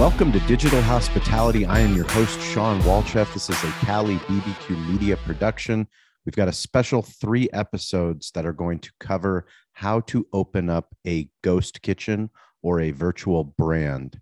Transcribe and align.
Welcome 0.00 0.32
to 0.32 0.40
Digital 0.40 0.80
Hospitality. 0.80 1.66
I 1.66 1.80
am 1.80 1.94
your 1.94 2.08
host, 2.08 2.40
Shawn 2.40 2.80
Walchef. 2.80 3.34
This 3.34 3.50
is 3.50 3.62
a 3.62 3.70
Cali 3.84 4.16
BBQ 4.16 4.90
media 4.90 5.18
production. 5.18 5.86
We've 6.24 6.34
got 6.34 6.48
a 6.48 6.54
special 6.54 7.02
three 7.02 7.50
episodes 7.52 8.30
that 8.30 8.46
are 8.46 8.54
going 8.54 8.78
to 8.78 8.90
cover 8.98 9.44
how 9.74 10.00
to 10.00 10.26
open 10.32 10.70
up 10.70 10.96
a 11.06 11.28
ghost 11.42 11.82
kitchen 11.82 12.30
or 12.62 12.80
a 12.80 12.92
virtual 12.92 13.44
brand. 13.44 14.18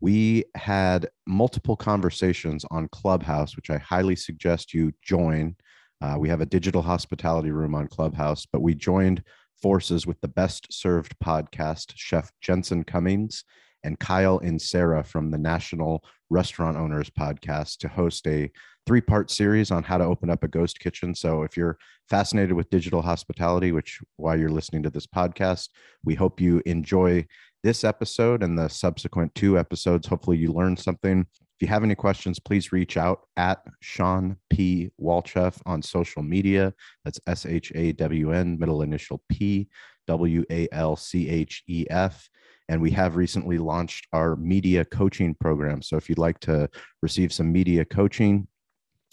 We 0.00 0.46
had 0.54 1.10
multiple 1.26 1.76
conversations 1.76 2.64
on 2.70 2.88
Clubhouse, 2.88 3.54
which 3.54 3.68
I 3.68 3.76
highly 3.76 4.16
suggest 4.16 4.72
you 4.72 4.92
join. 5.02 5.56
Uh, 6.00 6.16
we 6.18 6.30
have 6.30 6.40
a 6.40 6.46
digital 6.46 6.80
hospitality 6.80 7.50
room 7.50 7.74
on 7.74 7.86
Clubhouse, 7.88 8.46
but 8.50 8.62
we 8.62 8.74
joined 8.74 9.22
forces 9.60 10.06
with 10.06 10.18
the 10.22 10.28
best 10.28 10.72
served 10.72 11.14
podcast, 11.22 11.92
Chef 11.96 12.32
Jensen 12.40 12.82
Cummings 12.82 13.44
and 13.84 13.98
Kyle 13.98 14.40
Inserra 14.40 15.06
from 15.06 15.30
the 15.30 15.38
National 15.38 16.04
Restaurant 16.30 16.76
Owners 16.76 17.10
Podcast 17.10 17.78
to 17.78 17.88
host 17.88 18.26
a 18.26 18.50
three 18.86 19.00
part 19.00 19.30
series 19.30 19.70
on 19.70 19.82
how 19.82 19.98
to 19.98 20.04
open 20.04 20.30
up 20.30 20.42
a 20.42 20.48
ghost 20.48 20.80
kitchen. 20.80 21.14
So 21.14 21.42
if 21.42 21.56
you're 21.56 21.78
fascinated 22.08 22.54
with 22.54 22.70
digital 22.70 23.02
hospitality, 23.02 23.72
which 23.72 24.00
while 24.16 24.38
you're 24.38 24.48
listening 24.48 24.82
to 24.84 24.90
this 24.90 25.06
podcast, 25.06 25.68
we 26.04 26.14
hope 26.14 26.40
you 26.40 26.62
enjoy 26.64 27.26
this 27.62 27.84
episode 27.84 28.42
and 28.42 28.58
the 28.58 28.68
subsequent 28.68 29.34
two 29.34 29.58
episodes. 29.58 30.06
Hopefully 30.06 30.38
you 30.38 30.52
learned 30.52 30.78
something. 30.78 31.26
If 31.58 31.62
you 31.62 31.68
have 31.68 31.82
any 31.82 31.96
questions, 31.96 32.38
please 32.38 32.72
reach 32.72 32.96
out 32.96 33.22
at 33.36 33.60
Shawn 33.80 34.36
P. 34.48 34.90
Walchef 35.00 35.60
on 35.66 35.82
social 35.82 36.22
media. 36.22 36.72
That's 37.04 37.20
S 37.26 37.46
H 37.46 37.72
A 37.74 37.92
W 37.92 38.32
N, 38.32 38.58
middle 38.58 38.82
initial 38.82 39.20
P, 39.28 39.68
W 40.06 40.44
A 40.50 40.68
L 40.70 40.94
C 40.94 41.28
H 41.28 41.64
E 41.66 41.84
F. 41.90 42.30
And 42.68 42.82
we 42.82 42.90
have 42.90 43.16
recently 43.16 43.56
launched 43.56 44.06
our 44.12 44.36
media 44.36 44.84
coaching 44.84 45.34
program. 45.34 45.80
So 45.80 45.96
if 45.96 46.08
you'd 46.08 46.18
like 46.18 46.38
to 46.40 46.68
receive 47.02 47.32
some 47.32 47.50
media 47.50 47.84
coaching, 47.84 48.46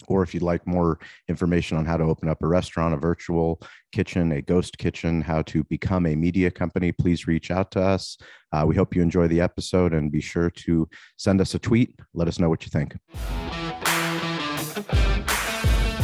or 0.08 0.22
if 0.22 0.34
you'd 0.34 0.42
like 0.42 0.66
more 0.66 0.98
information 1.26 1.78
on 1.78 1.86
how 1.86 1.96
to 1.96 2.04
open 2.04 2.28
up 2.28 2.42
a 2.42 2.46
restaurant, 2.46 2.92
a 2.92 2.98
virtual 2.98 3.62
kitchen, 3.92 4.30
a 4.32 4.42
ghost 4.42 4.76
kitchen, 4.76 5.22
how 5.22 5.40
to 5.42 5.64
become 5.64 6.04
a 6.04 6.14
media 6.14 6.50
company, 6.50 6.92
please 6.92 7.26
reach 7.26 7.50
out 7.50 7.70
to 7.70 7.80
us. 7.80 8.18
Uh, 8.52 8.64
we 8.66 8.76
hope 8.76 8.94
you 8.94 9.00
enjoy 9.00 9.26
the 9.26 9.40
episode 9.40 9.94
and 9.94 10.12
be 10.12 10.20
sure 10.20 10.50
to 10.50 10.86
send 11.16 11.40
us 11.40 11.54
a 11.54 11.58
tweet. 11.58 11.98
Let 12.12 12.28
us 12.28 12.38
know 12.38 12.50
what 12.50 12.62
you 12.66 12.70
think. 12.70 12.94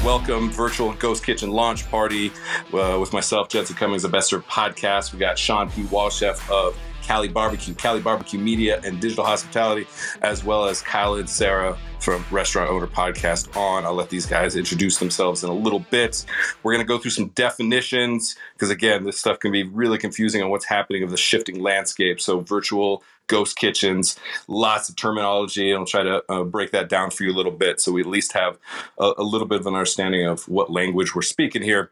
Welcome, 0.03 0.51
virtual 0.51 0.95
Ghost 0.95 1.25
Kitchen 1.25 1.51
launch 1.51 1.89
party 1.91 2.33
uh, 2.73 2.97
with 2.99 3.13
myself, 3.13 3.51
Jensen 3.51 3.77
Cummings, 3.77 4.03
the 4.03 4.09
Best 4.09 4.31
Served 4.31 4.49
Podcast. 4.49 5.13
We 5.13 5.19
got 5.19 5.39
Shawn 5.39 5.71
P. 5.71 5.83
Walchef 5.83 6.51
of 6.51 6.77
Cali 7.03 7.29
Barbecue, 7.29 7.75
Cali 7.75 8.01
Barbecue 8.01 8.39
Media 8.39 8.81
and 8.85 9.01
Digital 9.01 9.25
Hospitality, 9.25 9.87
as 10.23 10.45
well 10.45 10.67
as 10.67 10.81
Kyle 10.81 11.15
Inserra 11.15 11.77
from 12.01 12.25
Restaurant 12.31 12.71
Owner 12.71 12.87
Podcast 12.87 13.55
on. 13.57 13.85
I'll 13.85 13.95
let 13.95 14.11
these 14.11 14.27
guys 14.27 14.57
introduce 14.57 14.99
themselves 14.99 15.45
in 15.45 15.51
a 15.51 15.55
little 15.55 15.81
bit. 15.81 16.25
We're 16.63 16.73
going 16.73 16.85
to 16.85 16.89
go 16.89 16.99
through 16.99 17.11
some 17.11 17.29
definitions 17.29 18.37
because, 18.55 18.71
again, 18.71 19.05
this 19.05 19.19
stuff 19.19 19.39
can 19.39 19.53
be 19.53 19.65
really 19.65 19.99
confusing 19.99 20.43
on 20.43 20.51
what's 20.51 20.65
happening 20.65 21.03
of 21.03 21.11
the 21.11 21.17
shifting 21.17 21.61
landscape. 21.61 22.21
So, 22.21 22.41
virtual 22.41 23.03
ghost 23.29 23.57
kitchens, 23.57 24.19
lots 24.49 24.89
of 24.89 24.97
terminology. 24.97 25.73
I'll 25.73 25.87
try 25.87 26.03
to 26.03 26.23
uh, 26.29 26.45
break 26.45 26.71
that 26.73 26.89
down 26.89 27.11
for 27.11 27.25
you 27.25 27.33
a 27.33 27.37
little 27.37 27.53
bit 27.53 27.81
so 27.81 27.93
we 27.93 28.01
at 28.01 28.07
least 28.07 28.33
have 28.33 28.59
a, 28.99 29.13
a, 29.19 29.23
little 29.23 29.47
bit 29.47 29.61
of 29.61 29.67
an 29.67 29.75
understanding 29.75 30.27
of 30.27 30.49
what 30.49 30.71
language 30.71 31.15
we're 31.15 31.23
speaking 31.23 31.63
here. 31.63 31.91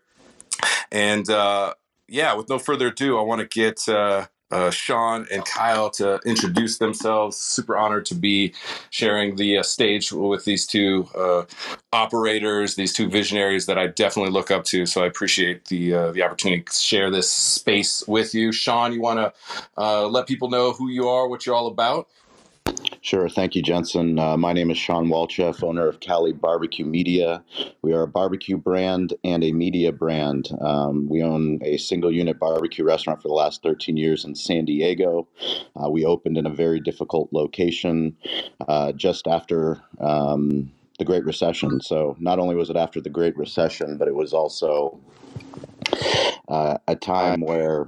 And 0.90 1.28
uh, 1.30 1.74
yeah, 2.08 2.34
with 2.34 2.48
no 2.48 2.58
further 2.58 2.88
ado, 2.88 3.18
I 3.18 3.22
want 3.22 3.40
to 3.40 3.46
get. 3.46 3.88
Uh, 3.88 4.26
uh, 4.50 4.70
Shawn 4.70 5.26
and 5.32 5.44
Kyle 5.44 5.90
to 5.90 6.20
introduce 6.26 6.78
themselves. 6.78 7.36
Super 7.36 7.76
honored 7.76 8.06
to 8.06 8.14
be 8.14 8.54
sharing 8.90 9.36
the 9.36 9.58
uh, 9.58 9.62
stage 9.62 10.12
with 10.12 10.44
these 10.44 10.66
two 10.66 11.08
uh, 11.16 11.44
operators, 11.92 12.74
these 12.74 12.92
two 12.92 13.08
visionaries 13.08 13.66
that 13.66 13.78
I 13.78 13.88
definitely 13.88 14.32
look 14.32 14.50
up 14.50 14.64
to. 14.66 14.86
So 14.86 15.02
I 15.02 15.06
appreciate 15.06 15.66
the 15.66 15.94
uh, 15.94 16.12
the 16.12 16.22
opportunity 16.22 16.62
to 16.62 16.72
share 16.72 17.10
this 17.10 17.30
space 17.30 18.04
with 18.06 18.34
you. 18.34 18.52
Shawn, 18.52 18.92
you 18.92 19.00
want 19.00 19.18
to 19.18 19.32
uh, 19.76 20.06
let 20.06 20.26
people 20.26 20.50
know 20.50 20.72
who 20.72 20.88
you 20.88 21.08
are, 21.08 21.28
what 21.28 21.46
you're 21.46 21.54
all 21.54 21.66
about? 21.68 22.08
Sure. 23.02 23.28
Thank 23.28 23.54
you, 23.54 23.62
Jensen. 23.62 24.18
Uh, 24.18 24.36
my 24.36 24.52
name 24.52 24.70
is 24.70 24.78
Shawn 24.78 25.08
Walchef, 25.08 25.62
owner 25.62 25.88
of 25.88 26.00
Cali 26.00 26.32
Barbecue 26.32 26.84
Media. 26.84 27.42
We 27.82 27.92
are 27.94 28.02
a 28.02 28.08
barbecue 28.08 28.56
brand 28.58 29.14
and 29.24 29.42
a 29.44 29.52
media 29.52 29.92
brand. 29.92 30.50
Um, 30.60 31.08
we 31.08 31.22
own 31.22 31.60
a 31.62 31.78
single 31.78 32.12
unit 32.12 32.38
barbecue 32.38 32.84
restaurant 32.84 33.22
for 33.22 33.28
the 33.28 33.34
last 33.34 33.62
13 33.62 33.96
years 33.96 34.24
in 34.24 34.34
San 34.34 34.66
Diego. 34.66 35.28
Uh, 35.76 35.88
we 35.88 36.04
opened 36.04 36.36
in 36.36 36.46
a 36.46 36.50
very 36.50 36.80
difficult 36.80 37.32
location 37.32 38.16
uh, 38.68 38.92
just 38.92 39.26
after. 39.26 39.80
Um, 40.00 40.72
the 40.98 41.06
Great 41.06 41.24
Recession. 41.24 41.80
So, 41.80 42.14
not 42.20 42.38
only 42.38 42.54
was 42.54 42.68
it 42.68 42.76
after 42.76 43.00
the 43.00 43.08
Great 43.08 43.34
Recession, 43.34 43.96
but 43.96 44.06
it 44.06 44.14
was 44.14 44.34
also 44.34 45.00
uh, 46.48 46.76
a 46.86 46.94
time 46.94 47.40
where 47.40 47.86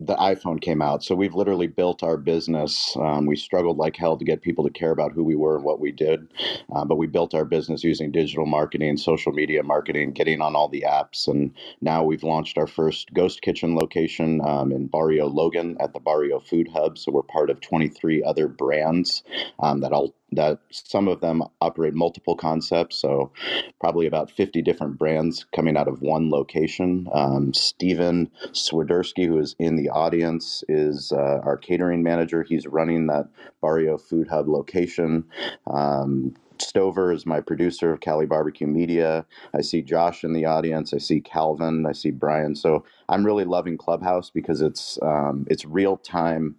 the 0.00 0.16
iPhone 0.16 0.60
came 0.60 0.82
out. 0.82 1.02
So 1.04 1.14
we've 1.14 1.34
literally 1.34 1.66
built 1.66 2.02
our 2.02 2.16
business. 2.16 2.96
Um, 2.96 3.26
we 3.26 3.36
struggled 3.36 3.78
like 3.78 3.96
hell 3.96 4.16
to 4.16 4.24
get 4.24 4.42
people 4.42 4.64
to 4.64 4.70
care 4.70 4.90
about 4.90 5.12
who 5.12 5.24
we 5.24 5.36
were 5.36 5.56
and 5.56 5.64
what 5.64 5.80
we 5.80 5.92
did, 5.92 6.28
uh, 6.74 6.84
but 6.84 6.96
we 6.96 7.06
built 7.06 7.34
our 7.34 7.44
business 7.44 7.84
using 7.84 8.10
digital 8.10 8.46
marketing, 8.46 8.96
social 8.96 9.32
media 9.32 9.62
marketing, 9.62 10.12
getting 10.12 10.40
on 10.40 10.56
all 10.56 10.68
the 10.68 10.84
apps, 10.86 11.28
and 11.28 11.52
now 11.80 12.04
we've 12.04 12.22
launched 12.24 12.58
our 12.58 12.66
first 12.66 13.12
ghost 13.14 13.42
kitchen 13.42 13.76
location 13.76 14.40
um, 14.44 14.72
in 14.72 14.86
Barrio 14.86 15.26
Logan 15.26 15.76
at 15.80 15.92
the 15.92 16.00
Barrio 16.00 16.40
Food 16.40 16.68
Hub. 16.72 16.98
So 16.98 17.12
we're 17.12 17.22
part 17.22 17.50
of 17.50 17.60
23 17.60 18.22
other 18.24 18.48
brands 18.48 19.22
um, 19.60 19.80
that 19.80 19.92
all 19.92 20.14
that 20.36 20.60
some 20.70 21.08
of 21.08 21.20
them 21.20 21.42
operate 21.60 21.94
multiple 21.94 22.36
concepts, 22.36 22.96
so 22.96 23.32
probably 23.80 24.06
about 24.06 24.30
50 24.30 24.62
different 24.62 24.98
brands 24.98 25.46
coming 25.54 25.76
out 25.76 25.88
of 25.88 26.02
one 26.02 26.30
location. 26.30 27.08
Um, 27.12 27.52
Steven 27.54 28.30
Swiderski, 28.52 29.26
who 29.26 29.38
is 29.38 29.54
in 29.58 29.76
the 29.76 29.90
audience, 29.90 30.64
is 30.68 31.12
uh, 31.12 31.40
our 31.42 31.56
catering 31.56 32.02
manager. 32.02 32.42
He's 32.42 32.66
running 32.66 33.06
that 33.08 33.28
Barrio 33.60 33.98
Food 33.98 34.28
Hub 34.28 34.48
location. 34.48 35.24
Um, 35.66 36.34
Stover 36.60 37.12
is 37.12 37.26
my 37.26 37.40
producer 37.40 37.92
of 37.92 38.00
Cali 38.00 38.26
Barbecue 38.26 38.66
Media. 38.66 39.26
I 39.54 39.60
see 39.60 39.82
Josh 39.82 40.24
in 40.24 40.32
the 40.32 40.44
audience. 40.44 40.94
I 40.94 40.98
see 40.98 41.20
Calvin. 41.20 41.86
I 41.86 41.92
see 41.92 42.10
Brian. 42.10 42.54
So 42.54 42.84
I'm 43.08 43.24
really 43.24 43.44
loving 43.44 43.78
Clubhouse 43.78 44.30
because 44.30 44.62
it's 44.62 44.98
um, 45.02 45.46
it's 45.50 45.64
real 45.64 45.96
time. 45.98 46.56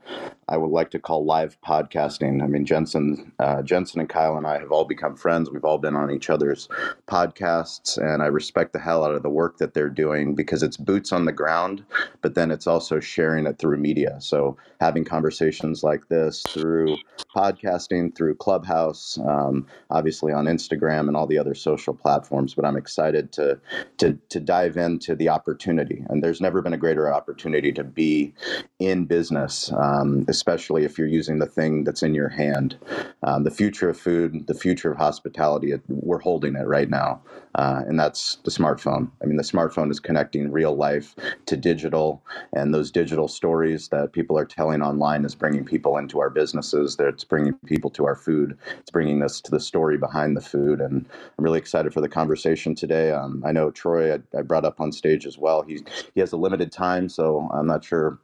I 0.48 0.58
would 0.58 0.72
like 0.72 0.92
to 0.92 1.00
call 1.00 1.26
live 1.26 1.58
podcasting. 1.62 2.44
I 2.44 2.48
mean, 2.48 2.66
Jensen, 2.66 3.32
uh, 3.40 3.64
Jensen 3.64 4.00
and 4.00 4.10
Kyle 4.10 4.38
and 4.38 4.48
I 4.48 4.60
have 4.60 4.72
all 4.72 4.86
become 4.86 5.16
friends. 5.16 5.52
We've 5.52 5.66
all 5.66 5.80
been 5.80 5.96
on 5.96 6.12
each 6.12 6.30
other's 6.30 6.70
podcasts, 7.08 7.98
and 7.98 8.22
I 8.24 8.28
respect 8.28 8.74
the 8.74 8.80
hell 8.80 9.04
out 9.04 9.16
of 9.16 9.24
the 9.24 9.30
work 9.30 9.58
that 9.58 9.74
they're 9.74 9.90
doing 9.90 10.36
because 10.36 10.64
it's 10.64 10.78
boots 10.78 11.12
on 11.12 11.26
the 11.26 11.32
ground, 11.32 11.84
but 12.22 12.36
then 12.36 12.52
it's 12.52 12.68
also 12.68 13.00
sharing 13.00 13.48
it 13.48 13.60
through 13.60 13.78
media. 13.78 14.18
So 14.22 14.58
having 14.82 15.06
conversations 15.06 15.84
like 15.84 16.08
this 16.10 16.44
through 16.44 16.98
podcasting, 17.36 18.16
through 18.16 18.36
Clubhouse, 18.36 19.18
um, 19.20 19.68
obviously 19.90 20.34
on 20.34 20.46
Instagram 20.46 21.08
and 21.08 21.18
all 21.18 21.28
the 21.28 21.40
other 21.40 21.56
social 21.56 21.94
platforms. 21.94 22.54
But 22.54 22.66
I'm 22.66 22.78
excited 22.78 23.32
to 23.34 23.60
to 23.98 24.14
to 24.30 24.40
dive 24.40 24.78
into 24.78 25.16
the 25.16 25.30
opportunity, 25.30 26.06
and 26.10 26.24
there's 26.24 26.35
there's 26.36 26.42
never 26.42 26.62
been 26.62 26.74
a 26.74 26.78
greater 26.78 27.14
opportunity 27.14 27.72
to 27.72 27.84
be 27.86 28.34
in 28.80 29.06
business, 29.06 29.72
um, 29.72 30.26
especially 30.28 30.84
if 30.84 30.98
you're 30.98 31.08
using 31.08 31.40
the 31.40 31.46
thing 31.46 31.86
that's 31.86 32.04
in 32.04 32.14
your 32.14 32.28
hand. 32.28 32.76
Um, 33.24 33.46
the 33.46 33.52
future 33.52 33.90
of 33.90 33.98
food, 33.98 34.48
the 34.48 34.54
future 34.54 34.92
of 34.92 34.98
hospitality, 34.98 35.74
we're 35.88 36.20
holding 36.20 36.58
it 36.58 36.68
right 36.68 36.90
now. 36.90 37.22
Uh, 37.56 37.84
and 37.88 37.98
that's 37.98 38.36
the 38.44 38.52
smartphone. 38.52 39.10
I 39.24 39.26
mean, 39.26 39.38
the 39.38 39.44
smartphone 39.44 39.90
is 39.90 40.00
connecting 40.00 40.52
real 40.52 40.76
life 40.76 41.16
to 41.46 41.56
digital, 41.56 42.22
and 42.52 42.74
those 42.74 42.92
digital 42.92 43.30
stories 43.30 43.88
that 43.90 44.12
people 44.12 44.38
are 44.38 44.46
telling 44.46 44.82
online 44.82 45.24
is 45.24 45.36
bringing 45.36 45.64
people 45.64 45.98
into 45.98 46.20
our 46.20 46.30
businesses. 46.30 46.98
That 46.98 47.08
it's 47.08 47.24
bringing 47.24 47.54
people 47.66 47.90
to 47.92 48.06
our 48.06 48.16
food. 48.16 48.58
It's 48.80 48.92
bringing 48.92 49.24
us 49.24 49.40
to 49.42 49.52
the 49.52 49.60
story 49.60 49.98
behind 49.98 50.36
the 50.36 50.42
food, 50.42 50.82
and 50.82 51.06
I'm 51.38 51.44
really 51.46 51.60
excited 51.60 51.94
for 51.94 52.02
the 52.02 52.10
conversation 52.10 52.76
today. 52.76 53.12
Um, 53.12 53.42
I 53.46 53.54
know 53.54 53.72
Troy, 53.72 54.16
I, 54.16 54.20
I, 54.38 54.42
brought 54.42 54.66
up 54.66 54.82
on 54.82 54.92
stage 54.92 55.26
as 55.26 55.38
well. 55.38 55.62
He 55.62 55.80
he 56.14 56.22
has 56.26 56.34
a 56.34 56.38
limited 56.38 56.72
time, 56.72 57.10
so 57.10 57.50
I'm 57.54 57.68
not 57.68 57.84
sure 57.86 58.20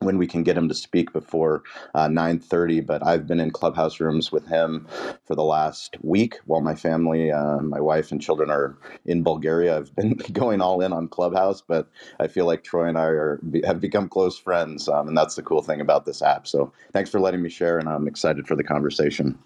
when 0.00 0.18
we 0.18 0.26
can 0.26 0.42
get 0.42 0.56
him 0.56 0.68
to 0.68 0.74
speak 0.74 1.12
before 1.12 1.62
uh, 1.94 2.06
9.30 2.06 2.86
but 2.86 3.04
i've 3.06 3.26
been 3.26 3.40
in 3.40 3.50
clubhouse 3.50 3.98
rooms 3.98 4.30
with 4.30 4.46
him 4.46 4.86
for 5.24 5.34
the 5.34 5.42
last 5.42 5.96
week 6.02 6.36
while 6.44 6.60
my 6.60 6.74
family 6.74 7.32
uh, 7.32 7.58
my 7.58 7.80
wife 7.80 8.12
and 8.12 8.20
children 8.20 8.50
are 8.50 8.76
in 9.06 9.22
bulgaria. 9.22 9.76
I've 9.78 9.94
been 9.96 10.14
going 10.32 10.60
all 10.60 10.82
in 10.82 10.92
on 10.92 11.08
clubhouse 11.08 11.62
but 11.62 11.88
i 12.20 12.28
feel 12.28 12.46
like 12.46 12.62
troy 12.62 12.88
and 12.88 12.98
i 12.98 13.04
are 13.04 13.40
have 13.64 13.80
become 13.80 14.08
close 14.08 14.38
friends 14.38 14.88
um, 14.88 15.08
and 15.08 15.16
that's 15.16 15.34
the 15.34 15.42
cool 15.42 15.62
thing 15.62 15.80
about 15.80 16.04
this 16.04 16.22
app. 16.22 16.46
So 16.46 16.72
thanks 16.92 17.10
for 17.10 17.18
letting 17.18 17.42
me 17.42 17.48
share 17.48 17.78
and 17.78 17.88
i'm 17.88 18.06
excited 18.06 18.46
for 18.46 18.54
the 18.54 18.64
conversation 18.64 19.38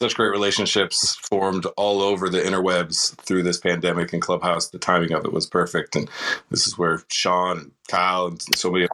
such 0.00 0.14
great 0.14 0.30
relationships 0.30 1.16
formed 1.16 1.66
all 1.76 2.02
over 2.02 2.28
the 2.28 2.40
interwebs 2.40 3.16
through 3.22 3.42
this 3.42 3.58
pandemic 3.58 4.12
and 4.12 4.22
Clubhouse. 4.22 4.68
The 4.68 4.78
timing 4.78 5.12
of 5.12 5.24
it 5.24 5.32
was 5.32 5.46
perfect, 5.46 5.96
and 5.96 6.08
this 6.50 6.66
is 6.66 6.78
where 6.78 7.02
Shawn, 7.08 7.58
and 7.58 7.72
Kyle, 7.88 8.26
and 8.26 8.40
so 8.40 8.70
many 8.70 8.86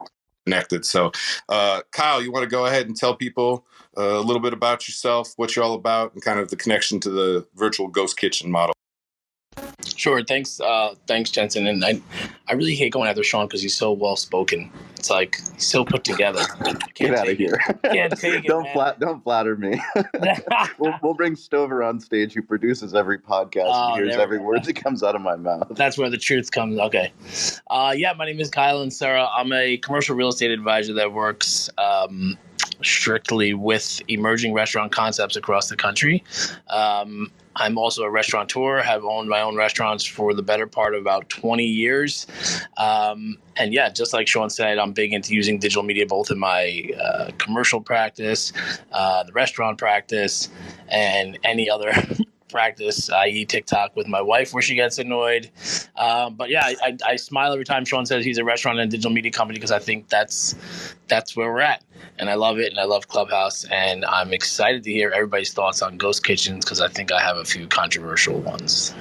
connected. 0.47 0.85
So, 0.85 1.13
uh, 1.49 1.83
Kyle, 1.93 2.23
you 2.23 2.33
want 2.33 2.45
to 2.45 2.51
go 2.51 2.67
ahead 2.67 2.87
and 2.87 2.97
tell 2.97 3.15
people 3.15 3.67
a 3.97 4.21
little 4.21 4.41
bit 4.41 4.53
about 4.53 4.89
yourself, 4.89 5.35
what 5.37 5.55
you're 5.55 5.65
all 5.65 5.75
about, 5.75 6.15
and 6.15 6.23
kind 6.23 6.41
of 6.41 6.49
the 6.49 6.57
connection 6.57 7.01
to 7.01 7.11
the 7.11 7.47
virtual 7.55 7.89
ghost 7.89 8.17
kitchen 8.17 8.51
model. 8.51 8.75
Sure. 10.05 10.23
Thanks. 10.23 10.61
Uh, 10.61 10.95
thanks, 11.07 11.31
Jensen. 11.31 11.67
And 11.67 11.83
I, 11.83 11.99
I 12.47 12.53
really 12.53 12.75
hate 12.75 12.93
going 12.93 13.09
after 13.09 13.25
Shawn 13.25 13.47
because 13.47 13.63
he's 13.63 13.73
so 13.75 13.91
well 13.91 14.17
spoken. 14.17 14.71
It's 14.99 15.09
like 15.09 15.41
he's 15.55 15.67
so 15.67 15.83
put 15.83 16.05
together. 16.05 16.43
Get 16.93 17.15
out 17.15 17.27
of 17.27 17.39
here! 17.39 17.57
Can't 17.85 18.15
take 18.15 18.35
it, 18.35 18.45
don't 18.45 18.65
man. 18.75 18.97
don't 18.99 19.25
flatter 19.25 19.57
me. 19.57 19.81
we'll, 20.79 20.93
we'll 21.03 21.15
bring 21.15 21.35
Stover 21.35 21.83
on 21.83 22.01
stage, 22.01 22.35
who 22.35 22.43
produces 22.43 22.95
every 22.95 23.19
podcast 23.19 23.69
Oh, 23.69 23.95
and 23.95 24.05
hears 24.05 24.17
every 24.17 24.39
word 24.39 24.65
that 24.65 24.77
comes 24.77 25.03
out 25.03 25.15
of 25.15 25.23
my 25.23 25.37
mouth. 25.37 25.69
That's 25.71 25.97
where 25.97 26.11
the 26.11 26.19
truth 26.19 26.51
comes. 26.51 26.79
Okay. 26.79 27.11
Uh, 27.71 27.95
yeah, 27.97 28.13
my 28.13 28.27
name 28.27 28.41
is 28.41 28.51
Kyle 28.51 28.85
Inserra. 28.85 29.31
I'm 29.35 29.55
a 29.55 29.79
commercial 29.79 30.17
real 30.17 30.29
estate 30.29 30.51
advisor 30.51 30.93
that 30.93 31.15
works 31.15 31.71
um, 31.79 32.37
strictly 32.83 33.55
with 33.55 34.03
emerging 34.09 34.53
restaurant 34.53 34.93
concepts 34.93 35.37
across 35.37 35.69
the 35.69 35.77
country. 35.77 36.23
Um, 36.69 37.31
I'm 37.57 37.79
also 37.79 38.03
a 38.03 38.11
restaurateur, 38.11 38.83
have 38.83 39.05
owned 39.05 39.29
my 39.29 39.41
own 39.41 39.57
restaurants 39.57 40.05
for 40.05 40.35
the 40.35 40.43
better 40.43 40.67
part 40.67 40.95
of 40.95 41.01
about 41.01 41.29
20 41.29 41.65
years. 41.65 42.27
Um, 42.77 43.39
and 43.57 43.73
yeah, 43.73 43.91
just 43.91 44.13
like 44.13 44.27
Shawn 44.27 44.51
said, 44.51 44.79
I'm 44.79 44.93
big 44.93 45.13
into 45.13 45.35
using 45.35 45.59
digital 45.59 45.85
media 45.85 46.07
both 46.07 46.31
in 46.31 46.39
my 46.39 46.91
uh, 47.01 47.31
commercial 47.39 47.81
practice, 47.81 48.53
uh, 48.93 49.23
the 49.23 49.33
restaurant 49.33 49.79
practice, 49.79 50.49
and 50.89 51.39
any 51.45 51.71
other 51.71 51.93
practice, 52.55 53.11
i.e., 53.11 53.45
TikTok 53.45 53.97
with 53.97 54.07
my 54.07 54.21
wife, 54.21 54.55
where 54.55 54.63
she 54.63 54.77
gets 54.77 55.01
annoyed. 55.01 55.51
Um, 55.97 56.37
but 56.37 56.51
yeah, 56.51 56.63
I, 56.65 56.77
I, 56.85 56.99
I 57.05 57.17
smile 57.17 57.53
every 57.53 57.65
time 57.65 57.85
Shawn 57.85 58.07
says 58.07 58.25
he's 58.25 58.39
a 58.39 58.45
restaurant 58.45 58.79
and 58.79 58.89
a 58.89 58.91
digital 58.93 59.11
media 59.11 59.33
company 59.33 59.57
because 59.59 59.73
I 59.73 59.81
think 59.81 60.09
that's 60.09 60.55
that's 61.09 61.37
where 61.37 61.53
we're 61.53 61.63
at, 61.63 61.83
and 62.21 62.31
I 62.31 62.35
love 62.35 62.61
it, 62.61 62.71
and 62.71 62.79
I 62.79 62.85
love 62.85 63.09
Clubhouse, 63.09 63.65
and 63.73 64.05
I'm 64.05 64.33
excited 64.33 64.85
to 64.85 64.93
hear 64.93 65.11
everybody's 65.11 65.53
thoughts 65.53 65.83
on 65.83 65.97
ghost 65.97 66.23
kitchens 66.25 66.65
because 66.65 66.81
I 66.81 66.87
think 66.87 67.11
I 67.11 67.21
have 67.21 67.37
a 67.39 67.45
few 67.45 67.67
controversial 67.67 68.39
ones. 68.39 68.95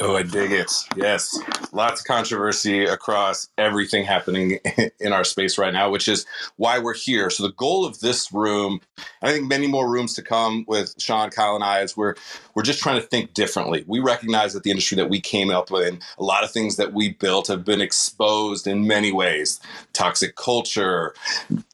Oh, 0.00 0.16
I 0.16 0.24
dig 0.24 0.52
it. 0.52 0.72
Yes. 0.96 1.38
Lots 1.72 2.02
of 2.02 2.06
controversy 2.06 2.84
across 2.84 3.48
everything 3.58 4.04
happening 4.04 4.60
in 5.00 5.12
our 5.12 5.24
space 5.24 5.58
right 5.58 5.74
now, 5.74 5.90
which 5.90 6.08
is 6.08 6.26
why 6.56 6.78
we're 6.78 6.94
here. 6.94 7.30
So, 7.30 7.44
the 7.44 7.54
goal 7.54 7.86
of 7.86 8.00
this 8.00 8.32
room, 8.32 8.80
and 9.22 9.30
I 9.30 9.32
think 9.32 9.48
many 9.48 9.66
more 9.68 9.90
rooms 9.90 10.14
to 10.14 10.22
come 10.22 10.66
with 10.68 10.94
Shawn, 10.98 11.30
Kyle, 11.30 11.56
and 11.56 11.64
I, 11.64 11.80
is 11.80 11.96
we're, 11.96 12.16
we're 12.54 12.62
just 12.62 12.80
trying 12.82 13.00
to 13.00 13.06
think 13.08 13.34
differently. 13.34 13.84
We 13.88 14.00
recognize 14.00 14.54
that 14.54 14.64
the 14.64 14.70
industry 14.70 14.96
that 14.96 15.10
we 15.10 15.20
came 15.20 15.50
up 15.50 15.72
in, 15.72 16.00
a 16.18 16.24
lot 16.24 16.44
of 16.44 16.52
things 16.52 16.76
that 16.76 16.94
we 16.94 17.14
built 17.14 17.48
have 17.48 17.64
been 17.64 17.82
exposed 17.82 18.66
in 18.68 18.86
many 18.86 19.12
ways 19.12 19.60
toxic 19.94 20.36
culture, 20.36 21.14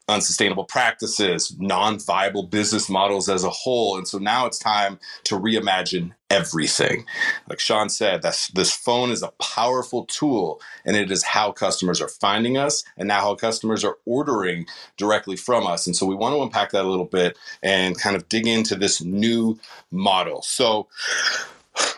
unsustainable 0.08 0.64
practices, 0.64 1.54
non 1.58 1.98
viable 1.98 2.44
business 2.44 2.88
models 2.88 3.28
as 3.28 3.44
a 3.44 3.50
whole. 3.50 3.96
And 3.96 4.06
so 4.06 4.18
now 4.18 4.46
it's 4.46 4.58
time 4.58 4.98
to 5.24 5.38
reimagine 5.38 6.12
everything. 6.30 7.04
Like 7.48 7.60
Shawn 7.60 7.88
said, 7.88 8.22
that's, 8.22 8.48
this 8.48 8.72
phone 8.72 9.10
is 9.10 9.22
a 9.22 9.32
powerful 9.40 10.04
tool 10.06 10.60
and 10.84 10.96
it 10.96 11.10
is 11.10 11.22
how 11.22 11.52
customers 11.52 12.00
are 12.00 12.08
finding 12.08 12.56
us 12.56 12.84
and 12.96 13.08
now 13.08 13.20
how 13.20 13.34
customers 13.34 13.84
are 13.84 13.98
ordering 14.04 14.66
directly 14.96 15.36
from 15.36 15.66
us. 15.66 15.86
And 15.86 15.96
so 15.96 16.06
we 16.06 16.14
want 16.14 16.34
to 16.34 16.42
unpack 16.42 16.70
that 16.72 16.84
a 16.84 16.88
little 16.88 17.04
bit 17.04 17.38
and 17.62 17.98
kind 17.98 18.16
of 18.16 18.28
dig 18.28 18.46
into 18.46 18.76
this 18.76 19.02
new 19.02 19.58
model. 19.90 20.42
So 20.42 20.88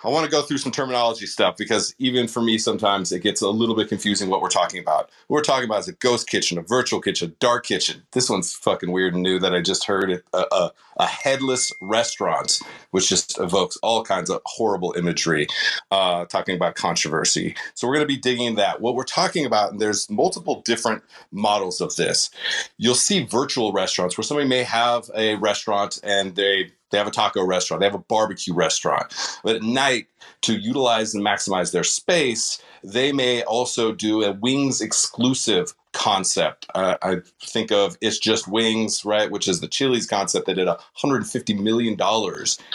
I 0.04 0.08
want 0.08 0.24
to 0.24 0.30
go 0.30 0.42
through 0.42 0.58
some 0.58 0.72
terminology 0.72 1.26
stuff 1.26 1.56
because 1.56 1.94
even 1.98 2.28
for 2.28 2.40
me, 2.40 2.58
sometimes 2.58 3.12
it 3.12 3.20
gets 3.20 3.42
a 3.42 3.48
little 3.48 3.74
bit 3.74 3.88
confusing 3.88 4.28
what 4.28 4.40
we're 4.40 4.48
talking 4.48 4.80
about. 4.80 5.10
What 5.26 5.38
we're 5.38 5.42
talking 5.42 5.64
about 5.64 5.80
is 5.80 5.88
a 5.88 5.92
ghost 5.92 6.28
kitchen, 6.28 6.58
a 6.58 6.62
virtual 6.62 7.00
kitchen, 7.00 7.30
a 7.30 7.32
dark 7.40 7.66
kitchen. 7.66 8.02
This 8.12 8.30
one's 8.30 8.54
fucking 8.54 8.92
weird 8.92 9.14
and 9.14 9.22
new 9.22 9.38
that 9.40 9.54
I 9.54 9.60
just 9.60 9.84
heard. 9.84 10.10
It, 10.10 10.24
a, 10.32 10.44
a, 10.52 10.72
a 10.98 11.06
headless 11.06 11.72
restaurant, 11.80 12.60
which 12.90 13.08
just 13.08 13.38
evokes 13.40 13.76
all 13.82 14.04
kinds 14.04 14.30
of 14.30 14.40
horrible 14.46 14.94
imagery, 14.96 15.46
uh, 15.90 16.24
talking 16.26 16.56
about 16.56 16.74
controversy. 16.74 17.54
So 17.74 17.86
we're 17.86 17.94
going 17.94 18.06
to 18.06 18.14
be 18.14 18.20
digging 18.20 18.56
that. 18.56 18.80
What 18.80 18.94
we're 18.94 19.04
talking 19.04 19.46
about, 19.46 19.72
and 19.72 19.80
there's 19.80 20.08
multiple 20.10 20.62
different 20.64 21.02
models 21.32 21.80
of 21.80 21.94
this. 21.96 22.30
You'll 22.78 22.94
see 22.94 23.24
virtual 23.24 23.72
restaurants 23.72 24.16
where 24.16 24.24
somebody 24.24 24.48
may 24.48 24.62
have 24.62 25.10
a 25.14 25.36
restaurant 25.36 25.98
and 26.02 26.34
they 26.34 26.72
they 26.90 26.98
have 26.98 27.06
a 27.06 27.12
taco 27.12 27.44
restaurant, 27.44 27.80
they 27.80 27.86
have 27.86 27.94
a 27.94 27.98
barbecue 27.98 28.54
restaurant. 28.54 29.12
But 29.42 29.56
at 29.56 29.62
night, 29.62 30.06
to 30.42 30.54
utilize 30.54 31.14
and 31.14 31.24
maximize 31.24 31.72
their 31.72 31.84
space, 31.84 32.60
they 32.84 33.12
may 33.12 33.42
also 33.42 33.92
do 33.92 34.22
a 34.22 34.32
wings 34.32 34.80
exclusive 34.80 35.74
concept. 35.92 36.66
Uh, 36.74 36.96
I 37.02 37.16
think 37.42 37.72
of 37.72 37.96
It's 38.00 38.18
Just 38.18 38.48
Wings, 38.48 39.04
right, 39.04 39.30
which 39.30 39.48
is 39.48 39.60
the 39.60 39.68
Chili's 39.68 40.06
concept 40.06 40.46
that 40.46 40.54
did 40.54 40.68
$150 40.68 41.60
million 41.60 41.94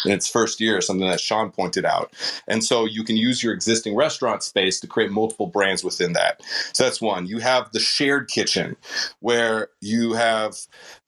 in 0.05 0.11
its 0.11 0.27
first 0.27 0.61
year, 0.61 0.81
something 0.81 1.07
that 1.07 1.21
Shawn 1.21 1.51
pointed 1.51 1.85
out. 1.85 2.13
And 2.47 2.63
so 2.63 2.85
you 2.85 3.03
can 3.03 3.17
use 3.17 3.43
your 3.43 3.53
existing 3.53 3.95
restaurant 3.95 4.43
space 4.43 4.79
to 4.81 4.87
create 4.87 5.11
multiple 5.11 5.47
brands 5.47 5.83
within 5.83 6.13
that. 6.13 6.41
So 6.73 6.83
that's 6.83 7.01
one. 7.01 7.27
You 7.27 7.39
have 7.39 7.71
the 7.71 7.79
shared 7.79 8.29
kitchen 8.29 8.77
where 9.21 9.69
you 9.81 10.13
have 10.13 10.55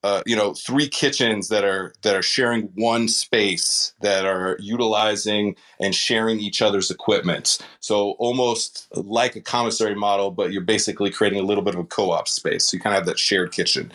uh, 0.04 0.22
you 0.26 0.36
know 0.36 0.54
three 0.54 0.88
kitchens 0.88 1.48
that 1.48 1.64
are 1.64 1.92
that 2.02 2.16
are 2.16 2.22
sharing 2.22 2.64
one 2.76 3.08
space 3.08 3.94
that 4.00 4.26
are 4.26 4.56
utilizing 4.60 5.56
and 5.80 5.94
sharing 5.94 6.40
each 6.40 6.62
other's 6.62 6.90
equipment 6.90 7.58
so 7.80 8.12
almost 8.12 8.88
like 8.96 9.36
a 9.36 9.42
commissary 9.42 9.94
model 9.94 10.30
but 10.30 10.52
you're 10.52 10.62
basically 10.62 11.10
creating 11.10 11.40
a 11.40 11.44
little 11.44 11.64
bit 11.64 11.74
of 11.74 11.80
a 11.80 11.84
co-op 11.96 12.28
space. 12.28 12.64
So 12.64 12.76
you 12.76 12.80
kind 12.80 12.94
of 12.94 13.00
have 13.00 13.06
that 13.06 13.18
shared 13.18 13.52
kitchen. 13.52 13.90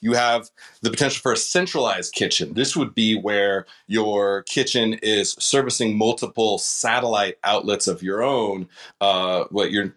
You 0.00 0.12
have 0.12 0.48
the 0.82 0.90
potential 0.90 1.20
for 1.20 1.32
a 1.32 1.36
centralized 1.36 2.14
kitchen. 2.14 2.54
This 2.54 2.76
would 2.76 2.94
be 2.94 3.18
where 3.18 3.66
your 3.88 4.42
kitchen 4.44 4.94
is 5.02 5.32
servicing 5.38 5.98
multiple 5.98 6.58
satellite 6.58 7.36
outlets 7.42 7.88
of 7.88 8.02
your 8.02 8.22
own. 8.22 8.68
Uh, 9.00 9.44
what 9.50 9.72
you're 9.72 9.94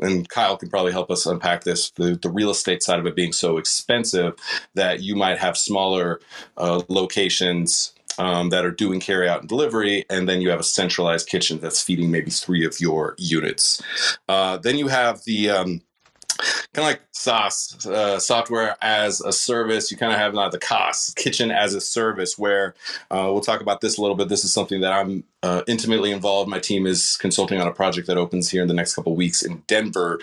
and 0.00 0.28
kyle 0.28 0.56
can 0.56 0.68
probably 0.68 0.92
help 0.92 1.10
us 1.10 1.26
unpack 1.26 1.64
this 1.64 1.90
the, 1.92 2.18
the 2.20 2.30
real 2.30 2.50
estate 2.50 2.82
side 2.82 2.98
of 2.98 3.06
it 3.06 3.16
being 3.16 3.32
so 3.32 3.56
expensive 3.56 4.34
that 4.74 5.00
you 5.00 5.16
might 5.16 5.38
have 5.38 5.56
smaller 5.56 6.20
uh, 6.58 6.82
locations 6.88 7.94
um, 8.18 8.50
that 8.50 8.66
are 8.66 8.70
doing 8.70 9.00
carry 9.00 9.28
out 9.28 9.40
and 9.40 9.48
delivery, 9.48 10.04
and 10.10 10.28
then 10.28 10.42
you 10.42 10.50
have 10.50 10.60
a 10.60 10.64
centralized 10.64 11.28
kitchen 11.28 11.58
that's 11.58 11.82
feeding 11.82 12.10
maybe 12.10 12.30
three 12.30 12.66
of 12.66 12.78
your 12.78 13.14
units. 13.18 13.82
Uh, 14.28 14.58
then 14.58 14.76
you 14.76 14.88
have 14.88 15.22
the 15.24 15.48
um, 15.48 15.80
kind 16.72 16.78
of 16.78 16.84
like 16.84 17.02
SaaS, 17.12 17.86
uh, 17.86 18.18
software 18.18 18.76
as 18.82 19.20
a 19.20 19.32
service. 19.32 19.90
You 19.90 19.96
kind 19.96 20.12
of 20.12 20.18
have 20.18 20.34
not 20.34 20.52
the 20.52 20.58
cost 20.58 21.16
kitchen 21.16 21.50
as 21.50 21.74
a 21.74 21.80
service, 21.80 22.38
where 22.38 22.74
uh, 23.10 23.28
we'll 23.32 23.40
talk 23.40 23.60
about 23.60 23.80
this 23.80 23.98
a 23.98 24.00
little 24.00 24.16
bit. 24.16 24.28
This 24.28 24.44
is 24.44 24.52
something 24.52 24.80
that 24.80 24.92
I'm 24.92 25.24
uh, 25.42 25.62
intimately 25.66 26.10
involved. 26.10 26.50
My 26.50 26.58
team 26.58 26.86
is 26.86 27.16
consulting 27.16 27.60
on 27.60 27.66
a 27.66 27.72
project 27.72 28.06
that 28.06 28.18
opens 28.18 28.50
here 28.50 28.62
in 28.62 28.68
the 28.68 28.74
next 28.74 28.94
couple 28.94 29.14
weeks 29.16 29.42
in 29.42 29.62
Denver 29.66 30.20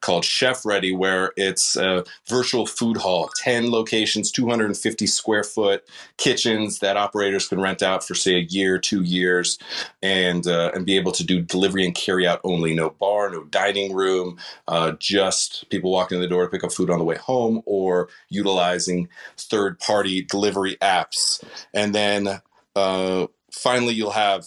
called 0.00 0.24
Chef 0.24 0.64
Ready, 0.64 0.94
where 0.94 1.32
it's 1.36 1.76
a 1.76 2.04
virtual 2.28 2.66
food 2.66 2.96
hall, 2.96 3.30
10 3.36 3.70
locations, 3.70 4.30
250 4.30 5.06
square 5.06 5.42
foot 5.42 5.84
kitchens 6.18 6.78
that 6.78 6.96
operators 6.96 7.48
can 7.48 7.60
rent 7.60 7.82
out 7.82 8.06
for, 8.06 8.14
say, 8.14 8.36
a 8.36 8.46
year, 8.48 8.78
two 8.78 9.02
years, 9.02 9.58
and, 10.02 10.46
uh, 10.46 10.70
and 10.74 10.86
be 10.86 10.96
able 10.96 11.12
to 11.12 11.24
do 11.24 11.40
delivery 11.40 11.84
and 11.84 11.94
carry 11.94 12.26
out 12.26 12.40
only. 12.44 12.74
No 12.74 12.90
bar, 12.90 13.30
no 13.30 13.44
dining 13.44 13.92
room, 13.92 14.38
uh, 14.68 14.92
just 14.98 15.68
people 15.70 15.90
walking 15.90 16.16
in 16.16 16.22
the 16.22 16.28
door 16.28 16.44
to 16.44 16.50
pick 16.50 16.62
up 16.62 16.72
food 16.72 16.90
on 16.90 16.98
the 16.98 17.04
way 17.04 17.16
home 17.16 17.62
or 17.66 18.08
utilizing 18.28 19.08
third 19.36 19.78
party 19.80 20.22
delivery 20.22 20.76
apps. 20.80 21.42
And 21.74 21.94
then 21.94 22.40
uh, 22.76 23.26
finally, 23.52 23.94
you'll 23.94 24.10
have 24.10 24.46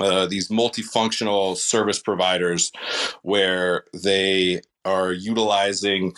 uh, 0.00 0.26
these 0.26 0.48
multifunctional 0.48 1.56
service 1.56 1.98
providers 1.98 2.72
where 3.22 3.84
they 3.92 4.60
are 4.84 5.12
utilizing 5.12 6.14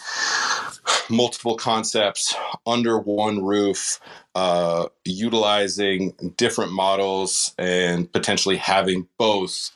multiple 1.10 1.56
concepts 1.56 2.34
under 2.66 2.98
one 2.98 3.42
roof, 3.42 3.98
uh, 4.34 4.86
utilizing 5.04 6.14
different 6.36 6.72
models 6.72 7.52
and 7.58 8.12
potentially 8.12 8.56
having 8.56 9.08
both 9.18 9.70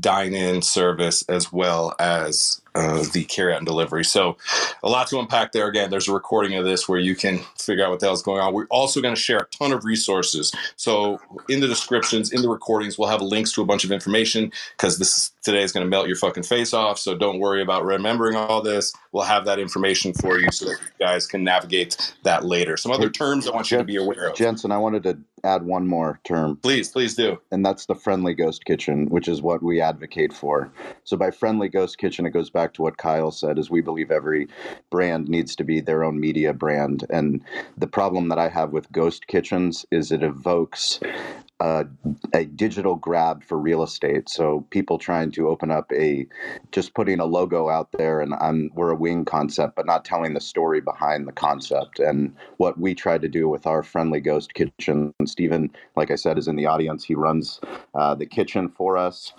dine 0.00 0.34
in 0.34 0.62
service 0.62 1.22
as 1.28 1.52
well 1.52 1.94
as 1.98 2.60
uh, 2.78 3.02
the 3.12 3.24
carry 3.24 3.52
out 3.52 3.58
and 3.58 3.66
delivery. 3.66 4.04
So, 4.04 4.36
a 4.82 4.88
lot 4.88 5.08
to 5.08 5.18
unpack 5.18 5.52
there. 5.52 5.66
Again, 5.66 5.90
there's 5.90 6.08
a 6.08 6.12
recording 6.12 6.54
of 6.54 6.64
this 6.64 6.88
where 6.88 7.00
you 7.00 7.16
can 7.16 7.38
figure 7.58 7.84
out 7.84 7.90
what 7.90 8.00
the 8.00 8.06
hell's 8.06 8.22
going 8.22 8.40
on. 8.40 8.54
We're 8.54 8.66
also 8.66 9.00
going 9.00 9.14
to 9.14 9.20
share 9.20 9.38
a 9.38 9.46
ton 9.46 9.72
of 9.72 9.84
resources. 9.84 10.52
So, 10.76 11.20
in 11.48 11.60
the 11.60 11.66
descriptions, 11.66 12.32
in 12.32 12.40
the 12.42 12.48
recordings, 12.48 12.96
we'll 12.96 13.08
have 13.08 13.20
links 13.20 13.52
to 13.54 13.62
a 13.62 13.66
bunch 13.66 13.84
of 13.84 13.90
information 13.90 14.52
because 14.76 14.98
this 14.98 15.32
today 15.42 15.62
is 15.62 15.72
going 15.72 15.84
to 15.84 15.90
melt 15.90 16.06
your 16.06 16.16
fucking 16.16 16.44
face 16.44 16.72
off. 16.72 16.98
So, 16.98 17.16
don't 17.16 17.40
worry 17.40 17.62
about 17.62 17.84
remembering 17.84 18.36
all 18.36 18.62
this. 18.62 18.92
We'll 19.10 19.24
have 19.24 19.44
that 19.46 19.58
information 19.58 20.12
for 20.12 20.38
you 20.38 20.52
so 20.52 20.66
that 20.66 20.78
you 20.80 20.88
guys 21.04 21.26
can 21.26 21.42
navigate 21.42 22.14
that 22.22 22.44
later. 22.44 22.76
Some 22.76 22.92
other 22.92 23.10
terms 23.10 23.48
I 23.48 23.50
want 23.50 23.72
you 23.72 23.78
to 23.78 23.84
be 23.84 23.97
aware 23.98 24.28
of. 24.28 24.36
Jensen, 24.36 24.72
I 24.72 24.78
wanted 24.78 25.02
to 25.04 25.18
add 25.44 25.64
one 25.64 25.86
more 25.86 26.20
term. 26.24 26.56
Please, 26.56 26.88
please 26.88 27.14
do. 27.14 27.38
And 27.50 27.64
that's 27.64 27.86
the 27.86 27.94
friendly 27.94 28.34
ghost 28.34 28.64
kitchen, 28.64 29.06
which 29.06 29.28
is 29.28 29.42
what 29.42 29.62
we 29.62 29.80
advocate 29.80 30.32
for. 30.32 30.70
So 31.04 31.16
by 31.16 31.30
friendly 31.30 31.68
ghost 31.68 31.98
kitchen, 31.98 32.26
it 32.26 32.30
goes 32.30 32.50
back 32.50 32.74
to 32.74 32.82
what 32.82 32.98
Kyle 32.98 33.30
said 33.30 33.58
is 33.58 33.70
we 33.70 33.80
believe 33.80 34.10
every 34.10 34.48
brand 34.90 35.28
needs 35.28 35.54
to 35.56 35.64
be 35.64 35.80
their 35.80 36.04
own 36.04 36.18
media 36.18 36.52
brand. 36.52 37.04
And 37.10 37.42
the 37.76 37.86
problem 37.86 38.28
that 38.28 38.38
I 38.38 38.48
have 38.48 38.72
with 38.72 38.90
ghost 38.92 39.26
kitchens 39.26 39.86
is 39.90 40.10
it 40.10 40.22
evokes 40.22 41.00
a, 41.60 41.86
a, 42.32 42.44
digital 42.44 42.94
grab 42.94 43.42
for 43.42 43.58
real 43.58 43.82
estate. 43.82 44.28
So 44.28 44.64
people 44.70 44.98
trying 44.98 45.32
to 45.32 45.48
open 45.48 45.70
up 45.70 45.90
a, 45.92 46.26
just 46.72 46.94
putting 46.94 47.20
a 47.20 47.24
logo 47.24 47.68
out 47.68 47.90
there, 47.92 48.20
and 48.20 48.34
I'm 48.34 48.70
we're 48.74 48.90
a 48.90 48.96
wing 48.96 49.24
concept, 49.24 49.74
but 49.76 49.86
not 49.86 50.04
telling 50.04 50.34
the 50.34 50.40
story 50.40 50.80
behind 50.80 51.26
the 51.26 51.32
concept. 51.32 51.98
And 51.98 52.34
what 52.58 52.78
we 52.78 52.94
try 52.94 53.18
to 53.18 53.28
do 53.28 53.48
with 53.48 53.66
our 53.66 53.82
friendly 53.82 54.20
ghost 54.20 54.54
kitchen, 54.54 55.12
and 55.18 55.28
Stephen, 55.28 55.70
like 55.96 56.10
I 56.10 56.16
said, 56.16 56.38
is 56.38 56.48
in 56.48 56.56
the 56.56 56.66
audience. 56.66 57.04
He 57.04 57.14
runs 57.14 57.60
uh, 57.94 58.14
the 58.14 58.26
kitchen 58.26 58.68
for 58.68 58.96
us 58.96 59.32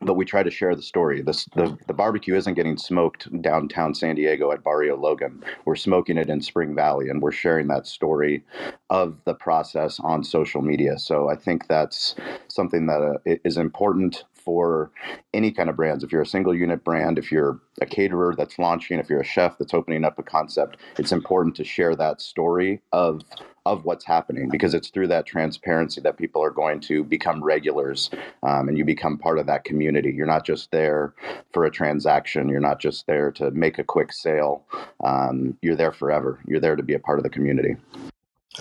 but 0.00 0.14
we 0.14 0.24
try 0.24 0.42
to 0.42 0.50
share 0.50 0.74
the 0.74 0.82
story. 0.82 1.20
The, 1.20 1.76
the 1.86 1.92
barbecue 1.92 2.34
isn't 2.34 2.54
getting 2.54 2.76
smoked 2.76 3.28
downtown 3.42 3.94
San 3.94 4.14
Diego 4.14 4.50
at 4.50 4.64
Barrio 4.64 4.96
Logan. 4.96 5.44
We're 5.64 5.76
smoking 5.76 6.16
it 6.16 6.30
in 6.30 6.40
Spring 6.40 6.74
Valley, 6.74 7.10
and 7.10 7.20
we're 7.20 7.32
sharing 7.32 7.68
that 7.68 7.86
story 7.86 8.42
of 8.88 9.16
the 9.24 9.34
process 9.34 10.00
on 10.00 10.24
social 10.24 10.62
media. 10.62 10.98
So 10.98 11.28
I 11.28 11.36
think 11.36 11.68
that's 11.68 12.14
something 12.48 12.86
that 12.86 13.02
uh, 13.02 13.36
is 13.44 13.56
important 13.56 14.24
for 14.34 14.90
any 15.34 15.52
kind 15.52 15.68
of 15.68 15.76
brands. 15.76 16.02
If 16.02 16.12
you're 16.12 16.22
a 16.22 16.26
single 16.26 16.54
unit 16.54 16.82
brand, 16.82 17.18
if 17.18 17.30
you're 17.30 17.60
a 17.82 17.86
caterer 17.86 18.34
that's 18.36 18.58
launching, 18.58 18.98
if 18.98 19.10
you're 19.10 19.20
a 19.20 19.24
chef 19.24 19.58
that's 19.58 19.74
opening 19.74 20.04
up 20.04 20.18
a 20.18 20.22
concept, 20.22 20.78
it's 20.98 21.12
important 21.12 21.54
to 21.56 21.64
share 21.64 21.94
that 21.96 22.22
story 22.22 22.80
of 22.92 23.20
of 23.66 23.84
what's 23.84 24.04
happening 24.04 24.48
because 24.48 24.74
it's 24.74 24.88
through 24.88 25.08
that 25.08 25.26
transparency 25.26 26.00
that 26.00 26.16
people 26.16 26.42
are 26.42 26.50
going 26.50 26.80
to 26.80 27.04
become 27.04 27.42
regulars 27.42 28.10
um, 28.42 28.68
and 28.68 28.78
you 28.78 28.84
become 28.84 29.18
part 29.18 29.38
of 29.38 29.46
that 29.46 29.64
community. 29.64 30.12
You're 30.12 30.26
not 30.26 30.46
just 30.46 30.70
there 30.70 31.14
for 31.52 31.64
a 31.64 31.70
transaction. 31.70 32.48
You're 32.48 32.60
not 32.60 32.80
just 32.80 33.06
there 33.06 33.30
to 33.32 33.50
make 33.50 33.78
a 33.78 33.84
quick 33.84 34.12
sale. 34.12 34.64
Um, 35.04 35.56
you're 35.62 35.76
there 35.76 35.92
forever. 35.92 36.40
You're 36.46 36.60
there 36.60 36.76
to 36.76 36.82
be 36.82 36.94
a 36.94 36.98
part 36.98 37.18
of 37.18 37.22
the 37.22 37.30
community. 37.30 37.76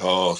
Oh, 0.02 0.38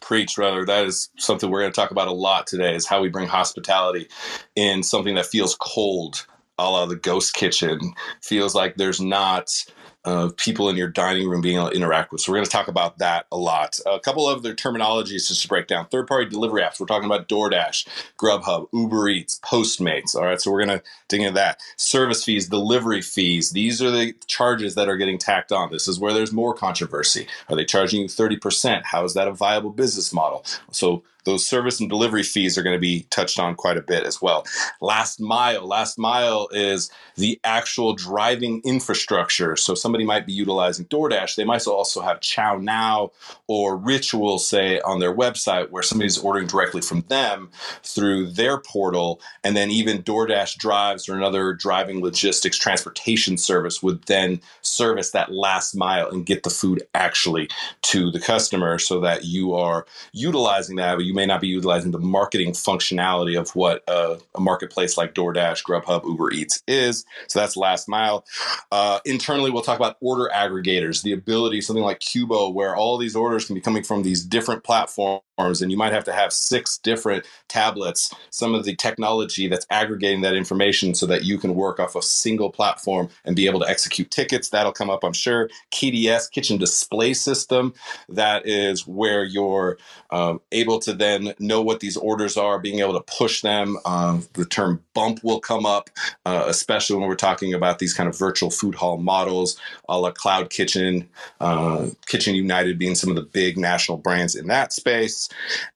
preach 0.00 0.36
rather 0.36 0.66
that 0.66 0.84
is 0.84 1.08
something 1.16 1.50
we're 1.50 1.60
going 1.60 1.72
to 1.72 1.76
talk 1.76 1.90
about 1.90 2.08
a 2.08 2.12
lot 2.12 2.46
today 2.46 2.74
is 2.74 2.86
how 2.86 3.00
we 3.00 3.08
bring 3.08 3.26
hospitality 3.26 4.06
in 4.54 4.82
something 4.82 5.14
that 5.14 5.24
feels 5.24 5.56
cold 5.60 6.26
a 6.58 6.70
la 6.70 6.84
the 6.84 6.94
ghost 6.94 7.34
kitchen 7.34 7.78
feels 8.20 8.54
like 8.54 8.76
there's 8.76 9.00
not 9.00 9.64
of 10.04 10.36
people 10.36 10.68
in 10.68 10.76
your 10.76 10.88
dining 10.88 11.28
room 11.28 11.40
being 11.40 11.56
able 11.56 11.70
to 11.70 11.76
interact 11.76 12.12
with. 12.12 12.20
So 12.20 12.30
we're 12.30 12.38
going 12.38 12.46
to 12.46 12.50
talk 12.50 12.68
about 12.68 12.98
that 12.98 13.26
a 13.32 13.36
lot. 13.36 13.80
A 13.86 13.98
couple 13.98 14.28
of 14.28 14.42
their 14.42 14.54
terminologies 14.54 15.28
just 15.28 15.42
to 15.42 15.48
break 15.48 15.66
down. 15.66 15.86
Third-party 15.86 16.30
delivery 16.30 16.62
apps. 16.62 16.78
We're 16.78 16.86
talking 16.86 17.06
about 17.06 17.28
DoorDash, 17.28 17.86
Grubhub, 18.18 18.68
Uber 18.72 19.08
Eats, 19.08 19.40
Postmates. 19.44 20.14
All 20.14 20.24
right, 20.24 20.40
so 20.40 20.50
we're 20.50 20.64
going 20.64 20.78
to 20.78 20.84
dig 21.08 21.22
into 21.22 21.34
that. 21.34 21.60
Service 21.76 22.22
fees, 22.22 22.48
delivery 22.48 23.00
fees. 23.00 23.50
These 23.50 23.80
are 23.80 23.90
the 23.90 24.14
charges 24.26 24.74
that 24.74 24.88
are 24.88 24.96
getting 24.96 25.18
tacked 25.18 25.52
on. 25.52 25.70
This 25.72 25.88
is 25.88 25.98
where 25.98 26.12
there's 26.12 26.32
more 26.32 26.54
controversy. 26.54 27.26
Are 27.48 27.56
they 27.56 27.64
charging 27.64 28.02
you 28.02 28.08
30%? 28.08 28.82
How 28.84 29.04
is 29.04 29.14
that 29.14 29.28
a 29.28 29.32
viable 29.32 29.70
business 29.70 30.12
model? 30.12 30.44
So 30.70 31.02
those 31.24 31.46
service 31.46 31.80
and 31.80 31.88
delivery 31.88 32.22
fees 32.22 32.56
are 32.56 32.62
going 32.62 32.76
to 32.76 32.80
be 32.80 33.06
touched 33.10 33.38
on 33.38 33.54
quite 33.54 33.76
a 33.76 33.82
bit 33.82 34.04
as 34.04 34.20
well. 34.20 34.44
Last 34.80 35.20
mile. 35.20 35.66
Last 35.66 35.98
mile 35.98 36.48
is 36.52 36.90
the 37.16 37.40
actual 37.44 37.94
driving 37.94 38.60
infrastructure. 38.64 39.56
So 39.56 39.74
somebody 39.74 40.04
might 40.04 40.26
be 40.26 40.32
utilizing 40.32 40.86
DoorDash. 40.86 41.36
They 41.36 41.44
might 41.44 41.66
also 41.66 42.02
have 42.02 42.20
ChowNow 42.20 43.10
or 43.46 43.76
Ritual, 43.76 44.38
say, 44.38 44.80
on 44.80 45.00
their 45.00 45.14
website 45.14 45.70
where 45.70 45.82
somebody's 45.82 46.18
ordering 46.18 46.46
directly 46.46 46.80
from 46.80 47.02
them 47.08 47.50
through 47.82 48.30
their 48.32 48.58
portal. 48.58 49.20
And 49.42 49.56
then 49.56 49.70
even 49.70 50.02
DoorDash 50.02 50.56
drives 50.56 51.08
or 51.08 51.16
another 51.16 51.54
driving 51.54 52.02
logistics 52.02 52.58
transportation 52.58 53.38
service 53.38 53.82
would 53.82 54.02
then 54.04 54.40
service 54.62 55.12
that 55.12 55.32
last 55.32 55.74
mile 55.74 56.10
and 56.10 56.26
get 56.26 56.42
the 56.42 56.50
food 56.50 56.82
actually 56.94 57.48
to 57.82 58.10
the 58.10 58.20
customer 58.20 58.78
so 58.78 59.00
that 59.00 59.24
you 59.24 59.54
are 59.54 59.86
utilizing 60.12 60.76
that. 60.76 61.00
You 61.00 61.13
you 61.14 61.16
may 61.16 61.26
not 61.26 61.40
be 61.40 61.46
utilizing 61.46 61.92
the 61.92 61.98
marketing 62.00 62.50
functionality 62.50 63.38
of 63.38 63.54
what 63.54 63.84
a, 63.86 64.18
marketplace 64.36 64.98
like 64.98 65.14
DoorDash, 65.14 65.62
Grubhub, 65.64 66.04
Uber 66.04 66.32
Eats 66.32 66.62
is. 66.66 67.04
So 67.28 67.38
that's 67.38 67.56
last 67.56 67.88
mile. 67.88 68.24
Uh, 68.72 68.98
internally, 69.04 69.50
we'll 69.50 69.62
talk 69.62 69.78
about 69.78 69.96
order 70.00 70.28
aggregators, 70.34 71.02
the 71.02 71.12
ability, 71.12 71.60
something 71.60 71.84
like 71.84 72.00
Cuboh, 72.00 72.52
where 72.52 72.74
all 72.74 72.98
these 72.98 73.14
orders 73.14 73.44
can 73.44 73.54
be 73.54 73.60
coming 73.60 73.84
from 73.84 74.02
these 74.02 74.24
different 74.24 74.64
platforms 74.64 75.22
and 75.36 75.70
you 75.70 75.76
might 75.76 75.92
have 75.92 76.04
to 76.04 76.12
have 76.12 76.32
six 76.32 76.78
different 76.78 77.26
tablets 77.48 78.14
some 78.30 78.54
of 78.54 78.64
the 78.64 78.74
technology 78.76 79.48
that's 79.48 79.66
aggregating 79.68 80.20
that 80.20 80.34
information 80.34 80.94
so 80.94 81.06
that 81.06 81.24
you 81.24 81.38
can 81.38 81.54
work 81.54 81.80
off 81.80 81.96
a 81.96 82.02
single 82.02 82.50
platform 82.50 83.08
and 83.24 83.34
be 83.34 83.46
able 83.46 83.58
to 83.58 83.68
execute 83.68 84.10
tickets. 84.10 84.50
That'll 84.50 84.72
come 84.72 84.90
up 84.90 85.02
i'm 85.02 85.12
sure. 85.12 85.50
Kds 85.72 86.30
kitchen 86.30 86.56
display 86.56 87.14
system 87.14 87.74
that 88.08 88.46
is 88.46 88.86
where 88.86 89.24
you're 89.24 89.76
um, 90.10 90.40
able 90.52 90.78
to 90.80 90.92
then 90.92 91.34
know 91.38 91.60
what 91.62 91.80
these 91.80 91.96
orders 91.96 92.36
are 92.36 92.60
being 92.60 92.78
able 92.78 92.92
to 92.92 93.02
push 93.18 93.42
them 93.42 93.76
um, 93.84 94.26
the 94.34 94.44
term 94.44 94.82
bump 94.94 95.22
will 95.24 95.40
come 95.40 95.66
up 95.66 95.90
uh, 96.26 96.44
especially 96.46 96.96
when 96.96 97.08
we're 97.08 97.16
talking 97.16 97.52
about 97.54 97.80
these 97.80 97.92
kind 97.92 98.08
of 98.08 98.16
virtual 98.16 98.50
food 98.50 98.74
hall 98.74 98.98
models 98.98 99.58
a 99.88 99.98
la 99.98 100.12
cloud 100.12 100.50
kitchen 100.50 101.08
uh, 101.40 101.88
kitchen 102.06 102.34
united 102.34 102.78
being 102.78 102.94
some 102.94 103.10
of 103.10 103.16
the 103.16 103.22
big 103.22 103.58
national 103.58 103.98
brands 103.98 104.36
in 104.36 104.46
that 104.46 104.72
space 104.72 105.23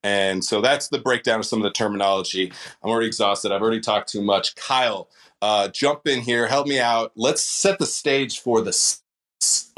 and 0.02 0.44
so 0.44 0.60
that's 0.60 0.88
the 0.88 0.98
breakdown 0.98 1.40
of 1.40 1.46
some 1.46 1.60
of 1.60 1.64
the 1.64 1.70
terminology. 1.70 2.52
I'm 2.82 2.90
already 2.90 3.06
exhausted. 3.06 3.52
I've 3.52 3.62
already 3.62 3.80
talked 3.80 4.08
too 4.10 4.22
much. 4.22 4.54
Kyle, 4.56 5.08
uh, 5.42 5.68
jump 5.68 6.06
in 6.06 6.20
here, 6.20 6.46
help 6.46 6.66
me 6.66 6.80
out. 6.80 7.12
Let's 7.16 7.42
set 7.42 7.78
the 7.78 7.86
stage 7.86 8.40
for 8.40 8.60
the 8.60 8.72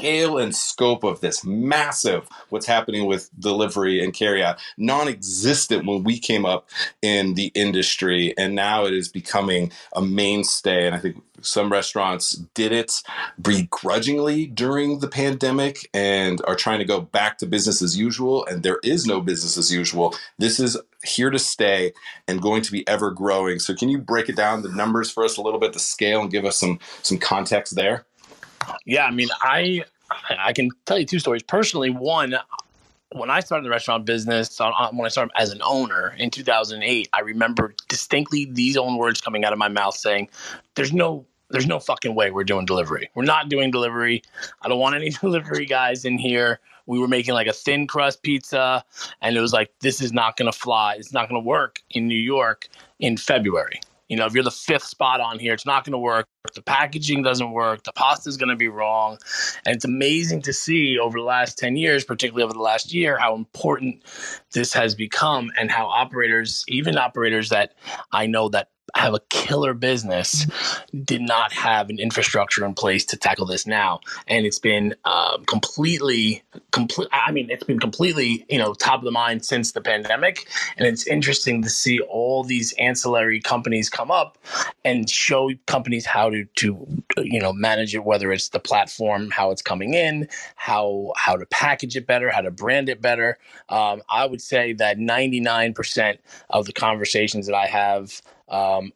scale 0.01 0.39
and 0.39 0.55
scope 0.55 1.03
of 1.03 1.21
this 1.21 1.43
massive 1.45 2.27
what's 2.49 2.65
happening 2.65 3.05
with 3.05 3.29
delivery 3.39 4.03
and 4.03 4.13
carryout 4.13 4.57
non-existent 4.75 5.85
when 5.85 6.03
we 6.03 6.17
came 6.17 6.43
up 6.43 6.67
in 7.03 7.35
the 7.35 7.51
industry 7.53 8.33
and 8.35 8.55
now 8.55 8.83
it 8.85 8.93
is 8.93 9.07
becoming 9.07 9.71
a 9.93 10.01
mainstay 10.01 10.87
and 10.87 10.95
i 10.95 10.97
think 10.97 11.21
some 11.41 11.71
restaurants 11.71 12.31
did 12.53 12.71
it 12.71 13.03
begrudgingly 13.41 14.45
during 14.47 14.99
the 14.99 15.07
pandemic 15.07 15.89
and 15.93 16.41
are 16.47 16.55
trying 16.55 16.79
to 16.79 16.85
go 16.85 17.01
back 17.01 17.37
to 17.37 17.45
business 17.45 17.81
as 17.81 17.97
usual 17.97 18.45
and 18.45 18.63
there 18.63 18.79
is 18.83 19.05
no 19.05 19.21
business 19.21 19.57
as 19.57 19.71
usual. 19.71 20.15
This 20.37 20.59
is 20.59 20.77
here 21.03 21.29
to 21.29 21.39
stay 21.39 21.93
and 22.27 22.41
going 22.41 22.61
to 22.61 22.71
be 22.71 22.87
ever 22.87 23.09
growing 23.09 23.57
so 23.57 23.73
can 23.73 23.89
you 23.89 23.97
break 23.97 24.29
it 24.29 24.35
down 24.35 24.61
the 24.61 24.69
numbers 24.69 25.09
for 25.09 25.23
us 25.23 25.35
a 25.37 25.41
little 25.41 25.59
bit 25.59 25.73
the 25.73 25.79
scale 25.79 26.21
and 26.21 26.29
give 26.29 26.45
us 26.45 26.59
some 26.59 26.77
some 27.01 27.17
context 27.17 27.75
there 27.75 28.05
yeah, 28.85 29.05
I 29.05 29.11
mean, 29.11 29.29
I 29.41 29.83
I 30.39 30.53
can 30.53 30.69
tell 30.85 30.99
you 30.99 31.05
two 31.05 31.19
stories 31.19 31.43
personally. 31.43 31.89
One, 31.89 32.35
when 33.13 33.29
I 33.29 33.39
started 33.39 33.65
the 33.65 33.69
restaurant 33.69 34.05
business, 34.05 34.59
uh, 34.59 34.69
uh, 34.69 34.91
when 34.91 35.05
I 35.05 35.09
started 35.09 35.31
as 35.35 35.51
an 35.51 35.61
owner 35.63 36.15
in 36.17 36.29
2008, 36.29 37.09
I 37.13 37.19
remember 37.21 37.73
distinctly 37.87 38.45
these 38.45 38.77
own 38.77 38.97
words 38.97 39.21
coming 39.21 39.43
out 39.43 39.53
of 39.53 39.59
my 39.59 39.67
mouth 39.67 39.95
saying, 39.95 40.29
"There's 40.75 40.93
no." 40.93 41.25
There's 41.53 41.67
no 41.67 41.81
fucking 41.81 42.15
way 42.15 42.31
we're 42.31 42.45
doing 42.45 42.65
delivery. 42.65 43.09
We're 43.13 43.25
not 43.25 43.49
doing 43.49 43.71
delivery. 43.71 44.23
I 44.61 44.69
don't 44.69 44.79
want 44.79 44.95
any 44.95 45.09
delivery 45.21 45.65
guys 45.65 46.05
in 46.05 46.17
here. 46.17 46.61
We 46.85 46.97
were 46.97 47.09
making 47.09 47.33
like 47.33 47.47
a 47.47 47.51
thin 47.51 47.87
crust 47.87 48.23
pizza, 48.23 48.85
and 49.21 49.35
it 49.35 49.41
was 49.41 49.51
like, 49.51 49.69
this 49.81 49.99
is 49.99 50.13
not 50.13 50.37
going 50.37 50.49
to 50.49 50.57
fly. 50.57 50.95
It's 50.95 51.11
not 51.11 51.27
going 51.27 51.43
to 51.43 51.45
work 51.45 51.81
in 51.89 52.07
New 52.07 52.17
York 52.17 52.69
in 52.99 53.17
February. 53.17 53.81
You 54.11 54.17
know, 54.17 54.25
if 54.25 54.33
you're 54.33 54.43
the 54.43 54.51
fifth 54.51 54.83
spot 54.83 55.21
on 55.21 55.39
here, 55.39 55.53
it's 55.53 55.65
not 55.65 55.85
going 55.85 55.93
to 55.93 55.97
work. 55.97 56.25
The 56.53 56.61
packaging 56.61 57.23
doesn't 57.23 57.53
work. 57.53 57.83
The 57.83 57.93
pasta 57.93 58.27
is 58.27 58.35
going 58.35 58.49
to 58.49 58.57
be 58.57 58.67
wrong. 58.67 59.17
And 59.65 59.73
it's 59.73 59.85
amazing 59.85 60.41
to 60.41 60.51
see 60.51 60.99
over 60.99 61.17
the 61.17 61.23
last 61.23 61.57
10 61.57 61.77
years, 61.77 62.03
particularly 62.03 62.43
over 62.43 62.51
the 62.51 62.59
last 62.59 62.93
year, 62.93 63.17
how 63.17 63.35
important 63.35 64.03
this 64.51 64.73
has 64.73 64.95
become 64.95 65.49
and 65.57 65.71
how 65.71 65.85
operators, 65.85 66.65
even 66.67 66.97
operators 66.97 67.47
that 67.51 67.75
I 68.11 68.25
know 68.25 68.49
that 68.49 68.70
have 68.95 69.13
a 69.13 69.19
killer 69.29 69.73
business 69.73 70.45
did 71.03 71.21
not 71.21 71.53
have 71.53 71.89
an 71.89 71.99
infrastructure 71.99 72.65
in 72.65 72.73
place 72.73 73.05
to 73.05 73.17
tackle 73.17 73.45
this 73.45 73.65
now. 73.65 73.99
And 74.27 74.45
it's 74.45 74.59
been 74.59 74.95
um, 75.05 75.45
completely 75.45 76.43
complete 76.71 77.07
i 77.11 77.31
mean 77.31 77.49
it's 77.49 77.63
been 77.63 77.79
completely 77.79 78.45
you 78.49 78.57
know 78.57 78.73
top 78.73 78.99
of 78.99 79.05
the 79.05 79.11
mind 79.11 79.45
since 79.45 79.71
the 79.71 79.81
pandemic. 79.81 80.47
And 80.77 80.87
it's 80.87 81.07
interesting 81.07 81.61
to 81.63 81.69
see 81.69 81.99
all 81.99 82.43
these 82.43 82.73
ancillary 82.73 83.39
companies 83.39 83.89
come 83.89 84.11
up 84.11 84.37
and 84.83 85.09
show 85.09 85.51
companies 85.67 86.05
how 86.05 86.29
to 86.29 86.45
to 86.55 87.03
you 87.17 87.39
know 87.39 87.53
manage 87.53 87.95
it 87.95 88.03
whether 88.03 88.31
it's 88.31 88.49
the 88.49 88.59
platform 88.59 89.31
how 89.31 89.51
it's 89.51 89.61
coming 89.61 89.93
in 89.93 90.27
how 90.55 91.13
how 91.15 91.35
to 91.35 91.45
package 91.47 91.95
it 91.95 92.07
better 92.07 92.29
how 92.29 92.41
to 92.41 92.51
brand 92.51 92.89
it 92.89 93.01
better. 93.01 93.37
Um, 93.69 94.01
i 94.09 94.25
would 94.25 94.41
say 94.41 94.73
that 94.73 94.97
99% 94.97 96.17
of 96.49 96.65
the 96.65 96.73
conversations 96.73 97.47
that 97.47 97.55
i 97.55 97.67
have 97.67 98.21
um, 98.51 98.93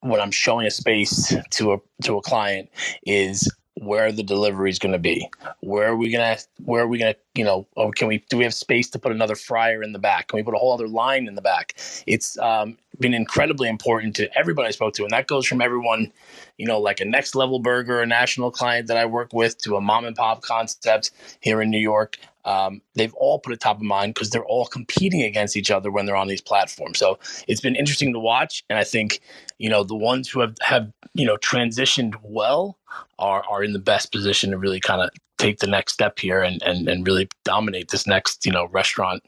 when 0.00 0.20
I'm 0.20 0.30
showing 0.30 0.66
a 0.66 0.70
space 0.70 1.34
to 1.50 1.74
a 1.74 1.78
to 2.02 2.16
a 2.16 2.22
client 2.22 2.70
is 3.06 3.50
where 3.82 4.12
the 4.12 4.22
delivery 4.22 4.70
is 4.70 4.78
going 4.78 4.92
to 4.92 4.98
be. 4.98 5.28
Where 5.60 5.88
are 5.88 5.96
we 5.96 6.10
going 6.10 6.36
to, 6.36 6.44
where 6.64 6.82
are 6.82 6.86
we 6.86 6.98
going 6.98 7.14
to, 7.14 7.20
you 7.34 7.44
know, 7.44 7.66
oh, 7.76 7.90
can 7.90 8.06
we, 8.06 8.24
do 8.30 8.36
we 8.36 8.44
have 8.44 8.54
space 8.54 8.88
to 8.90 8.98
put 8.98 9.12
another 9.12 9.34
fryer 9.34 9.82
in 9.82 9.92
the 9.92 9.98
back? 9.98 10.28
Can 10.28 10.36
we 10.36 10.42
put 10.42 10.54
a 10.54 10.58
whole 10.58 10.72
other 10.72 10.88
line 10.88 11.26
in 11.26 11.34
the 11.34 11.42
back? 11.42 11.74
It's 12.06 12.38
um, 12.38 12.78
been 12.98 13.14
incredibly 13.14 13.68
important 13.68 14.16
to 14.16 14.38
everybody 14.38 14.68
I 14.68 14.72
spoke 14.72 14.94
to. 14.94 15.02
And 15.02 15.12
that 15.12 15.26
goes 15.26 15.46
from 15.46 15.60
everyone, 15.60 16.12
you 16.58 16.66
know, 16.66 16.80
like 16.80 17.00
a 17.00 17.04
next 17.04 17.34
level 17.34 17.58
burger, 17.58 18.00
a 18.00 18.06
national 18.06 18.50
client 18.50 18.88
that 18.88 18.96
I 18.96 19.06
work 19.06 19.32
with 19.32 19.58
to 19.62 19.76
a 19.76 19.80
mom 19.80 20.04
and 20.04 20.16
pop 20.16 20.42
concept 20.42 21.10
here 21.40 21.62
in 21.62 21.70
New 21.70 21.78
York 21.78 22.18
um, 22.44 22.82
they've 22.94 23.14
all 23.14 23.38
put 23.38 23.52
it 23.52 23.60
top 23.60 23.76
of 23.76 23.82
mind 23.82 24.14
because 24.14 24.30
they're 24.30 24.44
all 24.44 24.66
competing 24.66 25.22
against 25.22 25.56
each 25.56 25.70
other 25.70 25.90
when 25.90 26.06
they're 26.06 26.16
on 26.16 26.28
these 26.28 26.40
platforms. 26.40 26.98
So 26.98 27.18
it's 27.46 27.60
been 27.60 27.76
interesting 27.76 28.12
to 28.12 28.18
watch, 28.18 28.64
and 28.68 28.78
I 28.78 28.84
think 28.84 29.20
you 29.58 29.68
know 29.68 29.84
the 29.84 29.94
ones 29.94 30.28
who 30.28 30.40
have 30.40 30.56
have 30.60 30.92
you 31.14 31.26
know 31.26 31.36
transitioned 31.36 32.14
well 32.22 32.78
are 33.18 33.44
are 33.48 33.62
in 33.62 33.72
the 33.72 33.78
best 33.78 34.12
position 34.12 34.50
to 34.50 34.58
really 34.58 34.80
kind 34.80 35.02
of 35.02 35.10
take 35.42 35.58
the 35.58 35.66
next 35.66 35.92
step 35.92 36.18
here 36.18 36.40
and 36.40 36.62
and 36.62 36.88
and 36.88 37.06
really 37.06 37.28
dominate 37.44 37.88
this 37.90 38.06
next 38.06 38.46
you 38.46 38.52
know 38.52 38.66
restaurant 38.66 39.22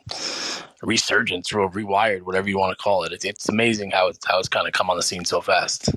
resurgence 0.82 1.52
or 1.52 1.68
rewired, 1.70 2.22
whatever 2.22 2.48
you 2.48 2.58
want 2.58 2.76
to 2.76 2.82
call 2.82 3.02
it. 3.04 3.12
It's, 3.12 3.24
it's 3.24 3.48
amazing 3.48 3.90
how 3.90 4.08
it's 4.08 4.24
how 4.26 4.38
it's 4.38 4.48
kind 4.48 4.66
of 4.66 4.72
come 4.72 4.90
on 4.90 4.96
the 4.96 5.02
scene 5.02 5.24
so 5.24 5.40
fast. 5.40 5.90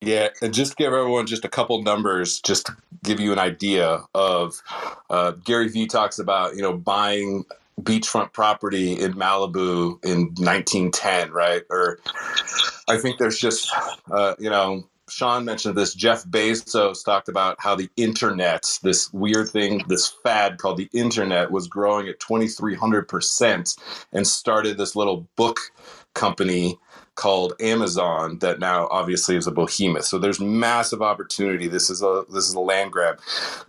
Yeah, 0.00 0.28
and 0.40 0.54
just 0.54 0.76
give 0.76 0.92
everyone 0.92 1.26
just 1.26 1.44
a 1.44 1.48
couple 1.48 1.82
numbers, 1.82 2.40
just 2.40 2.66
to 2.66 2.76
give 3.02 3.18
you 3.18 3.32
an 3.32 3.40
idea 3.40 4.02
of 4.14 4.62
uh, 5.10 5.32
Gary 5.32 5.68
Vee 5.68 5.86
talks 5.86 6.18
about 6.18 6.54
you 6.54 6.62
know 6.62 6.76
buying 6.76 7.44
beachfront 7.80 8.32
property 8.32 8.92
in 8.92 9.14
Malibu 9.14 10.02
in 10.04 10.28
1910, 10.36 11.32
right? 11.32 11.62
Or 11.70 11.98
I 12.88 12.98
think 12.98 13.18
there's 13.18 13.38
just 13.38 13.74
uh, 14.10 14.34
you 14.38 14.50
know 14.50 14.84
Shawn 15.08 15.44
mentioned 15.44 15.76
this. 15.76 15.94
Jeff 15.94 16.24
Bezos 16.24 17.04
talked 17.04 17.28
about 17.28 17.56
how 17.60 17.76
the 17.76 17.88
internet, 17.96 18.64
this 18.82 19.12
weird 19.12 19.48
thing, 19.48 19.84
this 19.88 20.08
fad 20.08 20.58
called 20.58 20.78
the 20.78 20.90
internet, 20.92 21.50
was 21.50 21.68
growing 21.68 22.08
at 22.08 22.18
2,300% 22.18 23.78
and 24.12 24.26
started 24.26 24.76
this 24.76 24.96
little 24.96 25.28
book 25.36 25.60
company 26.14 26.78
called 27.16 27.54
Amazon 27.60 28.38
that 28.38 28.60
now 28.60 28.86
obviously 28.90 29.36
is 29.36 29.46
a 29.46 29.50
behemoth. 29.50 30.04
So 30.04 30.18
there's 30.18 30.38
massive 30.38 31.02
opportunity. 31.02 31.66
This 31.66 31.90
is 31.90 32.02
a 32.02 32.24
this 32.32 32.48
is 32.48 32.54
a 32.54 32.60
land 32.60 32.92
grab. 32.92 33.20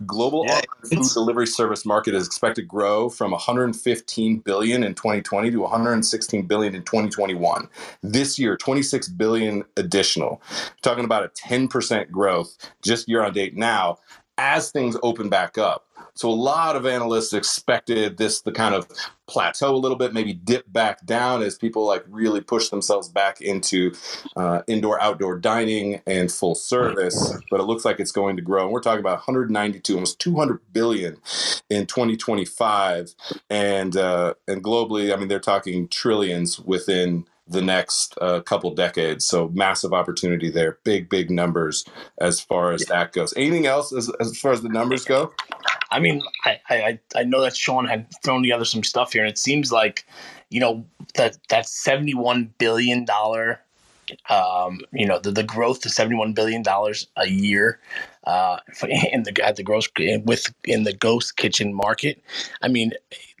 Global 0.06 0.44
yeah, 0.46 0.60
food 0.84 1.06
delivery 1.12 1.46
service 1.46 1.84
market 1.84 2.14
is 2.14 2.26
expected 2.26 2.62
to 2.62 2.66
grow 2.66 3.08
from 3.08 3.32
115 3.32 4.38
billion 4.38 4.84
in 4.84 4.94
2020 4.94 5.50
to 5.50 5.60
116 5.60 6.46
billion 6.46 6.74
in 6.74 6.82
2021. 6.82 7.68
This 8.02 8.38
year, 8.38 8.56
26 8.56 9.08
billion 9.08 9.64
additional. 9.76 10.40
talking 10.82 11.04
about 11.04 11.24
a 11.24 11.28
10% 11.28 12.10
growth 12.10 12.56
just 12.82 13.08
year 13.08 13.22
on 13.22 13.32
date 13.32 13.56
now 13.56 13.98
as 14.38 14.70
things 14.70 14.96
open 15.02 15.28
back 15.28 15.58
up. 15.58 15.87
So 16.18 16.28
a 16.28 16.34
lot 16.34 16.74
of 16.74 16.84
analysts 16.84 17.32
expected 17.32 18.16
this 18.16 18.40
to 18.40 18.50
kind 18.50 18.74
of 18.74 18.88
plateau 19.28 19.72
a 19.72 19.78
little 19.78 19.96
bit, 19.96 20.12
maybe 20.12 20.34
dip 20.34 20.64
back 20.72 21.06
down 21.06 21.42
as 21.42 21.56
people 21.56 21.86
like 21.86 22.04
really 22.08 22.40
push 22.40 22.70
themselves 22.70 23.08
back 23.08 23.40
into 23.40 23.94
uh, 24.34 24.62
indoor 24.66 25.00
outdoor 25.00 25.38
dining 25.38 26.02
and 26.08 26.32
full 26.32 26.56
service. 26.56 27.38
But 27.52 27.60
it 27.60 27.64
looks 27.64 27.84
like 27.84 28.00
it's 28.00 28.10
going 28.10 28.34
to 28.34 28.42
grow, 28.42 28.64
and 28.64 28.72
we're 28.72 28.80
talking 28.80 28.98
about 28.98 29.18
192, 29.18 29.94
almost 29.94 30.18
200 30.18 30.60
billion 30.72 31.18
in 31.70 31.86
2025, 31.86 33.14
and 33.48 33.96
uh, 33.96 34.34
and 34.48 34.60
globally, 34.64 35.14
I 35.14 35.16
mean 35.16 35.28
they're 35.28 35.38
talking 35.38 35.86
trillions 35.86 36.58
within 36.58 37.28
the 37.46 37.62
next 37.62 38.18
uh, 38.20 38.40
couple 38.40 38.74
decades. 38.74 39.24
So 39.24 39.50
massive 39.50 39.92
opportunity 39.92 40.50
there, 40.50 40.78
big 40.82 41.08
big 41.08 41.30
numbers 41.30 41.84
as 42.20 42.40
far 42.40 42.72
as 42.72 42.86
that 42.86 43.12
goes. 43.12 43.32
Anything 43.36 43.66
else 43.66 43.92
as, 43.92 44.10
as 44.18 44.36
far 44.36 44.50
as 44.50 44.62
the 44.62 44.68
numbers 44.68 45.04
go? 45.04 45.32
I 45.90 46.00
mean, 46.00 46.22
I, 46.44 46.58
I 46.68 46.98
I 47.16 47.22
know 47.24 47.40
that 47.42 47.56
Shawn 47.56 47.86
had 47.86 48.06
thrown 48.22 48.42
together 48.42 48.64
some 48.64 48.84
stuff 48.84 49.12
here, 49.12 49.22
and 49.22 49.30
it 49.30 49.38
seems 49.38 49.72
like 49.72 50.06
you 50.50 50.60
know 50.60 50.84
that 51.14 51.38
that 51.48 51.66
seventy 51.68 52.14
one 52.14 52.52
billion 52.58 53.04
dollar 53.04 53.60
um, 54.30 54.80
you 54.92 55.06
know 55.06 55.18
the, 55.18 55.30
the 55.30 55.42
growth 55.42 55.80
to 55.82 55.90
71 55.90 56.32
billion 56.32 56.62
dollars 56.62 57.06
a 57.16 57.28
year 57.28 57.80
uh, 58.24 58.58
in 59.12 59.22
the 59.22 59.40
at 59.44 59.56
the 59.56 59.62
gross 59.62 59.88
with 60.24 60.52
in 60.64 60.84
the 60.84 60.92
ghost 60.92 61.36
kitchen 61.36 61.74
market. 61.74 62.22
I 62.62 62.68
mean 62.68 62.92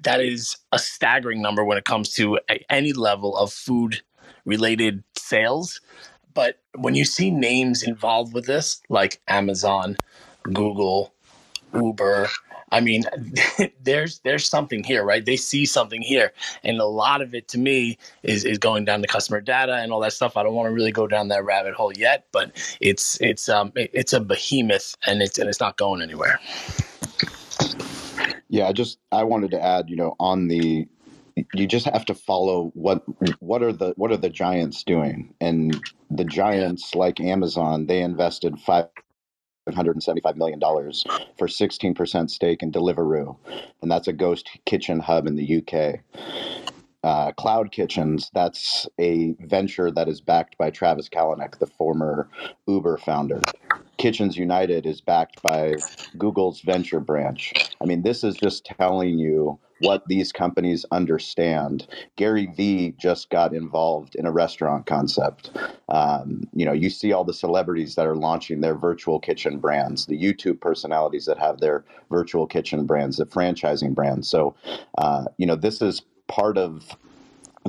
that 0.02 0.20
is 0.20 0.56
a 0.72 0.78
staggering 0.78 1.42
number 1.42 1.64
when 1.64 1.78
it 1.78 1.84
comes 1.84 2.10
to 2.14 2.38
any 2.70 2.92
level 2.92 3.36
of 3.36 3.52
food 3.52 4.02
related 4.44 5.02
sales. 5.16 5.80
But 6.34 6.60
when 6.76 6.94
you 6.94 7.04
see 7.04 7.30
names 7.30 7.82
involved 7.82 8.32
with 8.32 8.46
this 8.46 8.80
like 8.88 9.20
amazon 9.26 9.96
google 10.52 11.12
uber 11.74 12.28
I 12.70 12.80
mean, 12.80 13.04
there's 13.82 14.20
there's 14.20 14.48
something 14.48 14.84
here, 14.84 15.04
right? 15.04 15.24
They 15.24 15.36
see 15.36 15.66
something 15.66 16.02
here, 16.02 16.32
and 16.62 16.80
a 16.80 16.86
lot 16.86 17.22
of 17.22 17.34
it 17.34 17.48
to 17.48 17.58
me 17.58 17.98
is 18.22 18.44
is 18.44 18.58
going 18.58 18.84
down 18.84 19.00
the 19.00 19.08
customer 19.08 19.40
data 19.40 19.76
and 19.76 19.92
all 19.92 20.00
that 20.00 20.12
stuff. 20.12 20.36
I 20.36 20.42
don't 20.42 20.54
want 20.54 20.68
to 20.68 20.74
really 20.74 20.92
go 20.92 21.06
down 21.06 21.28
that 21.28 21.44
rabbit 21.44 21.74
hole 21.74 21.92
yet, 21.92 22.26
but 22.32 22.52
it's 22.80 23.18
it's 23.20 23.48
um 23.48 23.72
it's 23.74 24.12
a 24.12 24.20
behemoth, 24.20 24.96
and 25.06 25.22
it's 25.22 25.38
and 25.38 25.48
it's 25.48 25.60
not 25.60 25.76
going 25.76 26.02
anywhere. 26.02 26.38
Yeah, 28.48 28.66
I 28.66 28.72
just 28.72 28.98
I 29.12 29.24
wanted 29.24 29.50
to 29.52 29.62
add, 29.62 29.88
you 29.88 29.96
know, 29.96 30.14
on 30.20 30.48
the 30.48 30.86
you 31.54 31.66
just 31.66 31.86
have 31.86 32.04
to 32.06 32.14
follow 32.14 32.70
what 32.74 33.02
what 33.40 33.62
are 33.62 33.72
the 33.72 33.92
what 33.96 34.10
are 34.10 34.16
the 34.16 34.28
giants 34.28 34.82
doing 34.82 35.32
and 35.40 35.80
the 36.10 36.24
giants 36.24 36.96
like 36.96 37.20
amazon 37.20 37.86
they 37.86 38.02
invested 38.02 38.58
five 38.58 38.86
$175 39.68 40.36
million 40.36 40.60
for 40.60 41.46
16% 41.46 42.30
stake 42.30 42.62
in 42.62 42.72
Deliveroo, 42.72 43.36
and 43.82 43.90
that's 43.90 44.08
a 44.08 44.12
ghost 44.12 44.50
kitchen 44.64 45.00
hub 45.00 45.26
in 45.26 45.36
the 45.36 45.62
UK. 45.62 46.00
Uh, 47.04 47.30
Cloud 47.32 47.70
Kitchens, 47.70 48.30
that's 48.34 48.88
a 48.98 49.34
venture 49.40 49.90
that 49.90 50.08
is 50.08 50.20
backed 50.20 50.58
by 50.58 50.70
Travis 50.70 51.08
Kalanick, 51.08 51.58
the 51.58 51.66
former 51.66 52.28
Uber 52.66 52.96
founder. 52.96 53.40
Kitchens 53.98 54.36
United 54.36 54.86
is 54.86 55.00
backed 55.00 55.42
by 55.42 55.74
Google's 56.16 56.60
venture 56.60 57.00
branch. 57.00 57.52
I 57.82 57.84
mean, 57.84 58.02
this 58.02 58.24
is 58.24 58.36
just 58.36 58.64
telling 58.64 59.18
you 59.18 59.58
what 59.80 60.02
these 60.06 60.32
companies 60.32 60.84
understand. 60.90 61.86
Gary 62.16 62.46
Vee 62.56 62.94
just 62.98 63.30
got 63.30 63.54
involved 63.54 64.14
in 64.14 64.26
a 64.26 64.32
restaurant 64.32 64.86
concept. 64.86 65.50
Um, 65.88 66.44
you 66.52 66.64
know, 66.64 66.72
you 66.72 66.90
see 66.90 67.12
all 67.12 67.24
the 67.24 67.34
celebrities 67.34 67.94
that 67.94 68.06
are 68.06 68.16
launching 68.16 68.60
their 68.60 68.74
virtual 68.74 69.20
kitchen 69.20 69.58
brands, 69.58 70.06
the 70.06 70.20
YouTube 70.20 70.60
personalities 70.60 71.26
that 71.26 71.38
have 71.38 71.60
their 71.60 71.84
virtual 72.10 72.46
kitchen 72.46 72.86
brands, 72.86 73.18
the 73.18 73.26
franchising 73.26 73.94
brands. 73.94 74.28
So, 74.28 74.54
uh, 74.96 75.24
you 75.36 75.46
know, 75.46 75.56
this 75.56 75.80
is 75.80 76.02
part 76.26 76.58
of 76.58 76.96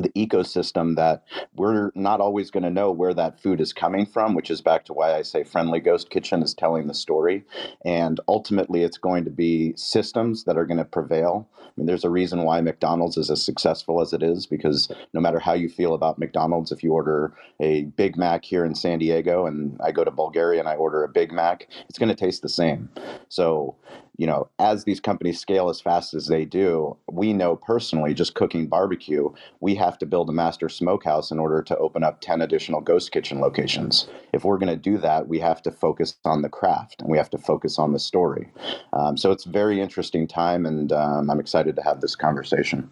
the 0.02 0.10
ecosystem 0.10 0.96
that 0.96 1.24
we're 1.56 1.92
not 1.96 2.22
always 2.22 2.52
going 2.52 2.64
to 2.64 2.70
know 2.70 2.92
where 2.92 3.14
that 3.14 3.40
food 3.40 3.62
is 3.62 3.74
coming 3.74 4.06
from, 4.06 4.36
which 4.36 4.50
is 4.50 4.62
back 4.62 4.86
to 4.86 4.94
why 4.94 5.16
I 5.16 5.22
say 5.22 5.44
Friendly 5.44 5.80
Ghost 5.80 6.10
Kitchen 6.10 6.42
is 6.42 6.54
telling 6.54 6.88
the 6.88 6.94
story. 6.94 7.44
And 7.86 8.20
ultimately, 8.28 8.84
it's 8.84 8.98
going 8.98 9.26
to 9.26 9.32
be 9.32 9.74
systems 9.76 10.44
that 10.46 10.58
are 10.58 10.66
going 10.66 10.78
to 10.78 10.86
prevail. 10.86 11.48
I 11.58 11.72
mean, 11.78 11.86
there's 11.86 12.04
a 12.04 12.10
reason 12.10 12.44
why 12.44 12.62
McDonald's 12.62 13.18
is 13.18 13.30
as 13.30 13.44
successful 13.44 14.02
as 14.02 14.14
it 14.14 14.24
is 14.24 14.46
because 14.46 14.92
no 15.14 15.22
matter 15.22 15.40
how 15.40 15.54
you 15.54 15.70
feel 15.70 15.94
about 15.94 16.20
McDonald's, 16.20 16.72
if 16.72 16.84
you 16.84 16.94
order 16.94 17.34
a 17.60 17.84
Big 17.84 18.18
Mac 18.18 18.44
here 18.44 18.66
in 18.66 18.76
San 18.76 19.00
Diego 19.00 19.46
and 19.46 19.80
I 19.82 19.92
go 19.92 20.04
to 20.04 20.12
Bulgaria 20.12 20.60
and 20.60 20.70
I 20.70 20.76
order 20.76 21.04
a 21.04 21.10
Big 21.10 21.32
Mac, 21.32 21.68
it's 21.88 22.00
going 22.00 22.10
to 22.10 22.16
taste 22.16 22.42
the 22.42 22.50
same. 22.50 22.90
So, 23.30 23.76
you 24.20 24.28
know, 24.28 24.50
as 24.60 24.84
these 24.84 25.00
companies 25.00 25.40
scale 25.40 25.70
as 25.70 25.80
fast 25.80 26.14
as 26.14 26.28
they 26.28 26.44
do, 26.44 26.98
we 27.10 27.32
know 27.32 27.56
personally, 27.56 28.14
just 28.14 28.36
cooking 28.36 28.68
barbecue, 28.68 29.30
we 29.62 29.76
have 29.76 29.98
to 29.98 30.06
build 30.06 30.30
a 30.30 30.34
master 30.34 30.68
smokehouse 30.68 31.32
in 31.32 31.40
order 31.40 31.62
to 31.62 31.78
open 31.78 32.04
up 32.04 32.20
10 32.20 32.42
additional 32.42 32.82
ghost 32.82 33.14
kitchen 33.14 33.40
locations. 33.40 34.10
If 34.34 34.44
we're 34.44 34.58
going 34.58 34.68
to 34.68 34.76
do 34.76 34.98
that, 34.98 35.30
we 35.30 35.40
have 35.40 35.62
to 35.62 35.72
focus 35.72 36.18
on 36.26 36.42
the 36.42 36.50
craft 36.50 37.00
and 37.00 37.10
we 37.10 37.18
have 37.18 37.30
to 37.30 37.38
focus 37.38 37.80
on 37.80 37.94
the 37.94 38.00
story. 38.00 38.52
Um, 38.92 39.16
so 39.16 39.32
it's 39.32 39.46
very 39.46 39.80
interesting 39.80 40.28
time, 40.28 40.66
and 40.66 40.92
um, 40.92 41.30
I'm 41.30 41.40
excited 41.40 41.78
to 41.78 41.82
have 41.84 42.02
this 42.02 42.18
conversation. 42.18 42.90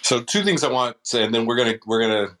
So 0.00 0.22
two 0.22 0.42
things 0.42 0.64
I 0.64 0.72
want 0.72 0.96
to, 0.96 1.00
say 1.02 1.22
and 1.22 1.34
then 1.34 1.44
we're 1.44 1.56
gonna 1.56 1.78
we're 1.86 2.00
gonna 2.00 2.38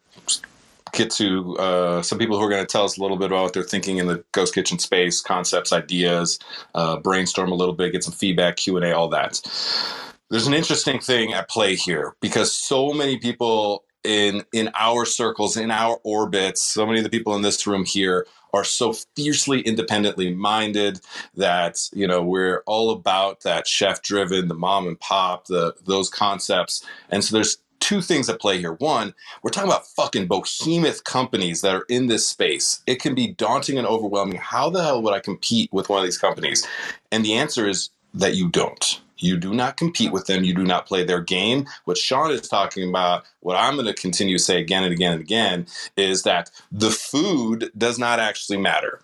get 0.92 1.10
to 1.12 1.56
uh, 1.58 2.02
some 2.02 2.18
people 2.18 2.38
who 2.38 2.44
are 2.44 2.50
going 2.50 2.64
to 2.64 2.70
tell 2.70 2.84
us 2.84 2.98
a 2.98 3.02
little 3.02 3.16
bit 3.16 3.26
about 3.26 3.44
what 3.44 3.52
they're 3.54 3.62
thinking 3.62 3.98
in 3.98 4.06
the 4.06 4.24
ghost 4.32 4.54
kitchen 4.54 4.78
space, 4.78 5.20
concepts, 5.20 5.72
ideas, 5.72 6.38
uh, 6.74 6.98
brainstorm 6.98 7.50
a 7.52 7.54
little 7.54 7.74
bit, 7.74 7.92
get 7.92 8.04
some 8.04 8.14
feedback, 8.14 8.56
Q 8.56 8.76
and 8.76 8.86
A, 8.86 8.96
all 8.96 9.08
that. 9.08 9.40
There's 10.30 10.46
an 10.46 10.54
interesting 10.54 11.00
thing 11.00 11.32
at 11.34 11.48
play 11.48 11.76
here 11.76 12.14
because 12.20 12.54
so 12.54 12.92
many 12.92 13.18
people 13.18 13.84
in 14.04 14.44
in 14.52 14.70
our 14.78 15.04
circles, 15.04 15.56
in 15.56 15.70
our 15.70 15.98
orbits, 16.04 16.62
so 16.62 16.86
many 16.86 16.98
of 16.98 17.04
the 17.04 17.10
people 17.10 17.36
in 17.36 17.42
this 17.42 17.66
room 17.66 17.84
here 17.84 18.26
are 18.52 18.64
so 18.64 18.92
fiercely 19.16 19.60
independently 19.60 20.34
minded 20.34 21.00
that 21.36 21.78
you 21.92 22.06
know 22.06 22.22
we're 22.22 22.62
all 22.66 22.90
about 22.90 23.42
that 23.42 23.66
chef 23.66 24.02
driven 24.02 24.48
the 24.48 24.54
mom 24.54 24.86
and 24.86 25.00
pop 25.00 25.46
the 25.46 25.74
those 25.84 26.10
concepts 26.10 26.84
and 27.10 27.24
so 27.24 27.36
there's 27.36 27.58
two 27.82 28.00
things 28.00 28.28
at 28.30 28.40
play 28.40 28.58
here. 28.58 28.74
One, 28.74 29.12
we're 29.42 29.50
talking 29.50 29.70
about 29.70 29.86
fucking 29.88 30.28
behemoth 30.28 31.04
companies 31.04 31.60
that 31.60 31.74
are 31.74 31.84
in 31.88 32.06
this 32.06 32.26
space. 32.26 32.80
It 32.86 33.02
can 33.02 33.14
be 33.14 33.32
daunting 33.32 33.76
and 33.76 33.86
overwhelming. 33.86 34.38
How 34.38 34.70
the 34.70 34.82
hell 34.82 35.02
would 35.02 35.12
I 35.12 35.20
compete 35.20 35.70
with 35.72 35.88
one 35.88 35.98
of 35.98 36.04
these 36.04 36.16
companies? 36.16 36.66
And 37.10 37.24
the 37.24 37.34
answer 37.34 37.68
is 37.68 37.90
that 38.14 38.36
you 38.36 38.48
don't. 38.48 39.00
You 39.18 39.36
do 39.36 39.52
not 39.52 39.76
compete 39.76 40.12
with 40.12 40.26
them. 40.26 40.44
You 40.44 40.54
do 40.54 40.64
not 40.64 40.86
play 40.86 41.04
their 41.04 41.20
game. 41.20 41.66
What 41.84 41.98
Shawn 41.98 42.30
is 42.30 42.48
talking 42.48 42.88
about, 42.88 43.24
what 43.40 43.56
I'm 43.56 43.74
going 43.74 43.86
to 43.86 43.94
continue 43.94 44.38
to 44.38 44.42
say 44.42 44.60
again 44.60 44.84
and 44.84 44.92
again 44.92 45.12
and 45.12 45.20
again, 45.20 45.66
is 45.96 46.22
that 46.22 46.50
the 46.70 46.90
food 46.90 47.70
does 47.76 47.98
not 47.98 48.18
actually 48.20 48.58
matter. 48.58 49.00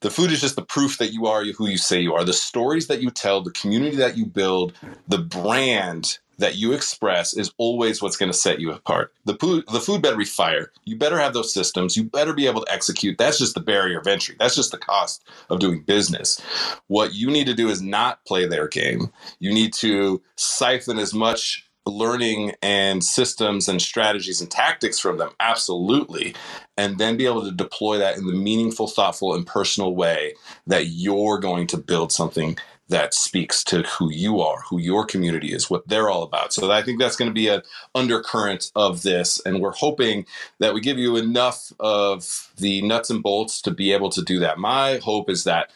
The 0.00 0.10
food 0.10 0.30
is 0.30 0.40
just 0.40 0.56
the 0.56 0.62
proof 0.62 0.98
that 0.98 1.12
you 1.12 1.26
are 1.26 1.44
who 1.44 1.66
you 1.66 1.78
say 1.78 2.00
you 2.00 2.14
are. 2.14 2.24
The 2.24 2.32
stories 2.32 2.86
that 2.86 3.02
you 3.02 3.10
tell, 3.10 3.42
the 3.42 3.50
community 3.50 3.96
that 3.96 4.16
you 4.16 4.26
build, 4.26 4.72
the 5.08 5.18
brand 5.18 6.18
that 6.38 6.56
you 6.56 6.72
express 6.72 7.36
is 7.36 7.52
always 7.58 8.00
what's 8.00 8.16
going 8.16 8.30
to 8.30 8.36
set 8.36 8.60
you 8.60 8.72
apart. 8.72 9.12
The 9.24 9.34
food, 9.34 9.64
the 9.72 9.80
food 9.80 10.02
better 10.02 10.16
be 10.16 10.24
fire. 10.24 10.72
You 10.84 10.96
better 10.96 11.18
have 11.18 11.34
those 11.34 11.52
systems. 11.52 11.96
You 11.96 12.04
better 12.04 12.32
be 12.32 12.46
able 12.46 12.64
to 12.64 12.72
execute. 12.72 13.18
That's 13.18 13.38
just 13.38 13.54
the 13.54 13.60
barrier 13.60 13.98
of 13.98 14.06
entry. 14.06 14.36
That's 14.38 14.56
just 14.56 14.70
the 14.70 14.78
cost 14.78 15.28
of 15.50 15.58
doing 15.58 15.82
business. 15.82 16.40
What 16.86 17.14
you 17.14 17.30
need 17.30 17.46
to 17.46 17.54
do 17.54 17.68
is 17.68 17.82
not 17.82 18.24
play 18.24 18.46
their 18.46 18.68
game. 18.68 19.12
You 19.40 19.52
need 19.52 19.72
to 19.74 20.22
siphon 20.36 20.98
as 20.98 21.12
much 21.12 21.68
learning 21.88 22.52
and 22.62 23.02
systems 23.02 23.68
and 23.68 23.80
strategies 23.80 24.40
and 24.40 24.50
tactics 24.50 24.98
from 24.98 25.16
them 25.16 25.30
absolutely 25.40 26.34
and 26.76 26.98
then 26.98 27.16
be 27.16 27.26
able 27.26 27.42
to 27.42 27.50
deploy 27.50 27.98
that 27.98 28.18
in 28.18 28.26
the 28.26 28.32
meaningful 28.32 28.86
thoughtful 28.86 29.34
and 29.34 29.46
personal 29.46 29.94
way 29.94 30.34
that 30.66 30.86
you're 30.88 31.38
going 31.38 31.66
to 31.66 31.78
build 31.78 32.12
something 32.12 32.56
that 32.88 33.12
speaks 33.12 33.62
to 33.64 33.82
who 33.82 34.10
you 34.10 34.40
are, 34.40 34.60
who 34.68 34.78
your 34.78 35.04
community 35.04 35.52
is, 35.52 35.68
what 35.68 35.86
they're 35.88 36.08
all 36.08 36.22
about. 36.22 36.52
So 36.52 36.70
I 36.70 36.82
think 36.82 36.98
that's 36.98 37.16
going 37.16 37.30
to 37.30 37.34
be 37.34 37.48
an 37.48 37.62
undercurrent 37.94 38.72
of 38.74 39.02
this. 39.02 39.40
And 39.44 39.60
we're 39.60 39.72
hoping 39.72 40.24
that 40.58 40.72
we 40.72 40.80
give 40.80 40.98
you 40.98 41.16
enough 41.16 41.72
of 41.80 42.50
the 42.56 42.82
nuts 42.82 43.10
and 43.10 43.22
bolts 43.22 43.60
to 43.62 43.70
be 43.70 43.92
able 43.92 44.10
to 44.10 44.22
do 44.22 44.38
that. 44.40 44.58
My 44.58 44.98
hope 44.98 45.28
is 45.28 45.44
that 45.44 45.70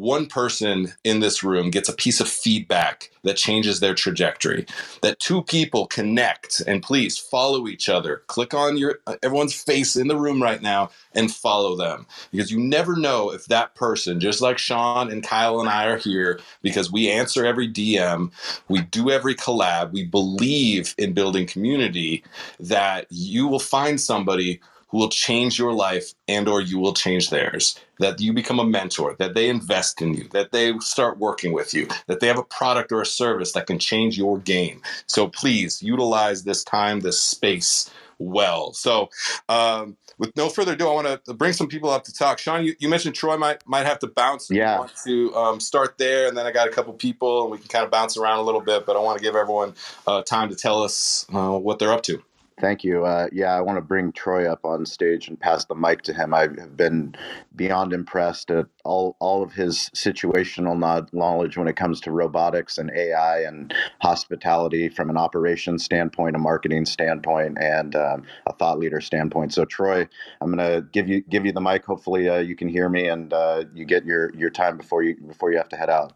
one 0.00 0.26
person 0.26 0.92
in 1.04 1.20
this 1.20 1.42
room 1.42 1.70
gets 1.70 1.88
a 1.88 1.94
piece 1.94 2.20
of 2.20 2.28
feedback 2.28 3.10
that 3.24 3.36
changes 3.36 3.80
their 3.80 3.94
trajectory, 3.94 4.66
that 5.02 5.18
two 5.20 5.42
people 5.42 5.86
connect 5.86 6.60
and 6.66 6.82
please 6.82 7.18
follow 7.18 7.68
each 7.68 7.88
other. 7.88 8.22
Click 8.28 8.54
on 8.54 8.76
your 8.78 9.00
uh, 9.06 9.16
everyone's 9.22 9.54
face 9.60 9.96
in 9.96 10.08
the 10.08 10.16
room 10.16 10.42
right 10.42 10.62
now 10.62 10.90
and 11.14 11.32
follow 11.32 11.76
them 11.76 12.06
because 12.32 12.50
you 12.50 12.60
never 12.60 12.96
know 12.96 13.32
if 13.32 13.46
that 13.46 13.74
person, 13.74 14.20
just 14.20 14.40
like 14.40 14.58
Shawn 14.58 15.10
and 15.10 15.22
Kyle 15.22 15.60
and 15.60 15.68
I 15.68 15.86
are 15.86 15.98
here, 15.98 16.40
because 16.62 16.92
we 16.92 17.10
answer 17.10 17.46
every 17.46 17.70
DM, 17.70 18.30
we 18.68 18.82
do 18.82 19.10
every 19.10 19.34
collab, 19.34 19.92
we 19.92 20.04
believe 20.04 20.94
in 20.98 21.12
building 21.14 21.46
community, 21.46 22.24
that 22.60 23.06
you 23.10 23.48
will 23.48 23.58
find 23.58 24.00
somebody 24.00 24.60
who 24.88 24.98
will 24.98 25.08
change 25.08 25.58
your 25.58 25.72
life 25.72 26.14
and 26.26 26.48
or 26.48 26.60
you 26.60 26.78
will 26.78 26.94
change 26.94 27.30
theirs 27.30 27.78
that 27.98 28.20
you 28.20 28.32
become 28.32 28.58
a 28.58 28.64
mentor 28.64 29.16
that 29.18 29.34
they 29.34 29.48
invest 29.48 30.00
in 30.00 30.14
you 30.14 30.28
that 30.32 30.52
they 30.52 30.76
start 30.78 31.18
working 31.18 31.52
with 31.52 31.74
you 31.74 31.86
that 32.06 32.20
they 32.20 32.26
have 32.26 32.38
a 32.38 32.44
product 32.44 32.92
or 32.92 33.00
a 33.00 33.06
service 33.06 33.52
that 33.52 33.66
can 33.66 33.78
change 33.78 34.16
your 34.16 34.38
game 34.38 34.82
so 35.06 35.28
please 35.28 35.82
utilize 35.82 36.44
this 36.44 36.64
time 36.64 37.00
this 37.00 37.22
space 37.22 37.90
well 38.18 38.72
so 38.72 39.08
um, 39.48 39.96
with 40.18 40.36
no 40.36 40.48
further 40.48 40.72
ado, 40.72 40.88
I 40.88 40.92
want 40.92 41.24
to 41.24 41.34
bring 41.34 41.52
some 41.52 41.68
people 41.68 41.90
up 41.90 42.04
to 42.04 42.12
talk. 42.12 42.38
Shawn, 42.38 42.64
you, 42.64 42.74
you 42.78 42.88
mentioned 42.88 43.14
Troy 43.14 43.36
might 43.36 43.66
might 43.66 43.86
have 43.86 44.00
to 44.00 44.08
bounce. 44.08 44.50
Yeah. 44.50 44.78
want 44.80 44.92
to 45.04 45.34
um, 45.34 45.60
start 45.60 45.96
there, 45.96 46.26
and 46.26 46.36
then 46.36 46.46
I 46.46 46.50
got 46.50 46.66
a 46.66 46.70
couple 46.70 46.92
people, 46.94 47.42
and 47.42 47.52
we 47.52 47.58
can 47.58 47.68
kind 47.68 47.84
of 47.84 47.90
bounce 47.90 48.16
around 48.16 48.40
a 48.40 48.42
little 48.42 48.60
bit. 48.60 48.84
But 48.84 48.96
I 48.96 49.00
want 49.00 49.18
to 49.18 49.22
give 49.22 49.36
everyone 49.36 49.74
uh, 50.06 50.22
time 50.22 50.48
to 50.50 50.56
tell 50.56 50.82
us 50.82 51.24
uh, 51.32 51.56
what 51.56 51.78
they're 51.78 51.92
up 51.92 52.02
to. 52.04 52.22
Thank 52.60 52.84
you. 52.84 53.04
Uh, 53.04 53.28
yeah, 53.32 53.54
I 53.56 53.60
want 53.62 53.76
to 53.78 53.82
bring 53.82 54.12
Troy 54.12 54.50
up 54.50 54.64
on 54.64 54.86
stage 54.86 55.28
and 55.28 55.38
pass 55.38 55.66
the 55.66 55.74
mic 55.76 56.02
to 56.04 56.14
him. 56.14 56.34
I 56.34 56.42
have 56.42 56.76
been 56.76 57.14
beyond 57.56 57.92
impressed 57.92 58.50
at 58.50 58.66
all, 58.84 59.16
all 59.20 59.42
of 59.42 59.52
his 59.54 59.90
situational 59.94 60.78
knowledge 61.12 61.58
when 61.58 61.68
it 61.68 61.76
comes 61.76 62.00
to 62.02 62.12
robotics 62.12 62.78
and 62.78 62.90
AI 62.96 63.42
and 63.42 63.74
hospitality 64.00 64.88
from 64.88 65.10
an 65.10 65.18
operations 65.18 65.84
standpoint, 65.84 66.36
a 66.36 66.40
marketing 66.40 66.86
standpoint, 66.86 67.58
and 67.60 67.94
um, 67.96 68.24
a 68.46 68.54
thought 68.54 68.78
leader 68.78 69.02
standpoint. 69.02 69.52
So, 69.54 69.66
Troy, 69.66 70.08
I'm 70.40 70.54
going 70.54 70.58
to 70.74 70.82
give 70.92 71.08
you 71.08 71.22
give 71.22 71.46
you 71.46 71.52
the 71.52 71.60
mic. 71.62 71.84
Hopefully, 71.84 72.28
uh, 72.30 72.38
you 72.38 72.56
can 72.56 72.68
hear 72.68 72.88
me 72.88 73.08
and 73.08 73.32
uh, 73.34 73.64
you 73.74 73.84
get 73.84 74.06
your 74.06 74.34
your 74.34 74.50
time 74.50 74.78
before 74.78 75.02
you 75.02 75.16
before 75.28 75.52
you 75.52 75.58
have 75.58 75.68
to 75.70 75.76
head 75.76 75.90
out. 75.90 76.14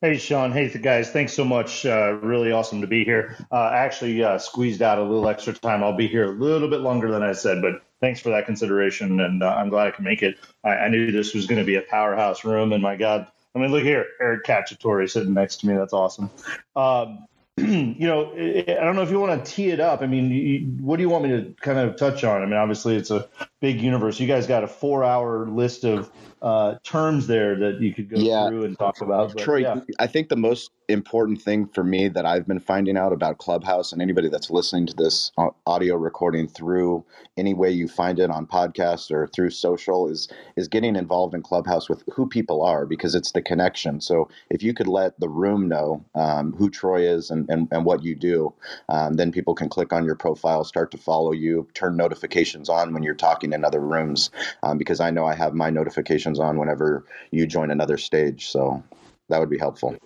Hey, 0.00 0.16
Shawn. 0.16 0.52
Hey, 0.52 0.68
guys. 0.68 1.10
Thanks 1.10 1.32
so 1.32 1.44
much. 1.44 1.84
Uh, 1.84 2.12
really 2.22 2.52
awesome 2.52 2.80
to 2.82 2.86
be 2.86 3.04
here. 3.04 3.36
Uh, 3.50 3.56
I 3.56 3.78
actually 3.78 4.22
uh, 4.22 4.38
squeezed 4.38 4.80
out 4.80 4.98
a 4.98 5.02
little 5.02 5.28
extra 5.28 5.52
time. 5.52 5.82
I'll 5.82 5.96
be 5.96 6.06
here 6.06 6.24
a 6.26 6.30
little 6.30 6.70
bit 6.70 6.80
longer 6.82 7.10
than 7.10 7.24
I 7.24 7.32
said, 7.32 7.60
but 7.60 7.82
thanks 8.00 8.20
for 8.20 8.28
that 8.30 8.46
consideration. 8.46 9.18
And 9.18 9.42
uh, 9.42 9.48
I'm 9.48 9.70
glad 9.70 9.88
I 9.88 9.90
can 9.90 10.04
make 10.04 10.22
it. 10.22 10.38
I, 10.62 10.70
I 10.70 10.88
knew 10.88 11.10
this 11.10 11.34
was 11.34 11.46
going 11.46 11.58
to 11.58 11.64
be 11.64 11.74
a 11.74 11.82
powerhouse 11.82 12.44
room. 12.44 12.72
And 12.72 12.80
my 12.80 12.94
God, 12.94 13.26
I 13.56 13.58
mean, 13.58 13.72
look 13.72 13.82
here, 13.82 14.06
Eric 14.20 14.44
Cacciatore 14.44 15.10
sitting 15.10 15.34
next 15.34 15.56
to 15.62 15.66
me. 15.66 15.74
That's 15.76 15.92
awesome. 15.92 16.30
Um, 16.76 17.26
you 17.58 18.06
know, 18.06 18.32
I 18.34 18.84
don't 18.84 18.96
know 18.96 19.02
if 19.02 19.10
you 19.10 19.18
want 19.18 19.42
to 19.42 19.50
tee 19.50 19.70
it 19.70 19.80
up. 19.80 20.02
I 20.02 20.06
mean, 20.06 20.30
you, 20.30 20.60
what 20.80 20.96
do 20.96 21.02
you 21.02 21.08
want 21.08 21.24
me 21.24 21.30
to 21.30 21.54
kind 21.62 21.78
of 21.78 21.96
touch 21.96 22.22
on? 22.22 22.42
I 22.42 22.44
mean, 22.44 22.54
obviously, 22.54 22.96
it's 22.96 23.10
a 23.10 23.28
big 23.60 23.80
universe. 23.80 24.20
You 24.20 24.26
guys 24.26 24.46
got 24.46 24.62
a 24.62 24.68
four-hour 24.68 25.48
list 25.48 25.84
of 25.84 26.10
uh, 26.42 26.74
terms 26.84 27.26
there 27.26 27.56
that 27.56 27.80
you 27.80 27.94
could 27.94 28.10
go 28.10 28.18
yeah. 28.18 28.46
through 28.48 28.64
and 28.64 28.78
talk 28.78 29.00
about. 29.00 29.32
But, 29.32 29.42
Troy, 29.42 29.58
yeah. 29.58 29.80
I 29.98 30.06
think 30.06 30.28
the 30.28 30.36
most 30.36 30.70
important 30.88 31.42
thing 31.42 31.66
for 31.68 31.84
me 31.84 32.08
that 32.08 32.26
I've 32.26 32.46
been 32.46 32.60
finding 32.60 32.96
out 32.96 33.12
about 33.12 33.38
Clubhouse 33.38 33.92
and 33.92 34.02
anybody 34.02 34.28
that's 34.28 34.50
listening 34.50 34.86
to 34.86 34.94
this 34.94 35.32
audio 35.66 35.96
recording 35.96 36.48
through 36.48 37.04
any 37.36 37.54
way 37.54 37.70
you 37.70 37.88
find 37.88 38.20
it 38.20 38.30
on 38.30 38.46
podcast 38.46 39.10
or 39.10 39.26
through 39.28 39.50
social 39.50 40.08
is 40.08 40.28
is 40.56 40.68
getting 40.68 40.96
involved 40.96 41.34
in 41.34 41.42
Clubhouse 41.42 41.88
with 41.88 42.04
who 42.12 42.28
people 42.28 42.62
are 42.62 42.86
because 42.86 43.16
it's 43.16 43.32
the 43.32 43.42
connection. 43.42 44.00
So 44.00 44.28
if 44.50 44.62
you 44.62 44.74
could 44.74 44.88
let 44.88 45.18
the 45.20 45.28
room 45.28 45.68
know 45.68 46.04
um, 46.14 46.54
who 46.54 46.70
Troy 46.70 47.02
is 47.08 47.30
and, 47.30 47.50
and, 47.50 47.68
and 47.72 47.84
what 47.84 48.04
you 48.04 48.14
do, 48.14 48.54
um, 48.88 49.14
then 49.14 49.32
people 49.32 49.54
can 49.56 49.68
click 49.68 49.92
on 49.92 50.04
your 50.04 50.16
profile, 50.16 50.64
start 50.64 50.92
to 50.92 50.98
follow 50.98 51.32
you, 51.32 51.68
turn 51.74 51.96
notifications 51.96 52.68
on 52.68 52.94
when 52.94 53.02
you're 53.02 53.14
talking 53.14 53.52
in 53.54 53.64
other 53.64 53.80
rooms 53.80 54.30
um, 54.62 54.78
because 54.78 55.00
I 55.00 55.10
know 55.10 55.26
I 55.26 55.34
have 55.34 55.54
my 55.54 55.70
notifications 55.70 56.38
on 56.38 56.58
whenever 56.58 57.04
you 57.32 57.46
join 57.46 57.72
another 57.72 57.98
stage. 57.98 58.48
So 58.48 58.84
that 59.30 59.40
would 59.40 59.50
be 59.50 59.58
helpful. 59.58 59.96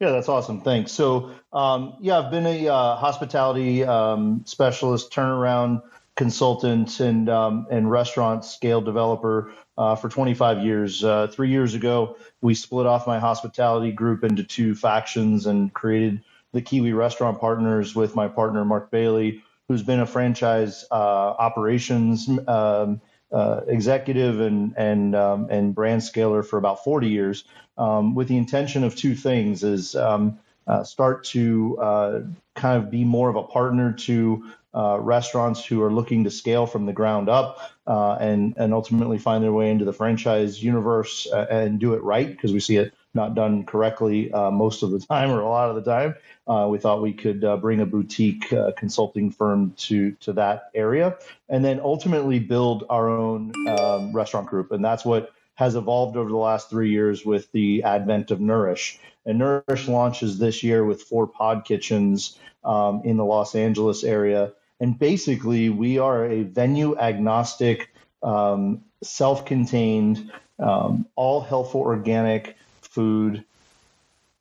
Yeah, 0.00 0.12
that's 0.12 0.30
awesome. 0.30 0.62
Thanks. 0.62 0.92
So, 0.92 1.30
um, 1.52 1.94
yeah, 2.00 2.18
I've 2.18 2.30
been 2.30 2.46
a 2.46 2.68
uh, 2.68 2.96
hospitality 2.96 3.84
um, 3.84 4.42
specialist, 4.46 5.12
turnaround 5.12 5.82
consultant, 6.16 7.00
and 7.00 7.28
um, 7.28 7.66
and 7.70 7.90
restaurant 7.90 8.46
scale 8.46 8.80
developer 8.80 9.52
uh, 9.76 9.96
for 9.96 10.08
25 10.08 10.64
years. 10.64 11.04
Uh, 11.04 11.26
three 11.30 11.50
years 11.50 11.74
ago, 11.74 12.16
we 12.40 12.54
split 12.54 12.86
off 12.86 13.06
my 13.06 13.18
hospitality 13.18 13.92
group 13.92 14.24
into 14.24 14.42
two 14.42 14.74
factions 14.74 15.44
and 15.44 15.72
created 15.74 16.22
the 16.52 16.62
Kiwi 16.62 16.94
Restaurant 16.94 17.38
Partners 17.38 17.94
with 17.94 18.16
my 18.16 18.26
partner 18.26 18.64
Mark 18.64 18.90
Bailey, 18.90 19.42
who's 19.68 19.82
been 19.82 20.00
a 20.00 20.06
franchise 20.06 20.86
uh, 20.90 20.94
operations 20.94 22.26
um, 22.48 23.02
uh, 23.32 23.60
executive 23.66 24.40
and 24.40 24.74
and 24.76 25.14
um, 25.14 25.48
and 25.50 25.74
brand 25.74 26.02
scaler 26.02 26.42
for 26.42 26.58
about 26.58 26.84
40 26.84 27.08
years, 27.08 27.44
um, 27.78 28.14
with 28.14 28.28
the 28.28 28.36
intention 28.36 28.84
of 28.84 28.96
two 28.96 29.14
things: 29.14 29.62
is 29.62 29.94
um, 29.94 30.38
uh, 30.66 30.84
start 30.84 31.24
to 31.24 31.78
uh, 31.78 32.20
kind 32.54 32.82
of 32.82 32.90
be 32.90 33.04
more 33.04 33.28
of 33.28 33.36
a 33.36 33.42
partner 33.42 33.92
to 33.92 34.44
uh, 34.74 34.98
restaurants 35.00 35.64
who 35.64 35.82
are 35.82 35.92
looking 35.92 36.24
to 36.24 36.30
scale 36.30 36.66
from 36.66 36.86
the 36.86 36.92
ground 36.92 37.28
up 37.28 37.72
uh, 37.86 38.16
and 38.20 38.54
and 38.56 38.72
ultimately 38.72 39.18
find 39.18 39.42
their 39.42 39.52
way 39.52 39.70
into 39.70 39.84
the 39.84 39.92
franchise 39.92 40.62
universe 40.62 41.26
and 41.32 41.80
do 41.80 41.94
it 41.94 42.02
right 42.02 42.28
because 42.28 42.52
we 42.52 42.60
see 42.60 42.76
it 42.76 42.94
not 43.14 43.34
done 43.34 43.64
correctly 43.64 44.32
uh, 44.32 44.50
most 44.50 44.82
of 44.82 44.90
the 44.90 45.00
time 45.10 45.30
or 45.30 45.40
a 45.40 45.48
lot 45.48 45.70
of 45.70 45.76
the 45.76 45.90
time. 45.90 46.14
Uh, 46.46 46.66
we 46.68 46.78
thought 46.78 47.02
we 47.02 47.12
could 47.12 47.44
uh, 47.44 47.56
bring 47.56 47.80
a 47.80 47.86
boutique 47.86 48.52
uh, 48.52 48.72
consulting 48.76 49.30
firm 49.30 49.72
to 49.76 50.12
to 50.12 50.32
that 50.32 50.70
area, 50.74 51.16
and 51.48 51.64
then 51.64 51.80
ultimately 51.80 52.38
build 52.38 52.84
our 52.90 53.08
own 53.08 53.52
um, 53.68 54.12
restaurant 54.12 54.46
group, 54.46 54.72
and 54.72 54.84
that's 54.84 55.04
what 55.04 55.32
has 55.54 55.74
evolved 55.74 56.16
over 56.16 56.30
the 56.30 56.36
last 56.36 56.70
three 56.70 56.90
years 56.90 57.24
with 57.24 57.52
the 57.52 57.82
advent 57.82 58.30
of 58.30 58.40
Nourish. 58.40 58.98
And 59.26 59.38
Nourish 59.38 59.88
launches 59.88 60.38
this 60.38 60.62
year 60.62 60.82
with 60.84 61.02
four 61.02 61.26
pod 61.26 61.66
kitchens 61.66 62.38
um, 62.64 63.02
in 63.04 63.18
the 63.18 63.24
Los 63.24 63.54
Angeles 63.54 64.02
area, 64.02 64.52
and 64.80 64.98
basically 64.98 65.68
we 65.68 65.98
are 65.98 66.24
a 66.24 66.42
venue 66.42 66.98
agnostic, 66.98 67.92
um, 68.22 68.82
self-contained, 69.02 70.32
um, 70.58 71.06
all 71.14 71.40
healthful 71.40 71.80
organic 71.82 72.56
food, 72.90 73.44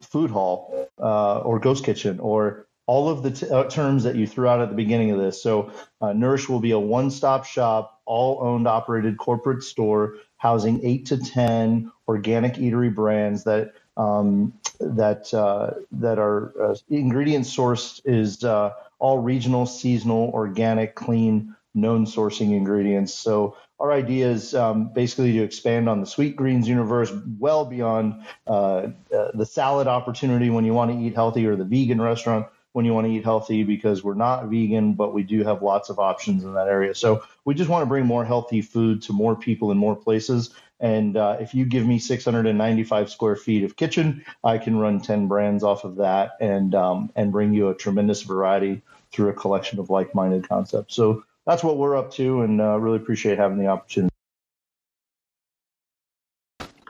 food 0.01 0.31
hall, 0.31 0.89
uh, 0.99 1.39
or 1.39 1.59
ghost 1.59 1.85
kitchen, 1.85 2.19
or 2.19 2.67
all 2.88 3.09
of 3.09 3.23
the 3.23 3.31
t- 3.31 3.49
uh, 3.49 3.65
terms 3.65 4.03
that 4.03 4.15
you 4.15 4.27
threw 4.27 4.47
out 4.47 4.62
at 4.62 4.69
the 4.69 4.75
beginning 4.75 5.12
of 5.12 5.19
this. 5.19 5.41
So, 5.43 5.71
uh, 6.01 6.13
Nourish 6.13 6.49
will 6.49 6.62
be 6.62 6.71
a 6.71 6.79
one 6.79 7.12
stop 7.12 7.45
shop, 7.45 8.01
all 8.05 8.39
owned, 8.41 8.67
operated 8.67 9.17
corporate 9.17 9.63
store 9.63 10.15
housing 10.38 10.85
eight 10.85 11.07
to 11.07 11.17
10 11.17 11.91
organic 12.07 12.55
eatery 12.55 12.93
brands 12.93 13.45
that. 13.45 13.73
Um, 13.97 14.53
that 14.79 15.33
uh, 15.33 15.71
that 15.91 16.19
are 16.19 16.53
uh, 16.71 16.75
ingredient 16.89 17.45
sourced 17.45 18.01
is 18.05 18.43
uh, 18.43 18.71
all 18.99 19.19
regional, 19.19 19.65
seasonal, 19.65 20.31
organic, 20.33 20.95
clean, 20.95 21.55
known 21.73 22.05
sourcing 22.05 22.55
ingredients. 22.55 23.13
So 23.13 23.55
our 23.79 23.91
idea 23.91 24.29
is 24.29 24.53
um, 24.55 24.91
basically 24.93 25.34
to 25.34 25.43
expand 25.43 25.88
on 25.88 26.01
the 26.01 26.05
sweet 26.05 26.36
greens 26.36 26.67
universe 26.67 27.12
well 27.38 27.65
beyond 27.65 28.23
uh, 28.47 28.88
uh, 29.15 29.32
the 29.34 29.45
salad 29.45 29.88
opportunity 29.88 30.49
when 30.49 30.65
you 30.65 30.73
want 30.73 30.91
to 30.91 30.97
eat 30.97 31.15
healthy 31.15 31.45
or 31.45 31.55
the 31.55 31.63
vegan 31.63 32.01
restaurant 32.01 32.47
when 32.73 32.86
you 32.86 32.93
want 32.93 33.08
to 33.08 33.13
eat 33.13 33.23
healthy 33.23 33.63
because 33.63 34.03
we're 34.03 34.13
not 34.13 34.45
vegan, 34.45 34.93
but 34.93 35.13
we 35.13 35.23
do 35.23 35.43
have 35.43 35.63
lots 35.63 35.89
of 35.89 35.99
options 35.99 36.43
in 36.43 36.53
that 36.53 36.67
area. 36.67 36.93
So 36.93 37.23
we 37.43 37.55
just 37.55 37.69
want 37.69 37.82
to 37.82 37.88
bring 37.88 38.05
more 38.05 38.23
healthy 38.23 38.62
food 38.62 39.01
to 39.03 39.13
more 39.13 39.36
people 39.36 39.71
in 39.71 39.77
more 39.77 39.95
places. 39.95 40.51
And 40.79 41.17
uh, 41.17 41.38
if 41.39 41.53
you 41.53 41.65
give 41.65 41.86
me 41.86 41.99
695 41.99 43.10
square 43.10 43.36
feet 43.36 43.63
of 43.63 43.75
kitchen, 43.75 44.23
I 44.43 44.60
can 44.60 44.77
run 44.77 45.01
10 45.01 45.27
brands 45.27 45.63
off 45.63 45.84
of 45.84 45.97
that 45.97 46.38
and 46.39 46.73
um, 46.75 47.12
and 47.15 47.32
bring 47.32 47.53
you 47.53 47.69
a 47.69 47.75
tremendous 47.75 48.21
variety 48.21 48.82
through 49.12 49.29
a 49.29 49.34
collection 49.34 49.79
of 49.79 49.89
like-minded 49.89 50.47
concepts. 50.47 50.95
So 50.95 51.23
that's 51.49 51.63
what 51.63 51.77
we're 51.77 51.97
up 51.97 52.12
to, 52.12 52.41
and 52.43 52.62
uh, 52.62 52.77
really 52.79 52.97
appreciate 52.97 53.39
having 53.39 53.57
the 53.57 53.65
opportunity. 53.65 54.13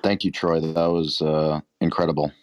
Thank 0.04 0.26
you, 0.26 0.32
Troy. 0.32 0.60
That 0.60 0.88
was 0.88 1.22
uh, 1.22 1.62
incredible. 1.80 2.34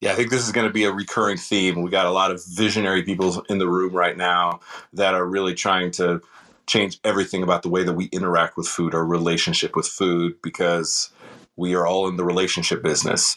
Yeah, 0.00 0.12
I 0.12 0.14
think 0.14 0.30
this 0.30 0.46
is 0.46 0.52
going 0.52 0.66
to 0.66 0.72
be 0.72 0.84
a 0.84 0.92
recurring 0.92 1.36
theme. 1.36 1.82
We 1.82 1.90
got 1.90 2.06
a 2.06 2.10
lot 2.10 2.30
of 2.30 2.42
visionary 2.46 3.02
people 3.02 3.44
in 3.50 3.58
the 3.58 3.68
room 3.68 3.92
right 3.92 4.16
now 4.16 4.60
that 4.94 5.12
are 5.12 5.26
really 5.26 5.54
trying 5.54 5.90
to 5.92 6.22
change 6.66 6.98
everything 7.04 7.42
about 7.42 7.62
the 7.62 7.68
way 7.68 7.82
that 7.82 7.92
we 7.92 8.06
interact 8.06 8.56
with 8.56 8.66
food, 8.66 8.94
our 8.94 9.04
relationship 9.04 9.76
with 9.76 9.86
food, 9.86 10.36
because 10.42 11.10
we 11.58 11.74
are 11.74 11.86
all 11.86 12.08
in 12.08 12.16
the 12.16 12.24
relationship 12.24 12.82
business. 12.82 13.36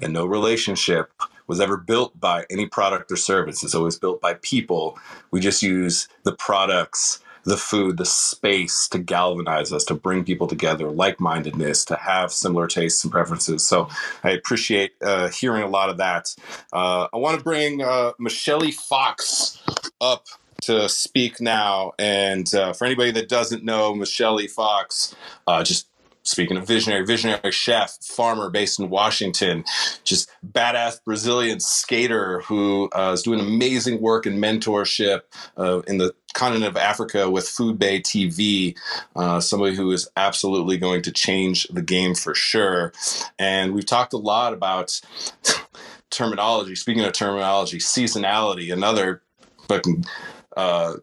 And 0.00 0.12
no 0.12 0.26
relationship 0.26 1.10
was 1.46 1.60
ever 1.60 1.76
built 1.76 2.18
by 2.20 2.44
any 2.50 2.66
product 2.66 3.10
or 3.10 3.16
service. 3.16 3.64
It's 3.64 3.74
always 3.74 3.98
built 3.98 4.20
by 4.20 4.34
people. 4.34 4.98
We 5.30 5.40
just 5.40 5.62
use 5.62 6.08
the 6.24 6.34
products, 6.34 7.20
the 7.44 7.56
food, 7.56 7.96
the 7.96 8.04
space 8.04 8.88
to 8.88 8.98
galvanize 8.98 9.72
us, 9.72 9.84
to 9.84 9.94
bring 9.94 10.24
people 10.24 10.46
together, 10.46 10.90
like 10.90 11.20
mindedness, 11.20 11.84
to 11.86 11.96
have 11.96 12.32
similar 12.32 12.66
tastes 12.66 13.02
and 13.04 13.12
preferences. 13.12 13.66
So 13.66 13.88
I 14.22 14.30
appreciate 14.30 14.92
uh, 15.00 15.28
hearing 15.28 15.62
a 15.62 15.68
lot 15.68 15.90
of 15.90 15.96
that. 15.98 16.34
Uh, 16.72 17.08
I 17.12 17.16
want 17.16 17.38
to 17.38 17.44
bring 17.44 17.82
uh, 17.82 18.12
Michelle 18.18 18.70
Fox 18.70 19.62
up 20.00 20.26
to 20.62 20.88
speak 20.88 21.40
now. 21.40 21.92
And 21.98 22.52
uh, 22.54 22.72
for 22.72 22.84
anybody 22.84 23.10
that 23.12 23.28
doesn't 23.28 23.64
know 23.64 23.94
Michelle 23.94 24.38
Fox, 24.48 25.14
uh, 25.46 25.62
just 25.64 25.89
speaking 26.30 26.56
of 26.56 26.66
visionary, 26.66 27.04
visionary 27.04 27.52
chef, 27.52 27.98
farmer 28.02 28.50
based 28.50 28.78
in 28.78 28.88
Washington, 28.88 29.64
just 30.04 30.30
badass 30.46 31.02
Brazilian 31.04 31.60
skater 31.60 32.40
who 32.42 32.88
uh, 32.94 33.12
is 33.12 33.22
doing 33.22 33.40
amazing 33.40 34.00
work 34.00 34.26
and 34.26 34.42
mentorship 34.42 35.22
uh, 35.56 35.80
in 35.80 35.98
the 35.98 36.14
continent 36.32 36.66
of 36.66 36.76
Africa 36.76 37.28
with 37.28 37.48
Food 37.48 37.78
Bay 37.78 38.00
TV. 38.00 38.76
Uh, 39.16 39.40
somebody 39.40 39.74
who 39.74 39.90
is 39.90 40.08
absolutely 40.16 40.76
going 40.76 41.02
to 41.02 41.12
change 41.12 41.66
the 41.68 41.82
game 41.82 42.14
for 42.14 42.34
sure. 42.34 42.92
And 43.38 43.74
we've 43.74 43.86
talked 43.86 44.12
a 44.12 44.18
lot 44.18 44.52
about 44.52 45.00
terminology. 46.10 46.74
Speaking 46.74 47.04
of 47.04 47.12
terminology, 47.12 47.78
seasonality, 47.78 48.72
another 48.72 49.22
fucking 49.68 50.04
uh, 50.56 50.94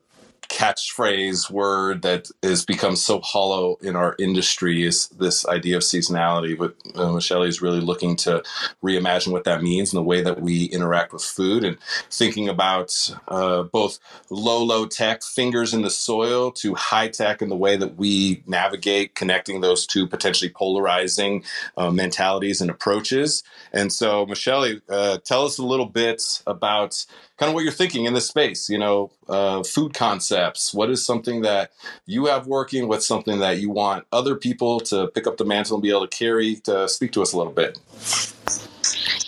catchphrase 0.49 1.49
word 1.51 2.01
that 2.03 2.29
has 2.43 2.65
become 2.65 2.95
so 2.95 3.21
hollow 3.21 3.77
in 3.81 3.95
our 3.95 4.15
industry 4.19 4.83
is 4.83 5.07
this 5.09 5.45
idea 5.47 5.77
of 5.77 5.83
seasonality. 5.83 6.57
But 6.57 6.75
uh, 6.95 7.11
Michelle 7.13 7.43
is 7.43 7.61
really 7.61 7.81
looking 7.81 8.15
to 8.17 8.43
reimagine 8.83 9.31
what 9.31 9.45
that 9.45 9.63
means 9.63 9.93
and 9.93 9.97
the 9.97 10.03
way 10.03 10.21
that 10.21 10.41
we 10.41 10.65
interact 10.65 11.13
with 11.13 11.23
food 11.23 11.63
and 11.63 11.77
thinking 12.09 12.49
about 12.49 12.93
uh, 13.27 13.63
both 13.63 13.99
low, 14.29 14.63
low 14.63 14.85
tech, 14.85 15.23
fingers 15.23 15.73
in 15.73 15.81
the 15.81 15.89
soil, 15.89 16.51
to 16.51 16.75
high 16.75 17.07
tech 17.09 17.41
in 17.41 17.49
the 17.49 17.55
way 17.55 17.77
that 17.77 17.97
we 17.97 18.43
navigate 18.47 19.15
connecting 19.15 19.61
those 19.61 19.85
two 19.85 20.07
potentially 20.07 20.49
polarizing 20.49 21.43
uh, 21.77 21.91
mentalities 21.91 22.61
and 22.61 22.69
approaches. 22.71 23.43
And 23.73 23.91
so, 23.91 24.25
Michelle, 24.25 24.65
uh, 24.89 25.17
tell 25.23 25.45
us 25.45 25.57
a 25.57 25.65
little 25.65 25.85
bit 25.85 26.41
about 26.47 27.05
kind 27.37 27.49
of 27.49 27.53
what 27.53 27.63
you're 27.63 27.73
thinking 27.73 28.05
in 28.05 28.13
this 28.13 28.27
space. 28.27 28.69
You 28.69 28.77
know, 28.77 29.11
uh, 29.29 29.63
food 29.63 29.93
concepts. 29.93 30.73
What 30.73 30.89
is 30.89 31.05
something 31.05 31.41
that 31.41 31.71
you 32.05 32.25
have 32.25 32.47
working? 32.47 32.87
What's 32.87 33.07
something 33.07 33.39
that 33.39 33.59
you 33.59 33.69
want 33.69 34.05
other 34.11 34.35
people 34.35 34.79
to 34.81 35.07
pick 35.07 35.27
up 35.27 35.37
the 35.37 35.45
mantle 35.45 35.77
and 35.77 35.83
be 35.83 35.89
able 35.89 36.07
to 36.07 36.17
carry? 36.17 36.55
To 36.65 36.87
speak 36.89 37.11
to 37.13 37.21
us 37.21 37.33
a 37.33 37.37
little 37.37 37.53
bit. 37.53 37.79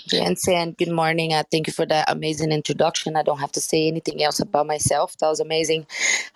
Jensen, 0.07 0.71
good 0.71 0.91
morning. 0.91 1.33
Uh, 1.33 1.43
thank 1.51 1.67
you 1.67 1.73
for 1.73 1.85
that 1.85 2.09
amazing 2.09 2.51
introduction. 2.51 3.15
I 3.15 3.21
don't 3.21 3.39
have 3.39 3.51
to 3.51 3.61
say 3.61 3.87
anything 3.87 4.23
else 4.23 4.39
about 4.39 4.65
myself. 4.65 5.15
That 5.17 5.27
was 5.27 5.39
amazing. 5.39 5.85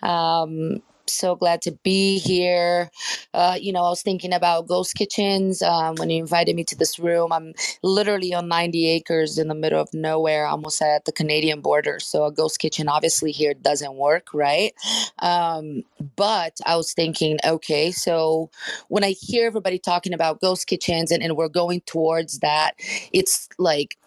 Um, 0.04 0.84
so 1.08 1.36
glad 1.36 1.62
to 1.64 1.72
be 1.84 2.20
here. 2.20 2.92
Uh, 3.34 3.58
you 3.60 3.74
know, 3.74 3.84
I 3.84 3.90
was 3.90 4.02
thinking 4.02 4.34
about 4.34 4.68
ghost 4.68 4.96
kitchens 4.96 5.62
um, 5.62 5.96
when 5.96 6.10
you 6.10 6.22
invited 6.22 6.56
me 6.56 6.64
to 6.66 6.76
this 6.78 7.00
room. 7.00 7.34
I'm 7.34 7.54
literally 7.84 8.34
on 8.34 8.48
90 8.48 8.90
acres 8.90 9.38
in 9.38 9.48
the 9.50 9.56
middle 9.56 9.82
of 9.82 9.94
nowhere, 9.94 10.48
almost 10.48 10.82
at 10.82 11.06
the 11.06 11.12
Canadian 11.12 11.62
border. 11.62 12.00
So 12.00 12.26
a 12.26 12.32
ghost 12.32 12.60
kitchen 12.60 12.90
obviously 12.90 13.32
here 13.32 13.54
doesn't 13.54 13.96
work, 13.96 14.30
right? 14.34 14.74
Um, 15.20 15.84
but 16.16 16.60
I 16.66 16.76
was 16.76 16.94
thinking, 16.94 17.40
okay, 17.46 17.92
so 17.92 18.50
when 18.90 19.04
I 19.04 19.12
hear 19.12 19.48
everybody 19.48 19.80
talking 19.80 20.14
about 20.14 20.42
ghost 20.42 20.68
kitchens 20.68 21.12
and, 21.12 21.24
and 21.24 21.38
we're 21.38 21.50
going 21.50 21.82
towards 21.82 22.40
that, 22.40 22.74
it's 23.14 23.50
like 23.58 23.98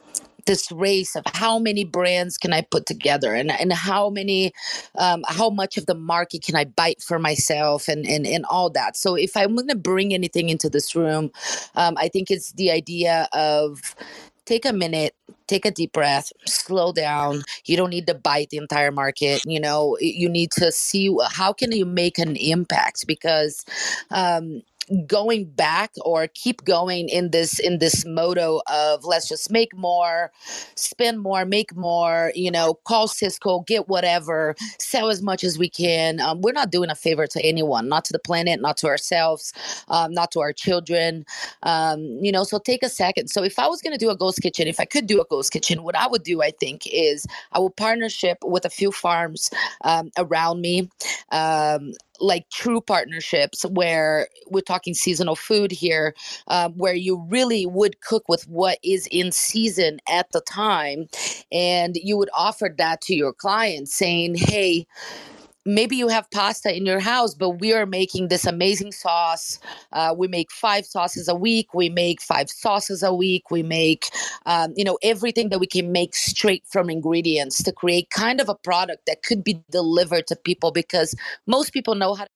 this 0.47 0.71
race 0.73 1.17
of 1.17 1.25
how 1.35 1.59
many 1.59 1.85
brands 1.85 2.39
can 2.39 2.53
I 2.53 2.63
put 2.63 2.87
together 2.87 3.35
and, 3.35 3.51
and 3.51 3.73
how 3.73 4.11
many, 4.11 4.53
um, 4.97 5.25
how 5.29 5.51
much 5.51 5.77
of 5.77 5.87
the 5.87 5.95
market 5.95 6.43
can 6.43 6.57
I 6.57 6.65
bite 6.65 7.03
for 7.03 7.19
myself 7.19 7.89
and, 7.89 8.07
and, 8.07 8.27
and 8.27 8.45
all 8.47 8.71
that. 8.71 8.97
So 8.97 9.15
if 9.15 9.37
I'm 9.37 9.57
to 9.57 9.77
bring 9.77 10.15
anything 10.15 10.49
into 10.49 10.71
this 10.71 10.95
room, 10.95 11.31
um, 11.75 11.97
I 11.99 12.09
think 12.09 12.31
it's 12.31 12.53
the 12.53 12.71
idea 12.71 13.29
of 13.33 13.95
take 14.47 14.65
a 14.65 14.73
minute 14.73 15.15
take 15.49 15.65
a 15.65 15.71
deep 15.71 15.93
breath 15.93 16.33
slow 16.47 16.93
down 16.93 17.43
you 17.67 17.77
don't 17.77 17.91
need 17.91 18.07
to 18.07 18.15
bite 18.15 18.51
the 18.51 18.57
entire 18.57 18.93
market 18.93 19.43
you 19.45 19.61
know 19.61 19.97
you 20.01 20.29
need 20.29 20.51
to 20.53 20.73
see 20.73 21.15
how 21.31 21.53
can 21.53 21.73
you 21.73 21.85
make 21.85 22.19
an 22.19 22.37
impact 22.37 23.07
because 23.07 23.65
um, 24.11 24.63
going 25.07 25.47
back 25.47 25.91
or 26.05 26.29
keep 26.35 26.65
going 26.65 27.09
in 27.09 27.31
this 27.31 27.59
in 27.59 27.79
this 27.79 28.05
motto 28.07 28.61
of 28.71 29.05
let's 29.05 29.29
just 29.29 29.51
make 29.51 29.77
more 29.77 30.31
spend 30.77 31.21
more 31.21 31.45
make 31.45 31.75
more 31.77 32.33
you 32.35 32.51
know 32.51 32.75
call 32.85 33.09
Sysco 33.09 33.67
get 33.67 33.89
whatever 33.89 34.55
sell 34.79 35.09
as 35.09 35.23
much 35.23 35.45
as 35.45 35.59
we 35.59 35.69
can. 35.69 36.21
Um, 36.21 36.41
we're 36.41 36.53
not 36.53 36.71
doing 36.71 36.91
a 36.91 36.95
favor 36.95 37.27
to 37.27 37.43
anyone 37.45 37.89
not 37.89 38.05
to 38.07 38.13
the 38.13 38.19
planet 38.19 38.61
not 38.61 38.77
to 38.79 38.87
ourselves 38.87 39.53
um, 39.89 40.13
not 40.13 40.31
to 40.33 40.41
our 40.41 40.53
children 40.53 41.25
um, 41.63 42.01
you 42.21 42.31
know 42.31 42.45
so 42.45 42.59
take 42.59 42.83
a 42.83 42.89
second. 42.89 43.29
So 43.29 43.43
if 43.43 43.59
i 43.59 43.67
was 43.67 43.83
going 43.83 43.93
to 43.93 43.99
do 43.99 44.11
a 44.11 44.17
ghost 44.17 44.41
kitchen 44.41 44.67
if 44.67 44.81
i 44.81 44.85
could 44.85 45.07
do 45.07 45.21
a 45.21 45.25
ghost 45.25 45.53
kitchen 45.53 45.83
what 45.83 45.97
i 45.97 46.07
would 46.07 46.23
do 46.23 46.43
i 46.43 46.51
think 46.51 46.87
is 46.93 47.27
i 47.53 47.59
would 47.59 47.77
partnership 47.77 48.39
with 48.45 48.65
a 48.65 48.71
few 48.71 48.93
farms 48.93 49.51
um, 49.85 50.11
around 50.19 50.61
me 50.61 50.89
um, 51.33 51.93
like 52.21 52.49
true 52.51 52.81
partnerships 52.81 53.65
where 53.65 54.29
we're 54.49 54.61
talking 54.61 54.95
seasonal 54.95 55.37
food 55.37 55.73
here, 55.73 56.15
uh, 56.49 56.69
where 56.71 56.95
you 56.95 57.25
really 57.29 57.67
would 57.67 58.01
cook 58.01 58.29
with 58.29 58.47
what 58.49 58.79
is 58.83 59.07
in 59.11 59.33
season 59.33 59.99
at 60.09 60.31
the 60.33 60.41
time. 60.43 61.09
And 61.53 61.97
you 62.03 62.17
would 62.17 62.31
offer 62.37 62.73
that 62.79 63.01
to 63.03 63.15
your 63.15 63.33
clients 63.33 63.95
saying, 63.95 64.37
hey, 64.37 64.87
maybe 65.67 65.97
you 65.97 66.09
have 66.09 66.31
pasta 66.31 66.75
in 66.75 66.87
your 66.87 67.01
house, 67.01 67.35
but 67.35 67.51
we 67.51 67.73
are 67.73 67.85
making 67.85 68.29
this 68.29 68.47
amazing 68.47 68.93
sauce. 68.93 69.59
Uh, 69.93 70.15
we 70.17 70.29
make 70.29 70.51
five 70.53 70.87
sauces 70.87 71.29
a 71.29 71.35
week. 71.35 71.75
We 71.75 71.89
make 71.89 72.23
five 72.23 72.49
sauces 72.49 73.03
a 73.03 73.13
week. 73.13 73.51
We 73.51 73.63
make, 73.63 74.09
um, 74.47 74.73
you 74.77 74.85
know, 74.85 74.99
everything 75.03 75.49
that 75.51 75.59
we 75.59 75.67
can 75.67 75.93
make 75.93 76.15
straight 76.15 76.65
from 76.67 76.89
ingredients 76.89 77.63
to 77.65 77.73
create 77.73 78.11
kind 78.11 78.41
of 78.41 78.49
a 78.49 78.55
product 78.55 79.07
that 79.07 79.23
could 79.23 79.43
be 79.43 79.61
delivered 79.71 80.27
to 80.29 80.37
people 80.37 80.71
because 80.71 81.15
most 81.47 81.73
people 81.73 81.95
know 81.95 82.15
how 82.15 82.27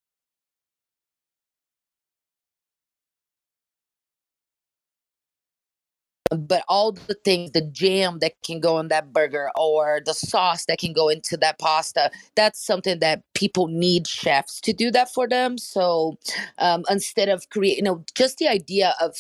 but 6.39 6.65
all 6.69 6.93
the 6.93 7.15
things 7.25 7.53
the 7.53 7.63
jam 7.63 8.19
that 8.21 8.33
can 8.43 8.61
go 8.61 8.79
in 8.81 8.89
that 8.89 9.13
burger 9.13 9.51
or 9.57 10.01
the 10.05 10.15
sauce 10.15 10.67
that 10.67 10.79
can 10.79 10.93
go 10.93 11.09
into 11.09 11.37
that 11.37 11.59
pasta 11.59 12.11
that's 12.37 12.65
something 12.65 12.99
that 13.01 13.23
people 13.35 13.69
need 13.69 14.07
chefs 14.07 14.61
to 14.63 14.73
do 14.73 14.91
that 14.93 15.13
for 15.13 15.29
them. 15.29 15.59
So 15.59 16.19
um, 16.59 16.85
instead 16.91 17.29
of 17.29 17.49
create 17.51 17.77
you 17.79 17.83
know 17.83 18.05
just 18.15 18.39
the 18.39 18.49
idea 18.49 18.95
of 19.01 19.17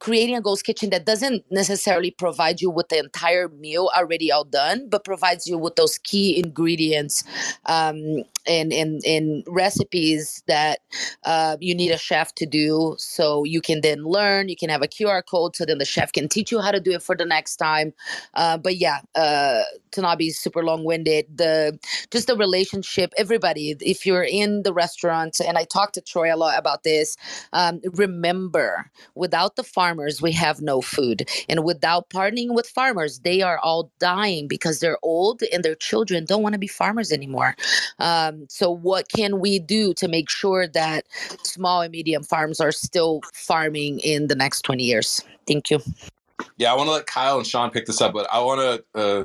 creating 0.00 0.36
a 0.36 0.40
ghost 0.40 0.64
kitchen 0.64 0.90
that 0.90 1.06
doesn't 1.06 1.44
necessarily 1.50 2.10
provide 2.10 2.60
you 2.60 2.70
with 2.70 2.88
the 2.88 2.98
entire 2.98 3.48
meal 3.48 3.90
already 3.96 4.32
all 4.32 4.44
done 4.44 4.88
but 4.90 5.04
provides 5.04 5.46
you 5.46 5.58
with 5.58 5.76
those 5.76 5.98
key 5.98 6.38
ingredients 6.38 7.24
um, 7.66 8.22
and, 8.46 8.72
and, 8.72 9.02
and 9.06 9.44
recipes 9.46 10.42
that 10.48 10.80
uh, 11.24 11.56
you 11.60 11.74
need 11.74 11.92
a 11.92 11.98
chef 11.98 12.34
to 12.36 12.46
do. 12.46 12.96
So 12.98 13.44
you 13.44 13.60
can 13.60 13.80
then 13.82 14.04
learn 14.04 14.48
you 14.48 14.56
can 14.56 14.70
have 14.70 14.82
a 14.82 14.88
qr 14.88 15.22
code 15.30 15.54
so 15.56 15.64
then 15.64 15.78
the 15.78 15.84
chef 15.84 16.12
can 16.12 16.28
teach 16.28 16.39
teach 16.40 16.50
you 16.50 16.60
how 16.60 16.70
to 16.70 16.80
do 16.80 16.92
it 16.92 17.02
for 17.02 17.14
the 17.14 17.26
next 17.26 17.56
time. 17.56 17.92
Uh, 18.34 18.56
but 18.56 18.76
yeah, 18.76 19.00
uh, 19.14 19.62
to 19.92 20.00
not 20.00 20.18
be 20.18 20.30
super 20.30 20.64
long 20.64 20.84
winded, 20.84 21.26
the 21.36 21.78
just 22.10 22.26
the 22.26 22.36
relationship. 22.36 23.12
Everybody, 23.18 23.76
if 23.80 24.06
you're 24.06 24.24
in 24.24 24.62
the 24.62 24.72
restaurant, 24.72 25.40
and 25.46 25.58
I 25.58 25.64
talked 25.64 25.94
to 25.94 26.00
Troy 26.00 26.34
a 26.34 26.36
lot 26.36 26.58
about 26.58 26.82
this. 26.82 27.16
Um, 27.52 27.80
remember, 27.92 28.90
without 29.14 29.56
the 29.56 29.62
farmers, 29.62 30.22
we 30.22 30.32
have 30.32 30.62
no 30.62 30.80
food, 30.80 31.28
and 31.48 31.64
without 31.64 32.08
partnering 32.10 32.54
with 32.54 32.66
farmers, 32.68 33.20
they 33.20 33.42
are 33.42 33.58
all 33.58 33.90
dying 33.98 34.48
because 34.48 34.80
they're 34.80 34.98
old 35.02 35.42
and 35.52 35.62
their 35.62 35.74
children 35.74 36.24
don't 36.24 36.42
want 36.42 36.54
to 36.54 36.58
be 36.58 36.68
farmers 36.68 37.12
anymore. 37.12 37.54
Um, 37.98 38.46
so, 38.48 38.70
what 38.70 39.08
can 39.08 39.40
we 39.40 39.58
do 39.58 39.92
to 39.94 40.08
make 40.08 40.30
sure 40.30 40.66
that 40.68 41.04
small 41.42 41.82
and 41.82 41.92
medium 41.92 42.22
farms 42.22 42.60
are 42.60 42.72
still 42.72 43.20
farming 43.34 43.98
in 44.00 44.28
the 44.28 44.34
next 44.34 44.62
20 44.62 44.84
years? 44.84 45.20
Thank 45.50 45.70
you. 45.70 45.80
Yeah, 46.58 46.72
I 46.72 46.76
want 46.76 46.86
to 46.86 46.92
let 46.92 47.06
Kyle 47.06 47.38
and 47.38 47.46
Shawn 47.46 47.72
pick 47.72 47.86
this 47.86 48.00
up, 48.00 48.12
but 48.12 48.28
I 48.32 48.38
want 48.38 48.60
to. 48.94 49.00
Uh, 49.00 49.24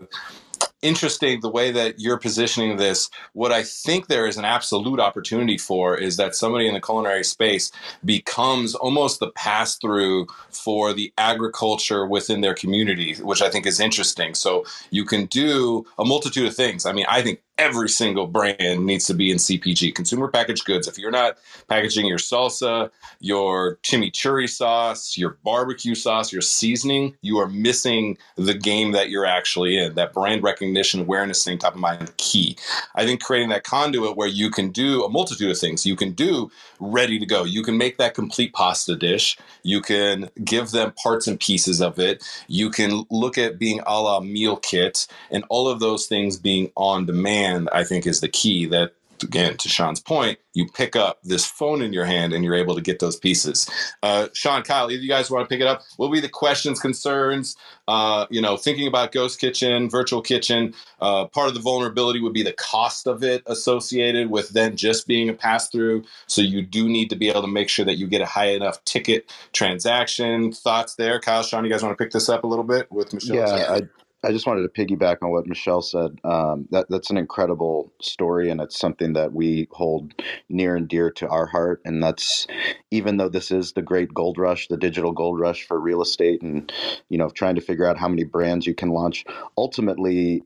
interesting 0.86 1.40
the 1.42 1.50
way 1.50 1.72
that 1.72 2.00
you're 2.00 2.18
positioning 2.18 2.78
this. 2.78 3.10
What 3.34 3.52
I 3.52 3.64
think 3.64 4.08
there 4.08 4.28
is 4.28 4.38
an 4.38 4.46
absolute 4.46 5.00
opportunity 5.00 5.58
for 5.58 5.98
is 5.98 6.18
that 6.18 6.36
somebody 6.36 6.68
in 6.68 6.76
the 6.76 6.80
culinary 6.80 7.24
space 7.24 7.72
becomes 8.04 8.76
almost 8.76 9.20
the 9.20 9.32
pass 9.32 9.78
through 9.78 10.28
for 10.52 10.94
the 10.94 11.12
agriculture 11.18 12.06
within 12.06 12.42
their 12.42 12.54
community, 12.54 13.16
which 13.16 13.42
I 13.42 13.50
think 13.50 13.66
is 13.66 13.80
interesting. 13.80 14.36
So 14.36 14.64
you 14.92 15.06
can 15.06 15.26
do 15.26 15.86
a 15.98 16.06
multitude 16.06 16.46
of 16.46 16.56
things. 16.56 16.86
I 16.86 16.92
mean, 16.92 17.06
I 17.10 17.22
think 17.24 17.42
every 17.58 17.88
single 17.88 18.28
brand 18.28 18.86
needs 18.86 19.06
to 19.06 19.14
be 19.14 19.32
in 19.32 19.38
CPG, 19.38 19.96
consumer 19.96 20.28
packaged 20.28 20.66
goods. 20.66 20.88
If 20.88 20.98
you're 20.98 21.12
not 21.12 21.38
packaging 21.70 22.06
your 22.06 22.18
salsa, 22.18 22.92
your 23.20 23.78
chimichurri 23.78 24.50
sauce, 24.50 25.18
your 25.18 25.38
barbecue 25.44 25.96
sauce, 25.96 26.34
your 26.34 26.42
seasoning, 26.42 27.16
you 27.22 27.38
are 27.38 27.48
missing 27.48 28.18
the 28.36 28.54
game 28.54 28.92
that 28.92 29.10
you're 29.10 29.26
actually 29.26 29.78
in. 29.78 29.96
That 29.96 30.14
brand 30.14 30.44
recognition, 30.44 30.75
awareness, 30.78 31.42
staying 31.42 31.60
top 31.60 31.76
of 31.76 31.80
mind, 31.80 32.16
key. 32.18 32.58
I 32.96 33.06
think 33.06 33.22
creating 33.22 33.50
that 33.50 33.64
conduit 33.64 34.16
where 34.16 34.28
you 34.28 34.50
can 34.50 34.72
do 34.72 35.04
a 35.04 35.10
multitude 35.10 35.52
of 35.52 35.58
things. 35.58 35.86
You 35.86 35.96
can 35.96 36.12
do 36.12 36.52
ready 36.80 37.20
to 37.20 37.26
go. 37.26 37.44
You 37.44 37.64
can 37.64 37.78
make 37.78 37.98
that 37.98 38.14
complete 38.14 38.54
pasta 38.54 38.96
dish. 38.96 39.38
You 39.64 39.82
can 39.82 40.30
give 40.44 40.72
them 40.72 40.94
parts 41.02 41.28
and 41.28 41.40
pieces 41.40 41.82
of 41.82 42.00
it. 42.00 42.24
You 42.48 42.70
can 42.70 43.06
look 43.10 43.38
at 43.38 43.60
being 43.60 43.82
a 43.86 44.02
la 44.02 44.20
meal 44.20 44.58
kit 44.58 45.08
and 45.32 45.44
all 45.50 45.68
of 45.68 45.80
those 45.80 46.08
things 46.08 46.38
being 46.38 46.72
on 46.76 47.06
demand, 47.06 47.70
I 47.72 47.84
think 47.84 48.06
is 48.06 48.22
the 48.22 48.30
key 48.30 48.66
that 48.68 48.94
again 49.24 49.58
to 49.58 49.70
Shawn's 49.70 50.00
point, 50.00 50.40
you 50.54 50.68
pick 50.68 50.96
up 50.96 51.20
this 51.24 51.46
phone 51.46 51.82
in 51.82 51.94
your 51.94 52.06
hand 52.06 52.34
and 52.34 52.44
you're 52.44 52.56
able 52.56 52.76
to 52.76 52.82
get 52.82 53.00
those 53.00 53.18
pieces. 53.18 53.70
Uh, 54.02 54.28
Shawn, 54.34 54.64
Kyle, 54.64 54.90
either 54.90 55.02
you 55.02 55.10
guys 55.10 55.30
want 55.30 55.48
to 55.48 55.54
pick 55.54 55.62
it 55.62 55.68
up? 55.68 55.84
What 55.98 56.08
will 56.08 56.14
be 56.14 56.22
the 56.22 56.30
questions, 56.30 56.80
concerns? 56.80 57.56
Uh, 57.88 58.26
you 58.30 58.42
know, 58.42 58.58
thinking 58.58 58.88
about 58.88 59.12
Ghost 59.12 59.40
Kitchen, 59.40 59.90
Virtual 59.90 60.22
Kitchen. 60.22 60.74
Uh, 61.02 61.26
part 61.26 61.50
of 61.50 61.54
the 61.54 61.60
vulnerability 61.60 62.20
would 62.22 62.34
be 62.34 62.44
the 62.44 62.54
cost 62.54 63.08
of 63.08 63.24
it 63.24 63.44
associated 63.46 64.30
with 64.30 64.50
then 64.50 64.76
just 64.76 65.08
being 65.08 65.30
a 65.30 65.34
pass 65.34 65.70
through. 65.70 66.04
So 66.28 66.42
you 66.42 66.62
do 66.62 66.88
need 66.88 67.10
to 67.10 67.16
be 67.16 67.30
able 67.30 67.42
to 67.42 67.48
make 67.48 67.70
sure 67.70 67.86
that 67.86 67.98
you 67.98 68.08
get 68.08 68.22
a 68.22 68.26
high 68.26 68.50
enough 68.50 68.84
ticket 68.86 69.32
transaction. 69.54 70.52
Thoughts 70.52 70.96
there, 70.96 71.20
Kyle, 71.20 71.44
Shawn? 71.44 71.66
You 71.66 71.72
guys 71.72 71.84
want 71.84 71.98
to 71.98 72.04
pick 72.04 72.12
this 72.12 72.30
up 72.30 72.44
a 72.44 72.48
little 72.48 72.64
bit 72.66 72.92
with 72.92 73.14
Michelle? 73.14 73.36
Yeah, 73.36 73.80
I 74.24 74.32
just 74.32 74.48
wanted 74.48 74.64
to 74.64 74.70
piggyback 74.86 75.18
on 75.22 75.32
what 75.32 75.48
Michelle 75.48 75.82
said. 75.82 76.20
Um, 76.24 76.68
that 76.72 76.88
that's 76.90 77.10
an 77.10 77.18
incredible 77.18 77.92
story, 78.02 78.50
and 78.50 78.60
it's 78.60 78.78
something 78.78 79.14
that 79.14 79.34
we 79.34 79.68
hold 79.72 80.14
near 80.50 80.76
and 80.76 80.88
dear 80.88 81.12
to 81.12 81.28
our 81.30 81.46
heart. 81.46 81.82
And 81.86 82.04
that's 82.04 82.48
even 82.92 83.18
though 83.18 83.30
this 83.30 83.52
is 83.52 83.74
the 83.74 83.82
great 83.82 84.14
gold 84.14 84.38
rush, 84.38 84.68
the 84.68 84.78
digital 84.78 85.12
gold 85.12 85.40
rush 85.40 85.66
for 85.66 85.80
real 85.80 86.02
estate, 86.02 86.42
and 86.42 86.72
you 87.10 87.18
know, 87.18 87.30
trying 87.30 87.56
to 87.56 87.62
figure 87.62 87.86
out 87.86 87.98
how 87.98 88.08
many 88.08 88.24
brands 88.24 88.68
you 88.68 88.76
can 88.76 88.90
launch. 88.90 89.26
Ultimately, 89.58 90.44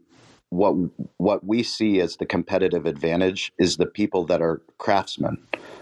what 0.50 0.76
what 1.18 1.46
we 1.46 1.64
see 1.64 2.00
as 2.02 2.18
the 2.18 2.26
competitive 2.26 2.86
advantage 2.86 3.52
is 3.60 3.78
the 3.78 3.86
people 3.86 4.26
that 4.26 4.42
are 4.42 4.62
craftsmen 4.78 5.38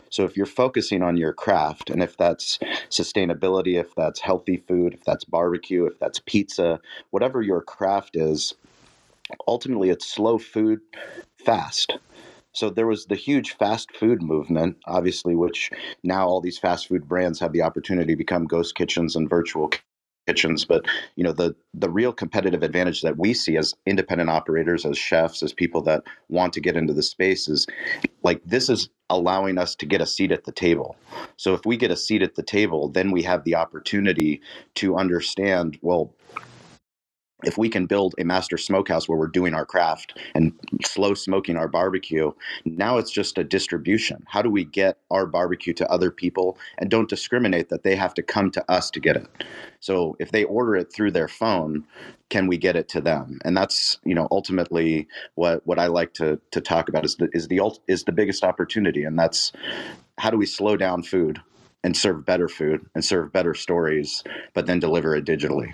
so 0.09 0.23
if 0.23 0.37
you're 0.37 0.45
focusing 0.45 1.01
on 1.01 1.17
your 1.17 1.33
craft, 1.33 1.89
and 1.89 2.01
if 2.01 2.17
that's 2.17 2.59
sustainability, 2.89 3.79
if 3.79 3.93
that's 3.95 4.19
healthy 4.19 4.57
food, 4.57 4.93
if 4.93 5.03
that's 5.03 5.25
barbecue, 5.25 5.85
if 5.85 5.99
that's 5.99 6.21
pizza, 6.25 6.79
whatever 7.11 7.41
your 7.41 7.61
craft 7.61 8.15
is, 8.15 8.53
ultimately 9.47 9.89
it's 9.89 10.05
slow 10.05 10.37
food 10.37 10.79
fast. 11.43 11.97
So 12.53 12.69
there 12.69 12.87
was 12.87 13.05
the 13.05 13.15
huge 13.15 13.55
fast 13.57 13.95
food 13.95 14.21
movement, 14.21 14.77
obviously, 14.85 15.35
which 15.35 15.69
now 16.03 16.27
all 16.27 16.41
these 16.41 16.57
fast 16.57 16.87
food 16.87 17.07
brands 17.07 17.39
have 17.39 17.53
the 17.53 17.61
opportunity 17.61 18.13
to 18.13 18.17
become 18.17 18.45
ghost 18.47 18.75
kitchens 18.75 19.15
and 19.15 19.29
virtual 19.29 19.71
kitchens 20.27 20.65
but 20.65 20.85
you 21.15 21.23
know 21.23 21.31
the 21.31 21.55
the 21.73 21.89
real 21.89 22.11
competitive 22.11 22.61
advantage 22.61 23.01
that 23.01 23.17
we 23.17 23.33
see 23.33 23.55
as 23.55 23.73
independent 23.85 24.29
operators 24.29 24.85
as 24.85 24.97
chefs 24.97 25.41
as 25.41 25.53
people 25.53 25.81
that 25.81 26.03
want 26.27 26.51
to 26.51 26.59
get 26.59 26.75
into 26.75 26.93
the 26.93 27.01
space 27.01 27.47
is 27.47 27.65
like 28.23 28.41
this 28.43 28.69
is 28.69 28.89
allowing 29.09 29.57
us 29.57 29.75
to 29.75 29.85
get 29.85 30.01
a 30.01 30.05
seat 30.05 30.31
at 30.31 30.43
the 30.43 30.51
table. 30.51 30.95
So 31.37 31.53
if 31.53 31.65
we 31.65 31.77
get 31.77 31.91
a 31.91 31.95
seat 31.95 32.21
at 32.21 32.35
the 32.35 32.43
table 32.43 32.89
then 32.89 33.11
we 33.11 33.23
have 33.23 33.43
the 33.43 33.55
opportunity 33.55 34.41
to 34.75 34.97
understand 34.97 35.77
well 35.81 36.13
if 37.43 37.57
we 37.57 37.69
can 37.69 37.85
build 37.85 38.15
a 38.17 38.23
master 38.23 38.57
smokehouse 38.57 39.07
where 39.07 39.17
we're 39.17 39.27
doing 39.27 39.53
our 39.53 39.65
craft 39.65 40.17
and 40.33 40.51
slow 40.83 41.13
smoking 41.13 41.55
our 41.55 41.67
barbecue, 41.67 42.31
now 42.65 42.97
it's 42.97 43.11
just 43.11 43.37
a 43.37 43.43
distribution. 43.43 44.25
How 44.27 44.41
do 44.41 44.49
we 44.49 44.65
get 44.65 44.97
our 45.11 45.27
barbecue 45.27 45.73
to 45.73 45.91
other 45.91 46.09
people 46.09 46.57
and 46.79 46.89
don't 46.89 47.09
discriminate 47.09 47.69
that 47.69 47.83
they 47.83 47.95
have 47.95 48.15
to 48.15 48.23
come 48.23 48.49
to 48.51 48.71
us 48.71 48.89
to 48.91 48.99
get 48.99 49.17
it? 49.17 49.27
So 49.79 50.15
if 50.19 50.31
they 50.31 50.45
order 50.45 50.75
it 50.75 50.91
through 50.91 51.11
their 51.11 51.27
phone, 51.27 51.85
can 52.29 52.47
we 52.47 52.57
get 52.57 52.75
it 52.75 52.89
to 52.89 53.01
them? 53.01 53.39
And 53.45 53.55
that's 53.55 53.99
you 54.03 54.15
know 54.15 54.27
ultimately 54.31 55.07
what 55.35 55.65
what 55.67 55.77
I 55.77 55.87
like 55.87 56.13
to 56.15 56.39
to 56.51 56.59
talk 56.59 56.89
about 56.89 57.05
is 57.05 57.17
the 57.17 57.29
is 57.33 57.47
the 57.47 57.61
is 57.87 58.03
the 58.03 58.11
biggest 58.11 58.43
opportunity, 58.43 59.03
and 59.03 59.17
that's 59.17 59.51
how 60.17 60.31
do 60.31 60.37
we 60.37 60.47
slow 60.47 60.75
down 60.75 61.03
food 61.03 61.39
and 61.83 61.95
serve 61.95 62.25
better 62.25 62.49
food 62.49 62.85
and 62.95 63.05
serve 63.05 63.31
better 63.31 63.53
stories, 63.53 64.23
but 64.53 64.65
then 64.65 64.79
deliver 64.79 65.15
it 65.15 65.25
digitally. 65.25 65.73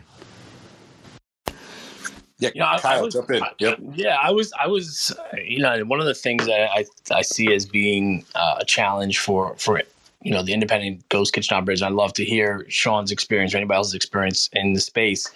Yeah, 2.43 2.49
you 2.53 2.59
know, 2.61 2.77
Kyle, 2.79 2.99
I 2.99 3.01
was, 3.01 3.13
jump 3.13 3.31
in. 3.31 3.43
Yep. 3.59 3.79
Yeah, 3.95 4.17
I 4.21 4.31
was, 4.31 4.53
I 4.59 4.67
was, 4.67 5.15
you 5.43 5.59
know, 5.59 5.83
one 5.85 5.99
of 5.99 6.05
the 6.05 6.13
things 6.13 6.45
that 6.45 6.69
I, 6.71 6.85
I 7.11 7.21
see 7.21 7.53
as 7.53 7.65
being 7.65 8.25
uh, 8.35 8.57
a 8.59 8.65
challenge 8.65 9.19
for 9.19 9.55
for 9.57 9.81
you 10.21 10.31
know 10.31 10.43
the 10.43 10.53
independent 10.53 11.07
ghost 11.09 11.33
kitchen 11.33 11.55
operators. 11.55 11.81
I'd 11.81 11.93
love 11.93 12.13
to 12.13 12.25
hear 12.25 12.65
Shawn's 12.69 13.11
experience 13.11 13.53
or 13.53 13.57
anybody 13.57 13.77
else's 13.77 13.93
experience 13.93 14.49
in 14.53 14.73
the 14.73 14.81
space. 14.81 15.31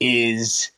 Is 0.00 0.70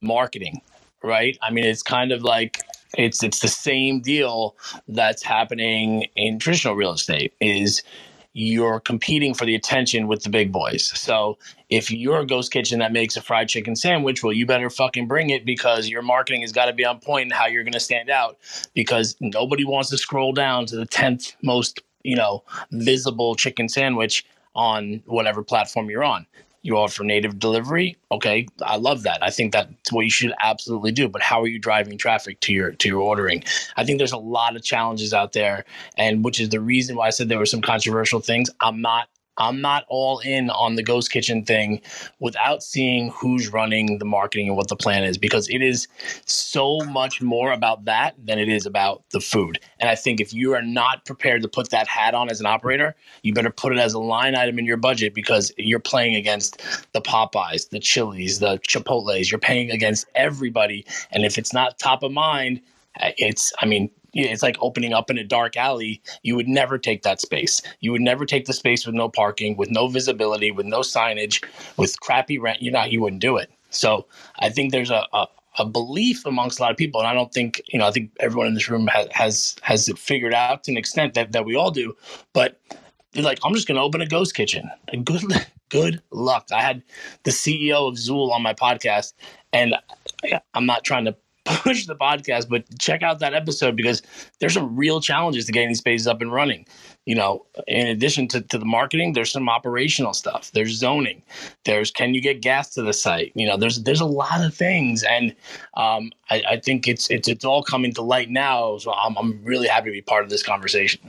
marketing, 0.00 0.60
right? 1.02 1.36
I 1.42 1.50
mean, 1.50 1.64
it's 1.64 1.82
kind 1.82 2.12
of 2.12 2.22
like 2.22 2.62
it's 2.96 3.22
it's 3.22 3.40
the 3.40 3.48
same 3.48 4.00
deal 4.00 4.56
that's 4.88 5.22
happening 5.22 6.06
in 6.16 6.38
traditional 6.38 6.74
real 6.74 6.92
estate. 6.92 7.32
Is 7.40 7.82
you're 8.38 8.78
competing 8.78 9.34
for 9.34 9.44
the 9.44 9.56
attention 9.56 10.06
with 10.06 10.22
the 10.22 10.30
big 10.30 10.52
boys. 10.52 10.96
So 10.96 11.38
if 11.70 11.90
you're 11.90 12.20
a 12.20 12.26
ghost 12.26 12.52
kitchen 12.52 12.78
that 12.78 12.92
makes 12.92 13.16
a 13.16 13.20
fried 13.20 13.48
chicken 13.48 13.74
sandwich, 13.74 14.22
well, 14.22 14.32
you 14.32 14.46
better 14.46 14.70
fucking 14.70 15.08
bring 15.08 15.30
it 15.30 15.44
because 15.44 15.88
your 15.88 16.02
marketing 16.02 16.42
has 16.42 16.52
got 16.52 16.66
to 16.66 16.72
be 16.72 16.84
on 16.84 17.00
point 17.00 17.24
and 17.24 17.32
how 17.32 17.46
you're 17.46 17.64
going 17.64 17.72
to 17.72 17.80
stand 17.80 18.10
out 18.10 18.38
because 18.74 19.16
nobody 19.20 19.64
wants 19.64 19.90
to 19.90 19.98
scroll 19.98 20.32
down 20.32 20.66
to 20.66 20.76
the 20.76 20.86
10th 20.86 21.34
most, 21.42 21.82
you 22.04 22.14
know, 22.14 22.44
visible 22.70 23.34
chicken 23.34 23.68
sandwich 23.68 24.24
on 24.54 25.02
whatever 25.06 25.42
platform 25.42 25.90
you're 25.90 26.04
on 26.04 26.24
you 26.62 26.76
offer 26.76 27.04
native 27.04 27.38
delivery 27.38 27.96
okay 28.10 28.46
i 28.62 28.76
love 28.76 29.02
that. 29.02 29.22
I 29.22 29.30
think 29.30 29.52
that's 29.52 29.92
what 29.92 30.04
you 30.04 30.10
should 30.10 30.32
absolutely 30.40 30.92
do 30.92 31.08
but 31.08 31.22
how 31.22 31.40
are 31.42 31.46
you 31.46 31.58
driving 31.58 31.98
traffic 31.98 32.40
to 32.40 32.52
your 32.52 32.72
to 32.72 32.88
your 32.88 33.00
ordering? 33.00 33.44
I 33.76 33.84
think 33.84 33.98
there's 33.98 34.12
a 34.12 34.18
lot 34.18 34.56
of 34.56 34.62
challenges 34.62 35.14
out 35.14 35.32
there 35.32 35.64
and 35.96 36.24
which 36.24 36.40
is 36.40 36.48
the 36.48 36.60
reason 36.60 36.96
why 36.96 37.06
i 37.06 37.10
said 37.10 37.28
there 37.28 37.38
were 37.38 37.46
some 37.46 37.62
controversial 37.62 38.20
things. 38.20 38.50
I'm 38.60 38.80
not 38.80 39.08
I'm 39.38 39.60
not 39.60 39.84
all 39.88 40.18
in 40.20 40.50
on 40.50 40.74
the 40.74 40.82
ghost 40.82 41.10
kitchen 41.10 41.44
thing 41.44 41.80
without 42.18 42.62
seeing 42.62 43.10
who's 43.10 43.48
running 43.48 43.98
the 43.98 44.04
marketing 44.04 44.48
and 44.48 44.56
what 44.56 44.68
the 44.68 44.76
plan 44.76 45.04
is 45.04 45.16
because 45.16 45.48
it 45.48 45.62
is 45.62 45.88
so 46.26 46.80
much 46.80 47.22
more 47.22 47.52
about 47.52 47.84
that 47.86 48.14
than 48.22 48.38
it 48.38 48.48
is 48.48 48.66
about 48.66 49.04
the 49.10 49.20
food. 49.20 49.58
And 49.80 49.88
I 49.88 49.94
think 49.94 50.20
if 50.20 50.32
you 50.32 50.54
are 50.54 50.62
not 50.62 51.04
prepared 51.04 51.42
to 51.42 51.48
put 51.48 51.70
that 51.70 51.86
hat 51.88 52.14
on 52.14 52.30
as 52.30 52.40
an 52.40 52.46
operator, 52.46 52.94
you 53.22 53.32
better 53.32 53.50
put 53.50 53.72
it 53.72 53.78
as 53.78 53.94
a 53.94 53.98
line 53.98 54.34
item 54.34 54.58
in 54.58 54.66
your 54.66 54.76
budget 54.76 55.14
because 55.14 55.52
you're 55.56 55.78
playing 55.78 56.16
against 56.16 56.60
the 56.92 57.00
Popeyes, 57.00 57.70
the 57.70 57.80
Chili's, 57.80 58.40
the 58.40 58.58
Chipotle's. 58.58 59.30
You're 59.30 59.38
paying 59.38 59.70
against 59.70 60.06
everybody. 60.14 60.84
And 61.10 61.24
if 61.24 61.38
it's 61.38 61.52
not 61.52 61.78
top 61.78 62.02
of 62.02 62.12
mind, 62.12 62.60
eh, 63.00 63.12
it's, 63.16 63.52
I 63.60 63.66
mean, 63.66 63.90
it's 64.14 64.42
like 64.42 64.56
opening 64.60 64.92
up 64.92 65.10
in 65.10 65.18
a 65.18 65.24
dark 65.24 65.56
alley. 65.56 66.02
You 66.22 66.36
would 66.36 66.48
never 66.48 66.78
take 66.78 67.02
that 67.02 67.20
space. 67.20 67.62
You 67.80 67.92
would 67.92 68.00
never 68.00 68.24
take 68.24 68.46
the 68.46 68.52
space 68.52 68.86
with 68.86 68.94
no 68.94 69.08
parking, 69.08 69.56
with 69.56 69.70
no 69.70 69.88
visibility, 69.88 70.50
with 70.50 70.66
no 70.66 70.80
signage, 70.80 71.44
with 71.76 71.98
crappy 72.00 72.38
rent. 72.38 72.62
You 72.62 72.70
know, 72.70 72.84
you 72.84 73.00
wouldn't 73.00 73.22
do 73.22 73.36
it. 73.36 73.50
So 73.70 74.06
I 74.38 74.48
think 74.48 74.72
there's 74.72 74.90
a, 74.90 75.06
a, 75.12 75.26
a 75.58 75.66
belief 75.66 76.24
amongst 76.24 76.58
a 76.58 76.62
lot 76.62 76.70
of 76.70 76.76
people, 76.76 77.00
and 77.00 77.08
I 77.08 77.14
don't 77.14 77.32
think 77.32 77.60
you 77.68 77.78
know. 77.78 77.86
I 77.86 77.90
think 77.90 78.10
everyone 78.20 78.46
in 78.46 78.54
this 78.54 78.68
room 78.68 78.86
has 78.86 79.08
has 79.10 79.56
has 79.62 79.88
it 79.88 79.98
figured 79.98 80.34
out 80.34 80.64
to 80.64 80.72
an 80.72 80.78
extent 80.78 81.14
that 81.14 81.32
that 81.32 81.44
we 81.44 81.54
all 81.54 81.70
do. 81.70 81.94
But 82.32 82.60
they're 83.12 83.24
like, 83.24 83.38
I'm 83.44 83.54
just 83.54 83.66
going 83.66 83.76
to 83.76 83.82
open 83.82 84.00
a 84.00 84.06
ghost 84.06 84.34
kitchen. 84.34 84.70
And 84.88 85.04
good, 85.04 85.22
good 85.68 86.02
luck. 86.10 86.48
I 86.52 86.62
had 86.62 86.82
the 87.24 87.30
CEO 87.30 87.88
of 87.88 87.94
Zuul 87.94 88.30
on 88.30 88.42
my 88.42 88.54
podcast, 88.54 89.12
and 89.52 89.74
I'm 90.54 90.66
not 90.66 90.84
trying 90.84 91.04
to 91.06 91.16
push 91.62 91.86
the 91.86 91.94
podcast, 91.94 92.48
but 92.48 92.64
check 92.78 93.02
out 93.02 93.18
that 93.20 93.34
episode 93.34 93.76
because 93.76 94.02
there's 94.40 94.54
some 94.54 94.76
real 94.76 95.00
challenges 95.00 95.46
to 95.46 95.52
getting 95.52 95.68
these 95.68 95.78
spaces 95.78 96.06
up 96.06 96.20
and 96.20 96.32
running. 96.32 96.66
You 97.06 97.14
know, 97.14 97.46
in 97.66 97.86
addition 97.86 98.28
to, 98.28 98.40
to 98.42 98.58
the 98.58 98.66
marketing, 98.66 99.14
there's 99.14 99.32
some 99.32 99.48
operational 99.48 100.12
stuff. 100.12 100.50
There's 100.52 100.72
zoning. 100.72 101.22
There's 101.64 101.90
can 101.90 102.14
you 102.14 102.20
get 102.20 102.42
gas 102.42 102.74
to 102.74 102.82
the 102.82 102.92
site? 102.92 103.32
You 103.34 103.46
know, 103.46 103.56
there's 103.56 103.82
there's 103.82 104.00
a 104.00 104.06
lot 104.06 104.44
of 104.44 104.54
things, 104.54 105.02
and 105.02 105.34
um, 105.74 106.12
I, 106.30 106.42
I 106.50 106.56
think 106.60 106.86
it's 106.86 107.10
it's 107.10 107.26
it's 107.26 107.44
all 107.44 107.62
coming 107.62 107.94
to 107.94 108.02
light 108.02 108.30
now. 108.30 108.76
So 108.78 108.92
I'm 108.92 109.16
I'm 109.16 109.42
really 109.42 109.68
happy 109.68 109.86
to 109.86 109.92
be 109.92 110.02
part 110.02 110.24
of 110.24 110.30
this 110.30 110.42
conversation. 110.42 111.00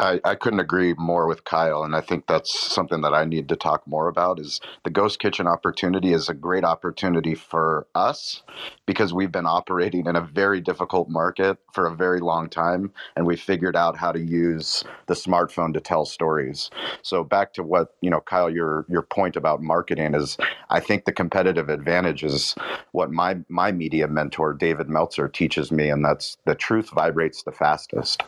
I, 0.00 0.20
I, 0.24 0.34
couldn't 0.34 0.60
agree 0.60 0.94
more 0.98 1.26
with 1.28 1.44
Kyle, 1.44 1.84
and 1.84 1.94
I 1.94 2.00
think 2.00 2.26
that's 2.26 2.58
something 2.72 3.02
that 3.02 3.14
I 3.14 3.26
need 3.26 3.50
to 3.50 3.56
talk 3.56 3.86
more 3.86 4.08
about. 4.08 4.40
Is 4.40 4.60
the 4.82 4.90
Ghost 4.90 5.20
Kitchen 5.20 5.46
opportunity 5.46 6.14
is 6.14 6.28
a 6.28 6.34
great 6.34 6.64
opportunity 6.64 7.34
for 7.34 7.86
us 7.94 8.42
because 8.86 9.14
we've 9.14 9.32
been 9.32 9.46
operating 9.46 10.06
in 10.06 10.16
a 10.16 10.22
very 10.22 10.60
difficult 10.62 11.10
market 11.10 11.58
for 11.72 11.86
a 11.86 11.94
very 11.94 12.20
long 12.20 12.48
time, 12.48 12.92
and 13.14 13.26
we 13.26 13.36
figured 13.36 13.76
out 13.76 13.96
how 13.98 14.10
to 14.10 14.20
use 14.20 14.84
the 15.06 15.14
smartphone 15.14 15.74
to 15.74 15.80
tell 15.80 16.06
stories. 16.06 16.70
So 17.02 17.22
back 17.22 17.52
to 17.54 17.62
what 17.62 17.94
you 18.00 18.10
know, 18.10 18.20
Kyle, 18.20 18.50
your 18.50 18.86
your 18.88 19.02
point 19.02 19.36
about 19.36 19.62
marketing 19.62 20.14
is, 20.14 20.38
I 20.70 20.80
think 20.80 21.04
the 21.04 21.12
competitive 21.12 21.68
advantage 21.68 22.24
is 22.24 22.54
what 22.92 23.12
my 23.12 23.36
my 23.50 23.70
media 23.70 24.08
mentor 24.08 24.54
David 24.54 24.88
Meltzer 24.88 25.28
teaches 25.28 25.70
me, 25.70 25.90
and 25.90 26.04
that's 26.04 26.38
the 26.46 26.56
truth 26.56 26.90
vibrates 26.90 27.42
the 27.42 27.52
fastest. 27.52 28.22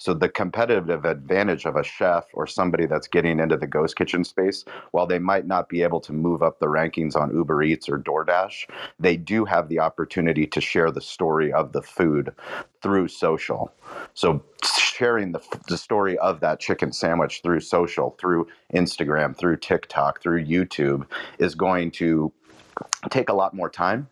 So 0.00 0.14
the 0.14 0.30
competitive 0.30 1.04
advantage 1.04 1.66
of 1.66 1.76
a 1.76 1.84
chef 1.84 2.26
or 2.34 2.48
somebody 2.48 2.86
that's 2.86 3.08
getting 3.08 3.40
into 3.40 3.58
the 3.58 3.68
ghost 3.68 3.96
kitchen 3.96 4.24
space, 4.24 4.64
while 4.92 5.06
they 5.06 5.20
might 5.20 5.46
not 5.46 5.68
be 5.68 5.82
able 5.84 6.00
to 6.02 6.14
move 6.14 6.42
up 6.42 6.60
the 6.60 6.68
rankings 6.68 7.16
on 7.16 7.36
Uber 7.36 7.62
Eats 7.64 7.88
or 7.90 7.98
DoorDash, 7.98 8.66
they 8.98 9.18
do 9.18 9.44
have 9.44 9.68
the 9.68 9.80
opportunity 9.80 10.48
to 10.48 10.62
share 10.62 10.90
the 10.90 11.02
story 11.02 11.52
of 11.52 11.72
the 11.72 11.82
food 11.82 12.34
through 12.82 13.08
social. 13.08 13.72
So 14.14 14.42
sharing 14.64 15.32
the, 15.32 15.40
the 15.68 15.78
story 15.78 16.18
of 16.18 16.40
that 16.40 16.60
chicken 16.60 16.92
sandwich 16.92 17.42
through 17.42 17.60
social, 17.60 18.16
through 18.20 18.48
Instagram, 18.74 19.36
through 19.36 19.58
TikTok, 19.58 20.22
through 20.22 20.46
YouTube 20.46 21.06
is 21.38 21.54
going 21.54 21.92
to 21.92 22.32
take 23.10 23.28
a 23.28 23.34
lot 23.34 23.54
more 23.54 23.70
time 23.70 24.08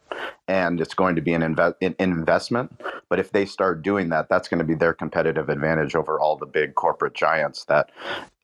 and 0.46 0.80
it's 0.80 0.94
going 0.94 1.16
to 1.16 1.22
be 1.22 1.34
an, 1.34 1.42
inve- 1.42 1.74
an, 1.80 1.94
investment. 1.98 2.80
But 3.08 3.18
if 3.20 3.32
they 3.32 3.44
start 3.46 3.82
doing 3.82 4.08
that 4.10 4.28
that's 4.28 4.48
going 4.48 4.58
to 4.58 4.64
be 4.64 4.74
their 4.74 4.94
competitive 4.94 5.48
advantage 5.48 5.94
over 5.94 6.18
all 6.20 6.36
the 6.36 6.46
big 6.46 6.74
corporate 6.74 7.14
giants 7.14 7.64
that 7.66 7.90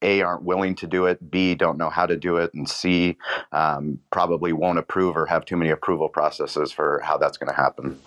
a 0.03 0.23
aren't 0.23 0.43
willing 0.43 0.75
to 0.77 0.87
do 0.87 1.07
it 1.07 1.31
b 1.31 1.55
don't 1.55 1.79
know 1.79 1.89
how 1.89 2.07
to 2.07 2.17
do 2.17 2.37
it 2.37 2.53
and 2.55 2.69
c 2.69 3.17
um, 3.53 3.99
probably 4.11 4.53
won't 4.53 4.79
approve 4.79 5.17
or 5.17 5.27
have 5.27 5.45
too 5.45 5.57
many 5.57 5.71
approval 5.71 6.09
processes 6.09 6.71
for 6.71 7.01
how 7.03 7.17
that's 7.17 7.39
going 7.39 7.49
to 7.49 7.57
happen 7.57 7.99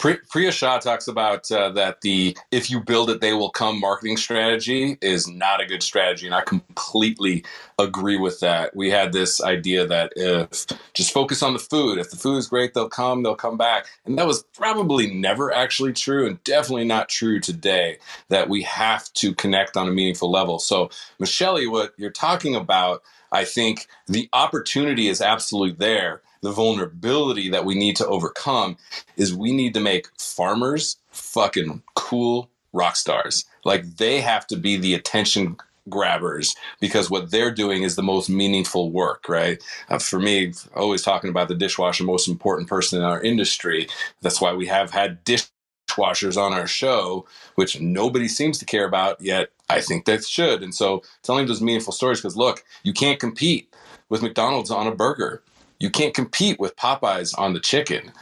Priya 0.00 0.50
Shah 0.50 0.78
talks 0.78 1.08
about 1.08 1.52
uh, 1.52 1.68
that 1.72 2.00
the 2.00 2.34
if 2.50 2.70
you 2.70 2.80
build 2.80 3.10
it, 3.10 3.20
they 3.20 3.34
will 3.34 3.50
come 3.50 3.78
marketing 3.78 4.16
strategy 4.16 4.96
is 5.02 5.28
not 5.28 5.60
a 5.60 5.66
good 5.66 5.82
strategy. 5.82 6.24
And 6.24 6.34
I 6.34 6.40
completely 6.40 7.44
agree 7.78 8.16
with 8.16 8.40
that. 8.40 8.74
We 8.74 8.88
had 8.88 9.12
this 9.12 9.42
idea 9.42 9.86
that 9.86 10.14
if 10.16 10.66
just 10.94 11.12
focus 11.12 11.42
on 11.42 11.52
the 11.52 11.58
food, 11.58 11.98
if 11.98 12.10
the 12.10 12.16
food 12.16 12.38
is 12.38 12.48
great, 12.48 12.72
they'll 12.72 12.88
come, 12.88 13.22
they'll 13.22 13.34
come 13.34 13.58
back. 13.58 13.88
And 14.06 14.16
that 14.16 14.26
was 14.26 14.42
probably 14.54 15.12
never 15.12 15.52
actually 15.52 15.92
true 15.92 16.26
and 16.26 16.42
definitely 16.44 16.86
not 16.86 17.10
true 17.10 17.38
today 17.38 17.98
that 18.30 18.48
we 18.48 18.62
have 18.62 19.12
to 19.14 19.34
connect 19.34 19.76
on 19.76 19.86
a 19.86 19.92
meaningful 19.92 20.30
level. 20.30 20.58
So, 20.58 20.88
Michelle, 21.18 21.60
what 21.70 21.92
you're 21.98 22.10
talking 22.10 22.54
about, 22.56 23.02
I 23.32 23.44
think 23.44 23.86
the 24.06 24.30
opportunity 24.32 25.08
is 25.08 25.20
absolutely 25.20 25.76
there 25.76 26.22
the 26.42 26.52
vulnerability 26.52 27.50
that 27.50 27.64
we 27.64 27.74
need 27.74 27.96
to 27.96 28.06
overcome 28.06 28.76
is 29.16 29.34
we 29.34 29.52
need 29.52 29.74
to 29.74 29.80
make 29.80 30.08
farmers 30.18 30.96
fucking 31.10 31.82
cool 31.94 32.50
rock 32.72 32.96
stars. 32.96 33.44
Like 33.64 33.96
they 33.96 34.20
have 34.20 34.46
to 34.48 34.56
be 34.56 34.76
the 34.76 34.94
attention 34.94 35.56
grabbers 35.88 36.54
because 36.80 37.10
what 37.10 37.30
they're 37.30 37.50
doing 37.50 37.82
is 37.82 37.96
the 37.96 38.02
most 38.02 38.30
meaningful 38.30 38.90
work, 38.90 39.28
right? 39.28 39.62
Uh, 39.88 39.98
for 39.98 40.20
me, 40.20 40.52
always 40.74 41.02
talking 41.02 41.30
about 41.30 41.48
the 41.48 41.54
dishwasher, 41.54 42.04
most 42.04 42.28
important 42.28 42.68
person 42.68 42.98
in 42.98 43.04
our 43.04 43.20
industry. 43.20 43.88
That's 44.22 44.40
why 44.40 44.52
we 44.52 44.66
have 44.66 44.90
had 44.90 45.24
dishwashers 45.24 46.36
on 46.40 46.52
our 46.52 46.66
show, 46.66 47.26
which 47.56 47.80
nobody 47.80 48.28
seems 48.28 48.58
to 48.58 48.64
care 48.64 48.86
about 48.86 49.20
yet. 49.20 49.50
I 49.68 49.80
think 49.80 50.04
they 50.04 50.18
should. 50.18 50.62
And 50.62 50.74
so 50.74 51.02
telling 51.22 51.46
those 51.46 51.62
meaningful 51.62 51.92
stories 51.92 52.20
because 52.20 52.36
look, 52.36 52.64
you 52.82 52.92
can't 52.92 53.20
compete 53.20 53.72
with 54.08 54.22
McDonald's 54.22 54.70
on 54.70 54.86
a 54.86 54.94
burger. 54.94 55.42
You 55.80 55.90
can't 55.90 56.14
compete 56.14 56.60
with 56.60 56.76
Popeyes 56.76 57.36
on 57.36 57.54
the 57.54 57.60
chicken. 57.60 58.12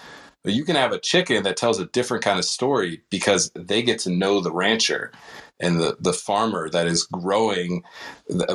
But 0.45 0.53
you 0.55 0.65
can 0.65 0.77
have 0.77 0.93
a 0.93 1.01
chicken 1.01 1.43
that 1.43 1.57
tells 1.57 1.81
a 1.81 1.87
different 1.87 2.25
kind 2.25 2.39
of 2.39 2.45
story 2.45 3.03
because 3.11 3.51
they 3.55 3.83
get 3.83 3.99
to 4.01 4.11
know 4.11 4.41
the 4.41 4.53
rancher 4.53 5.13
and 5.61 5.81
the, 5.81 5.97
the 6.01 6.13
farmer 6.13 6.71
that 6.71 6.87
is 6.87 7.03
growing, 7.05 7.83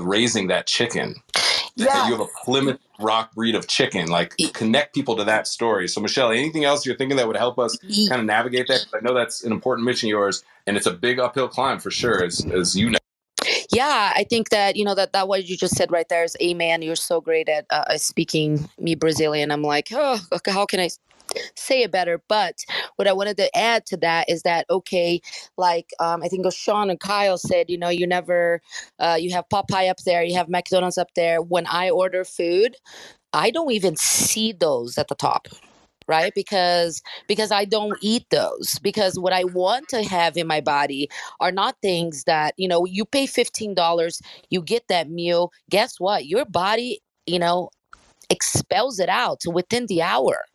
raising 0.02 0.48
that 0.48 0.66
chicken. 0.66 1.16
Yeah. 1.76 2.08
You 2.08 2.14
have 2.14 2.22
a 2.22 2.30
Plymouth 2.46 2.80
Rock 3.00 3.34
breed 3.34 3.56
of 3.56 3.68
chicken. 3.68 4.08
Like 4.08 4.36
connect 4.54 4.96
people 4.96 5.18
to 5.18 5.24
that 5.26 5.48
story. 5.48 5.88
So 5.88 6.00
Michelle, 6.00 6.32
anything 6.32 6.64
else 6.64 6.86
you're 6.86 6.96
thinking 6.96 7.18
that 7.18 7.28
would 7.28 7.36
help 7.36 7.60
us 7.60 7.78
kind 8.08 8.22
of 8.22 8.26
navigate 8.26 8.68
that? 8.68 8.86
I 8.94 9.00
know 9.02 9.14
that's 9.14 9.44
an 9.44 9.52
important 9.52 9.86
mission 9.86 10.08
of 10.08 10.12
yours, 10.12 10.44
and 10.66 10.78
it's 10.78 10.86
a 10.86 10.94
big 10.94 11.20
uphill 11.20 11.50
climb 11.50 11.80
for 11.80 11.92
sure, 11.92 12.24
as 12.24 12.46
as 12.46 12.76
you 12.76 12.92
know 12.92 13.00
yeah 13.74 14.14
i 14.16 14.24
think 14.24 14.50
that 14.50 14.76
you 14.76 14.86
know 14.86 14.96
that 14.96 15.14
that 15.14 15.28
what 15.28 15.48
you 15.48 15.58
just 15.58 15.76
said 15.76 15.92
right 15.92 16.10
there 16.10 16.24
is 16.24 16.36
amen 16.42 16.82
you're 16.82 16.96
so 16.96 17.20
great 17.20 17.50
at 17.50 17.66
uh, 17.70 17.98
speaking 17.98 18.70
me 18.80 18.96
brazilian. 18.96 19.52
I'm 19.52 19.64
like 19.64 19.90
oh 19.92 20.20
how 20.48 20.66
can 20.66 20.80
i 20.80 20.90
say 21.56 21.82
it 21.82 21.92
better? 21.92 22.22
But 22.28 22.60
what 22.98 23.08
i 23.08 23.14
wanted 23.14 23.38
to 23.38 23.58
add 23.58 23.86
to 23.88 23.98
that 23.98 24.30
is 24.30 24.44
that 24.44 24.66
okay 24.70 25.22
like 25.58 25.90
um, 26.00 26.22
i 26.24 26.28
think 26.28 26.46
shawn 26.54 26.90
and 26.90 27.00
kyle 27.00 27.38
said 27.38 27.70
you 27.70 27.78
know 27.78 27.90
you 27.90 28.06
never 28.06 28.62
uh, 29.00 29.18
you 29.20 29.32
have 29.32 29.46
popeye 29.50 29.90
up 29.90 29.98
there 30.06 30.24
you 30.24 30.36
have 30.36 30.50
mcdonald's 30.50 30.98
up 30.98 31.10
there. 31.16 31.42
When 31.42 31.66
i 31.68 31.90
order 31.90 32.24
food 32.24 32.76
i 33.34 33.50
don't 33.50 33.72
even 33.72 33.96
see 33.96 34.52
those 34.52 34.98
at 34.98 35.08
the 35.08 35.16
top 35.16 35.48
right? 36.08 36.34
Because 36.36 37.02
because 37.28 37.52
i 37.52 37.66
don't 37.66 37.98
eat 38.02 38.26
those 38.32 38.80
because 38.82 39.18
what 39.20 39.34
i 39.34 39.44
want 39.46 39.88
to 39.90 40.04
have 40.04 40.38
in 40.38 40.48
my 40.48 40.62
body 40.62 41.10
are 41.40 41.52
not 41.52 41.76
things 41.82 42.24
that 42.26 42.54
you 42.58 42.68
know 42.68 42.86
you 42.86 43.06
pay 43.06 43.26
$15 43.28 44.22
you 44.50 44.62
get 44.62 44.88
that 44.88 45.10
meal 45.10 45.52
guess 45.70 46.00
what? 46.00 46.26
Your 46.26 46.46
body 46.46 47.00
you 47.26 47.40
know 47.40 47.70
expels 48.34 49.00
it 49.00 49.10
out 49.10 49.42
within 49.58 49.86
the 49.88 50.02
hour. 50.02 50.46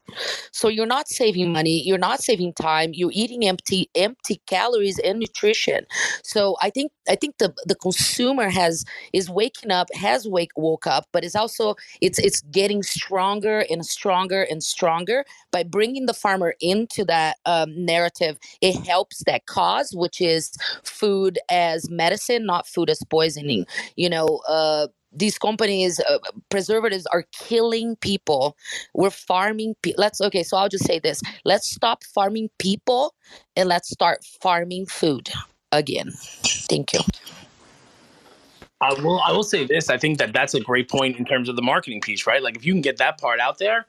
So 0.53 0.69
you're 0.69 0.87
not 0.87 1.09
saving 1.09 1.53
money, 1.53 1.83
you're 1.87 1.99
not 2.11 2.21
saving 2.21 2.55
time, 2.55 2.91
you're 2.95 3.11
eating 3.13 3.47
empty 3.47 3.91
empty 3.95 4.41
calories 4.47 4.99
and 4.99 5.19
nutrition. 5.19 5.81
So 6.23 6.57
I 6.63 6.71
think 6.71 6.93
I 7.09 7.15
think 7.15 7.39
the 7.39 7.55
the 7.67 7.75
consumer 7.75 8.49
has 8.49 8.85
is 9.13 9.29
waking 9.31 9.71
up, 9.71 9.89
has 9.95 10.27
wake 10.27 10.53
woke 10.57 10.87
up, 10.87 11.05
but 11.13 11.25
it's 11.25 11.37
also 11.37 11.75
it's 12.01 12.19
it's 12.19 12.41
getting 12.59 12.83
stronger 12.83 13.65
and 13.71 13.85
stronger 13.85 14.43
and 14.51 14.63
stronger 14.63 15.25
by 15.53 15.63
bringing 15.63 16.07
the 16.07 16.15
farmer 16.15 16.55
into 16.61 17.05
that 17.05 17.37
um, 17.45 17.69
narrative. 17.85 18.39
It 18.61 18.75
helps 18.87 19.23
that 19.25 19.47
cause, 19.47 19.95
which 19.95 20.21
is 20.21 20.53
food 20.85 21.39
as 21.51 21.91
medicine, 21.91 22.47
not 22.47 22.67
food 22.67 22.89
as 22.91 23.03
poisoning. 23.11 23.67
You 23.97 24.11
know, 24.11 24.41
uh, 24.49 24.89
these 25.19 25.39
companies 25.39 26.01
uh, 26.01 26.19
preservatives 26.49 27.07
are 27.07 27.25
killing 27.33 27.97
people 27.97 28.57
we're 28.95 29.11
farming 29.11 29.75
pe- 29.83 29.95
let's 29.97 30.21
okay 30.21 30.43
so 30.43 30.57
i'll 30.57 30.69
just 30.69 30.85
say 30.85 30.99
this 30.99 31.21
let's 31.45 31.69
stop 31.69 32.05
farming 32.05 32.49
people 32.59 33.15
and 33.57 33.69
let's 33.69 33.91
start 33.91 34.25
farming 34.25 34.87
food 34.87 35.31
again 35.73 36.11
thank 36.69 36.93
you 36.93 37.01
I 38.81 38.95
will. 39.03 39.21
I 39.27 39.33
will 39.33 39.43
say 39.43 39.65
this. 39.65 39.91
I 39.91 39.99
think 39.99 40.19
that 40.19 40.33
that's 40.33 40.55
a 40.55 40.61
great 40.61 40.89
point 40.89 41.19
in 41.19 41.25
terms 41.25 41.49
of 41.49 41.57
the 41.57 41.63
marketing 41.63 42.01
piece, 42.01 42.29
right? 42.29 42.41
Like 42.41 42.57
if 42.57 42.65
you 42.65 42.73
can 42.73 42.81
get 42.81 42.99
that 42.99 43.21
part 43.21 43.41
out 43.41 43.59
there, 43.59 43.87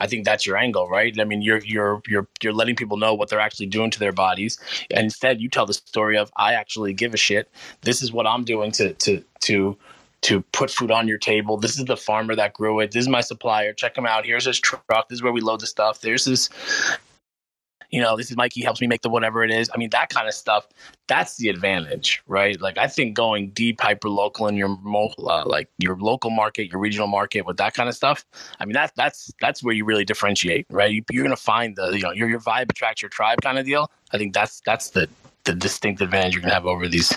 I 0.00 0.06
think 0.06 0.24
that's 0.24 0.46
your 0.46 0.56
angle, 0.56 0.88
right? 0.88 1.14
I 1.20 1.24
mean, 1.24 1.42
you're 1.42 1.62
you're 1.62 2.00
you're 2.08 2.26
you're 2.42 2.54
letting 2.54 2.74
people 2.74 2.96
know 2.96 3.12
what 3.12 3.28
they're 3.28 3.40
actually 3.40 3.66
doing 3.66 3.90
to 3.90 3.98
their 3.98 4.12
bodies. 4.12 4.58
And 4.90 5.04
instead, 5.04 5.40
you 5.40 5.50
tell 5.50 5.66
the 5.66 5.74
story 5.74 6.16
of 6.16 6.32
I 6.36 6.54
actually 6.54 6.94
give 6.94 7.12
a 7.12 7.18
shit. 7.18 7.50
This 7.82 8.02
is 8.02 8.12
what 8.12 8.26
I'm 8.26 8.44
doing 8.44 8.72
to 8.72 8.94
to 8.94 9.22
to 9.40 9.76
to 10.22 10.42
put 10.52 10.70
food 10.70 10.90
on 10.90 11.08
your 11.08 11.18
table. 11.18 11.56
This 11.56 11.78
is 11.78 11.84
the 11.86 11.96
farmer 11.96 12.34
that 12.36 12.52
grew 12.52 12.80
it. 12.80 12.92
This 12.92 13.02
is 13.02 13.08
my 13.08 13.20
supplier. 13.20 13.72
Check 13.72 13.96
him 13.96 14.06
out. 14.06 14.26
Here's 14.26 14.44
his 14.44 14.60
truck. 14.60 15.08
This 15.08 15.16
is 15.16 15.22
where 15.22 15.32
we 15.32 15.40
load 15.40 15.60
the 15.60 15.66
stuff. 15.66 16.00
There's 16.02 16.26
his, 16.26 16.50
you 17.90 18.02
know, 18.02 18.16
this 18.16 18.30
is 18.30 18.36
Mikey 18.36 18.62
helps 18.62 18.80
me 18.82 18.86
make 18.86 19.00
the 19.00 19.08
whatever 19.08 19.42
it 19.42 19.50
is. 19.50 19.70
I 19.74 19.78
mean, 19.78 19.90
that 19.90 20.10
kind 20.10 20.28
of 20.28 20.34
stuff. 20.34 20.68
That's 21.08 21.36
the 21.38 21.48
advantage, 21.48 22.22
right? 22.26 22.60
Like 22.60 22.76
I 22.76 22.86
think 22.86 23.14
going 23.14 23.50
deep, 23.50 23.80
hyper 23.80 24.10
local 24.10 24.46
in 24.46 24.56
your 24.56 24.78
uh, 25.18 25.44
like 25.46 25.68
your 25.78 25.96
local 25.96 26.30
market, 26.30 26.70
your 26.70 26.80
regional 26.80 27.08
market 27.08 27.46
with 27.46 27.56
that 27.56 27.72
kind 27.72 27.88
of 27.88 27.94
stuff. 27.94 28.24
I 28.60 28.66
mean, 28.66 28.74
that's 28.74 28.92
that's 28.96 29.32
that's 29.40 29.62
where 29.62 29.74
you 29.74 29.84
really 29.86 30.04
differentiate, 30.04 30.66
right? 30.70 30.92
You, 31.10 31.20
are 31.20 31.24
gonna 31.24 31.36
find 31.36 31.76
the 31.76 31.90
you 31.92 32.02
know 32.02 32.12
your 32.12 32.28
your 32.28 32.40
vibe 32.40 32.70
attracts 32.70 33.00
your 33.00 33.08
tribe 33.08 33.40
kind 33.40 33.58
of 33.58 33.64
deal. 33.64 33.90
I 34.12 34.18
think 34.18 34.34
that's 34.34 34.60
that's 34.60 34.90
the 34.90 35.08
the 35.44 35.54
distinct 35.54 36.00
advantage 36.00 36.34
you're 36.34 36.42
going 36.42 36.50
to 36.50 36.54
have 36.54 36.66
over 36.66 36.88
these 36.88 37.16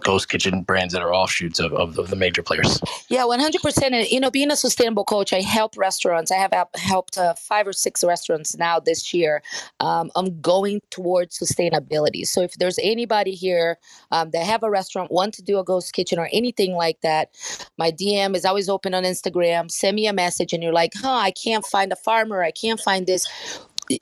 ghost 0.00 0.28
kitchen 0.28 0.62
brands 0.62 0.92
that 0.92 1.02
are 1.02 1.14
offshoots 1.14 1.58
of, 1.58 1.72
of, 1.72 1.98
of 1.98 2.10
the 2.10 2.16
major 2.16 2.42
players. 2.42 2.80
Yeah, 3.08 3.22
100%. 3.22 3.82
And, 3.92 4.08
you 4.10 4.20
know, 4.20 4.30
being 4.30 4.50
a 4.50 4.56
sustainable 4.56 5.04
coach, 5.04 5.32
I 5.32 5.40
help 5.40 5.76
restaurants. 5.76 6.30
I 6.30 6.36
have 6.36 6.52
helped 6.74 7.18
uh, 7.18 7.34
five 7.34 7.66
or 7.66 7.72
six 7.72 8.04
restaurants 8.04 8.56
now 8.56 8.80
this 8.80 9.12
year. 9.12 9.42
Um, 9.80 10.10
I'm 10.16 10.40
going 10.40 10.80
towards 10.90 11.38
sustainability. 11.38 12.26
So 12.26 12.42
if 12.42 12.54
there's 12.54 12.78
anybody 12.82 13.32
here 13.32 13.78
um, 14.10 14.30
that 14.30 14.46
have 14.46 14.62
a 14.62 14.70
restaurant, 14.70 15.10
want 15.10 15.34
to 15.34 15.42
do 15.42 15.58
a 15.58 15.64
ghost 15.64 15.92
kitchen 15.92 16.18
or 16.18 16.28
anything 16.32 16.74
like 16.74 17.00
that, 17.02 17.30
my 17.78 17.90
DM 17.90 18.34
is 18.34 18.44
always 18.44 18.68
open 18.68 18.94
on 18.94 19.04
Instagram. 19.04 19.70
Send 19.70 19.96
me 19.96 20.06
a 20.06 20.12
message 20.12 20.52
and 20.52 20.62
you're 20.62 20.72
like, 20.72 20.92
huh, 20.94 21.12
I 21.12 21.30
can't 21.30 21.64
find 21.64 21.92
a 21.92 21.96
farmer. 21.96 22.42
I 22.42 22.50
can't 22.50 22.80
find 22.80 23.06
this 23.06 23.26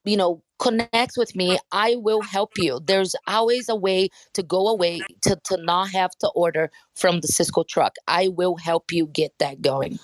you 0.04 0.16
know 0.16 0.42
connect 0.60 1.16
with 1.18 1.36
me 1.36 1.58
i 1.72 1.96
will 1.96 2.22
help 2.22 2.52
you. 2.58 2.80
There's 2.84 3.16
always 3.26 3.68
a 3.68 3.76
way 3.76 4.10
to 4.34 4.42
go 4.42 4.68
away 4.68 5.06
to, 5.22 5.36
to 5.44 5.58
not 5.58 5.90
have 5.90 6.12
to 6.20 6.28
order 6.30 6.70
from 6.94 7.20
the 7.20 7.28
Sysco 7.28 7.66
truck. 7.68 7.96
I 8.08 8.28
will 8.28 8.56
help 8.56 8.92
you 8.92 9.06
get 9.08 9.32
that 9.40 9.62
going 9.62 9.98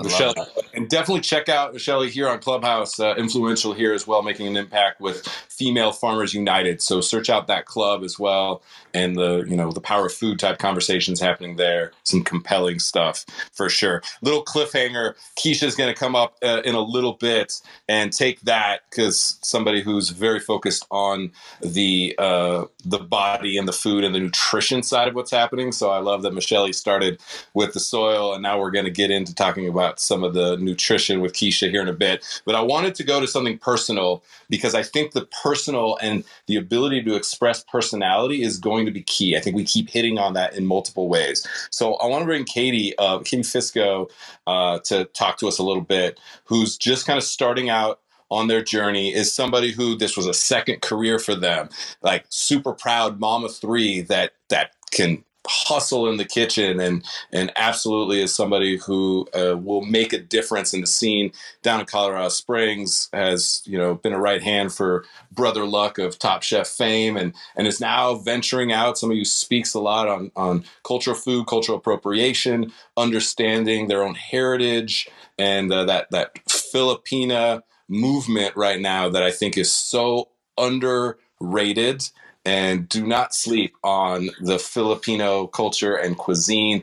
Michelle, 0.00 0.34
and 0.74 0.88
definitely 0.88 1.20
check 1.20 1.48
out 1.48 1.72
Michelle 1.74 2.02
here 2.02 2.28
on 2.28 2.38
Clubhouse, 2.40 2.98
uh, 3.00 3.14
influential 3.16 3.74
here 3.74 3.92
as 3.92 4.06
well, 4.06 4.22
making 4.22 4.46
an 4.46 4.56
impact 4.56 5.00
with 5.00 5.26
Female 5.50 5.92
Farmers 5.92 6.34
United. 6.34 6.82
So 6.82 7.00
search 7.00 7.30
out 7.30 7.46
that 7.48 7.66
club 7.66 8.02
as 8.02 8.18
well, 8.18 8.62
and 8.94 9.16
the 9.16 9.44
you 9.48 9.56
know 9.56 9.72
the 9.72 9.80
power 9.82 10.06
of 10.06 10.14
food 10.14 10.38
type 10.38 10.58
conversations 10.58 11.20
happening 11.20 11.56
there. 11.56 11.92
Some 12.04 12.24
compelling 12.24 12.78
stuff 12.78 13.26
for 13.52 13.68
sure. 13.68 14.02
Little 14.22 14.44
cliffhanger. 14.44 15.14
Keisha's 15.38 15.76
going 15.76 15.92
to 15.92 15.98
come 15.98 16.16
up 16.16 16.36
uh, 16.42 16.62
in 16.64 16.74
a 16.74 16.80
little 16.80 17.14
bit 17.14 17.60
and 17.88 18.12
take 18.12 18.40
that 18.42 18.82
because 18.90 19.38
somebody 19.42 19.82
who's 19.82 20.10
very 20.10 20.40
focused 20.40 20.86
on 20.90 21.32
the 21.62 22.14
uh, 22.18 22.64
the 22.84 22.98
body 22.98 23.58
and 23.58 23.68
the 23.68 23.72
food 23.72 24.04
and 24.04 24.14
the 24.14 24.20
nutrition 24.20 24.82
side 24.82 25.08
of 25.08 25.14
what's 25.14 25.30
happening. 25.30 25.72
So 25.72 25.90
I 25.90 25.98
love 25.98 26.22
that 26.22 26.34
Michelle 26.34 26.72
started 26.72 27.20
with 27.54 27.74
the 27.74 27.80
soil, 27.80 28.34
and 28.34 28.42
now 28.42 28.58
we're 28.58 28.70
going 28.70 28.84
to 28.86 28.90
get 28.90 29.10
into 29.10 29.34
talking 29.34 29.68
about 29.68 29.81
about 29.82 30.00
some 30.00 30.22
of 30.22 30.34
the 30.34 30.56
nutrition 30.58 31.20
with 31.20 31.32
Keisha 31.32 31.70
here 31.70 31.82
in 31.82 31.88
a 31.88 31.92
bit. 31.92 32.24
But 32.44 32.54
I 32.54 32.60
wanted 32.60 32.94
to 32.96 33.04
go 33.04 33.20
to 33.20 33.26
something 33.26 33.58
personal 33.58 34.22
because 34.48 34.74
I 34.74 34.82
think 34.82 35.12
the 35.12 35.26
personal 35.42 35.98
and 36.00 36.24
the 36.46 36.56
ability 36.56 37.02
to 37.04 37.16
express 37.16 37.64
personality 37.64 38.42
is 38.42 38.58
going 38.58 38.86
to 38.86 38.92
be 38.92 39.02
key. 39.02 39.36
I 39.36 39.40
think 39.40 39.56
we 39.56 39.64
keep 39.64 39.90
hitting 39.90 40.18
on 40.18 40.34
that 40.34 40.54
in 40.54 40.66
multiple 40.66 41.08
ways. 41.08 41.46
So 41.70 41.94
I 41.94 42.06
want 42.06 42.22
to 42.22 42.26
bring 42.26 42.44
Katie, 42.44 42.96
uh, 42.98 43.18
Katie 43.20 43.42
Fisco, 43.42 44.10
uh, 44.46 44.78
to 44.80 45.04
talk 45.06 45.38
to 45.38 45.48
us 45.48 45.58
a 45.58 45.64
little 45.64 45.82
bit, 45.82 46.20
who's 46.44 46.76
just 46.76 47.06
kind 47.06 47.18
of 47.18 47.24
starting 47.24 47.68
out 47.68 48.00
on 48.30 48.46
their 48.46 48.62
journey 48.62 49.12
is 49.12 49.30
somebody 49.30 49.72
who 49.72 49.94
this 49.94 50.16
was 50.16 50.26
a 50.26 50.32
second 50.32 50.80
career 50.80 51.18
for 51.18 51.34
them 51.34 51.68
like 52.00 52.24
super 52.30 52.72
proud 52.72 53.20
mama 53.20 53.46
three 53.46 54.00
that 54.00 54.32
that 54.48 54.70
can 54.90 55.22
hustle 55.46 56.08
in 56.08 56.18
the 56.18 56.24
kitchen 56.24 56.78
and 56.78 57.04
and 57.32 57.50
absolutely 57.56 58.20
is 58.20 58.34
somebody 58.34 58.76
who 58.78 59.26
uh, 59.34 59.56
will 59.56 59.82
make 59.82 60.12
a 60.12 60.18
difference 60.18 60.72
in 60.72 60.80
the 60.80 60.86
scene 60.86 61.32
down 61.62 61.80
in 61.80 61.86
Colorado 61.86 62.28
Springs 62.28 63.08
has 63.12 63.62
you 63.64 63.76
know 63.76 63.96
been 63.96 64.12
a 64.12 64.20
right 64.20 64.42
hand 64.42 64.72
for 64.72 65.04
brother 65.32 65.64
luck 65.64 65.98
of 65.98 66.18
top 66.18 66.42
chef 66.42 66.68
fame 66.68 67.16
and 67.16 67.34
and 67.56 67.66
is 67.66 67.80
now 67.80 68.14
venturing 68.14 68.72
out. 68.72 68.98
Somebody 68.98 69.20
who 69.20 69.24
speaks 69.24 69.74
a 69.74 69.80
lot 69.80 70.08
on 70.08 70.30
on 70.36 70.64
cultural 70.84 71.16
food 71.16 71.46
cultural 71.46 71.78
appropriation 71.78 72.72
understanding 72.96 73.88
their 73.88 74.04
own 74.04 74.14
heritage 74.14 75.08
and 75.38 75.72
uh, 75.72 75.84
that 75.84 76.10
that 76.10 76.34
Filipina 76.46 77.62
movement 77.88 78.56
right 78.56 78.80
now 78.80 79.08
that 79.08 79.22
I 79.22 79.30
think 79.30 79.58
is 79.58 79.72
so 79.72 80.28
underrated 80.56 82.08
and 82.44 82.88
do 82.88 83.06
not 83.06 83.34
sleep 83.34 83.74
on 83.84 84.28
the 84.40 84.58
Filipino 84.58 85.46
culture 85.46 85.94
and 85.94 86.16
cuisine. 86.16 86.82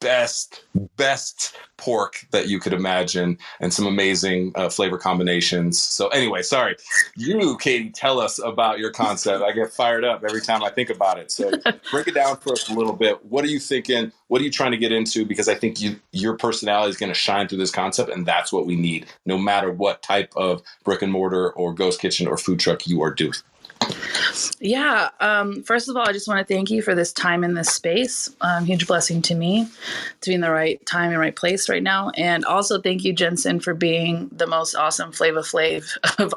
Best, 0.00 0.62
best 0.96 1.56
pork 1.76 2.26
that 2.30 2.48
you 2.48 2.60
could 2.60 2.72
imagine, 2.72 3.36
and 3.60 3.72
some 3.72 3.86
amazing 3.86 4.52
uh, 4.54 4.68
flavor 4.68 4.98
combinations. 4.98 5.80
So, 5.80 6.08
anyway, 6.08 6.42
sorry. 6.42 6.76
You, 7.16 7.56
Katie, 7.58 7.90
tell 7.90 8.20
us 8.20 8.38
about 8.38 8.78
your 8.78 8.90
concept. 8.90 9.42
I 9.42 9.52
get 9.52 9.72
fired 9.72 10.04
up 10.04 10.22
every 10.22 10.40
time 10.40 10.62
I 10.62 10.70
think 10.70 10.90
about 10.90 11.18
it. 11.18 11.32
So, 11.32 11.50
break 11.90 12.06
it 12.06 12.14
down 12.14 12.36
for 12.36 12.52
us 12.52 12.68
a 12.68 12.74
little 12.74 12.92
bit. 12.92 13.24
What 13.24 13.44
are 13.44 13.48
you 13.48 13.58
thinking? 13.58 14.12
What 14.28 14.40
are 14.40 14.44
you 14.44 14.50
trying 14.50 14.72
to 14.72 14.78
get 14.78 14.92
into? 14.92 15.24
Because 15.24 15.48
I 15.48 15.54
think 15.54 15.80
you, 15.80 15.98
your 16.12 16.36
personality 16.36 16.90
is 16.90 16.96
going 16.96 17.10
to 17.10 17.18
shine 17.18 17.48
through 17.48 17.58
this 17.58 17.72
concept, 17.72 18.10
and 18.10 18.24
that's 18.24 18.52
what 18.52 18.66
we 18.66 18.76
need, 18.76 19.06
no 19.24 19.36
matter 19.36 19.72
what 19.72 20.02
type 20.02 20.32
of 20.36 20.62
brick 20.84 21.02
and 21.02 21.10
mortar 21.10 21.50
or 21.52 21.74
ghost 21.74 22.00
kitchen 22.00 22.28
or 22.28 22.36
food 22.36 22.60
truck 22.60 22.86
you 22.86 23.02
are 23.02 23.12
doing. 23.12 23.34
Yeah. 24.60 25.10
Um, 25.20 25.62
first 25.62 25.88
of 25.88 25.96
all, 25.96 26.08
I 26.08 26.12
just 26.12 26.28
want 26.28 26.46
to 26.46 26.54
thank 26.54 26.70
you 26.70 26.82
for 26.82 26.94
this 26.94 27.12
time 27.12 27.44
in 27.44 27.54
this 27.54 27.68
space. 27.68 28.28
Um, 28.40 28.64
huge 28.64 28.86
blessing 28.86 29.22
to 29.22 29.34
me 29.34 29.68
to 30.20 30.30
be 30.30 30.34
in 30.34 30.40
the 30.40 30.50
right 30.50 30.84
time 30.86 31.10
and 31.10 31.20
right 31.20 31.34
place 31.34 31.68
right 31.68 31.82
now. 31.82 32.10
And 32.16 32.44
also 32.44 32.80
thank 32.80 33.04
you, 33.04 33.12
Jensen, 33.12 33.60
for 33.60 33.74
being 33.74 34.28
the 34.32 34.46
most 34.46 34.74
awesome 34.74 35.12
Flava 35.12 35.40
Flav 35.40 35.96
of 36.18 36.34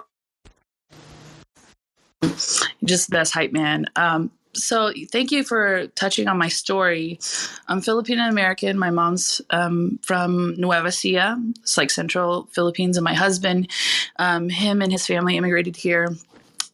just 2.84 3.10
best 3.10 3.34
hype 3.34 3.52
man. 3.52 3.86
Um, 3.96 4.32
so 4.54 4.92
thank 5.12 5.32
you 5.32 5.44
for 5.44 5.88
touching 5.96 6.28
on 6.28 6.38
my 6.38 6.48
story. 6.48 7.20
I'm 7.68 7.82
Filipino 7.82 8.24
American. 8.24 8.80
My 8.80 8.90
mom's 8.90 9.42
um, 9.52 10.00
from 10.04 10.56
Nueva 10.60 10.88
Ecija. 10.88 11.54
It's 11.62 11.78
like 11.78 11.92
central 11.92 12.48
Philippines, 12.52 12.98
and 12.98 13.04
my 13.04 13.14
husband, 13.14 13.70
um, 14.18 14.50
him 14.50 14.82
and 14.82 14.92
his 14.92 15.06
family 15.06 15.38
immigrated 15.38 15.76
here 15.76 16.16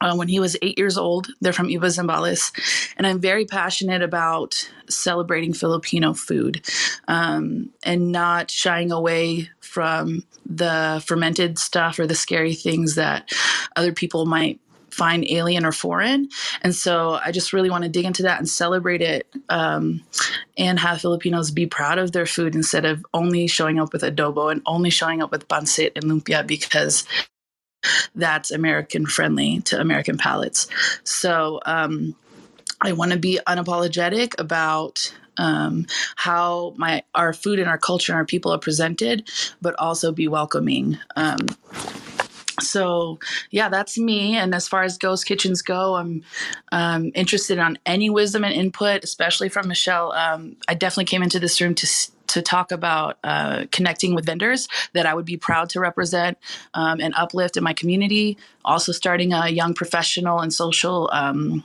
uh, 0.02 0.16
when 0.16 0.28
he 0.28 0.40
was 0.40 0.58
eight 0.62 0.78
years 0.78 0.98
old. 0.98 1.28
They're 1.42 1.54
from 1.54 1.68
Iba 1.68 1.82
Zambales. 1.82 2.52
And 2.98 3.08
I'm 3.08 3.20
very 3.20 3.46
passionate 3.46 4.02
about 4.02 4.70
celebrating 4.90 5.54
Filipino 5.54 6.14
food 6.14 6.66
um, 7.08 7.70
and 7.84 8.12
not 8.12 8.52
shying 8.52 8.92
away 8.92 9.50
from 9.62 10.24
the 10.46 11.04
fermented 11.06 11.58
stuff 11.58 12.00
or 12.00 12.08
the 12.08 12.16
scary 12.16 12.54
things 12.54 12.96
that 12.96 13.32
other 13.76 13.92
people 13.92 14.26
might 14.26 14.60
find 14.92 15.30
alien 15.30 15.66
or 15.66 15.74
foreign. 15.74 16.30
And 16.62 16.74
so 16.74 17.20
I 17.24 17.32
just 17.32 17.52
really 17.52 17.70
want 17.70 17.84
to 17.84 17.90
dig 17.90 18.06
into 18.06 18.24
that 18.24 18.40
and 18.40 18.48
celebrate 18.48 19.02
it 19.02 19.28
um, 19.50 20.02
and 20.58 20.80
have 20.80 21.02
Filipinos 21.02 21.52
be 21.52 21.66
proud 21.66 21.98
of 21.98 22.14
their 22.14 22.26
food 22.26 22.56
instead 22.56 22.86
of 22.86 23.06
only 23.14 23.48
showing 23.48 23.80
up 23.80 23.92
with 23.92 24.04
adobo 24.04 24.52
and 24.52 24.62
only 24.66 24.90
showing 24.90 25.22
up 25.22 25.32
with 25.32 25.48
pancit 25.50 25.92
and 25.96 26.06
lumpia 26.06 26.48
because 26.48 27.04
that's 28.16 28.52
American 28.52 29.06
friendly 29.06 29.62
to 29.62 29.80
American 29.80 30.18
palates. 30.18 30.68
So 31.04 31.60
um, 31.66 32.16
I 32.82 32.94
want 32.94 33.12
to 33.12 33.18
be 33.18 33.40
unapologetic 33.48 34.40
about 34.40 35.14
um, 35.38 35.86
how 36.16 36.74
my 36.78 37.04
our 37.14 37.34
food 37.34 37.60
and 37.60 37.68
our 37.70 37.78
culture 37.78 38.14
and 38.14 38.18
our 38.18 38.26
people 38.26 38.54
are 38.54 38.60
presented, 38.60 39.30
but 39.62 39.76
also 39.80 40.12
be 40.12 40.28
welcoming. 40.28 40.98
Um, 41.16 41.48
so 42.62 43.20
yeah 43.52 43.68
that's 43.68 43.98
me 43.98 44.36
and 44.38 44.56
as 44.56 44.68
far 44.68 44.84
as 44.84 44.98
ghost 44.98 45.26
kitchens 45.26 45.62
go 45.62 45.96
i'm 45.96 46.24
um, 46.72 47.12
interested 47.14 47.60
on 47.60 47.78
any 47.86 48.10
wisdom 48.10 48.46
and 48.46 48.54
input 48.54 49.04
especially 49.04 49.50
from 49.50 49.68
michelle 49.68 50.14
um, 50.14 50.56
i 50.68 50.74
definitely 50.74 51.06
came 51.06 51.22
into 51.22 51.40
this 51.40 51.60
room 51.60 51.76
to 51.76 51.86
to 52.28 52.42
talk 52.42 52.72
about 52.72 53.18
uh, 53.24 53.66
connecting 53.72 54.16
with 54.16 54.26
vendors 54.26 54.68
that 54.94 55.06
I 55.06 55.14
would 55.14 55.26
be 55.26 55.38
proud 55.38 55.70
to 55.72 55.80
represent 55.80 56.38
um, 56.74 57.00
and 57.00 57.14
uplift 57.16 57.58
in 57.58 57.64
my 57.64 57.74
community. 57.74 58.38
Also, 58.64 58.92
starting 58.92 59.34
a 59.34 59.50
young 59.50 59.74
professional 59.74 60.40
and 60.40 60.54
social 60.54 61.10
um, 61.14 61.64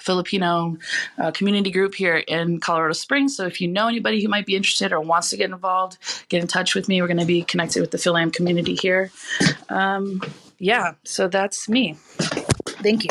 Filipino 0.00 0.76
uh, 1.18 1.30
community 1.30 1.70
group 1.70 1.94
here 1.94 2.16
in 2.16 2.58
Colorado 2.58 2.94
Springs. 2.94 3.36
So, 3.36 3.46
if 3.46 3.60
you 3.60 3.68
know 3.68 3.88
anybody 3.88 4.22
who 4.22 4.28
might 4.28 4.46
be 4.46 4.56
interested 4.56 4.92
or 4.92 5.00
wants 5.00 5.30
to 5.30 5.36
get 5.36 5.50
involved, 5.50 5.98
get 6.28 6.40
in 6.40 6.48
touch 6.48 6.74
with 6.74 6.88
me. 6.88 7.00
We're 7.00 7.08
going 7.08 7.18
to 7.18 7.26
be 7.26 7.42
connected 7.42 7.80
with 7.80 7.90
the 7.90 7.98
Philam 7.98 8.32
community 8.32 8.74
here. 8.74 9.10
Um, 9.68 10.22
yeah, 10.58 10.94
so 11.04 11.28
that's 11.28 11.68
me. 11.68 11.96
Thank 12.82 13.04
you 13.04 13.10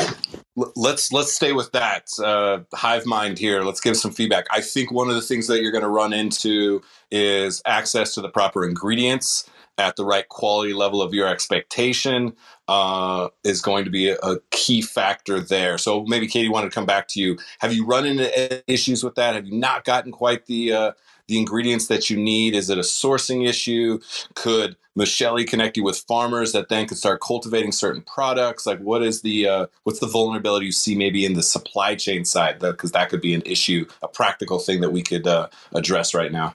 let's 0.76 1.12
let's 1.12 1.32
stay 1.32 1.52
with 1.52 1.72
that 1.72 2.08
uh, 2.22 2.60
hive 2.74 3.06
mind 3.06 3.38
here. 3.38 3.62
Let's 3.62 3.80
give 3.80 3.96
some 3.96 4.12
feedback. 4.12 4.46
I 4.50 4.60
think 4.60 4.90
one 4.92 5.08
of 5.08 5.14
the 5.14 5.22
things 5.22 5.46
that 5.46 5.62
you're 5.62 5.72
going 5.72 5.84
to 5.84 5.88
run 5.88 6.12
into 6.12 6.82
is 7.10 7.62
access 7.66 8.14
to 8.14 8.20
the 8.20 8.28
proper 8.28 8.66
ingredients 8.66 9.48
at 9.78 9.96
the 9.96 10.04
right 10.04 10.28
quality 10.28 10.74
level 10.74 11.00
of 11.00 11.14
your 11.14 11.26
expectation 11.26 12.34
uh, 12.68 13.28
is 13.44 13.62
going 13.62 13.84
to 13.84 13.90
be 13.90 14.10
a, 14.10 14.16
a, 14.16 14.38
key 14.50 14.82
factor 14.82 15.40
there. 15.40 15.78
So 15.78 16.04
maybe 16.04 16.26
Katie 16.26 16.50
wanted 16.50 16.68
to 16.68 16.74
come 16.74 16.84
back 16.84 17.08
to 17.08 17.20
you. 17.20 17.38
Have 17.60 17.72
you 17.72 17.86
run 17.86 18.04
into 18.04 18.62
issues 18.70 19.02
with 19.02 19.14
that? 19.14 19.34
Have 19.34 19.46
you 19.46 19.58
not 19.58 19.84
gotten 19.84 20.12
quite 20.12 20.44
the 20.46 20.72
uh, 20.72 20.92
the 21.30 21.38
ingredients 21.38 21.86
that 21.86 22.10
you 22.10 22.16
need? 22.16 22.54
Is 22.54 22.68
it 22.68 22.76
a 22.76 22.82
sourcing 22.82 23.48
issue? 23.48 24.00
Could 24.34 24.76
Michelle 24.96 25.42
connect 25.44 25.76
you 25.76 25.84
with 25.84 25.98
farmers 25.98 26.52
that 26.52 26.68
then 26.68 26.86
could 26.86 26.98
start 26.98 27.20
cultivating 27.20 27.72
certain 27.72 28.02
products? 28.02 28.66
Like, 28.66 28.80
what 28.80 29.02
is 29.02 29.22
the 29.22 29.48
uh, 29.48 29.66
what's 29.84 30.00
the 30.00 30.08
vulnerability 30.08 30.66
you 30.66 30.72
see 30.72 30.96
maybe 30.96 31.24
in 31.24 31.34
the 31.34 31.42
supply 31.42 31.94
chain 31.94 32.24
side? 32.24 32.58
Because 32.58 32.92
that, 32.92 33.08
could 33.08 33.20
be 33.20 33.32
an 33.32 33.42
issue, 33.46 33.86
a 34.02 34.08
practical 34.08 34.58
thing 34.58 34.80
that 34.80 34.90
we 34.90 35.02
could 35.02 35.26
uh, 35.26 35.48
address 35.72 36.14
right 36.14 36.32
now. 36.32 36.54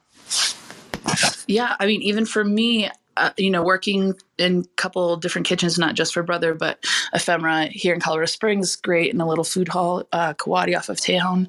Yeah, 1.48 1.76
I 1.80 1.86
mean, 1.86 2.02
even 2.02 2.26
for 2.26 2.44
me, 2.44 2.90
uh, 3.18 3.30
you 3.38 3.50
know, 3.50 3.64
working 3.64 4.14
in 4.38 4.60
a 4.60 4.76
couple 4.76 5.16
different 5.16 5.48
kitchens, 5.48 5.80
not 5.80 5.96
just 5.96 6.14
for 6.14 6.24
Brother, 6.24 6.54
but 6.54 6.84
Ephemera 7.14 7.68
here 7.68 7.94
in 7.94 8.02
Colorado 8.02 8.26
Springs, 8.26 8.76
great 8.76 9.14
in 9.14 9.22
a 9.22 9.28
little 9.28 9.44
food 9.44 9.70
hall, 9.70 10.04
uh, 10.12 10.34
Kawadi 10.34 10.78
off 10.78 10.90
of 10.90 11.00
town 11.00 11.48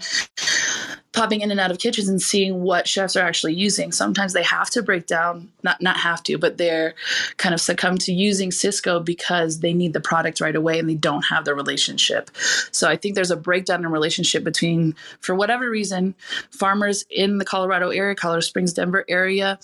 popping 1.17 1.41
in 1.41 1.51
and 1.51 1.59
out 1.59 1.71
of 1.71 1.79
kitchens 1.79 2.09
and 2.09 2.21
seeing 2.21 2.63
what 2.63 2.87
chefs 2.87 3.17
are 3.17 3.27
actually 3.27 3.55
using. 3.55 3.91
Sometimes 3.91 4.35
they 4.35 4.43
have 4.43 4.69
to 4.71 4.83
break 4.83 5.07
down, 5.07 5.51
not 5.63 5.81
not 5.81 5.97
have 5.97 6.23
to, 6.25 6.37
but 6.37 6.59
they're 6.59 6.95
kind 7.39 7.55
of 7.55 7.61
succumb 7.61 7.97
to 7.99 8.13
using 8.13 8.51
Sysco 8.51 9.03
because 9.03 9.61
they 9.61 9.73
need 9.73 9.95
the 9.95 10.01
product 10.01 10.43
right 10.43 10.55
away 10.55 10.79
and 10.79 10.89
they 10.89 10.95
don't 10.95 11.23
have 11.23 11.47
the 11.47 11.55
relationship. 11.55 12.31
So 12.71 12.87
I 12.89 12.97
think 12.97 13.15
there's 13.15 13.31
a 13.31 13.37
breakdown 13.37 13.83
in 13.83 13.91
relationship 13.91 14.45
between, 14.45 14.95
for 15.21 15.35
whatever 15.35 15.71
reason, 15.71 16.15
farmers 16.51 17.07
in 17.11 17.39
the 17.39 17.47
Colorado 17.47 17.89
area, 17.89 18.15
Colorado 18.15 18.43
Springs, 18.43 18.75
Denver 18.75 19.05
area 19.09 19.59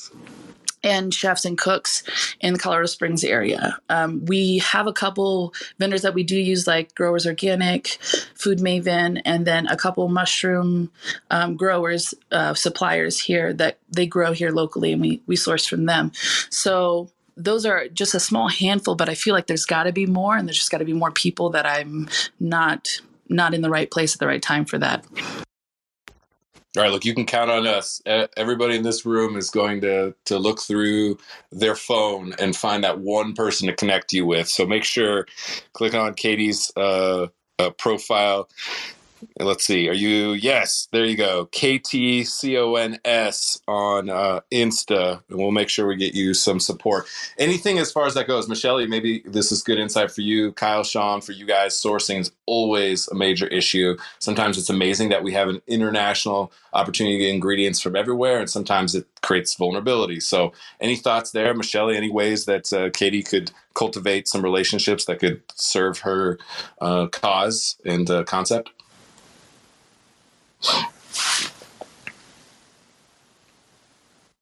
and 0.82 1.12
chefs 1.12 1.44
and 1.44 1.58
cooks 1.58 2.02
in 2.40 2.54
the 2.54 2.58
Colorado 2.58 2.86
Springs 2.86 3.24
area. 3.24 3.78
Um, 3.88 4.24
we 4.26 4.58
have 4.58 4.86
a 4.86 4.92
couple 4.92 5.54
vendors 5.78 6.02
that 6.02 6.14
we 6.14 6.22
do 6.22 6.36
use, 6.36 6.66
like 6.66 6.94
Growers 6.94 7.26
Organic, 7.26 7.88
Food 8.34 8.58
Maven, 8.58 9.20
and 9.24 9.46
then 9.46 9.66
a 9.66 9.76
couple 9.76 10.08
mushroom 10.08 10.90
um, 11.30 11.56
growers, 11.56 12.14
uh, 12.30 12.54
suppliers 12.54 13.20
here 13.20 13.52
that 13.54 13.78
they 13.90 14.06
grow 14.06 14.32
here 14.32 14.50
locally, 14.50 14.92
and 14.92 15.00
we 15.00 15.22
we 15.26 15.36
source 15.36 15.66
from 15.66 15.86
them. 15.86 16.12
So 16.50 17.10
those 17.36 17.64
are 17.64 17.88
just 17.88 18.14
a 18.14 18.20
small 18.20 18.48
handful, 18.48 18.94
but 18.94 19.08
I 19.08 19.14
feel 19.14 19.34
like 19.34 19.46
there's 19.46 19.64
got 19.64 19.84
to 19.84 19.92
be 19.92 20.06
more, 20.06 20.36
and 20.36 20.46
there's 20.46 20.58
just 20.58 20.70
got 20.70 20.78
to 20.78 20.84
be 20.84 20.92
more 20.92 21.10
people 21.10 21.50
that 21.50 21.66
I'm 21.66 22.08
not 22.40 23.00
not 23.28 23.54
in 23.54 23.62
the 23.62 23.70
right 23.70 23.90
place 23.90 24.14
at 24.14 24.20
the 24.20 24.26
right 24.26 24.42
time 24.42 24.64
for 24.64 24.78
that. 24.78 25.04
All 26.76 26.82
right, 26.82 26.90
look, 26.92 27.04
you 27.04 27.14
can 27.14 27.26
count 27.26 27.50
on 27.50 27.66
us. 27.66 28.00
Everybody 28.06 28.76
in 28.76 28.82
this 28.82 29.04
room 29.04 29.36
is 29.36 29.50
going 29.50 29.82
to 29.82 30.14
to 30.24 30.38
look 30.38 30.60
through 30.60 31.18
their 31.50 31.76
phone 31.76 32.34
and 32.38 32.56
find 32.56 32.82
that 32.84 33.00
one 33.00 33.34
person 33.34 33.66
to 33.66 33.74
connect 33.76 34.12
you 34.14 34.24
with. 34.24 34.48
So 34.48 34.64
make 34.66 34.84
sure 34.84 35.26
click 35.74 35.94
on 35.94 36.14
Katie's 36.14 36.72
uh, 36.76 37.26
uh, 37.58 37.70
profile 37.78 38.48
Let's 39.40 39.64
see. 39.64 39.88
Are 39.88 39.94
you? 39.94 40.32
Yes, 40.32 40.88
there 40.92 41.04
you 41.04 41.16
go. 41.16 41.46
K 41.46 41.78
T 41.78 42.24
C 42.24 42.56
O 42.58 42.76
N 42.76 42.98
S 43.04 43.60
on 43.68 44.10
uh, 44.10 44.40
Insta, 44.52 45.22
and 45.28 45.38
we'll 45.38 45.50
make 45.50 45.68
sure 45.68 45.86
we 45.86 45.96
get 45.96 46.14
you 46.14 46.34
some 46.34 46.60
support. 46.60 47.06
Anything 47.38 47.78
as 47.78 47.92
far 47.92 48.06
as 48.06 48.14
that 48.14 48.28
goes, 48.28 48.48
Michelle. 48.48 48.86
Maybe 48.86 49.22
this 49.26 49.52
is 49.52 49.62
good 49.62 49.78
insight 49.78 50.10
for 50.10 50.22
you, 50.22 50.52
Kyle, 50.52 50.84
Shawn. 50.84 51.20
For 51.20 51.32
you 51.32 51.46
guys, 51.46 51.80
sourcing 51.80 52.20
is 52.20 52.32
always 52.46 53.08
a 53.08 53.14
major 53.14 53.46
issue. 53.48 53.96
Sometimes 54.18 54.58
it's 54.58 54.70
amazing 54.70 55.10
that 55.10 55.22
we 55.22 55.32
have 55.32 55.48
an 55.48 55.62
international 55.66 56.52
opportunity 56.72 57.18
to 57.18 57.24
get 57.24 57.34
ingredients 57.34 57.80
from 57.80 57.96
everywhere, 57.96 58.40
and 58.40 58.50
sometimes 58.50 58.94
it 58.94 59.06
creates 59.22 59.54
vulnerability. 59.54 60.20
So, 60.20 60.52
any 60.80 60.96
thoughts 60.96 61.32
there, 61.32 61.54
Michelle? 61.54 61.90
Any 61.90 62.10
ways 62.10 62.44
that 62.46 62.72
uh, 62.72 62.90
Katie 62.90 63.22
could 63.22 63.50
cultivate 63.74 64.28
some 64.28 64.42
relationships 64.42 65.06
that 65.06 65.18
could 65.20 65.42
serve 65.54 65.98
her 66.00 66.38
uh, 66.80 67.06
cause 67.08 67.76
and 67.84 68.10
uh, 68.10 68.24
concept? 68.24 68.70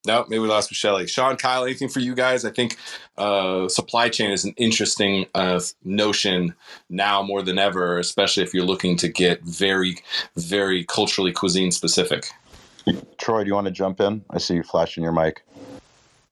No, 0.06 0.24
maybe 0.28 0.40
we 0.40 0.48
lost 0.48 0.70
Michelle. 0.70 1.04
Shawn, 1.06 1.36
Kyle, 1.36 1.64
anything 1.64 1.88
for 1.88 2.00
you 2.00 2.14
guys? 2.14 2.44
I 2.44 2.50
think 2.50 2.78
uh, 3.18 3.68
supply 3.68 4.08
chain 4.08 4.30
is 4.30 4.44
an 4.44 4.54
interesting 4.56 5.26
uh, 5.34 5.60
notion 5.84 6.54
now 6.88 7.22
more 7.22 7.42
than 7.42 7.58
ever, 7.58 7.98
especially 7.98 8.42
if 8.42 8.54
you're 8.54 8.64
looking 8.64 8.96
to 8.96 9.08
get 9.08 9.42
very, 9.42 9.98
very 10.36 10.84
culturally 10.84 11.32
cuisine 11.32 11.70
specific. 11.70 12.30
Troy, 13.18 13.44
do 13.44 13.48
you 13.48 13.54
want 13.54 13.66
to 13.66 13.70
jump 13.70 14.00
in? 14.00 14.24
I 14.30 14.38
see 14.38 14.54
you 14.54 14.62
flashing 14.62 15.04
your 15.04 15.12
mic. 15.12 15.42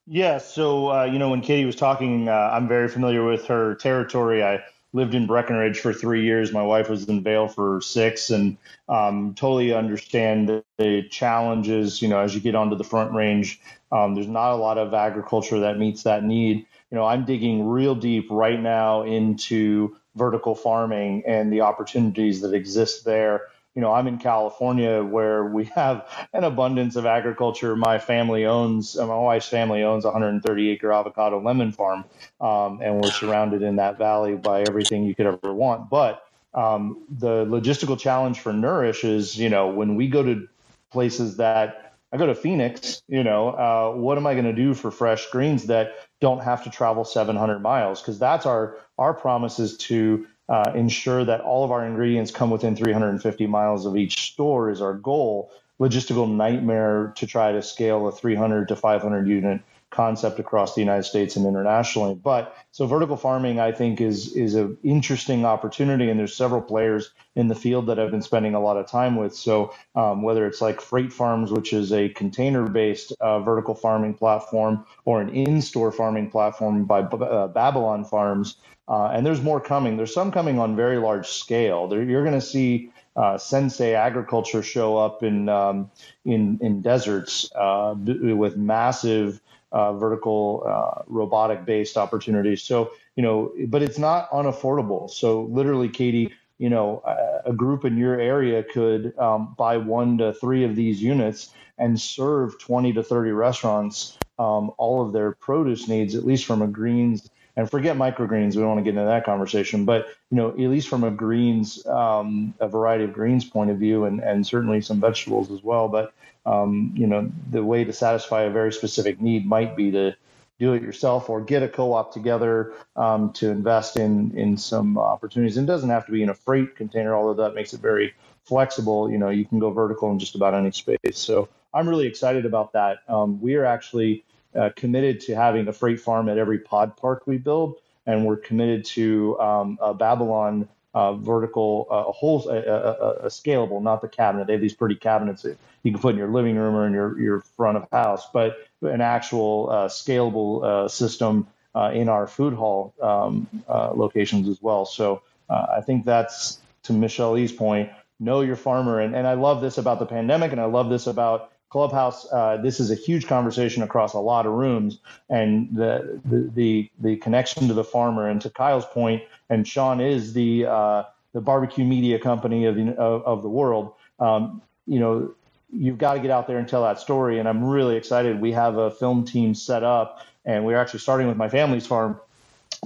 Yeah, 0.06 0.38
so 0.38 0.90
uh, 0.90 1.04
you 1.04 1.18
know 1.18 1.28
when 1.28 1.42
Katie 1.42 1.66
was 1.66 1.76
talking, 1.76 2.30
uh, 2.30 2.50
I'm 2.52 2.66
very 2.66 2.88
familiar 2.88 3.22
with 3.22 3.44
her 3.46 3.74
territory. 3.74 4.42
I 4.42 4.64
lived 4.92 5.14
in 5.14 5.26
Breckenridge 5.26 5.80
for 5.80 5.92
three 5.92 6.24
years. 6.24 6.52
My 6.52 6.62
wife 6.62 6.88
was 6.88 7.08
in 7.08 7.22
Vail 7.22 7.48
for 7.48 7.80
six, 7.80 8.30
and 8.30 8.56
um, 8.88 9.34
totally 9.34 9.72
understand 9.72 10.48
the, 10.48 10.64
the, 10.78 11.02
challenges. 11.08 12.00
You 12.00 12.08
know, 12.08 12.20
as 12.20 12.34
you 12.34 12.40
get 12.40 12.54
onto 12.54 12.76
the 12.76 12.84
Front 12.84 13.12
Range, 13.12 13.60
um, 13.92 14.14
there's 14.14 14.28
not 14.28 14.52
a 14.52 14.56
lot 14.56 14.78
of 14.78 14.94
agriculture 14.94 15.60
that 15.60 15.78
meets 15.78 16.04
that 16.04 16.24
need. 16.24 16.66
You 16.90 16.96
know, 16.96 17.04
I'm 17.04 17.24
digging 17.24 17.68
real 17.68 17.94
deep 17.94 18.28
right 18.30 18.60
now 18.60 19.02
into 19.02 19.96
vertical 20.16 20.54
farming 20.54 21.22
and 21.26 21.52
the 21.52 21.60
opportunities 21.60 22.40
that 22.40 22.54
exist 22.54 23.04
there 23.04 23.42
you 23.74 23.82
know, 23.82 23.92
I'm 23.92 24.06
in 24.08 24.18
California 24.18 25.02
where 25.04 25.44
we 25.44 25.66
have 25.76 26.08
an 26.32 26.44
abundance 26.44 26.96
of 26.96 27.06
agriculture. 27.06 27.76
My 27.76 27.98
family 27.98 28.46
owns, 28.46 28.96
uh, 28.98 29.06
my 29.06 29.16
wife's 29.16 29.48
family 29.48 29.82
owns 29.82 30.04
a 30.04 30.08
130 30.08 30.70
acre 30.70 30.92
avocado 30.92 31.40
lemon 31.40 31.72
farm, 31.72 32.04
um, 32.40 32.80
and 32.82 32.96
we're 32.96 33.10
surrounded 33.10 33.62
in 33.62 33.76
that 33.76 33.98
valley 33.98 34.34
by 34.36 34.64
everything 34.64 35.04
you 35.04 35.14
could 35.14 35.26
ever 35.26 35.54
want. 35.54 35.90
But 35.90 36.22
um, 36.54 37.06
the 37.10 37.46
logistical 37.46 37.98
challenge 37.98 38.40
for 38.40 38.52
Nourish 38.52 39.04
is, 39.04 39.38
you 39.38 39.48
know, 39.50 39.68
when 39.68 39.96
we 39.96 40.08
go 40.08 40.22
to 40.22 40.48
places 40.92 41.36
that 41.38 41.94
I 42.12 42.16
go 42.16 42.26
to 42.26 42.34
Phoenix, 42.34 43.02
you 43.08 43.22
know, 43.22 43.50
uh, 43.50 43.92
what 43.96 44.18
am 44.18 44.26
I 44.26 44.34
going 44.34 44.46
to 44.46 44.54
do 44.54 44.74
for 44.74 44.90
fresh 44.90 45.30
greens 45.30 45.66
that 45.66 45.92
don't 46.20 46.40
have 46.40 46.64
to 46.64 46.70
travel 46.70 47.04
700 47.04 47.60
miles? 47.60 48.00
Because 48.00 48.18
that's 48.18 48.46
our 48.46 48.78
our 48.98 49.14
promise 49.14 49.58
is 49.58 49.76
to 49.78 50.26
uh, 50.48 50.72
ensure 50.74 51.24
that 51.24 51.40
all 51.40 51.64
of 51.64 51.70
our 51.70 51.84
ingredients 51.86 52.30
come 52.30 52.50
within 52.50 52.76
350 52.76 53.46
miles 53.46 53.86
of 53.86 53.96
each 53.96 54.32
store 54.32 54.70
is 54.70 54.80
our 54.80 54.94
goal. 54.94 55.50
Logistical 55.80 56.30
nightmare 56.30 57.12
to 57.16 57.26
try 57.26 57.52
to 57.52 57.62
scale 57.62 58.08
a 58.08 58.12
300 58.12 58.68
to 58.68 58.76
500 58.76 59.28
unit 59.28 59.62
concept 59.90 60.38
across 60.38 60.74
the 60.74 60.80
United 60.80 61.04
States 61.04 61.36
and 61.36 61.46
internationally. 61.46 62.14
But 62.14 62.54
so 62.72 62.86
vertical 62.86 63.16
farming, 63.16 63.58
I 63.60 63.72
think, 63.72 64.00
is 64.00 64.34
is 64.36 64.54
an 64.54 64.76
interesting 64.82 65.44
opportunity, 65.44 66.10
and 66.10 66.18
there's 66.18 66.36
several 66.36 66.60
players 66.60 67.12
in 67.36 67.48
the 67.48 67.54
field 67.54 67.86
that 67.86 67.98
I've 67.98 68.10
been 68.10 68.22
spending 68.22 68.54
a 68.54 68.60
lot 68.60 68.76
of 68.76 68.86
time 68.86 69.16
with. 69.16 69.34
So 69.34 69.72
um, 69.94 70.22
whether 70.22 70.46
it's 70.46 70.60
like 70.60 70.80
Freight 70.80 71.12
Farms, 71.12 71.52
which 71.52 71.72
is 71.72 71.92
a 71.92 72.08
container-based 72.10 73.12
uh, 73.20 73.40
vertical 73.40 73.74
farming 73.74 74.14
platform, 74.14 74.84
or 75.04 75.20
an 75.20 75.30
in-store 75.30 75.92
farming 75.92 76.30
platform 76.30 76.84
by 76.84 77.00
uh, 77.00 77.48
Babylon 77.48 78.04
Farms, 78.04 78.56
uh, 78.88 79.08
and 79.08 79.24
there's 79.24 79.42
more 79.42 79.60
coming. 79.60 79.96
There's 79.96 80.14
some 80.14 80.32
coming 80.32 80.58
on 80.58 80.74
very 80.74 80.98
large 80.98 81.28
scale. 81.28 81.88
There, 81.88 82.02
you're 82.02 82.24
going 82.24 82.38
to 82.38 82.46
see 82.46 82.90
uh, 83.16 83.36
sensei 83.36 83.94
agriculture 83.94 84.62
show 84.62 84.96
up 84.96 85.22
in 85.22 85.48
um, 85.48 85.90
in 86.24 86.58
in 86.62 86.80
deserts 86.80 87.50
uh, 87.54 87.94
with 87.98 88.56
massive 88.56 89.40
uh, 89.72 89.92
vertical 89.92 90.64
uh, 90.66 91.02
robotic 91.06 91.66
based 91.66 91.96
opportunities. 91.96 92.62
So 92.62 92.92
you 93.16 93.22
know, 93.22 93.52
but 93.66 93.82
it's 93.82 93.98
not 93.98 94.30
unaffordable. 94.30 95.10
So 95.10 95.42
literally, 95.50 95.88
Katie, 95.88 96.32
you 96.58 96.70
know, 96.70 97.02
a, 97.04 97.50
a 97.50 97.52
group 97.52 97.84
in 97.84 97.98
your 97.98 98.18
area 98.18 98.62
could 98.62 99.18
um, 99.18 99.54
buy 99.58 99.76
one 99.76 100.18
to 100.18 100.32
three 100.32 100.64
of 100.64 100.76
these 100.76 101.02
units 101.02 101.50
and 101.76 102.00
serve 102.00 102.58
20 102.58 102.92
to 102.94 103.02
30 103.02 103.30
restaurants 103.30 104.16
um, 104.38 104.70
all 104.78 105.04
of 105.04 105.12
their 105.12 105.32
produce 105.32 105.88
needs, 105.88 106.14
at 106.14 106.24
least 106.24 106.44
from 106.44 106.62
a 106.62 106.66
greens 106.66 107.28
and 107.58 107.68
forget 107.68 107.96
microgreens. 107.96 108.54
We 108.54 108.62
don't 108.62 108.68
want 108.68 108.78
to 108.78 108.84
get 108.84 108.96
into 108.96 109.04
that 109.04 109.24
conversation, 109.24 109.84
but 109.84 110.06
you 110.30 110.36
know, 110.36 110.50
at 110.50 110.58
least 110.58 110.88
from 110.88 111.02
a 111.02 111.10
greens, 111.10 111.84
um, 111.86 112.54
a 112.60 112.68
variety 112.68 113.02
of 113.02 113.12
greens 113.12 113.44
point 113.44 113.70
of 113.70 113.78
view, 113.78 114.04
and 114.04 114.20
and 114.20 114.46
certainly 114.46 114.80
some 114.80 115.00
vegetables 115.00 115.50
as 115.50 115.62
well. 115.62 115.88
But 115.88 116.14
um, 116.46 116.92
you 116.94 117.08
know, 117.08 117.30
the 117.50 117.64
way 117.64 117.82
to 117.82 117.92
satisfy 117.92 118.42
a 118.42 118.50
very 118.50 118.72
specific 118.72 119.20
need 119.20 119.44
might 119.44 119.76
be 119.76 119.90
to 119.90 120.14
do 120.60 120.72
it 120.72 120.82
yourself 120.82 121.28
or 121.28 121.40
get 121.40 121.62
a 121.62 121.68
co-op 121.68 122.12
together 122.12 122.74
um, 122.94 123.32
to 123.32 123.50
invest 123.50 123.96
in 123.96 124.38
in 124.38 124.56
some 124.56 124.96
opportunities. 124.96 125.56
And 125.56 125.68
it 125.68 125.72
doesn't 125.72 125.90
have 125.90 126.06
to 126.06 126.12
be 126.12 126.22
in 126.22 126.28
a 126.28 126.34
freight 126.34 126.76
container, 126.76 127.12
although 127.16 127.42
that 127.42 127.56
makes 127.56 127.74
it 127.74 127.80
very 127.80 128.14
flexible. 128.44 129.10
You 129.10 129.18
know, 129.18 129.30
you 129.30 129.44
can 129.44 129.58
go 129.58 129.70
vertical 129.70 130.12
in 130.12 130.20
just 130.20 130.36
about 130.36 130.54
any 130.54 130.70
space. 130.70 131.18
So 131.18 131.48
I'm 131.74 131.88
really 131.88 132.06
excited 132.06 132.46
about 132.46 132.72
that. 132.74 132.98
Um, 133.08 133.40
we 133.40 133.56
are 133.56 133.64
actually 133.64 134.24
uh, 134.54 134.70
committed 134.76 135.20
to 135.20 135.34
having 135.34 135.68
a 135.68 135.72
freight 135.72 136.00
farm 136.00 136.28
at 136.28 136.38
every 136.38 136.58
pod 136.58 136.96
park 136.96 137.26
we 137.26 137.38
build, 137.38 137.76
and 138.06 138.24
we're 138.24 138.36
committed 138.36 138.84
to 138.84 139.38
um, 139.40 139.78
a 139.80 139.94
Babylon 139.94 140.68
uh, 140.94 141.12
vertical, 141.14 141.86
uh, 141.90 142.04
a 142.08 142.12
whole, 142.12 142.48
a, 142.48 142.56
a, 142.56 143.10
a, 143.24 143.26
scalable, 143.26 143.82
not 143.82 144.00
the 144.00 144.08
cabinet. 144.08 144.46
They 144.46 144.54
have 144.54 144.62
these 144.62 144.74
pretty 144.74 144.96
cabinets 144.96 145.42
that 145.42 145.58
you 145.82 145.92
can 145.92 146.00
put 146.00 146.14
in 146.14 146.18
your 146.18 146.28
living 146.28 146.56
room 146.56 146.74
or 146.74 146.86
in 146.86 146.92
your, 146.92 147.20
your 147.20 147.40
front 147.40 147.76
of 147.76 147.86
house, 147.92 148.26
but 148.32 148.56
an 148.82 149.00
actual 149.00 149.68
uh, 149.70 149.88
scalable 149.88 150.64
uh, 150.64 150.88
system 150.88 151.46
uh, 151.74 151.90
in 151.92 152.08
our 152.08 152.26
food 152.26 152.54
hall 152.54 152.94
um, 153.00 153.46
locations 153.68 154.48
as 154.48 154.60
well. 154.62 154.86
So 154.86 155.22
I 155.48 155.82
think 155.82 156.04
that's 156.04 156.58
to 156.84 156.92
Michelle 156.92 157.36
E's 157.38 157.52
point. 157.52 157.90
Know 158.18 158.40
your 158.40 158.56
farmer, 158.56 158.98
and, 158.98 159.14
and 159.14 159.26
I 159.26 159.34
love 159.34 159.60
this 159.60 159.78
about 159.78 160.00
the 160.00 160.06
pandemic, 160.06 160.50
and 160.50 160.60
I 160.60 160.64
love 160.64 160.88
this 160.88 161.06
about 161.06 161.52
Clubhouse, 161.70 162.26
uh, 162.32 162.56
this 162.62 162.80
is 162.80 162.90
a 162.90 162.94
huge 162.94 163.26
conversation 163.26 163.82
across 163.82 164.14
a 164.14 164.18
lot 164.18 164.46
of 164.46 164.52
rooms, 164.52 164.98
and 165.28 165.68
the, 165.74 166.20
the 166.24 166.50
the 166.54 166.90
the, 167.00 167.16
connection 167.16 167.68
to 167.68 167.74
the 167.74 167.84
farmer. 167.84 168.28
And 168.28 168.40
to 168.40 168.50
Kyle's 168.50 168.86
point, 168.86 169.22
and 169.50 169.68
Shawn 169.68 170.00
is 170.00 170.32
the 170.32 170.66
uh, 170.66 171.02
the 171.34 171.42
barbecue 171.42 171.84
media 171.84 172.18
company 172.18 172.64
of 172.64 172.74
the 172.74 172.92
of, 172.96 173.22
of 173.24 173.42
the 173.42 173.50
world. 173.50 173.92
Um, 174.18 174.62
you 174.86 174.98
know, 174.98 175.34
you've 175.70 175.98
got 175.98 176.14
to 176.14 176.20
get 176.20 176.30
out 176.30 176.46
there 176.46 176.58
and 176.58 176.66
tell 176.66 176.82
that 176.84 176.98
story. 176.98 177.38
And 177.38 177.48
I'm 177.48 177.62
really 177.62 177.96
excited. 177.96 178.40
We 178.40 178.52
have 178.52 178.78
a 178.78 178.90
film 178.90 179.24
team 179.24 179.54
set 179.54 179.84
up, 179.84 180.24
and 180.44 180.64
we're 180.64 180.78
actually 180.78 181.00
starting 181.00 181.28
with 181.28 181.36
my 181.36 181.48
family's 181.48 181.86
farm, 181.86 182.18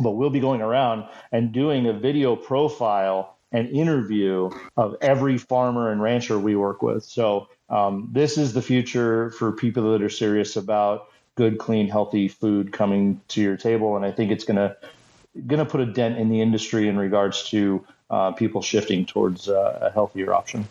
but 0.00 0.12
we'll 0.12 0.30
be 0.30 0.40
going 0.40 0.60
around 0.60 1.04
and 1.30 1.52
doing 1.52 1.86
a 1.86 1.92
video 1.92 2.34
profile 2.34 3.36
and 3.52 3.68
interview 3.68 4.50
of 4.76 4.96
every 5.00 5.38
farmer 5.38 5.92
and 5.92 6.02
rancher 6.02 6.38
we 6.38 6.56
work 6.56 6.82
with. 6.82 7.04
So 7.04 7.48
um, 7.72 8.08
this 8.12 8.36
is 8.38 8.52
the 8.52 8.62
future 8.62 9.30
for 9.30 9.50
people 9.50 9.92
that 9.92 10.02
are 10.02 10.10
serious 10.10 10.56
about 10.56 11.08
good, 11.34 11.58
clean, 11.58 11.88
healthy 11.88 12.28
food 12.28 12.72
coming 12.72 13.20
to 13.28 13.40
your 13.40 13.56
table, 13.56 13.96
and 13.96 14.04
I 14.04 14.12
think 14.12 14.30
it's 14.30 14.44
gonna 14.44 14.76
gonna 15.46 15.64
put 15.64 15.80
a 15.80 15.86
dent 15.86 16.18
in 16.18 16.28
the 16.28 16.42
industry 16.42 16.86
in 16.86 16.98
regards 16.98 17.48
to 17.50 17.84
uh, 18.10 18.32
people 18.32 18.60
shifting 18.60 19.06
towards 19.06 19.48
uh, 19.48 19.78
a 19.80 19.90
healthier 19.90 20.34
option. 20.34 20.68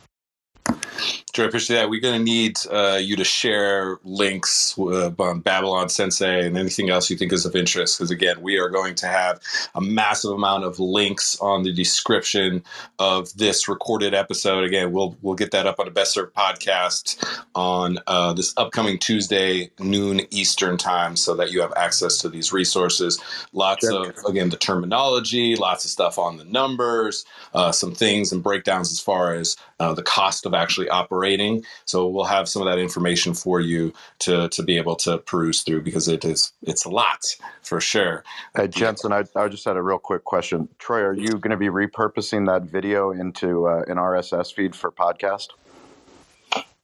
I 1.40 1.44
appreciate 1.44 1.78
that. 1.78 1.90
We're 1.90 2.02
going 2.02 2.18
to 2.18 2.24
need 2.24 2.58
uh, 2.70 3.00
you 3.02 3.16
to 3.16 3.24
share 3.24 4.00
links 4.04 4.76
uh, 4.78 5.12
on 5.18 5.40
Babylon 5.40 5.90
Sensei 5.90 6.46
and 6.46 6.58
anything 6.58 6.90
else 6.90 7.10
you 7.10 7.18
think 7.18 7.32
is 7.32 7.46
of 7.46 7.56
interest. 7.56 7.98
Because 7.98 8.12
again, 8.12 8.42
we 8.42 8.58
are 8.58 8.70
going 8.70 8.96
to 8.96 9.08
have 9.08 9.40
a 9.76 9.82
massive 9.82 10.32
amount 10.32 10.66
of 10.66 10.80
links 10.80 11.40
on 11.40 11.64
the 11.64 11.72
description 11.72 12.64
of 13.00 13.34
this 13.38 13.68
recorded 13.68 14.14
episode. 14.14 14.64
Again, 14.64 14.92
we'll 14.92 15.18
we'll 15.22 15.36
get 15.36 15.52
that 15.52 15.66
up 15.66 15.80
on 15.80 15.86
the 15.86 15.92
Best 15.92 16.14
Served 16.14 16.36
podcast 16.36 17.24
on 17.56 18.00
uh, 18.08 18.34
this 18.34 18.54
upcoming 18.58 19.00
Tuesday 19.00 19.72
noon 19.80 20.22
Eastern 20.32 20.78
time, 20.78 21.16
so 21.16 21.36
that 21.36 21.52
you 21.52 21.62
have 21.62 21.74
access 21.76 22.18
to 22.20 22.30
these 22.30 22.52
resources. 22.52 23.22
Lots 23.54 23.88
sure. 23.88 24.10
of 24.10 24.26
again 24.26 24.50
the 24.50 24.58
terminology, 24.58 25.56
lots 25.56 25.86
of 25.86 25.92
stuff 25.92 26.20
on 26.20 26.38
the 26.38 26.46
numbers, 26.46 27.26
uh, 27.54 27.72
some 27.72 27.96
things 27.96 28.32
and 28.32 28.44
breakdowns 28.44 28.92
as 28.92 29.00
far 29.00 29.34
as 29.34 29.56
uh, 29.82 29.94
the 29.96 30.04
cost 30.04 30.46
of 30.46 30.54
actually 30.54 30.88
operating. 30.90 31.66
So 31.86 32.08
we'll 32.08 32.26
have 32.26 32.48
some 32.48 32.62
of 32.62 32.68
that 32.68 32.78
information 32.78 33.34
for 33.34 33.60
you 33.60 33.94
to 34.20 34.48
to 34.50 34.62
be 34.62 34.78
able 34.78 34.96
to 34.98 35.18
peruse 35.18 35.64
through 35.64 35.82
because 35.82 36.08
it 36.08 36.24
is 36.24 36.54
it's 36.62 36.86
a 36.86 36.90
lot 36.90 37.26
for 37.64 37.82
sure. 37.82 38.24
Hey 38.56 38.68
Jensen, 38.68 39.12
I, 39.12 39.24
I 39.36 39.48
just 39.48 39.66
had 39.66 39.78
a 39.78 39.82
real 39.82 39.98
quick 39.98 40.24
question. 40.24 40.70
Troy, 40.78 41.02
are 41.02 41.14
you 41.14 41.32
going 41.32 41.50
to 41.50 41.58
be 41.58 41.70
repurposing 41.70 42.46
that 42.46 42.64
video 42.70 43.10
into 43.10 43.68
uh, 43.68 43.84
an 43.88 43.98
RSS 43.98 44.54
feed 44.54 44.76
for 44.76 44.92
podcast? 44.92 45.48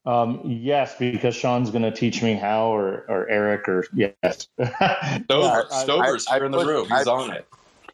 Um, 0.08 0.42
yes, 0.46 0.96
because 0.98 1.36
Shawn's 1.36 1.70
going 1.70 1.84
to 1.84 1.92
teach 1.92 2.24
me 2.24 2.34
how, 2.34 2.74
or, 2.74 3.04
or 3.10 3.30
Eric, 3.30 3.68
or 3.68 3.86
yes. 3.94 4.48
Stover, 5.26 5.68
Stover's 5.70 6.28
I, 6.28 6.36
I, 6.36 6.38
here 6.38 6.46
in 6.46 6.52
the 6.54 6.66
room. 6.66 6.88
He's 6.88 7.08
I, 7.08 7.12
on 7.12 7.34
it. 7.34 7.46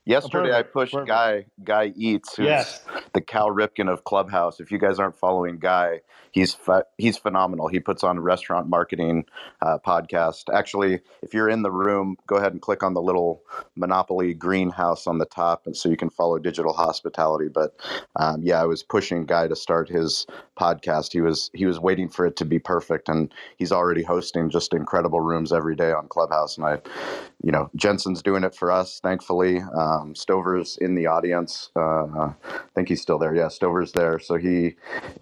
Yesterday, 0.05 0.53
I 0.53 0.63
pushed. 0.63 0.95
Guy 1.05 1.45
Guy 1.63 1.93
Eats, 1.95 2.35
who's 2.35 2.45
yes. 2.45 2.85
the 3.13 3.21
Cal 3.21 3.49
Ripken 3.49 3.91
of 3.91 4.03
Clubhouse. 4.03 4.59
If 4.59 4.71
you 4.71 4.77
guys 4.77 4.99
aren't 4.99 5.17
following 5.17 5.59
Guy, 5.59 6.01
he's 6.33 6.57
he's 6.99 7.17
phenomenal. 7.17 7.69
He 7.69 7.81
puts 7.81 8.03
on 8.03 8.19
a 8.19 8.21
restaurant 8.21 8.69
marketing 8.69 9.25
uh, 9.61 9.79
podcast. 9.85 10.53
Actually, 10.53 11.01
if 11.23 11.33
you're 11.33 11.49
in 11.49 11.63
the 11.63 11.71
room, 11.71 12.17
go 12.27 12.37
ahead 12.37 12.53
and 12.53 12.61
click 12.61 12.83
on 12.83 12.95
the 12.95 13.03
little 13.03 13.43
Monopoly 13.77 14.35
greenhouse 14.35 15.07
on 15.07 15.19
the 15.19 15.25
top, 15.27 15.63
and 15.67 15.77
so 15.77 15.89
you 15.89 15.97
can 15.97 16.11
follow 16.11 16.39
Digital 16.39 16.73
Hospitality. 16.73 17.49
But 17.53 17.75
um, 18.17 18.41
yeah, 18.43 18.61
I 18.61 18.65
was 18.65 18.83
pushing 18.83 19.25
Guy 19.25 19.47
to 19.49 19.57
start 19.57 19.89
his 19.89 20.27
podcast. 20.59 21.13
He 21.13 21.21
was 21.21 21.51
he 21.55 21.65
was 21.65 21.79
waiting 21.79 22.09
for 22.09 22.27
it 22.27 22.37
to 22.37 22.45
be 22.45 22.59
perfect, 22.59 23.09
and 23.09 23.33
he's 23.57 23.73
already 23.73 24.03
hosting 24.03 24.51
just 24.51 24.73
incredible 24.73 25.21
rooms 25.21 25.53
every 25.53 25.75
day 25.75 25.93
on 25.93 26.09
Clubhouse. 26.09 26.57
And 26.57 26.67
I, 26.67 26.79
you 27.43 27.51
know, 27.51 27.69
Jensen's 27.75 28.23
doing 28.23 28.45
it 28.45 28.55
for 28.55 28.71
us, 28.71 28.99
thankfully. 29.01 29.61
Um, 29.75 30.15
Stover's 30.15 30.77
in 30.81 30.95
the 30.95 31.07
audience. 31.07 31.71
Uh, 31.75 32.05
I 32.05 32.33
think 32.75 32.89
he's 32.89 33.01
still 33.01 33.19
there. 33.19 33.35
Yeah, 33.35 33.49
Stover's 33.49 33.93
there. 33.93 34.19
So 34.19 34.35
he, 34.35 34.75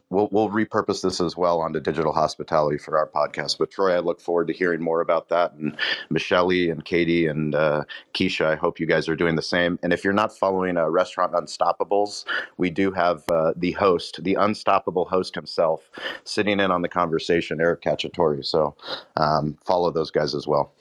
we'll 0.09 0.30
we'll 0.32 0.49
repurpose 0.49 1.01
this 1.02 1.22
as 1.22 1.38
well 1.38 1.62
onto 1.62 1.80
digital 1.80 2.14
hospitality 2.14 2.78
for 2.78 2.97
our 2.97 3.08
podcast. 3.08 3.58
But 3.58 3.72
Troy, 3.72 3.95
I 3.95 3.99
look 3.99 4.22
forward 4.22 4.47
to 4.47 4.54
hearing 4.54 4.82
more 4.82 5.02
about 5.02 5.30
that. 5.30 5.54
And 5.54 5.78
Michelle 6.10 6.49
and 6.49 6.84
Katie 6.84 7.28
and 7.28 7.54
uh, 7.54 7.84
Keisha, 8.14 8.45
I 8.45 8.56
hope 8.56 8.80
you 8.80 8.88
guys 8.88 9.08
are 9.08 9.16
doing 9.16 9.36
the 9.36 9.41
same. 9.41 9.78
And 9.84 9.93
if 9.93 10.04
you're 10.04 10.14
not 10.14 10.36
following 10.38 10.78
uh, 10.78 10.88
Restaurant 10.89 11.34
Unstoppables, 11.34 12.26
we 12.58 12.70
do 12.70 12.91
have 12.91 13.24
uh, 13.32 13.54
the 13.56 13.72
host, 13.74 14.24
the 14.24 14.36
unstoppable 14.36 15.06
host 15.06 15.36
himself, 15.36 15.89
sitting 16.24 16.60
in 16.60 16.72
on 16.72 16.82
the 16.82 16.89
conversation, 16.89 17.62
Eric 17.62 17.82
Cacciatore. 17.82 18.43
So 18.45 18.76
um, 19.18 19.58
follow 19.66 19.91
those 19.91 20.12
guys 20.12 20.34
as 20.34 20.47
well. 20.47 20.74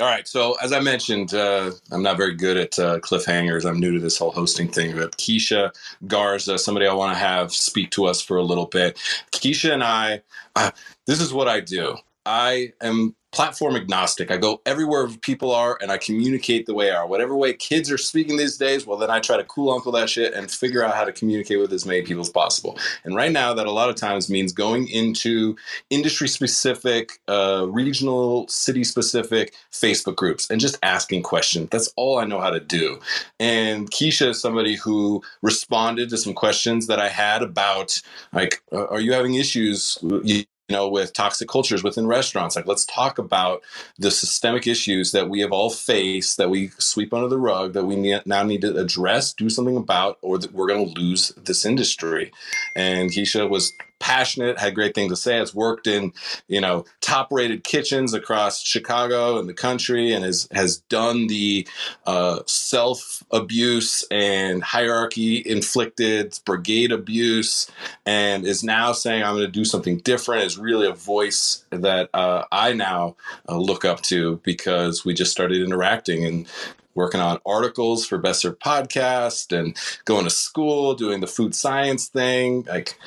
All 0.00 0.06
right. 0.06 0.28
So 0.28 0.56
as 0.62 0.72
I 0.72 0.80
mentioned, 0.80 1.34
uh, 1.34 1.70
I'm 1.92 2.02
not 2.02 2.16
very 2.16 2.34
good 2.34 2.56
at 2.56 2.78
uh, 2.78 3.00
cliffhangers. 3.00 3.64
I'm 3.68 3.80
new 3.80 3.94
to 3.94 4.00
this 4.00 4.18
whole 4.18 4.32
hosting 4.32 4.68
thing. 4.68 4.96
But 4.96 5.16
Keisha 5.18 5.72
Garza, 6.06 6.58
somebody 6.58 6.86
I 6.86 6.94
want 6.94 7.14
to 7.14 7.18
have 7.18 7.52
speak 7.52 7.90
to 7.92 8.06
us 8.06 8.20
for 8.20 8.36
a 8.36 8.42
little 8.42 8.66
bit. 8.66 8.98
Keisha 9.32 9.72
and 9.72 9.84
I, 9.84 10.22
uh, 10.56 10.72
this 11.06 11.20
is 11.20 11.32
what 11.32 11.48
I 11.48 11.60
do. 11.60 11.96
I 12.26 12.72
am 12.82 13.14
platform 13.34 13.74
agnostic. 13.74 14.30
I 14.30 14.36
go 14.36 14.62
everywhere 14.64 15.08
people 15.08 15.50
are 15.52 15.76
and 15.82 15.90
I 15.90 15.98
communicate 15.98 16.66
the 16.66 16.74
way 16.74 16.90
I 16.90 16.96
are. 16.96 17.06
Whatever 17.06 17.34
way 17.34 17.52
kids 17.52 17.90
are 17.90 17.98
speaking 17.98 18.36
these 18.36 18.56
days, 18.56 18.86
well, 18.86 18.96
then 18.96 19.10
I 19.10 19.18
try 19.20 19.36
to 19.36 19.44
cool 19.44 19.72
uncle 19.72 19.90
that 19.92 20.08
shit 20.08 20.32
and 20.34 20.50
figure 20.50 20.84
out 20.84 20.94
how 20.94 21.04
to 21.04 21.12
communicate 21.12 21.58
with 21.58 21.72
as 21.72 21.84
many 21.84 22.02
people 22.02 22.22
as 22.22 22.30
possible. 22.30 22.78
And 23.04 23.16
right 23.16 23.32
now, 23.32 23.52
that 23.54 23.66
a 23.66 23.72
lot 23.72 23.90
of 23.90 23.96
times 23.96 24.30
means 24.30 24.52
going 24.52 24.88
into 24.88 25.56
industry 25.90 26.28
specific, 26.28 27.18
uh, 27.28 27.66
regional, 27.68 28.46
city 28.48 28.84
specific 28.84 29.54
Facebook 29.72 30.16
groups 30.16 30.48
and 30.48 30.60
just 30.60 30.78
asking 30.82 31.22
questions. 31.22 31.68
That's 31.70 31.92
all 31.96 32.18
I 32.18 32.24
know 32.24 32.40
how 32.40 32.50
to 32.50 32.60
do. 32.60 33.00
And 33.40 33.90
Keisha 33.90 34.28
is 34.28 34.40
somebody 34.40 34.76
who 34.76 35.22
responded 35.42 36.08
to 36.10 36.16
some 36.18 36.34
questions 36.34 36.86
that 36.86 37.00
I 37.00 37.08
had 37.08 37.42
about, 37.42 38.00
like, 38.32 38.62
uh, 38.72 38.86
are 38.86 39.00
you 39.00 39.12
having 39.12 39.34
issues? 39.34 39.98
You, 40.02 40.44
you 40.68 40.76
know, 40.76 40.88
with 40.88 41.12
toxic 41.12 41.48
cultures 41.48 41.82
within 41.82 42.06
restaurants. 42.06 42.56
Like, 42.56 42.66
let's 42.66 42.86
talk 42.86 43.18
about 43.18 43.62
the 43.98 44.10
systemic 44.10 44.66
issues 44.66 45.12
that 45.12 45.28
we 45.28 45.40
have 45.40 45.52
all 45.52 45.68
faced, 45.68 46.38
that 46.38 46.48
we 46.48 46.68
sweep 46.78 47.12
under 47.12 47.28
the 47.28 47.38
rug, 47.38 47.74
that 47.74 47.84
we 47.84 47.96
need, 47.96 48.22
now 48.24 48.42
need 48.42 48.62
to 48.62 48.76
address, 48.76 49.34
do 49.34 49.50
something 49.50 49.76
about, 49.76 50.18
or 50.22 50.38
that 50.38 50.52
we're 50.52 50.68
going 50.68 50.94
to 50.94 51.00
lose 51.00 51.32
this 51.36 51.66
industry. 51.66 52.32
And 52.74 53.10
Keisha 53.10 53.48
was 53.48 53.74
passionate, 54.04 54.58
had 54.58 54.74
great 54.74 54.94
things 54.94 55.10
to 55.10 55.16
say. 55.16 55.38
Has 55.38 55.54
worked 55.54 55.86
in, 55.86 56.12
you 56.46 56.60
know, 56.60 56.84
top 57.00 57.28
rated 57.30 57.64
kitchens 57.64 58.12
across 58.12 58.62
Chicago 58.62 59.38
and 59.38 59.48
the 59.48 59.54
country, 59.54 60.12
and 60.12 60.22
has 60.22 60.46
has 60.52 60.78
done 60.90 61.26
the 61.26 61.66
uh, 62.06 62.40
self 62.46 63.24
abuse 63.30 64.06
and 64.10 64.62
hierarchy 64.62 65.42
inflicted 65.46 66.38
brigade 66.44 66.92
abuse, 66.92 67.70
and 68.04 68.46
is 68.46 68.62
now 68.62 68.92
saying 68.92 69.22
I'm 69.22 69.36
going 69.36 69.46
to 69.46 69.50
do 69.50 69.64
something 69.64 69.96
different. 69.98 70.44
Is 70.44 70.58
really 70.58 70.86
a 70.86 70.92
voice 70.92 71.64
that 71.70 72.10
uh, 72.12 72.44
I 72.52 72.74
now 72.74 73.16
uh, 73.48 73.56
look 73.56 73.86
up 73.86 74.02
to 74.02 74.38
because 74.44 75.02
we 75.06 75.14
just 75.14 75.32
started 75.32 75.62
interacting 75.62 76.26
and 76.26 76.46
working 76.94 77.20
on 77.20 77.38
articles 77.44 78.06
for 78.06 78.18
Best 78.18 78.40
Served 78.42 78.60
Podcast 78.60 79.56
and 79.56 79.76
going 80.04 80.24
to 80.24 80.30
school, 80.30 80.94
doing 80.94 81.20
the 81.20 81.26
food 81.26 81.54
science 81.54 82.08
thing, 82.08 82.64
like 82.68 82.98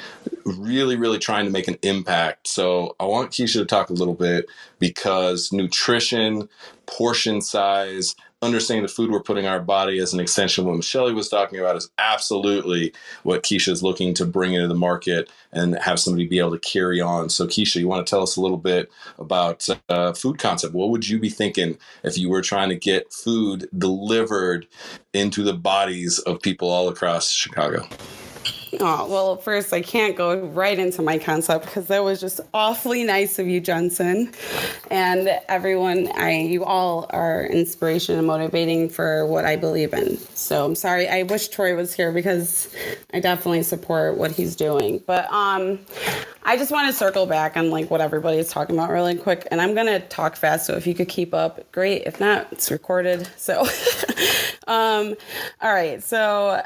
really, 0.46 0.96
really 0.96 1.20
trying 1.20 1.46
to 1.46 1.52
make 1.52 1.68
an 1.68 1.78
impact. 1.82 2.48
So 2.48 2.96
I 3.00 3.06
want 3.06 3.32
Keisha 3.32 3.60
to 3.60 3.66
talk 3.66 3.90
a 3.90 3.94
little 3.94 4.14
bit 4.14 4.46
because 4.80 5.52
nutrition, 5.52 6.50
portion 6.86 7.42
size, 7.42 8.16
understanding 8.44 8.84
the 8.84 8.92
food 8.92 9.10
we're 9.10 9.22
putting 9.22 9.46
in 9.46 9.52
our 9.52 9.60
body 9.60 9.98
as 10.00 10.14
an 10.14 10.20
extension 10.20 10.66
what 10.66 10.76
Michelle 10.76 11.12
was 11.14 11.30
talking 11.30 11.60
about 11.60 11.76
is 11.76 11.90
absolutely 11.98 12.94
what 13.24 13.42
Keisha 13.42 13.70
is 13.70 13.82
looking 13.82 14.14
to 14.14 14.26
bring 14.26 14.54
into 14.54 14.68
the 14.68 14.76
market 14.76 15.30
and 15.52 15.76
have 15.80 16.00
somebody 16.00 16.28
be 16.28 16.38
able 16.38 16.52
to 16.52 16.60
carry 16.60 17.02
on. 17.02 17.30
So, 17.30 17.48
Keisha, 17.48 17.80
you 17.80 17.88
want 17.88 18.06
to 18.06 18.10
tell 18.10 18.22
us 18.22 18.36
a 18.36 18.42
little 18.42 18.58
bit 18.58 18.92
about 19.18 19.68
uh, 19.90 20.14
food 20.14 20.38
concept? 20.38 20.76
What 20.76 20.90
would 20.90 21.08
you 21.08 21.20
be 21.20 21.30
thinking 21.30 21.78
if 22.04 22.18
you 22.18 22.30
were 22.30 22.44
trying 22.44 22.70
to 22.70 22.76
get 22.76 23.12
food 23.12 23.68
delivered 23.76 24.68
into 25.14 25.44
the 25.44 25.54
bodies 25.54 26.20
of 26.20 26.42
people 26.42 26.70
all 26.70 26.90
across 26.90 27.32
Chicago? 27.32 27.88
Oh, 28.80 29.08
well, 29.10 29.38
first, 29.38 29.74
I 29.74 29.82
can't 29.82 30.16
go 30.16 30.38
right 30.40 30.78
into 30.78 31.02
my 31.02 31.18
concept 31.18 31.66
because 31.66 31.88
that 31.88 32.04
was 32.04 32.22
just 32.22 32.42
awfully 32.54 33.04
nice 33.04 33.40
of 33.40 33.48
you, 33.48 33.60
Jensen. 33.60 34.32
And 34.92 35.30
everyone, 35.50 36.10
I 36.16 36.42
you 36.42 36.64
all 36.64 37.08
are 37.12 37.46
inspiration 37.46 38.18
and 38.18 38.28
motivating 38.28 38.90
for 38.90 39.26
what 39.26 39.46
I 39.46 39.56
believe 39.56 39.94
in. 39.94 40.18
So 40.36 40.66
I'm 40.66 40.76
sorry. 40.76 41.08
I 41.10 41.24
wish 41.24 41.48
Troy 41.48 41.76
was 41.76 41.94
here 41.94 42.12
because 42.12 42.74
I 43.14 43.20
definitely 43.20 43.64
support 43.64 44.18
what 44.18 44.32
he's 44.32 44.56
doing. 44.56 45.02
But 45.08 45.32
um 45.32 45.80
I 46.44 46.58
just 46.58 46.72
want 46.72 46.88
to 46.88 46.94
circle 46.94 47.26
back 47.26 47.58
on 47.58 47.72
like 47.72 47.90
what 47.92 48.02
everybody 48.02 48.38
is 48.38 48.50
talking 48.50 48.76
about 48.78 48.92
really 48.92 49.16
quick. 49.16 49.48
And 49.52 49.62
I'm 49.62 49.76
gonna 49.76 50.00
talk 50.02 50.36
fast, 50.36 50.68
so 50.68 50.76
if 50.76 50.86
you 50.88 50.94
could 50.94 51.10
keep 51.10 51.34
up, 51.34 51.72
great. 51.72 52.04
If 52.06 52.20
not, 52.20 52.48
it's 52.52 52.72
recorded. 52.72 53.28
So 53.38 53.62
um 54.68 55.16
all 55.62 55.74
right. 55.74 56.04
So 56.04 56.62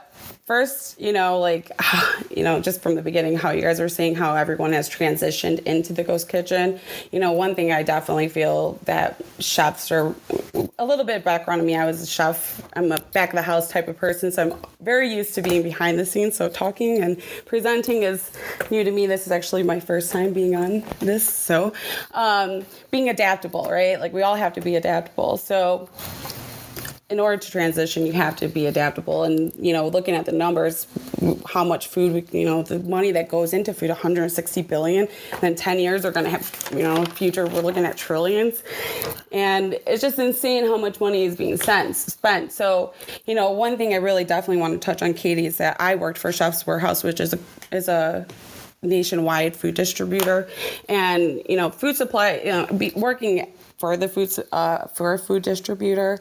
first, 0.46 1.00
you 1.00 1.14
know, 1.14 1.40
like, 1.40 1.72
you 2.30 2.44
know, 2.44 2.60
just 2.60 2.82
from 2.82 2.96
the 2.96 3.02
beginning, 3.02 3.38
how 3.38 3.52
you 3.52 3.62
guys 3.62 3.80
are 3.80 3.90
seeing 3.90 4.16
how 4.16 4.36
everyone 4.36 4.74
has 4.74 4.90
transitioned 4.90 5.60
into 5.64 5.94
the 5.94 6.04
ghost 6.04 6.30
kitchen. 6.30 6.80
You 7.12 7.20
know, 7.20 7.32
one 7.32 7.56
thing 7.56 7.72
I 7.72 7.84
definitely 7.84 8.28
feel 8.28 8.80
that 8.86 9.22
chefs 9.40 9.92
are, 9.92 10.16
a 10.78 10.86
little 10.86 11.06
bit 11.06 11.24
background 11.24 11.62
on 11.62 11.68
me. 11.68 11.76
I 11.76 11.86
was 11.86 12.02
a 12.02 12.08
chef. 12.08 12.62
I'm 12.74 12.92
a 12.92 13.00
back 13.14 13.30
of 13.30 13.36
the 13.36 13.42
house 13.42 13.70
type 13.70 13.88
of 13.88 13.98
person, 13.98 14.32
so 14.32 14.42
I'm 14.44 14.54
very 14.82 15.14
used 15.14 15.36
to 15.36 15.42
being 15.42 15.64
behind 15.64 16.00
the 16.00 16.06
scenes. 16.06 16.36
So 16.36 16.50
talking 16.50 17.02
and 17.02 17.22
presenting 17.46 18.04
is 18.04 18.32
new 18.72 18.84
to 18.84 18.92
me. 18.92 19.06
This 19.06 19.26
is 19.26 19.32
actually 19.32 19.64
my 19.64 19.80
first 19.80 20.12
time 20.12 20.34
being 20.34 20.56
on 20.56 20.84
this. 21.00 21.28
So 21.28 21.74
um, 22.14 22.66
being 22.90 23.10
adaptable, 23.10 23.68
right? 23.70 24.00
Like 24.00 24.12
we 24.12 24.24
all 24.24 24.36
have 24.36 24.54
to 24.54 24.62
be 24.62 24.76
adaptable. 24.76 25.38
So 25.38 25.88
in 27.12 27.20
order 27.20 27.38
to 27.38 27.52
transition, 27.52 28.06
you 28.06 28.14
have 28.14 28.38
to 28.38 28.48
be 28.48 28.66
adaptable. 28.66 29.24
And 29.24 29.54
you 29.60 29.74
know, 29.74 29.88
looking 29.90 30.16
at 30.16 30.26
the 30.26 30.32
numbers, 30.32 30.88
how 31.46 31.64
much 31.64 31.88
food, 31.88 32.14
we, 32.14 32.40
you 32.40 32.46
know, 32.46 32.64
the 32.64 32.80
money 32.80 33.12
that 33.12 33.28
goes 33.28 33.54
into 33.54 33.74
food, 33.74 33.90
160 33.90 34.62
billion. 34.64 35.08
And 35.34 35.42
then 35.42 35.56
10 35.56 35.80
years, 35.80 36.04
we're 36.04 36.12
going 36.12 36.24
to 36.24 36.32
have, 36.32 36.70
you 36.72 36.84
know, 36.84 37.04
future, 37.06 37.46
we're 37.48 37.62
looking 37.62 37.86
at 37.86 37.98
trillions. 37.98 38.64
And 39.32 39.74
it's 39.86 40.02
just 40.02 40.18
insane 40.18 40.66
how 40.66 40.78
much 40.78 41.00
money 41.02 41.26
is 41.26 41.36
being 41.36 41.58
sent, 41.58 41.96
Spent. 41.98 42.52
So, 42.52 42.94
you 43.26 43.36
know, 43.36 43.52
one 43.52 43.78
thing 43.78 43.94
I 43.94 43.98
really 43.98 44.24
definitely 44.24 44.62
want 44.62 44.74
to 44.74 44.80
touch 44.80 45.02
on, 45.02 45.14
Katie, 45.14 45.46
is 45.46 45.58
that 45.58 45.78
I 45.80 45.96
worked 45.96 46.18
for 46.18 46.32
Chef's 46.32 46.66
Warehouse, 46.66 47.04
which 47.04 47.20
is 47.20 47.34
a 47.34 47.40
is 47.72 47.88
a 47.88 48.26
nationwide 48.84 49.56
food 49.56 49.76
distributor 49.76 50.50
and 50.90 51.40
you 51.48 51.56
know 51.56 51.70
food 51.70 51.96
supply 51.96 52.42
you 52.44 52.52
know 52.52 52.66
be 52.78 52.92
working 52.96 53.48
for 53.82 53.98
the 53.98 54.08
food 54.08 54.30
uh, 54.52 54.86
for 54.86 55.14
a 55.14 55.20
food 55.20 55.42
distributor, 55.42 56.20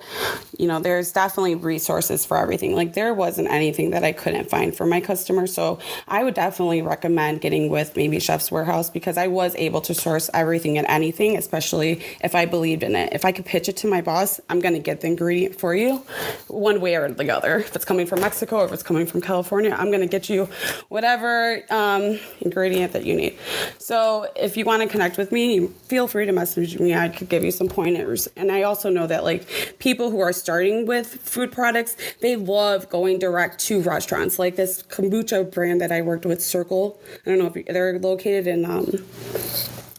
you 0.59 0.67
know, 0.67 0.81
there's 0.81 1.13
definitely 1.13 1.55
resources 1.55 2.25
for 2.25 2.39
everything. 2.39 2.75
Like 2.75 2.95
there 2.95 3.13
wasn't 3.13 3.49
anything 3.51 3.91
that 3.91 4.03
I 4.03 4.13
couldn't 4.13 4.49
find 4.49 4.75
for 4.75 4.87
my 4.87 5.01
customers. 5.01 5.53
So 5.53 5.79
I 6.09 6.25
would 6.25 6.33
definitely 6.33 6.81
recommend 6.81 7.43
getting 7.43 7.69
with 7.69 7.97
maybe 7.97 8.19
Chef's 8.19 8.51
Warehouse 8.51 8.89
because 8.89 9.19
I 9.19 9.27
was 9.27 9.55
able 9.57 9.83
to 9.83 9.93
source 9.93 10.31
everything 10.33 10.79
and 10.79 10.87
anything, 10.87 11.37
especially 11.37 12.03
if 12.23 12.35
I 12.35 12.47
believed 12.47 12.83
in 12.83 12.97
it. 12.97 13.13
If 13.13 13.27
I 13.27 13.33
could 13.33 13.45
pitch 13.45 13.69
it 13.69 13.77
to 13.79 13.87
my 13.87 14.01
boss, 14.01 14.41
I'm 14.49 14.61
going 14.61 14.75
to 14.75 14.81
get 14.81 15.03
the 15.03 15.09
ingredient 15.09 15.61
for 15.61 15.75
you, 15.75 15.97
one 16.49 16.81
way 16.81 16.95
or 16.97 17.11
the 17.11 17.31
other. 17.31 17.59
If 17.59 17.77
it's 17.77 17.85
coming 17.85 18.07
from 18.07 18.21
Mexico 18.21 18.61
or 18.61 18.65
if 18.65 18.73
it's 18.73 18.83
coming 18.83 19.05
from 19.05 19.21
California, 19.21 19.77
I'm 19.79 19.91
going 19.91 20.01
to 20.01 20.07
get 20.07 20.31
you 20.31 20.49
whatever 20.89 21.63
um, 21.69 22.19
ingredient 22.41 22.95
that 22.95 23.05
you 23.05 23.15
need. 23.15 23.39
So 23.77 24.27
if 24.35 24.57
you 24.57 24.65
want 24.65 24.83
to 24.83 24.89
connect 24.89 25.19
with 25.19 25.31
me, 25.31 25.67
feel 25.67 26.09
free 26.09 26.25
to 26.25 26.33
message 26.33 26.79
me. 26.79 26.95
I 26.95 27.11
could 27.11 27.29
give 27.29 27.45
you 27.45 27.50
you 27.51 27.57
some 27.57 27.69
pointers. 27.69 28.29
And 28.37 28.51
I 28.51 28.63
also 28.63 28.89
know 28.89 29.07
that 29.07 29.25
like 29.25 29.77
people 29.79 30.11
who 30.11 30.21
are 30.21 30.33
starting 30.33 30.87
with 30.87 31.07
food 31.07 31.53
products, 31.53 31.97
they 32.21 32.37
love 32.37 32.89
going 32.89 33.19
direct 33.19 33.59
to 33.67 33.83
restaurants. 33.83 34.39
Like 34.39 34.57
this 34.57 34.83
kombucha 34.83 35.51
brand 35.53 35.81
that 35.81 35.93
I 35.93 36.03
worked 36.03 36.27
with, 36.27 36.41
Circle. 36.43 37.01
I 37.27 37.31
don't 37.31 37.39
know 37.39 37.53
if 37.53 37.67
they're 37.67 37.99
located 37.99 38.47
in 38.47 38.65
um, 38.65 38.91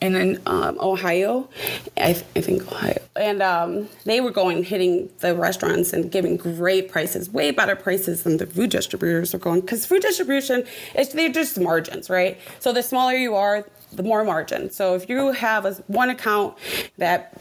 and 0.01 0.15
in 0.15 0.41
um, 0.47 0.79
Ohio, 0.81 1.47
I, 1.95 2.09
I, 2.35 2.41
think 2.41 2.63
Ohio, 2.71 2.97
and 3.15 3.43
um, 3.43 3.87
they 4.03 4.19
were 4.19 4.31
going 4.31 4.63
hitting 4.63 5.11
the 5.19 5.35
restaurants 5.35 5.93
and 5.93 6.11
giving 6.11 6.37
great 6.37 6.89
prices, 6.89 7.29
way 7.29 7.51
better 7.51 7.75
prices 7.75 8.23
than 8.23 8.37
the 8.37 8.47
food 8.47 8.71
distributors 8.71 9.35
are 9.35 9.37
going. 9.37 9.61
Because 9.61 9.85
food 9.85 10.01
distribution, 10.01 10.65
is 10.95 11.09
they're 11.09 11.29
just 11.29 11.59
margins, 11.59 12.09
right? 12.09 12.39
So 12.59 12.73
the 12.73 12.81
smaller 12.81 13.13
you 13.13 13.35
are, 13.35 13.63
the 13.93 14.03
more 14.03 14.23
margin. 14.23 14.69
So 14.69 14.95
if 14.95 15.09
you 15.09 15.31
have 15.31 15.65
a, 15.65 15.73
one 15.87 16.09
account 16.09 16.57
that 16.97 17.33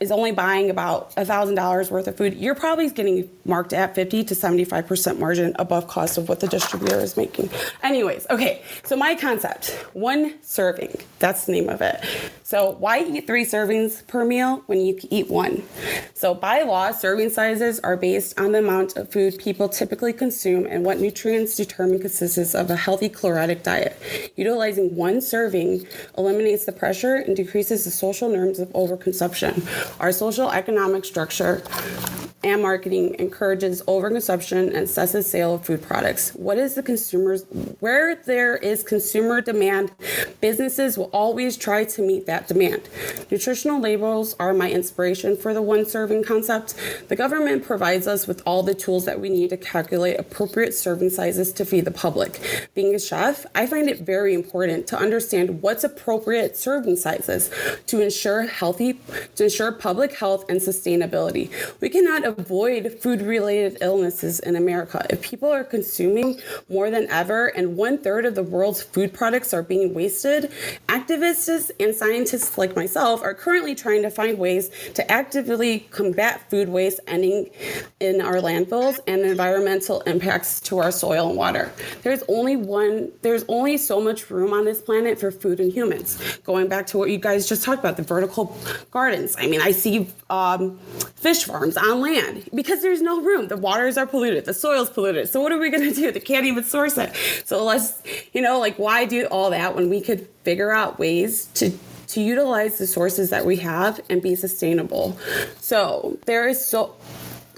is 0.00 0.10
only 0.10 0.32
buying 0.32 0.70
about 0.70 1.14
$1,000 1.16 1.90
worth 1.90 2.08
of 2.08 2.16
food, 2.16 2.34
you're 2.34 2.54
probably 2.54 2.88
getting 2.88 3.28
marked 3.44 3.72
at 3.72 3.94
50 3.94 4.24
to 4.24 4.34
75% 4.34 5.18
margin 5.18 5.54
above 5.58 5.88
cost 5.88 6.16
of 6.16 6.28
what 6.28 6.40
the 6.40 6.48
distributor 6.48 6.98
is 6.98 7.16
making. 7.16 7.50
Anyways, 7.82 8.26
okay, 8.30 8.62
so 8.84 8.96
my 8.96 9.14
concept 9.14 9.70
one 9.92 10.34
serving, 10.42 10.96
that's 11.18 11.44
the 11.44 11.52
name 11.52 11.68
of 11.68 11.82
it. 11.82 12.02
So 12.42 12.72
why 12.72 13.04
eat 13.04 13.26
three 13.26 13.44
servings 13.44 14.04
per 14.08 14.24
meal 14.24 14.62
when 14.66 14.80
you 14.80 14.98
eat 15.10 15.28
one? 15.28 15.62
So 16.14 16.34
by 16.34 16.62
law, 16.62 16.92
serving 16.92 17.30
sizes 17.30 17.78
are 17.80 17.96
based 17.96 18.40
on 18.40 18.52
the 18.52 18.58
amount 18.58 18.96
of 18.96 19.12
food 19.12 19.38
people 19.38 19.68
typically 19.68 20.12
consume 20.12 20.66
and 20.66 20.84
what 20.84 20.98
nutrients 20.98 21.54
determine 21.56 22.00
consists 22.00 22.54
of 22.54 22.70
a 22.70 22.76
healthy 22.76 23.08
caloric 23.08 23.62
diet. 23.62 23.96
Utilizing 24.36 24.96
one 24.96 25.20
serving 25.20 25.86
eliminates 26.16 26.64
the 26.64 26.72
pressure 26.72 27.16
and 27.16 27.36
decreases 27.36 27.84
the 27.84 27.90
social 27.90 28.28
norms 28.28 28.58
of 28.58 28.68
overconsumption. 28.70 29.66
Our 30.00 30.12
social 30.12 30.50
economic 30.50 31.04
structure 31.04 31.62
and 32.42 32.62
marketing 32.62 33.16
encourages 33.18 33.82
overconsumption 33.82 34.68
and 34.68 34.76
excessive 34.76 35.24
sale 35.24 35.54
of 35.54 35.66
food 35.66 35.82
products. 35.82 36.30
What 36.30 36.58
is 36.58 36.74
the 36.74 36.82
consumers 36.82 37.44
where 37.80 38.14
there 38.14 38.56
is 38.56 38.82
consumer 38.82 39.40
demand, 39.40 39.92
businesses 40.40 40.96
will 40.96 41.10
always 41.12 41.56
try 41.56 41.84
to 41.84 42.02
meet 42.02 42.26
that 42.26 42.48
demand. 42.48 42.88
Nutritional 43.30 43.80
labels 43.80 44.34
are 44.38 44.52
my 44.52 44.70
inspiration 44.70 45.36
for 45.36 45.52
the 45.52 45.62
one 45.62 45.84
serving 45.84 46.24
concept. 46.24 46.74
The 47.08 47.16
government 47.16 47.64
provides 47.64 48.06
us 48.06 48.26
with 48.26 48.42
all 48.46 48.62
the 48.62 48.74
tools 48.74 49.04
that 49.04 49.20
we 49.20 49.28
need 49.28 49.50
to 49.50 49.56
calculate 49.56 50.18
appropriate 50.18 50.74
serving 50.74 51.10
sizes 51.10 51.52
to 51.52 51.64
feed 51.64 51.84
the 51.84 51.90
public. 51.90 52.40
Being 52.74 52.94
a 52.94 52.98
chef, 52.98 53.46
I 53.54 53.66
find 53.66 53.88
it 53.88 54.00
very 54.00 54.34
important 54.34 54.86
to 54.88 54.98
understand 54.98 55.62
what's 55.62 55.84
appropriate 55.84 56.56
serving 56.56 56.96
sizes 56.96 57.50
to 57.86 58.00
ensure 58.00 58.42
healthy 58.42 59.00
to 59.36 59.44
ensure 59.44 59.72
public 59.72 60.14
health 60.14 60.44
and 60.48 60.60
sustainability. 60.60 61.50
We 61.80 61.88
cannot 61.88 62.24
avoid 62.38 62.98
food 63.00 63.22
related 63.22 63.78
illnesses 63.80 64.40
in 64.40 64.56
America. 64.56 65.04
If 65.10 65.22
people 65.22 65.50
are 65.50 65.64
consuming 65.64 66.40
more 66.68 66.90
than 66.90 67.08
ever 67.10 67.48
and 67.48 67.76
one 67.76 67.98
third 67.98 68.24
of 68.24 68.34
the 68.34 68.42
world's 68.42 68.82
food 68.82 69.12
products 69.12 69.52
are 69.52 69.62
being 69.62 69.94
wasted, 69.94 70.50
activists 70.88 71.70
and 71.80 71.94
scientists 71.94 72.56
like 72.58 72.76
myself 72.76 73.22
are 73.22 73.34
currently 73.34 73.74
trying 73.74 74.02
to 74.02 74.10
find 74.10 74.38
ways 74.38 74.70
to 74.94 75.10
actively 75.10 75.80
combat 75.90 76.48
food 76.50 76.68
waste 76.68 77.00
ending 77.06 77.50
in 78.00 78.20
our 78.20 78.36
landfills 78.36 78.98
and 79.06 79.22
environmental 79.22 80.00
impacts 80.02 80.60
to 80.60 80.78
our 80.78 80.90
soil 80.90 81.28
and 81.28 81.36
water. 81.36 81.72
There's 82.02 82.22
only 82.28 82.56
one, 82.56 83.12
there's 83.22 83.44
only 83.48 83.76
so 83.76 84.00
much 84.00 84.30
room 84.30 84.52
on 84.52 84.64
this 84.64 84.80
planet 84.80 85.18
for 85.18 85.30
food 85.30 85.60
and 85.60 85.72
humans. 85.72 86.38
Going 86.44 86.68
back 86.68 86.86
to 86.88 86.98
what 86.98 87.10
you 87.10 87.18
guys 87.18 87.48
just 87.48 87.64
talked 87.64 87.80
about, 87.80 87.96
the 87.96 88.02
vertical 88.02 88.56
gardens. 88.90 89.36
I 89.38 89.46
mean, 89.46 89.60
I 89.60 89.72
see 89.72 90.08
um, 90.28 90.78
fish 91.16 91.44
farms 91.44 91.76
on 91.76 92.00
land 92.00 92.19
land 92.20 92.48
because 92.54 92.82
there's 92.82 93.02
no 93.02 93.20
room. 93.22 93.48
The 93.48 93.56
waters 93.56 93.96
are 93.96 94.06
polluted, 94.06 94.44
the 94.44 94.54
soil's 94.54 94.90
polluted. 94.90 95.28
So 95.28 95.40
what 95.40 95.52
are 95.52 95.58
we 95.58 95.70
going 95.70 95.88
to 95.88 95.94
do? 95.94 96.10
They 96.12 96.20
can't 96.20 96.46
even 96.46 96.64
source 96.64 96.98
it. 96.98 97.14
So 97.44 97.64
let's, 97.64 98.02
you 98.32 98.40
know, 98.40 98.58
like 98.58 98.76
why 98.76 99.04
do 99.06 99.26
all 99.26 99.50
that 99.50 99.74
when 99.74 99.90
we 99.90 100.00
could 100.00 100.26
figure 100.44 100.72
out 100.72 100.98
ways 100.98 101.46
to 101.54 101.72
to 102.08 102.20
utilize 102.20 102.78
the 102.78 102.88
sources 102.88 103.30
that 103.30 103.46
we 103.46 103.56
have 103.56 104.00
and 104.10 104.20
be 104.20 104.34
sustainable. 104.34 105.16
So 105.60 106.18
there 106.26 106.48
is 106.48 106.64
so 106.64 106.96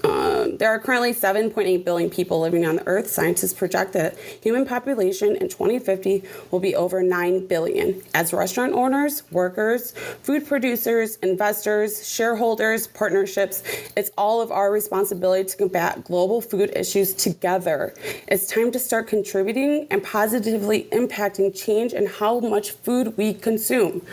um, 0.03 0.57
there 0.57 0.69
are 0.69 0.79
currently 0.79 1.13
7.8 1.13 1.85
billion 1.85 2.09
people 2.09 2.41
living 2.41 2.65
on 2.65 2.75
the 2.77 2.87
Earth. 2.87 3.09
Scientists 3.09 3.53
project 3.53 3.93
that 3.93 4.17
human 4.41 4.65
population 4.65 5.35
in 5.37 5.47
2050 5.47 6.23
will 6.51 6.59
be 6.59 6.75
over 6.75 7.01
9 7.01 7.47
billion. 7.47 8.01
As 8.13 8.33
restaurant 8.33 8.73
owners, 8.73 9.23
workers, 9.31 9.91
food 10.21 10.45
producers, 10.45 11.15
investors, 11.17 12.07
shareholders, 12.07 12.87
partnerships, 12.87 13.63
it's 13.95 14.11
all 14.17 14.41
of 14.41 14.51
our 14.51 14.71
responsibility 14.71 15.49
to 15.49 15.57
combat 15.57 16.03
global 16.03 16.41
food 16.41 16.71
issues 16.75 17.13
together. 17.13 17.93
It's 18.27 18.47
time 18.47 18.71
to 18.71 18.79
start 18.79 19.07
contributing 19.07 19.87
and 19.89 20.03
positively 20.03 20.87
impacting 20.91 21.55
change 21.55 21.93
in 21.93 22.07
how 22.07 22.39
much 22.41 22.71
food 22.71 23.15
we 23.17 23.33
consume. 23.33 24.05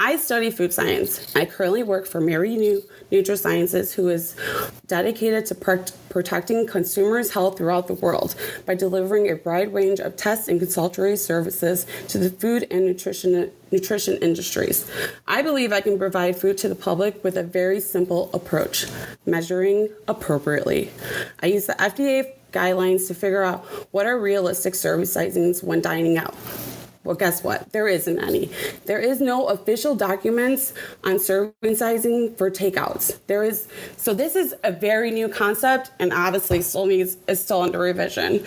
I 0.00 0.16
study 0.16 0.50
food 0.52 0.72
science. 0.72 1.34
I 1.34 1.44
currently 1.44 1.82
work 1.82 2.06
for 2.06 2.20
Mérieux 2.20 2.84
NutriSciences, 3.10 3.94
who 3.94 4.08
is 4.08 4.36
dedicated 4.86 5.46
to 5.46 5.54
protecting 6.08 6.66
consumers' 6.66 7.32
health 7.32 7.58
throughout 7.58 7.86
the 7.86 7.94
world 7.94 8.34
by 8.66 8.74
delivering 8.74 9.30
a 9.30 9.40
wide 9.44 9.72
range 9.72 10.00
of 10.00 10.16
tests 10.16 10.48
and 10.48 10.60
consultory 10.60 11.16
services 11.16 11.86
to 12.08 12.18
the 12.18 12.30
food 12.30 12.66
and 12.70 12.86
nutrition 12.86 13.50
nutrition 13.70 14.16
industries. 14.22 14.90
I 15.26 15.42
believe 15.42 15.72
I 15.72 15.82
can 15.82 15.98
provide 15.98 16.36
food 16.36 16.56
to 16.58 16.68
the 16.68 16.74
public 16.74 17.22
with 17.22 17.36
a 17.36 17.42
very 17.42 17.80
simple 17.80 18.30
approach, 18.32 18.86
measuring 19.26 19.90
appropriately. 20.06 20.90
I 21.42 21.46
use 21.46 21.66
the 21.66 21.74
FDA 21.74 22.32
guidelines 22.52 23.08
to 23.08 23.14
figure 23.14 23.42
out 23.42 23.64
what 23.90 24.06
are 24.06 24.18
realistic 24.18 24.74
service 24.74 25.14
sizings 25.14 25.62
when 25.62 25.82
dining 25.82 26.16
out. 26.16 26.34
Well, 27.08 27.16
guess 27.16 27.42
what? 27.42 27.72
There 27.72 27.88
isn't 27.88 28.22
any. 28.22 28.50
There 28.84 28.98
is 28.98 29.18
no 29.18 29.46
official 29.46 29.94
documents 29.94 30.74
on 31.04 31.18
serving 31.18 31.74
sizing 31.74 32.34
for 32.34 32.50
takeouts. 32.50 33.18
There 33.28 33.44
is 33.44 33.66
so 33.96 34.12
this 34.12 34.36
is 34.36 34.54
a 34.62 34.72
very 34.72 35.10
new 35.10 35.26
concept 35.30 35.90
and 35.98 36.12
obviously 36.12 36.60
still 36.60 36.84
needs 36.84 37.16
is 37.26 37.42
still 37.42 37.62
under 37.62 37.78
revision. 37.78 38.44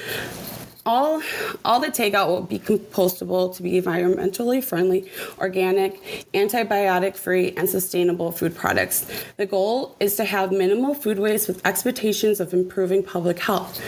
All, 0.85 1.23
all 1.65 1.79
the 1.79 1.87
takeout 1.87 2.27
will 2.27 2.43
be 2.43 2.59
compostable 2.59 3.55
to 3.55 3.63
be 3.63 3.81
environmentally 3.81 4.63
friendly, 4.63 5.09
organic, 5.39 6.27
antibiotic 6.35 7.15
free, 7.15 7.53
and 7.57 7.67
sustainable 7.67 8.31
food 8.31 8.55
products. 8.55 9.07
The 9.37 9.47
goal 9.47 9.95
is 9.99 10.15
to 10.17 10.23
have 10.23 10.51
minimal 10.51 10.93
food 10.93 11.17
waste 11.17 11.47
with 11.47 11.65
expectations 11.65 12.39
of 12.39 12.53
improving 12.53 13.01
public 13.01 13.39
health 13.39 13.79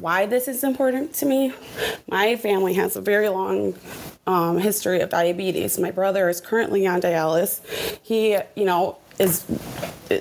why 0.00 0.26
this 0.26 0.48
is 0.48 0.64
important 0.64 1.14
to 1.14 1.26
me. 1.26 1.52
My 2.08 2.36
family 2.36 2.74
has 2.74 2.96
a 2.96 3.00
very 3.00 3.28
long 3.28 3.74
um, 4.26 4.58
history 4.58 5.00
of 5.00 5.10
diabetes. 5.10 5.78
My 5.78 5.90
brother 5.90 6.28
is 6.28 6.40
currently 6.40 6.86
on 6.86 7.00
dialysis. 7.00 7.60
He, 8.02 8.38
you 8.54 8.64
know, 8.64 8.98
is 9.20 9.44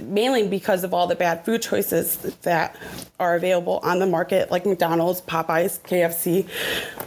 mainly 0.01 0.47
because 0.47 0.83
of 0.83 0.93
all 0.93 1.07
the 1.07 1.15
bad 1.15 1.43
food 1.45 1.61
choices 1.61 2.17
that 2.41 2.75
are 3.19 3.35
available 3.35 3.79
on 3.81 3.99
the 3.99 4.05
market, 4.05 4.51
like 4.51 4.65
McDonald's, 4.65 5.21
Popeyes, 5.21 5.79
KFC. 5.81 6.47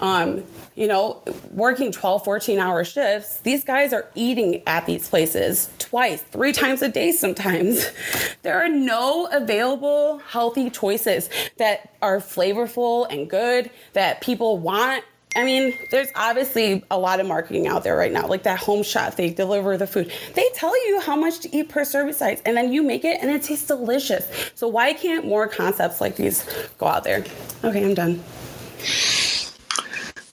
Um, 0.03 0.43
you 0.75 0.89
know, 0.89 1.23
working 1.51 1.93
12, 1.93 2.25
14 2.25 2.59
hour 2.59 2.83
shifts, 2.83 3.41
these 3.41 3.63
guys 3.63 3.93
are 3.93 4.09
eating 4.15 4.63
at 4.67 4.87
these 4.87 5.07
places 5.07 5.69
twice, 5.79 6.23
three 6.23 6.53
times 6.53 6.81
a 6.81 6.89
day 6.89 7.13
sometimes. 7.13 7.87
There 8.43 8.59
are 8.59 8.69
no 8.69 9.29
available 9.31 10.19
healthy 10.19 10.69
choices 10.69 11.31
that 11.59 11.95
are 12.03 12.19
flavorful 12.19 13.07
and 13.09 13.31
good 13.31 13.71
that 13.93 14.21
people 14.21 14.59
want 14.59 15.05
I 15.35 15.45
mean, 15.45 15.77
there's 15.91 16.09
obviously 16.15 16.85
a 16.91 16.99
lot 16.99 17.21
of 17.21 17.27
marketing 17.27 17.67
out 17.67 17.85
there 17.85 17.97
right 17.97 18.13
now, 18.13 18.27
like 18.27 18.43
that 18.43 18.59
home 18.59 18.83
shop. 18.83 19.17
They 19.17 19.31
deliver 19.31 19.77
the 19.77 19.87
food. 19.87 20.13
They 20.35 20.49
tell 20.55 20.77
you 20.89 21.01
how 21.01 21.17
much 21.17 21.41
to 21.41 21.57
eat 21.57 21.69
per 21.69 21.85
serving 21.85 22.15
size, 22.15 22.43
and 22.45 22.57
then 22.57 22.73
you 22.73 22.83
make 22.83 23.05
it, 23.05 23.19
and 23.23 23.31
it 23.31 23.43
tastes 23.43 23.67
delicious. 23.67 24.29
So 24.55 24.69
why 24.69 24.93
can't 24.93 25.25
more 25.27 25.49
concepts 25.49 26.01
like 26.01 26.17
these 26.17 26.45
go 26.79 26.87
out 26.87 27.05
there? 27.05 27.25
Okay, 27.65 27.85
I'm 27.85 27.95
done. 27.95 28.23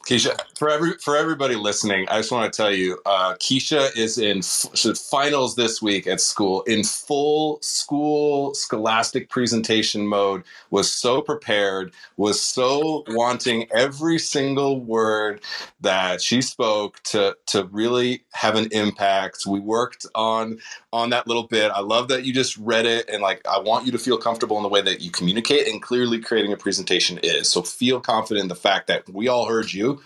Keisha, 0.06 0.38
for 0.60 0.70
every 0.70 0.94
for 0.98 1.16
everybody 1.16 1.56
listening, 1.56 2.06
I 2.10 2.18
just 2.18 2.34
want 2.34 2.52
to 2.52 2.58
tell 2.58 2.72
you, 2.72 3.00
uh, 3.06 3.36
Keisha 3.36 3.96
is 3.98 4.18
in 4.18 4.40
f- 4.40 4.98
finals 4.98 5.56
this 5.56 5.82
week 5.82 6.06
at 6.06 6.20
school 6.20 6.64
in 6.64 6.84
full 6.84 7.60
school 7.62 8.54
scholastic 8.54 9.30
presentation 9.30 10.06
mode. 10.06 10.44
Was 10.70 10.92
so 10.92 11.22
prepared, 11.22 11.94
was 12.18 12.42
so 12.42 13.06
wanting 13.08 13.68
every 13.74 14.20
single 14.20 14.82
word 14.82 15.42
that 15.80 16.22
she 16.22 16.42
spoke 16.42 17.02
to 17.04 17.38
to 17.48 17.64
really 17.72 18.26
have 18.34 18.56
an 18.56 18.68
impact. 18.74 19.46
We 19.48 19.62
worked 19.62 20.06
on 20.14 20.60
on 20.92 21.12
that 21.12 21.26
little 21.26 21.48
bit. 21.48 21.72
I 21.72 21.80
love 21.80 22.10
that 22.10 22.26
you 22.26 22.34
just 22.34 22.58
read 22.58 22.86
it 22.86 23.10
and 23.10 23.22
like 23.22 23.42
I 23.48 23.60
want 23.60 23.86
you 23.86 23.94
to 23.94 23.98
feel 23.98 24.18
comfortable 24.18 24.58
in 24.58 24.64
the 24.64 24.70
way 24.70 24.82
that 24.82 25.00
you 25.02 25.10
communicate 25.10 25.68
and 25.70 25.82
clearly 25.82 26.20
creating 26.20 26.52
a 26.52 26.58
presentation 26.58 27.18
is. 27.24 27.48
So 27.48 27.62
feel 27.62 28.02
confident 28.02 28.44
in 28.44 28.50
the 28.50 28.56
fact 28.56 28.88
that 28.88 29.08
we 29.10 29.30
all 29.30 29.48
heard 29.48 29.72
you. 29.72 30.02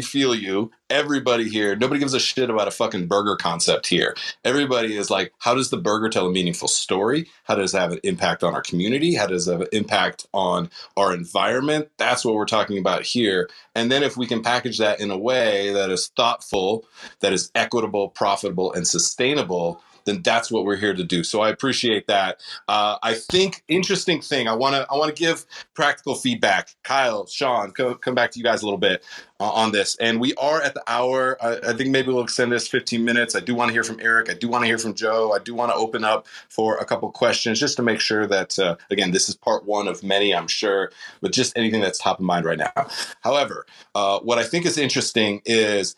Feel 0.00 0.34
you. 0.34 0.70
Everybody 0.88 1.48
here, 1.48 1.74
nobody 1.76 1.98
gives 2.00 2.14
a 2.14 2.20
shit 2.20 2.48
about 2.48 2.68
a 2.68 2.70
fucking 2.70 3.08
burger 3.08 3.36
concept 3.36 3.86
here. 3.88 4.16
Everybody 4.44 4.96
is 4.96 5.10
like, 5.10 5.32
how 5.38 5.54
does 5.54 5.70
the 5.70 5.76
burger 5.76 6.08
tell 6.08 6.26
a 6.26 6.32
meaningful 6.32 6.68
story? 6.68 7.28
How 7.44 7.56
does 7.56 7.74
it 7.74 7.78
have 7.78 7.92
an 7.92 8.00
impact 8.04 8.44
on 8.44 8.54
our 8.54 8.62
community? 8.62 9.14
How 9.14 9.26
does 9.26 9.48
it 9.48 9.52
have 9.52 9.60
an 9.62 9.68
impact 9.72 10.26
on 10.32 10.70
our 10.96 11.12
environment? 11.12 11.88
That's 11.98 12.24
what 12.24 12.34
we're 12.34 12.46
talking 12.46 12.78
about 12.78 13.02
here. 13.02 13.50
And 13.74 13.90
then 13.90 14.02
if 14.02 14.16
we 14.16 14.26
can 14.26 14.42
package 14.42 14.78
that 14.78 15.00
in 15.00 15.10
a 15.10 15.18
way 15.18 15.72
that 15.72 15.90
is 15.90 16.08
thoughtful, 16.08 16.86
that 17.20 17.32
is 17.32 17.50
equitable, 17.54 18.08
profitable, 18.08 18.72
and 18.72 18.86
sustainable, 18.86 19.82
then 20.04 20.22
that's 20.22 20.50
what 20.50 20.64
we're 20.64 20.76
here 20.76 20.94
to 20.94 21.04
do. 21.04 21.24
So 21.24 21.40
I 21.40 21.50
appreciate 21.50 22.06
that. 22.08 22.40
Uh, 22.68 22.96
I 23.02 23.14
think 23.14 23.62
interesting 23.68 24.20
thing. 24.20 24.48
I 24.48 24.54
want 24.54 24.74
to 24.74 24.86
I 24.90 24.96
want 24.96 25.14
to 25.14 25.20
give 25.20 25.44
practical 25.74 26.14
feedback. 26.14 26.74
Kyle, 26.82 27.26
Shawn, 27.26 27.72
come, 27.72 27.94
come 27.96 28.14
back 28.14 28.30
to 28.32 28.38
you 28.38 28.44
guys 28.44 28.62
a 28.62 28.66
little 28.66 28.78
bit 28.78 29.04
on 29.50 29.72
this. 29.72 29.96
And 29.96 30.20
we 30.20 30.34
are 30.34 30.62
at 30.62 30.74
the 30.74 30.82
hour. 30.86 31.36
I, 31.42 31.70
I, 31.70 31.72
think 31.72 31.90
maybe 31.90 32.08
we'll 32.08 32.22
extend 32.22 32.52
this 32.52 32.68
15 32.68 33.04
minutes. 33.04 33.34
I 33.34 33.40
do 33.40 33.54
want 33.54 33.68
to 33.68 33.72
hear 33.72 33.84
from 33.84 34.00
Eric. 34.00 34.30
I 34.30 34.34
do 34.34 34.48
want 34.48 34.62
to 34.62 34.66
hear 34.66 34.78
from 34.78 34.94
Joe. 34.94 35.32
I 35.32 35.38
do 35.38 35.54
want 35.54 35.72
to 35.72 35.76
open 35.76 36.04
up 36.04 36.26
for 36.48 36.76
a 36.76 36.84
couple 36.84 37.10
questions 37.10 37.58
just 37.58 37.76
to 37.76 37.82
make 37.82 38.00
sure 38.00 38.26
that 38.26 38.58
uh, 38.58 38.76
again 38.90 39.10
this 39.10 39.28
is 39.28 39.34
part 39.34 39.64
one 39.64 39.88
of 39.88 40.02
many, 40.02 40.34
I'm 40.34 40.48
sure, 40.48 40.90
but 41.20 41.32
just 41.32 41.56
anything 41.56 41.80
that's 41.80 41.98
top 41.98 42.18
of 42.18 42.24
mind 42.24 42.44
right 42.44 42.58
now. 42.58 42.86
However, 43.22 43.66
uh, 43.94 44.20
what 44.20 44.38
I 44.38 44.44
think 44.44 44.66
is 44.66 44.78
interesting 44.78 45.42
is 45.44 45.96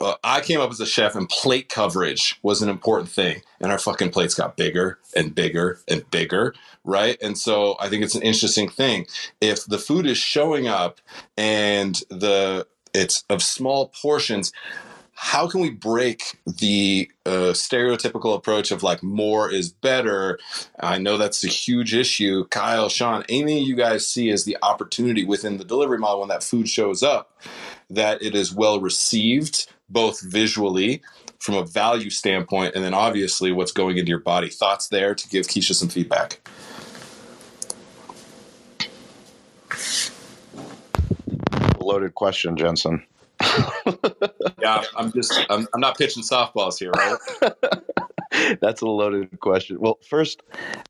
uh, 0.00 0.14
I 0.24 0.40
came 0.40 0.60
up 0.60 0.70
as 0.70 0.80
a 0.80 0.86
chef, 0.86 1.14
and 1.14 1.28
plate 1.28 1.68
coverage 1.68 2.38
was 2.42 2.62
an 2.62 2.68
important 2.68 3.08
thing. 3.08 3.42
And 3.60 3.72
our 3.72 3.78
fucking 3.78 4.10
plates 4.10 4.34
got 4.34 4.56
bigger 4.56 4.98
and 5.14 5.34
bigger 5.34 5.80
and 5.88 6.08
bigger, 6.10 6.54
right? 6.84 7.16
And 7.22 7.38
so 7.38 7.76
I 7.80 7.88
think 7.88 8.04
it's 8.04 8.14
an 8.14 8.22
interesting 8.22 8.68
thing. 8.68 9.06
If 9.40 9.64
the 9.64 9.78
food 9.78 10.06
is 10.06 10.18
showing 10.18 10.68
up 10.68 11.00
and 11.36 11.94
the 12.10 12.66
it's 12.96 13.24
of 13.30 13.42
small 13.42 13.88
portions, 13.88 14.52
how 15.16 15.48
can 15.48 15.60
we 15.60 15.70
break 15.70 16.38
the 16.46 17.10
uh, 17.24 17.52
stereotypical 17.52 18.36
approach 18.36 18.70
of 18.70 18.82
like 18.82 19.02
more 19.02 19.50
is 19.50 19.70
better? 19.70 20.38
I 20.78 20.98
know 20.98 21.16
that's 21.16 21.42
a 21.42 21.48
huge 21.48 21.94
issue. 21.94 22.46
Kyle, 22.48 22.90
Shawn, 22.90 23.24
anything 23.28 23.62
you 23.62 23.76
guys 23.76 24.06
see 24.06 24.30
as 24.30 24.44
the 24.44 24.58
opportunity 24.62 25.24
within 25.24 25.56
the 25.56 25.64
delivery 25.64 25.98
model 25.98 26.20
when 26.20 26.28
that 26.28 26.42
food 26.42 26.68
shows 26.68 27.02
up, 27.02 27.40
that 27.88 28.20
it 28.22 28.34
is 28.34 28.52
well 28.52 28.78
received 28.78 29.72
both 29.88 30.20
visually 30.20 31.00
from 31.38 31.54
a 31.54 31.64
value 31.64 32.10
standpoint 32.10 32.74
and 32.74 32.84
then 32.84 32.94
obviously 32.94 33.52
what's 33.52 33.72
going 33.72 33.96
into 33.96 34.10
your 34.10 34.20
body. 34.20 34.50
Thoughts 34.50 34.88
there 34.88 35.14
to 35.14 35.28
give 35.28 35.46
Keisha 35.46 35.74
some 35.74 35.88
feedback? 35.88 36.46
Loaded 41.86 42.14
question, 42.16 42.56
Jensen. 42.56 43.04
yeah, 44.62 44.82
I'm 44.96 45.12
just 45.12 45.40
I'm, 45.50 45.68
I'm 45.74 45.80
not 45.80 45.98
pitching 45.98 46.24
softballs 46.24 46.78
here, 46.78 46.92
right? 46.92 47.18
That's 48.60 48.82
a 48.82 48.86
loaded 48.86 49.40
question. 49.40 49.78
Well, 49.80 49.98
first, 50.08 50.42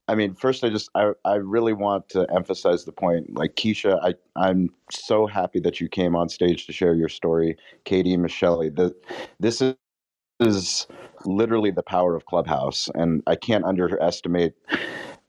I 0.08 0.14
mean, 0.16 0.34
first, 0.34 0.64
I 0.64 0.70
just 0.70 0.90
I, 0.94 1.12
I 1.24 1.36
really 1.36 1.74
want 1.74 2.08
to 2.10 2.26
emphasize 2.34 2.84
the 2.84 2.92
point. 2.92 3.34
Like 3.36 3.56
Keisha, 3.56 4.00
I 4.02 4.14
I'm 4.36 4.70
so 4.90 5.26
happy 5.26 5.60
that 5.60 5.80
you 5.80 5.88
came 5.88 6.16
on 6.16 6.28
stage 6.30 6.66
to 6.66 6.72
share 6.72 6.94
your 6.94 7.10
story. 7.10 7.56
Katie, 7.84 8.16
Michelle, 8.16 8.60
the, 8.60 8.94
this 9.40 9.62
is 9.62 9.74
is 10.40 10.86
literally 11.24 11.70
the 11.70 11.82
power 11.82 12.14
of 12.16 12.26
Clubhouse, 12.26 12.90
and 12.94 13.22
I 13.26 13.36
can't 13.36 13.64
underestimate 13.64 14.54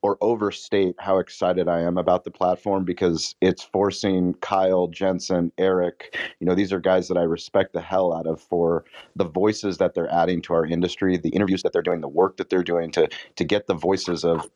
or 0.07 0.17
overstate 0.21 0.95
how 0.99 1.17
excited 1.17 1.67
I 1.67 1.81
am 1.81 1.97
about 1.97 2.23
the 2.23 2.31
platform 2.31 2.85
because 2.85 3.35
it's 3.41 3.61
forcing 3.61 4.35
Kyle, 4.35 4.87
Jensen, 4.87 5.51
Eric, 5.57 6.17
you 6.39 6.47
know, 6.47 6.55
these 6.55 6.71
are 6.71 6.79
guys 6.79 7.09
that 7.09 7.17
I 7.17 7.23
respect 7.23 7.73
the 7.73 7.81
hell 7.81 8.13
out 8.13 8.25
of 8.25 8.39
for 8.39 8.85
the 9.17 9.25
voices 9.25 9.79
that 9.79 9.95
they're 9.95 10.09
adding 10.09 10.41
to 10.43 10.53
our 10.53 10.65
industry, 10.65 11.17
the 11.17 11.31
interviews 11.31 11.61
that 11.63 11.73
they're 11.73 11.81
doing, 11.81 11.99
the 11.99 12.07
work 12.07 12.37
that 12.37 12.49
they're 12.49 12.63
doing 12.63 12.89
to 12.91 13.09
to 13.35 13.43
get 13.43 13.67
the 13.67 13.73
voices 13.73 14.23
of 14.23 14.49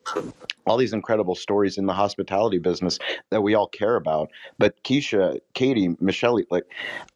all 0.66 0.76
these 0.76 0.92
incredible 0.92 1.34
stories 1.34 1.78
in 1.78 1.86
the 1.86 1.92
hospitality 1.94 2.58
business 2.58 2.98
that 3.30 3.42
we 3.42 3.54
all 3.54 3.68
care 3.68 3.96
about. 3.96 4.30
But 4.58 4.82
Keisha, 4.84 5.40
Katie, 5.54 5.96
Michelle, 6.00 6.40
like 6.50 6.64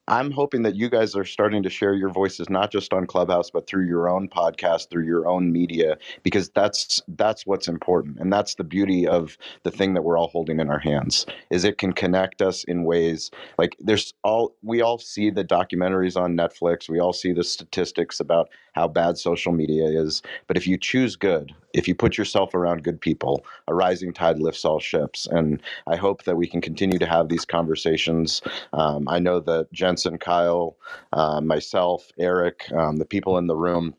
I'm 0.09 0.31
hoping 0.31 0.63
that 0.63 0.77
you 0.77 0.91
guys 0.91 1.17
are 1.17 1.25
starting 1.25 1.63
to 1.63 1.71
share 1.71 1.95
your 1.95 2.11
voices 2.11 2.51
not 2.51 2.71
just 2.73 2.93
on 2.93 3.07
Clubhouse 3.07 3.51
but 3.51 3.67
through 3.67 3.87
your 3.87 4.09
own 4.09 4.29
podcast, 4.29 4.91
through 4.91 5.05
your 5.07 5.29
own 5.29 5.53
media 5.53 5.97
because 6.23 6.51
that's 6.51 7.01
that's 7.09 7.47
what's 7.47 7.69
important 7.69 8.19
and 8.19 8.33
that's 8.33 8.57
the 8.57 8.65
beauty 8.65 9.07
of 9.07 9.39
the 9.65 9.71
thing 9.71 9.95
that 9.95 10.03
we're 10.03 10.19
all 10.19 10.29
holding 10.29 10.61
in 10.61 10.71
our 10.71 10.79
hands 10.79 11.27
is 11.51 11.65
it 11.65 11.79
can 11.79 11.93
connect 11.93 12.43
us 12.43 12.65
in 12.65 12.85
ways 12.85 13.23
like 13.59 13.77
there's 13.81 14.15
all 14.25 14.55
we 14.63 14.81
all 14.81 14.99
see 14.99 15.31
the 15.31 15.45
documentaries 15.45 16.17
on 16.21 16.37
Netflix, 16.37 16.89
we 16.89 17.01
all 17.01 17.13
see 17.13 17.33
the 17.33 17.45
statistics 17.45 18.21
about 18.21 18.49
how 18.75 18.89
bad 18.89 19.17
social 19.19 19.53
media 19.53 19.85
is, 19.87 20.23
but 20.49 20.57
if 20.57 20.67
you 20.67 20.77
choose 20.77 21.17
good, 21.17 21.53
if 21.73 21.87
you 21.87 21.95
put 21.95 22.19
yourself 22.19 22.55
around 22.55 22.83
good 22.83 23.01
people, 23.01 23.36
a 23.69 23.75
rising 23.75 24.13
tide 24.13 24.39
lifts 24.41 24.65
all 24.65 24.81
ships 24.81 25.27
and 25.31 25.57
I 25.89 25.97
hope 25.97 26.25
that 26.25 26.37
we 26.37 26.49
can 26.49 26.63
continue 26.63 26.99
to 27.01 27.07
have 27.07 27.29
these 27.29 27.47
conversations. 27.47 28.43
Um, 28.75 29.07
I 29.09 29.21
know 29.21 29.41
that 29.43 29.73
Jensen, 29.73 30.19
Kyle, 30.19 30.79
uh, 31.13 31.43
myself, 31.43 32.11
Eric, 32.19 32.73
um, 32.73 32.99
the 32.99 33.07
people 33.07 33.39
in 33.39 33.49
the 33.49 33.57
room. 33.57 33.95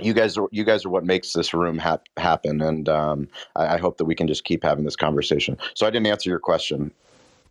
You 0.00 0.14
guys 0.14 0.38
are 0.38 0.48
you 0.52 0.64
guys 0.64 0.84
are 0.86 0.90
what 0.90 1.04
makes 1.04 1.32
this 1.34 1.54
room 1.54 1.78
hap- 1.78 2.08
happen, 2.18 2.62
and 2.62 2.88
um, 2.88 3.28
I, 3.56 3.76
I 3.76 3.78
hope 3.78 3.98
that 3.98 4.06
we 4.06 4.14
can 4.14 4.28
just 4.28 4.44
keep 4.44 4.64
having 4.64 4.84
this 4.84 4.96
conversation. 4.96 5.58
So 5.74 5.86
I 5.86 5.90
didn't 5.90 6.08
answer 6.08 6.30
your 6.30 6.40
question. 6.40 6.92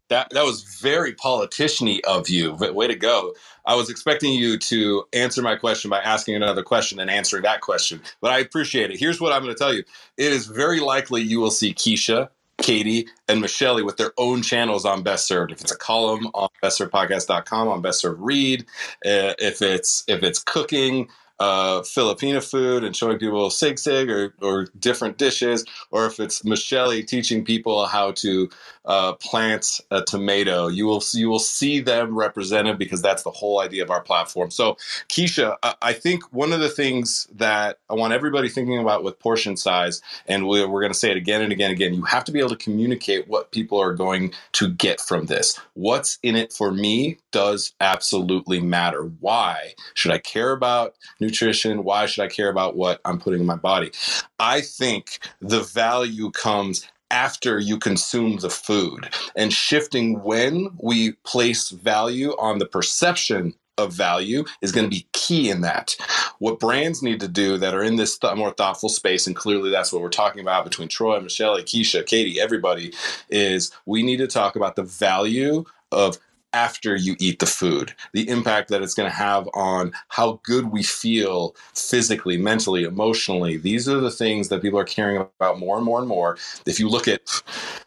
That 0.09 0.29
that 0.31 0.45
was 0.45 0.63
very 0.63 1.13
politiciany 1.13 1.99
of 2.01 2.29
you. 2.29 2.53
Way 2.53 2.87
to 2.87 2.95
go! 2.95 3.33
I 3.65 3.75
was 3.75 3.89
expecting 3.89 4.33
you 4.33 4.57
to 4.57 5.05
answer 5.13 5.41
my 5.41 5.55
question 5.55 5.89
by 5.89 5.99
asking 5.99 6.35
another 6.35 6.63
question 6.63 6.99
and 6.99 7.09
answering 7.09 7.43
that 7.43 7.61
question, 7.61 8.01
but 8.21 8.31
I 8.31 8.39
appreciate 8.39 8.91
it. 8.91 8.99
Here's 8.99 9.19
what 9.19 9.33
I'm 9.33 9.43
going 9.43 9.53
to 9.53 9.59
tell 9.59 9.73
you: 9.73 9.83
It 10.17 10.31
is 10.31 10.47
very 10.47 10.79
likely 10.79 11.21
you 11.21 11.39
will 11.39 11.51
see 11.51 11.73
Keisha 11.73 12.29
Katie 12.57 13.07
and 13.27 13.41
Michelle 13.41 13.83
with 13.83 13.97
their 13.97 14.13
own 14.17 14.41
channels 14.41 14.85
on 14.85 15.03
Best 15.03 15.27
Served. 15.27 15.51
If 15.51 15.61
it's 15.61 15.71
a 15.71 15.77
column 15.77 16.27
on 16.33 16.49
bestservedpodcast.com 16.63 17.67
on 17.67 17.81
Best 17.81 18.01
Served 18.01 18.19
Read, 18.19 18.61
uh, 19.05 19.33
if 19.39 19.61
it's 19.61 20.03
if 20.07 20.23
it's 20.23 20.39
cooking, 20.39 21.09
uh, 21.39 21.83
Filipino 21.83 22.41
food 22.41 22.83
and 22.83 22.95
showing 22.95 23.19
people 23.19 23.49
sisig 23.49 24.09
or, 24.09 24.33
or 24.41 24.67
different 24.79 25.17
dishes, 25.17 25.65
or 25.91 26.05
if 26.05 26.19
it's 26.19 26.43
Michelle 26.43 26.91
teaching 27.03 27.43
people 27.45 27.85
how 27.85 28.11
to 28.13 28.49
uh, 28.85 29.13
plant 29.13 29.81
a 29.91 30.01
tomato, 30.01 30.67
you 30.67 30.85
will 30.85 31.03
you 31.13 31.29
will 31.29 31.39
see 31.39 31.79
them 31.81 32.17
represented 32.17 32.77
because 32.77 33.01
that's 33.01 33.23
the 33.23 33.31
whole 33.31 33.59
idea 33.59 33.83
of 33.83 33.91
our 33.91 34.01
platform. 34.01 34.49
So, 34.49 34.77
Keisha, 35.09 35.57
I 35.81 35.93
think 35.93 36.23
one 36.33 36.53
of 36.53 36.59
the 36.59 36.69
things 36.69 37.27
that 37.35 37.79
I 37.89 37.93
want 37.93 38.13
everybody 38.13 38.49
thinking 38.49 38.79
about 38.79 39.03
with 39.03 39.19
portion 39.19 39.57
size, 39.57 40.01
and 40.27 40.47
we're, 40.47 40.67
we're 40.67 40.81
going 40.81 40.93
to 40.93 40.97
say 40.97 41.11
it 41.11 41.17
again 41.17 41.41
and 41.41 41.51
again 41.51 41.71
and 41.71 41.79
again, 41.79 41.93
you 41.93 42.03
have 42.03 42.23
to 42.25 42.31
be 42.31 42.39
able 42.39 42.49
to 42.49 42.55
communicate 42.55 43.27
what 43.27 43.51
people 43.51 43.79
are 43.79 43.93
going 43.93 44.33
to 44.53 44.69
get 44.69 45.01
from 45.01 45.25
this. 45.25 45.59
What's 45.73 46.17
in 46.23 46.35
it 46.35 46.53
for 46.53 46.71
me 46.71 47.17
does 47.31 47.73
absolutely 47.81 48.61
matter. 48.61 49.03
Why 49.19 49.73
should 49.93 50.11
I 50.11 50.17
care 50.19 50.51
about 50.51 50.95
nutrition? 51.27 51.83
Why 51.83 52.05
should 52.05 52.23
I 52.23 52.27
care 52.27 52.49
about 52.49 52.75
what 52.75 52.99
I'm 53.05 53.19
putting 53.19 53.41
in 53.41 53.45
my 53.45 53.55
body? 53.55 53.91
I 54.39 54.61
think 54.61 55.19
the 55.41 55.61
value 55.61 56.31
comes 56.31 56.87
after 57.11 57.59
you 57.59 57.77
consume 57.77 58.37
the 58.37 58.49
food 58.49 59.09
and 59.35 59.53
shifting 59.53 60.21
when 60.23 60.69
we 60.81 61.13
place 61.23 61.69
value 61.69 62.31
on 62.37 62.57
the 62.57 62.65
perception 62.65 63.53
of 63.77 63.93
value 63.93 64.43
is 64.61 64.71
going 64.71 64.85
to 64.85 64.89
be 64.89 65.07
key 65.13 65.49
in 65.49 65.61
that. 65.61 65.95
What 66.39 66.59
brands 66.59 67.03
need 67.03 67.19
to 67.19 67.27
do 67.27 67.57
that 67.57 67.75
are 67.75 67.83
in 67.83 67.95
this 67.95 68.17
th- 68.17 68.35
more 68.35 68.51
thoughtful 68.51 68.89
space, 68.89 69.27
and 69.27 69.35
clearly 69.35 69.69
that's 69.69 69.93
what 69.93 70.01
we're 70.01 70.09
talking 70.09 70.41
about 70.41 70.63
between 70.63 70.87
Troy, 70.87 71.19
Michelle, 71.19 71.57
Keisha, 71.59 72.05
Katie, 72.05 72.39
everybody, 72.39 72.93
is 73.29 73.71
we 73.85 74.03
need 74.03 74.17
to 74.17 74.27
talk 74.27 74.55
about 74.55 74.75
the 74.75 74.83
value 74.83 75.63
of 75.91 76.17
after 76.53 76.95
you 76.95 77.15
eat 77.19 77.39
the 77.39 77.45
food, 77.45 77.93
the 78.13 78.27
impact 78.29 78.69
that 78.69 78.81
it's 78.81 78.93
going 78.93 79.09
to 79.09 79.15
have 79.15 79.47
on 79.53 79.91
how 80.09 80.39
good 80.43 80.71
we 80.71 80.83
feel 80.83 81.55
physically, 81.73 82.37
mentally, 82.37 82.83
emotionally. 82.83 83.57
These 83.57 83.87
are 83.89 83.99
the 83.99 84.11
things 84.11 84.49
that 84.49 84.61
people 84.61 84.79
are 84.79 84.85
caring 84.85 85.17
about 85.17 85.59
more 85.59 85.77
and 85.77 85.85
more 85.85 85.99
and 85.99 86.07
more. 86.07 86.37
If 86.65 86.79
you 86.79 86.89
look 86.89 87.07
at 87.07 87.21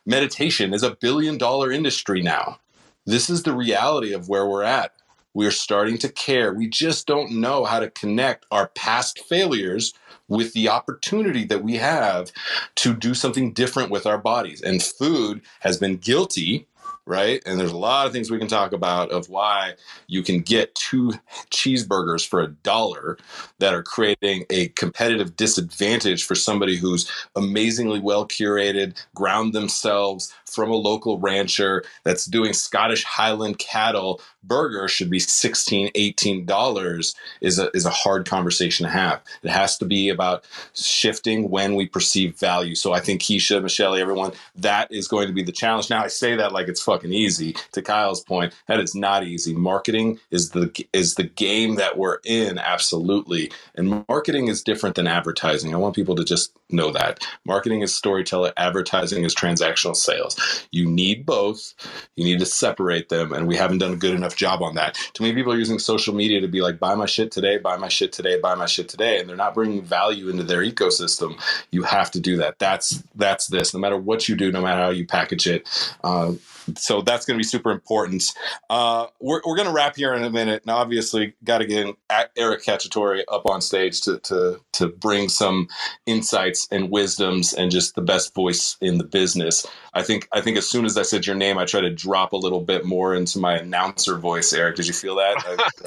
meditation 0.06 0.74
is 0.74 0.82
a 0.82 0.96
billion 0.96 1.38
dollar 1.38 1.70
industry 1.72 2.22
now. 2.22 2.58
This 3.06 3.30
is 3.30 3.42
the 3.42 3.54
reality 3.54 4.12
of 4.12 4.28
where 4.28 4.46
we're 4.46 4.62
at. 4.62 4.92
We 5.34 5.46
are 5.46 5.52
starting 5.52 5.96
to 5.98 6.08
care. 6.08 6.52
We 6.52 6.68
just 6.68 7.06
don't 7.06 7.40
know 7.40 7.64
how 7.64 7.80
to 7.80 7.90
connect 7.90 8.46
our 8.50 8.68
past 8.68 9.20
failures 9.20 9.94
with 10.28 10.52
the 10.54 10.68
opportunity 10.68 11.44
that 11.44 11.62
we 11.62 11.76
have 11.76 12.32
to 12.76 12.94
do 12.94 13.14
something 13.14 13.52
different 13.52 13.90
with 13.90 14.06
our 14.06 14.18
bodies. 14.18 14.60
And 14.62 14.82
food 14.82 15.42
has 15.60 15.78
been 15.78 15.96
guilty 15.96 16.66
right? 17.10 17.42
And 17.44 17.58
there's 17.58 17.72
a 17.72 17.76
lot 17.76 18.06
of 18.06 18.12
things 18.12 18.30
we 18.30 18.38
can 18.38 18.46
talk 18.46 18.72
about 18.72 19.10
of 19.10 19.28
why 19.28 19.74
you 20.06 20.22
can 20.22 20.42
get 20.42 20.72
two 20.76 21.12
cheeseburgers 21.50 22.24
for 22.26 22.40
a 22.40 22.46
dollar 22.46 23.18
that 23.58 23.74
are 23.74 23.82
creating 23.82 24.46
a 24.48 24.68
competitive 24.68 25.34
disadvantage 25.34 26.24
for 26.24 26.36
somebody 26.36 26.76
who's 26.76 27.10
amazingly 27.34 27.98
well 27.98 28.28
curated, 28.28 28.96
ground 29.12 29.52
themselves 29.54 30.32
from 30.50 30.70
a 30.70 30.76
local 30.76 31.18
rancher 31.20 31.84
that's 32.04 32.26
doing 32.26 32.52
Scottish 32.54 33.04
Highland 33.04 33.58
cattle 33.58 34.20
burger 34.44 34.88
should 34.88 35.10
be 35.10 35.18
16 35.18 35.90
18 35.94 36.38
dollars 36.46 37.14
is 37.40 37.58
a 37.58 37.70
is 37.76 37.86
a 37.86 37.90
hard 37.90 38.26
conversation 38.26 38.86
to 38.86 38.90
have. 38.92 39.22
It 39.42 39.50
has 39.50 39.78
to 39.78 39.84
be 39.84 40.08
about 40.08 40.44
shifting 40.74 41.50
when 41.50 41.74
we 41.74 41.86
perceive 41.86 42.38
value. 42.38 42.74
So 42.74 42.92
i 42.92 43.00
think 43.00 43.22
keisha 43.22 43.62
michelle 43.62 43.96
everyone 43.96 44.32
that 44.56 44.90
is 44.92 45.08
going 45.08 45.28
to 45.28 45.34
be 45.34 45.42
the 45.42 45.52
challenge. 45.52 45.90
Now 45.90 46.04
i 46.04 46.08
say 46.08 46.36
that 46.36 46.52
like 46.52 46.68
it's 46.68 46.82
fucking 46.82 47.12
easy. 47.12 47.56
To 47.72 47.82
kyle's 47.82 48.22
point 48.22 48.54
that 48.68 48.80
is 48.80 48.94
not 48.94 49.24
easy. 49.24 49.54
Marketing 49.54 50.18
is 50.30 50.50
the 50.50 50.72
is 50.92 51.16
the 51.16 51.24
game 51.24 51.76
that 51.76 51.98
we're 51.98 52.18
in 52.24 52.58
absolutely. 52.58 53.52
And 53.74 54.04
marketing 54.08 54.48
is 54.48 54.62
different 54.62 54.96
than 54.96 55.06
advertising. 55.06 55.74
I 55.74 55.78
want 55.78 55.96
people 55.96 56.16
to 56.16 56.24
just 56.24 56.56
know 56.70 56.92
that. 56.92 57.26
Marketing 57.44 57.82
is 57.82 57.94
storyteller 57.94 58.52
advertising 58.56 59.24
is 59.24 59.34
transactional 59.34 59.96
sales 59.96 60.39
you 60.70 60.88
need 60.88 61.26
both 61.26 61.74
you 62.16 62.24
need 62.24 62.38
to 62.38 62.46
separate 62.46 63.08
them 63.08 63.32
and 63.32 63.46
we 63.46 63.56
haven't 63.56 63.78
done 63.78 63.92
a 63.92 63.96
good 63.96 64.14
enough 64.14 64.36
job 64.36 64.62
on 64.62 64.74
that. 64.74 64.94
Too 65.14 65.24
many 65.24 65.34
people 65.34 65.52
are 65.52 65.58
using 65.58 65.78
social 65.78 66.14
media 66.14 66.40
to 66.40 66.48
be 66.48 66.60
like, 66.60 66.78
buy 66.78 66.94
my 66.94 67.06
shit 67.06 67.30
today, 67.30 67.58
buy 67.58 67.76
my 67.76 67.88
shit 67.88 68.12
today, 68.12 68.38
buy 68.38 68.54
my 68.54 68.66
shit 68.66 68.88
today, 68.88 69.18
and 69.18 69.28
they're 69.28 69.36
not 69.36 69.54
bringing 69.54 69.82
value 69.82 70.28
into 70.28 70.42
their 70.42 70.60
ecosystem. 70.60 71.40
You 71.70 71.82
have 71.84 72.10
to 72.12 72.20
do 72.20 72.36
that. 72.38 72.58
That's 72.58 73.02
that's 73.14 73.46
this. 73.46 73.72
No 73.74 73.80
matter 73.80 73.96
what 73.96 74.28
you 74.28 74.36
do, 74.36 74.52
no 74.52 74.62
matter 74.62 74.82
how 74.82 74.90
you 74.90 75.06
package 75.06 75.46
it. 75.46 75.68
Uh, 76.04 76.32
so 76.76 77.02
that's 77.02 77.26
going 77.26 77.36
to 77.36 77.38
be 77.38 77.44
super 77.46 77.70
important. 77.70 78.32
Uh, 78.68 79.06
we're 79.20 79.40
we're 79.44 79.56
going 79.56 79.68
to 79.68 79.74
wrap 79.74 79.96
here 79.96 80.14
in 80.14 80.24
a 80.24 80.30
minute, 80.30 80.62
and 80.62 80.70
obviously 80.70 81.34
got 81.44 81.58
to 81.58 81.66
get 81.66 81.94
Eric 82.36 82.64
Cacciatore 82.64 83.22
up 83.28 83.46
on 83.46 83.60
stage 83.60 84.00
to 84.02 84.18
to 84.20 84.60
to 84.72 84.88
bring 84.88 85.28
some 85.28 85.68
insights 86.06 86.68
and 86.70 86.90
wisdoms 86.90 87.52
and 87.52 87.70
just 87.70 87.94
the 87.94 88.02
best 88.02 88.34
voice 88.34 88.76
in 88.80 88.98
the 88.98 89.04
business. 89.04 89.66
I 89.92 90.02
think 90.02 90.28
I 90.32 90.40
think 90.40 90.56
as 90.56 90.68
soon 90.68 90.84
as 90.84 90.96
I 90.96 91.02
said 91.02 91.26
your 91.26 91.36
name, 91.36 91.58
I 91.58 91.64
tried 91.64 91.82
to 91.82 91.90
drop 91.90 92.32
a 92.32 92.36
little 92.36 92.60
bit 92.60 92.84
more 92.84 93.14
into 93.14 93.38
my 93.38 93.56
announcer 93.56 94.16
voice. 94.16 94.52
Eric, 94.52 94.76
did 94.76 94.86
you 94.86 94.92
feel 94.92 95.16
that? 95.16 95.36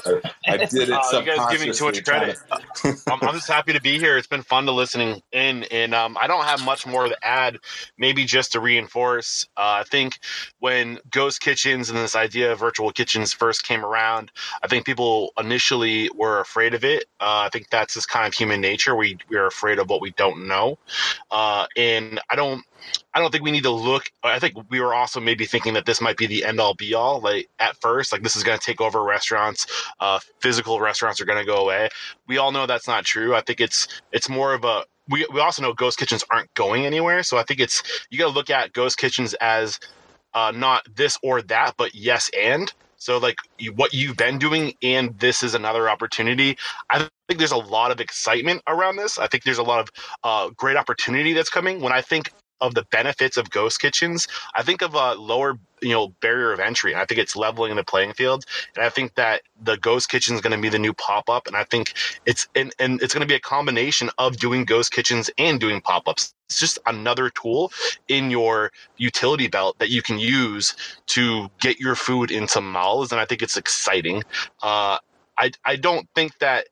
I, 0.06 0.20
I, 0.50 0.54
I 0.54 0.56
did 0.66 0.88
it. 0.88 0.90
Oh, 0.90 1.18
you 1.18 1.24
guys 1.24 1.50
give 1.50 1.66
me 1.66 1.72
too 1.72 1.84
much 1.84 2.04
credit. 2.04 2.36
To... 2.82 2.94
I'm, 3.10 3.22
I'm, 3.22 3.34
just 3.34 3.48
happy 3.48 3.72
to 3.72 3.80
be 3.80 3.98
here. 3.98 4.18
It's 4.18 4.26
been 4.26 4.42
fun 4.42 4.66
to 4.66 4.72
listening 4.72 5.22
in, 5.32 5.64
and 5.64 5.94
um, 5.94 6.16
I 6.20 6.26
don't 6.26 6.44
have 6.44 6.64
much 6.64 6.86
more 6.86 7.08
to 7.08 7.16
add. 7.22 7.58
Maybe 7.98 8.24
just 8.24 8.52
to 8.52 8.60
reinforce. 8.60 9.46
Uh, 9.56 9.80
I 9.80 9.84
think 9.84 10.18
when 10.64 10.98
ghost 11.10 11.42
kitchens 11.42 11.90
and 11.90 11.98
this 11.98 12.16
idea 12.16 12.50
of 12.50 12.58
virtual 12.58 12.90
kitchens 12.90 13.34
first 13.34 13.64
came 13.64 13.84
around, 13.84 14.32
I 14.62 14.66
think 14.66 14.86
people 14.86 15.34
initially 15.38 16.08
were 16.16 16.40
afraid 16.40 16.72
of 16.72 16.84
it. 16.84 17.04
Uh, 17.20 17.44
I 17.44 17.50
think 17.52 17.68
that's 17.68 17.92
just 17.92 18.08
kind 18.08 18.26
of 18.26 18.32
human 18.32 18.62
nature. 18.62 18.96
We 18.96 19.18
we 19.28 19.36
are 19.36 19.44
afraid 19.46 19.78
of 19.78 19.90
what 19.90 20.00
we 20.00 20.12
don't 20.12 20.48
know, 20.48 20.78
uh, 21.30 21.66
and 21.76 22.18
I 22.30 22.36
don't 22.36 22.64
I 23.12 23.20
don't 23.20 23.30
think 23.30 23.44
we 23.44 23.50
need 23.50 23.64
to 23.64 23.70
look. 23.70 24.10
I 24.22 24.38
think 24.38 24.54
we 24.70 24.80
were 24.80 24.94
also 24.94 25.20
maybe 25.20 25.44
thinking 25.44 25.74
that 25.74 25.84
this 25.84 26.00
might 26.00 26.16
be 26.16 26.26
the 26.26 26.46
end 26.46 26.58
all 26.60 26.72
be 26.72 26.94
all. 26.94 27.20
Like 27.20 27.50
at 27.58 27.76
first, 27.82 28.10
like 28.10 28.22
this 28.22 28.34
is 28.34 28.42
going 28.42 28.58
to 28.58 28.64
take 28.64 28.80
over 28.80 29.02
restaurants. 29.04 29.66
Uh, 30.00 30.18
physical 30.40 30.80
restaurants 30.80 31.20
are 31.20 31.26
going 31.26 31.40
to 31.40 31.44
go 31.44 31.58
away. 31.58 31.90
We 32.26 32.38
all 32.38 32.52
know 32.52 32.64
that's 32.64 32.88
not 32.88 33.04
true. 33.04 33.34
I 33.34 33.42
think 33.42 33.60
it's 33.60 33.86
it's 34.12 34.30
more 34.30 34.54
of 34.54 34.64
a. 34.64 34.84
We 35.10 35.26
we 35.30 35.40
also 35.40 35.60
know 35.60 35.74
ghost 35.74 35.98
kitchens 35.98 36.24
aren't 36.30 36.54
going 36.54 36.86
anywhere. 36.86 37.22
So 37.22 37.36
I 37.36 37.42
think 37.42 37.60
it's 37.60 37.82
you 38.08 38.18
got 38.18 38.28
to 38.28 38.34
look 38.34 38.48
at 38.48 38.72
ghost 38.72 38.96
kitchens 38.96 39.34
as 39.42 39.78
uh, 40.34 40.52
not 40.54 40.84
this 40.94 41.18
or 41.22 41.42
that, 41.42 41.74
but 41.76 41.94
yes 41.94 42.30
and. 42.38 42.72
So 42.96 43.18
like 43.18 43.36
what 43.74 43.92
you've 43.92 44.16
been 44.16 44.38
doing, 44.38 44.74
and 44.82 45.18
this 45.18 45.42
is 45.42 45.54
another 45.54 45.90
opportunity. 45.90 46.56
I 46.90 47.08
think 47.28 47.38
there's 47.38 47.52
a 47.52 47.56
lot 47.58 47.90
of 47.90 48.00
excitement 48.00 48.62
around 48.66 48.96
this. 48.96 49.18
I 49.18 49.26
think 49.26 49.44
there's 49.44 49.58
a 49.58 49.62
lot 49.62 49.80
of 49.80 49.90
uh, 50.24 50.50
great 50.56 50.76
opportunity 50.76 51.34
that's 51.34 51.50
coming. 51.50 51.80
When 51.80 51.92
I 51.92 52.00
think 52.00 52.32
of 52.64 52.74
the 52.74 52.84
benefits 52.90 53.36
of 53.36 53.50
ghost 53.50 53.78
kitchens, 53.80 54.26
I 54.54 54.62
think 54.62 54.80
of 54.80 54.94
a 54.94 55.14
lower, 55.14 55.58
you 55.82 55.90
know, 55.90 56.08
barrier 56.22 56.50
of 56.50 56.60
entry. 56.60 56.96
I 56.96 57.04
think 57.04 57.20
it's 57.20 57.36
leveling 57.36 57.76
the 57.76 57.84
playing 57.84 58.14
field, 58.14 58.46
and 58.74 58.84
I 58.84 58.88
think 58.88 59.14
that 59.16 59.42
the 59.62 59.76
ghost 59.76 60.08
kitchen 60.08 60.34
is 60.34 60.40
going 60.40 60.56
to 60.56 60.60
be 60.60 60.70
the 60.70 60.78
new 60.78 60.94
pop 60.94 61.28
up, 61.28 61.46
and 61.46 61.54
I 61.56 61.64
think 61.64 61.92
it's 62.24 62.48
and, 62.54 62.74
and 62.78 63.02
it's 63.02 63.12
going 63.12 63.20
to 63.20 63.26
be 63.28 63.34
a 63.34 63.40
combination 63.40 64.08
of 64.16 64.38
doing 64.38 64.64
ghost 64.64 64.92
kitchens 64.92 65.30
and 65.36 65.60
doing 65.60 65.82
pop 65.82 66.08
ups. 66.08 66.34
It's 66.48 66.58
just 66.58 66.78
another 66.86 67.28
tool 67.30 67.70
in 68.08 68.30
your 68.30 68.72
utility 68.96 69.48
belt 69.48 69.78
that 69.78 69.90
you 69.90 70.00
can 70.00 70.18
use 70.18 70.74
to 71.08 71.50
get 71.60 71.78
your 71.78 71.96
food 71.96 72.30
into 72.30 72.62
malls, 72.62 73.12
and 73.12 73.20
I 73.20 73.26
think 73.26 73.42
it's 73.42 73.58
exciting. 73.58 74.22
Uh, 74.62 74.98
I 75.36 75.50
I 75.66 75.76
don't 75.76 76.08
think 76.14 76.38
that 76.38 76.68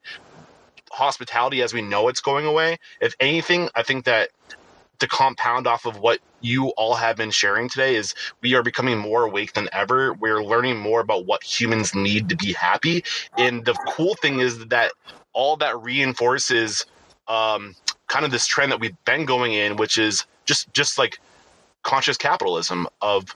hospitality 0.91 1.63
as 1.63 1.75
we 1.75 1.83
know 1.83 2.09
it's 2.09 2.21
going 2.21 2.47
away. 2.47 2.79
If 3.01 3.15
anything, 3.21 3.69
I 3.75 3.83
think 3.83 4.05
that 4.07 4.31
to 5.03 5.09
compound 5.09 5.67
off 5.67 5.85
of 5.85 5.99
what 5.99 6.21
you 6.41 6.69
all 6.71 6.95
have 6.95 7.17
been 7.17 7.33
sharing 7.33 7.69
today 7.69 7.97
is 7.97 8.15
we 8.41 8.55
are 8.55 8.63
becoming 8.63 8.97
more 8.99 9.25
awake 9.25 9.53
than 9.53 9.69
ever. 9.73 10.15
We're 10.15 10.45
learning 10.45 10.79
more 10.79 11.01
about 11.01 11.27
what 11.27 11.43
humans 11.43 11.93
need 11.95 12.29
to 12.29 12.37
be 12.37 12.53
happy. 12.53 13.05
And 13.37 13.65
the 13.65 13.75
cool 13.89 14.15
thing 14.15 14.39
is 14.39 14.67
that 14.67 14.93
all 15.33 15.57
that 15.57 15.83
reinforces 15.83 16.87
um, 17.27 17.75
kind 18.07 18.25
of 18.25 18.31
this 18.31 18.47
trend 18.47 18.71
that 18.71 18.79
we've 18.79 18.97
been 19.05 19.25
going 19.25 19.55
in, 19.55 19.77
which 19.77 19.99
is 19.99 20.25
just 20.45 20.73
just 20.73 20.99
like 20.99 21.19
conscious 21.83 22.17
capitalism 22.17 22.87
of 23.01 23.35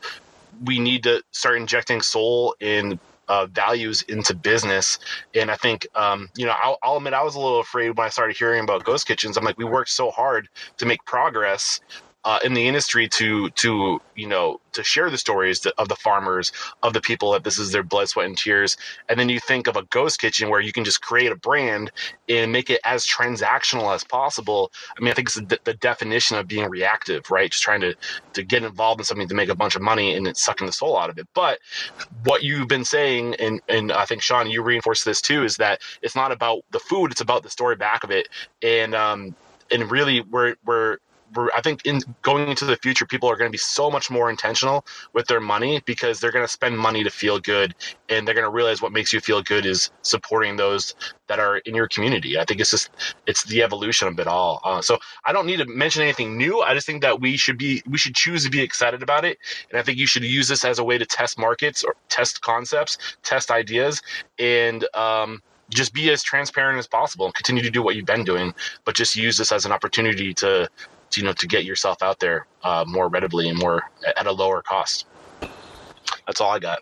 we 0.64 0.78
need 0.78 1.02
to 1.02 1.20
start 1.32 1.56
injecting 1.56 2.00
soul 2.00 2.54
in 2.60 3.00
uh, 3.28 3.46
values 3.46 4.02
into 4.02 4.34
business. 4.34 4.98
And 5.34 5.50
I 5.50 5.56
think, 5.56 5.86
um, 5.94 6.28
you 6.36 6.46
know, 6.46 6.54
I'll, 6.62 6.78
I'll, 6.82 6.96
admit 6.96 7.14
I 7.14 7.22
was 7.22 7.34
a 7.34 7.40
little 7.40 7.60
afraid 7.60 7.90
when 7.90 8.06
I 8.06 8.10
started 8.10 8.36
hearing 8.36 8.64
about 8.64 8.84
ghost 8.84 9.06
kitchens. 9.06 9.36
I'm 9.36 9.44
like, 9.44 9.58
we 9.58 9.64
worked 9.64 9.90
so 9.90 10.10
hard 10.10 10.48
to 10.78 10.86
make 10.86 11.04
progress 11.04 11.80
uh, 12.26 12.40
in 12.44 12.54
the 12.54 12.68
industry 12.68 13.08
to 13.08 13.50
to 13.50 14.00
you 14.16 14.28
know 14.28 14.60
to 14.72 14.84
share 14.84 15.10
the 15.10 15.18
stories 15.18 15.64
of 15.78 15.88
the 15.88 15.96
farmers 15.96 16.52
of 16.82 16.92
the 16.92 17.00
people 17.00 17.32
that 17.32 17.44
this 17.44 17.58
is 17.58 17.72
their 17.72 17.84
blood 17.84 18.08
sweat 18.08 18.26
and 18.26 18.36
tears. 18.36 18.76
And 19.08 19.18
then 19.20 19.30
you 19.30 19.40
think 19.40 19.68
of 19.68 19.76
a 19.76 19.84
ghost 19.84 20.20
kitchen 20.20 20.50
where 20.50 20.60
you 20.60 20.72
can 20.72 20.84
just 20.84 21.02
create 21.02 21.32
a 21.32 21.36
brand 21.36 21.92
and 22.28 22.52
make 22.52 22.68
it 22.68 22.80
as 22.84 23.06
transactional 23.06 23.94
as 23.94 24.04
possible. 24.04 24.72
I 24.98 25.02
mean 25.02 25.12
i 25.12 25.14
think 25.14 25.28
it's 25.28 25.36
the, 25.36 25.60
the 25.64 25.74
definition 25.74 26.36
of 26.36 26.48
being 26.48 26.68
reactive 26.68 27.30
right? 27.30 27.50
Just 27.52 27.62
trying 27.62 27.82
to 27.82 27.94
to 28.34 28.42
get 28.42 28.64
involved 28.64 29.00
in 29.00 29.06
something 29.06 29.28
to 29.28 29.34
make 29.36 29.48
a 29.48 29.56
bunch 29.56 29.76
of 29.76 29.82
money 29.82 30.14
and 30.16 30.28
it's 30.28 30.42
sucking 30.42 30.66
the 30.66 30.74
soul 30.74 30.98
out 30.98 31.10
of 31.10 31.18
it. 31.18 31.28
But 31.32 31.60
what 32.24 32.42
you've 32.42 32.68
been 32.68 32.84
saying 32.84 33.36
and 33.36 33.62
and 33.68 33.92
i 33.92 34.04
think 34.04 34.22
shawn 34.22 34.50
you 34.50 34.62
reinforced 34.62 35.04
this 35.04 35.20
too 35.22 35.44
is 35.44 35.58
that 35.58 35.80
it's 36.02 36.16
not 36.16 36.32
about 36.32 36.62
the 36.72 36.80
food 36.80 37.12
it's 37.12 37.20
about 37.22 37.44
the 37.44 37.50
story 37.50 37.76
back 37.76 38.04
of 38.04 38.10
it. 38.10 38.28
And 38.62 38.96
um 38.96 39.36
and 39.70 39.90
really 39.90 40.22
we're 40.22 40.56
we're 40.64 40.98
I 41.54 41.60
think 41.60 41.84
in 41.84 42.00
going 42.22 42.48
into 42.48 42.64
the 42.64 42.76
future, 42.76 43.04
people 43.06 43.28
are 43.28 43.36
going 43.36 43.48
to 43.48 43.52
be 43.52 43.58
so 43.58 43.90
much 43.90 44.10
more 44.10 44.30
intentional 44.30 44.86
with 45.12 45.26
their 45.26 45.40
money 45.40 45.82
because 45.84 46.20
they're 46.20 46.32
going 46.32 46.44
to 46.44 46.50
spend 46.50 46.78
money 46.78 47.04
to 47.04 47.10
feel 47.10 47.38
good, 47.38 47.74
and 48.08 48.26
they're 48.26 48.34
going 48.34 48.44
to 48.44 48.50
realize 48.50 48.80
what 48.80 48.92
makes 48.92 49.12
you 49.12 49.20
feel 49.20 49.42
good 49.42 49.66
is 49.66 49.90
supporting 50.02 50.56
those 50.56 50.94
that 51.26 51.38
are 51.38 51.58
in 51.58 51.74
your 51.74 51.88
community. 51.88 52.38
I 52.38 52.44
think 52.44 52.60
it's 52.60 52.70
just 52.70 52.90
it's 53.26 53.44
the 53.44 53.62
evolution 53.62 54.08
of 54.08 54.18
it 54.18 54.26
all. 54.26 54.60
Uh, 54.64 54.80
so 54.80 54.98
I 55.24 55.32
don't 55.32 55.46
need 55.46 55.58
to 55.58 55.66
mention 55.66 56.02
anything 56.02 56.36
new. 56.36 56.62
I 56.62 56.74
just 56.74 56.86
think 56.86 57.02
that 57.02 57.20
we 57.20 57.36
should 57.36 57.58
be 57.58 57.82
we 57.86 57.98
should 57.98 58.14
choose 58.14 58.44
to 58.44 58.50
be 58.50 58.60
excited 58.60 59.02
about 59.02 59.24
it, 59.24 59.38
and 59.70 59.78
I 59.78 59.82
think 59.82 59.98
you 59.98 60.06
should 60.06 60.24
use 60.24 60.48
this 60.48 60.64
as 60.64 60.78
a 60.78 60.84
way 60.84 60.98
to 60.98 61.06
test 61.06 61.38
markets 61.38 61.84
or 61.84 61.94
test 62.08 62.40
concepts, 62.42 62.98
test 63.22 63.50
ideas, 63.50 64.00
and 64.38 64.86
um, 64.94 65.42
just 65.70 65.92
be 65.92 66.10
as 66.10 66.22
transparent 66.22 66.78
as 66.78 66.86
possible 66.86 67.26
and 67.26 67.34
continue 67.34 67.62
to 67.62 67.70
do 67.70 67.82
what 67.82 67.96
you've 67.96 68.06
been 68.06 68.24
doing, 68.24 68.54
but 68.84 68.94
just 68.94 69.16
use 69.16 69.36
this 69.36 69.52
as 69.52 69.66
an 69.66 69.72
opportunity 69.72 70.32
to, 70.34 70.68
to 70.68 70.70
you 71.14 71.22
know, 71.22 71.32
to 71.32 71.46
get 71.46 71.64
yourself 71.64 72.02
out 72.02 72.20
there 72.20 72.46
uh, 72.62 72.84
more 72.86 73.08
readily 73.08 73.48
and 73.48 73.58
more 73.58 73.82
at 74.16 74.26
a 74.26 74.32
lower 74.32 74.62
cost. 74.62 75.06
That's 76.26 76.40
all 76.40 76.50
I 76.50 76.58
got. 76.58 76.80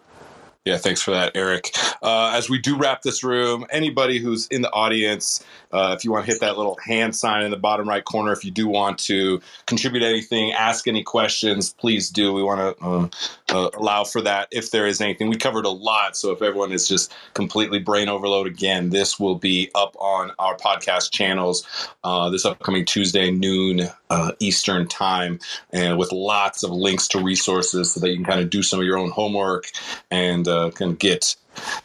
Yeah, 0.65 0.79
thanks 0.79 1.03
for 1.03 1.11
that, 1.11 1.33
Eric. 1.35 1.71
Uh, 2.03 2.33
as 2.35 2.49
we 2.49 2.59
do 2.59 2.75
wrap 2.75 3.03
this 3.03 3.23
room, 3.23 3.67
anybody 3.69 4.19
who's 4.19 4.47
in 4.47 4.63
the 4.63 4.71
audience, 4.73 5.45
uh, 5.75 5.95
if 5.97 6.05
you 6.05 6.13
want 6.13 6.25
to 6.25 6.31
hit 6.31 6.41
that 6.41 6.57
little 6.57 6.79
hand 6.85 7.17
sign 7.17 7.45
in 7.45 7.51
the 7.51 7.57
bottom 7.57 7.89
right 7.89 8.05
corner, 8.05 8.33
if 8.33 8.45
you 8.45 8.51
do 8.51 8.69
want 8.69 8.99
to 9.01 9.41
contribute 9.67 10.05
anything, 10.05 10.53
ask 10.53 10.87
any 10.87 11.03
questions, 11.03 11.73
please 11.73 12.11
do. 12.11 12.33
We 12.33 12.43
want 12.43 12.79
to 12.79 12.85
uh, 12.85 13.09
uh, 13.49 13.71
allow 13.75 14.05
for 14.05 14.23
that 14.23 14.49
if 14.53 14.71
there 14.71 14.87
is 14.87 15.01
anything. 15.01 15.29
We 15.29 15.37
covered 15.37 15.67
a 15.67 15.71
lot, 15.71 16.17
so 16.17 16.31
if 16.31 16.43
everyone 16.43 16.73
is 16.73 16.87
just 16.87 17.13
completely 17.35 17.81
brain 17.81 18.09
overload 18.09 18.47
again, 18.47 18.91
this 18.91 19.19
will 19.19 19.35
be 19.35 19.71
up 19.75 19.97
on 19.99 20.31
our 20.39 20.57
podcast 20.57 21.11
channels 21.11 21.67
uh, 22.05 22.31
this 22.31 22.45
upcoming 22.45 22.85
Tuesday 22.85 23.31
noon 23.31 23.89
uh, 24.11 24.33
Eastern 24.39 24.87
time, 24.87 25.41
and 25.73 25.99
with 25.99 26.13
lots 26.13 26.63
of 26.63 26.71
links 26.71 27.09
to 27.09 27.19
resources 27.19 27.93
so 27.93 28.01
that 28.01 28.11
you 28.11 28.17
can 28.17 28.25
kind 28.25 28.41
of 28.41 28.49
do 28.49 28.63
some 28.63 28.79
of 28.79 28.87
your 28.87 28.99
own 28.99 29.11
homework 29.11 29.71
and 30.11 30.47
uh, 30.47 30.71
can 30.71 30.95
get 30.95 31.35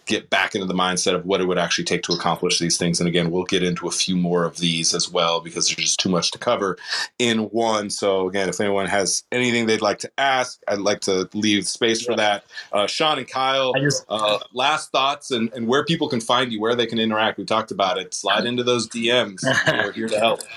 get 0.06 0.30
back 0.30 0.56
into 0.56 0.68
the 0.68 0.74
mindset 0.74 1.16
of 1.16 1.26
what 1.26 1.42
it 1.42 1.46
would 1.46 1.58
actually 1.58 1.84
take 1.84 2.04
to 2.04 2.14
accomplish 2.14 2.60
these 2.60 2.78
things. 2.78 3.00
And 3.00 3.08
again, 3.08 3.32
we'll 3.32 3.44
get 3.44 3.64
into 3.64 3.88
a 3.88 3.92
few 3.92 4.16
more 4.16 4.46
of 4.46 4.58
these 4.58 4.94
as 4.94 5.12
well 5.12 5.40
because 5.40 5.68
there's 5.68 5.78
just 5.78 6.00
too 6.00 6.10
much 6.10 6.32
to 6.32 6.38
cover 6.40 6.78
in 7.18 7.50
one. 7.50 7.90
So 7.90 8.28
again, 8.28 8.50
if 8.50 8.60
anyone 8.60 8.88
has 8.88 9.24
anything 9.32 9.66
they'd 9.66 9.82
like 9.82 10.00
to 10.00 10.12
ask, 10.18 10.62
I'd 10.68 10.80
like 10.80 11.02
to 11.02 11.30
leave 11.34 11.68
space 11.68 12.02
for 12.04 12.16
that. 12.16 12.46
Uh, 12.72 12.88
Shawn 12.88 13.18
and 13.18 13.28
Kyle, 13.28 13.74
just, 13.74 14.06
uh, 14.10 14.40
last 14.54 14.92
thoughts 14.92 15.32
and, 15.32 15.52
and 15.54 15.68
where 15.68 15.86
people 15.86 16.10
can 16.10 16.22
find 16.22 16.52
you, 16.52 16.60
where 16.60 16.76
they 16.76 16.86
can 16.86 17.00
interact. 17.00 17.38
We 17.38 17.46
talked 17.46 17.72
about 17.72 17.98
it. 17.98 18.14
Slide 18.14 18.46
into 18.46 18.64
those 18.64 18.88
DMs. 18.88 19.44
We're 19.68 19.92
here 19.92 20.08
to 20.08 20.20
help. 20.20 20.42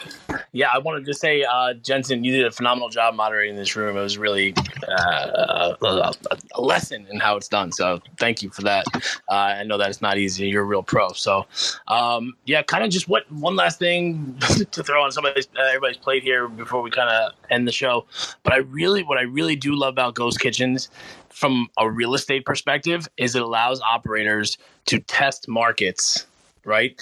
Yeah, 0.55 0.69
I 0.73 0.79
wanted 0.79 1.07
to 1.07 1.15
say, 1.15 1.45
uh, 1.45 1.75
Jensen, 1.75 2.25
you 2.25 2.33
did 2.33 2.47
a 2.47 2.51
phenomenal 2.51 2.91
job 2.91 3.15
moderating 3.15 3.57
this 3.57 3.75
room. 3.75 3.97
It 3.97 4.01
was 4.01 4.19
really 4.19 4.55
uh, 4.87 5.75
a, 5.83 6.15
a 6.55 6.61
lesson 6.61 7.07
in 7.11 7.21
how 7.21 7.37
it's 7.37 7.49
done. 7.49 7.73
So 7.73 8.01
thank 8.19 8.43
you 8.43 8.51
for 8.51 8.63
that. 8.63 8.85
Uh, 9.29 9.35
I 9.35 9.63
know 9.65 9.79
that 9.79 9.91
it's 9.91 10.03
not 10.03 10.19
easy. 10.19 10.49
You're 10.49 10.63
a 10.63 10.67
real 10.67 10.83
pro. 10.83 11.13
So, 11.13 11.47
um, 11.89 12.35
yeah, 12.45 12.63
kind 12.63 12.85
of 12.85 12.91
just 12.91 13.09
what 13.09 13.31
one 13.33 13.57
last 13.57 13.79
thing 13.79 14.37
to 14.71 14.83
throw 14.83 15.03
on 15.03 15.13
somebody's 15.13 15.49
uh, 15.59 15.63
everybody's 15.63 15.97
plate 15.97 16.23
here 16.23 16.49
before 16.49 16.83
we 16.83 16.91
kind 16.91 17.09
of 17.09 17.33
end 17.51 17.67
the 17.67 17.73
show. 17.73 18.07
But 18.43 18.53
I 18.53 18.59
really, 18.59 19.03
what 19.03 19.19
I 19.19 19.23
really 19.23 19.57
do 19.57 19.75
love 19.75 19.93
about 19.93 20.15
Ghost 20.15 20.41
Kitchens 20.41 20.89
from 21.29 21.69
a 21.79 21.91
real 21.91 22.15
estate 22.15 22.45
perspective 22.45 23.09
is 23.17 23.35
it 23.35 23.43
allows 23.43 23.81
operators 23.81 24.59
to 24.87 24.99
test 25.01 25.49
markets, 25.49 26.27
right? 26.65 27.01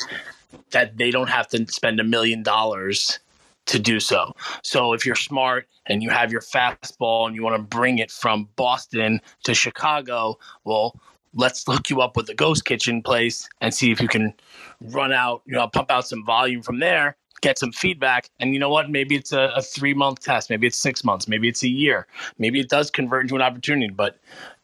That 0.70 0.96
they 0.96 1.10
don't 1.10 1.28
have 1.28 1.48
to 1.48 1.66
spend 1.70 2.00
a 2.00 2.04
million 2.04 2.42
dollars 2.42 3.18
to 3.66 3.78
do 3.78 4.00
so. 4.00 4.34
So 4.62 4.92
if 4.92 5.06
you're 5.06 5.14
smart 5.14 5.66
and 5.86 6.02
you 6.02 6.10
have 6.10 6.32
your 6.32 6.40
fastball 6.40 7.26
and 7.26 7.36
you 7.36 7.42
want 7.42 7.56
to 7.56 7.62
bring 7.62 7.98
it 7.98 8.10
from 8.10 8.48
Boston 8.56 9.20
to 9.44 9.54
Chicago, 9.54 10.38
well, 10.64 10.98
let's 11.34 11.64
hook 11.66 11.90
you 11.90 12.00
up 12.00 12.16
with 12.16 12.28
a 12.28 12.34
ghost 12.34 12.64
kitchen 12.64 13.02
place 13.02 13.48
and 13.60 13.72
see 13.72 13.90
if 13.90 14.00
you 14.00 14.08
can 14.08 14.34
run 14.80 15.12
out, 15.12 15.42
you 15.46 15.54
know, 15.54 15.66
pump 15.68 15.90
out 15.90 16.06
some 16.06 16.24
volume 16.24 16.62
from 16.62 16.80
there, 16.80 17.16
get 17.40 17.58
some 17.58 17.72
feedback. 17.72 18.28
And 18.40 18.52
you 18.52 18.58
know 18.58 18.68
what? 18.68 18.90
Maybe 18.90 19.14
it's 19.14 19.32
a, 19.32 19.52
a 19.54 19.62
three 19.62 19.94
month 19.94 20.20
test, 20.20 20.50
maybe 20.50 20.66
it's 20.66 20.78
six 20.78 21.04
months, 21.04 21.28
maybe 21.28 21.48
it's 21.48 21.62
a 21.62 21.68
year, 21.68 22.06
maybe 22.38 22.60
it 22.60 22.68
does 22.68 22.90
convert 22.90 23.22
into 23.22 23.36
an 23.36 23.42
opportunity, 23.42 23.92
but 23.92 24.18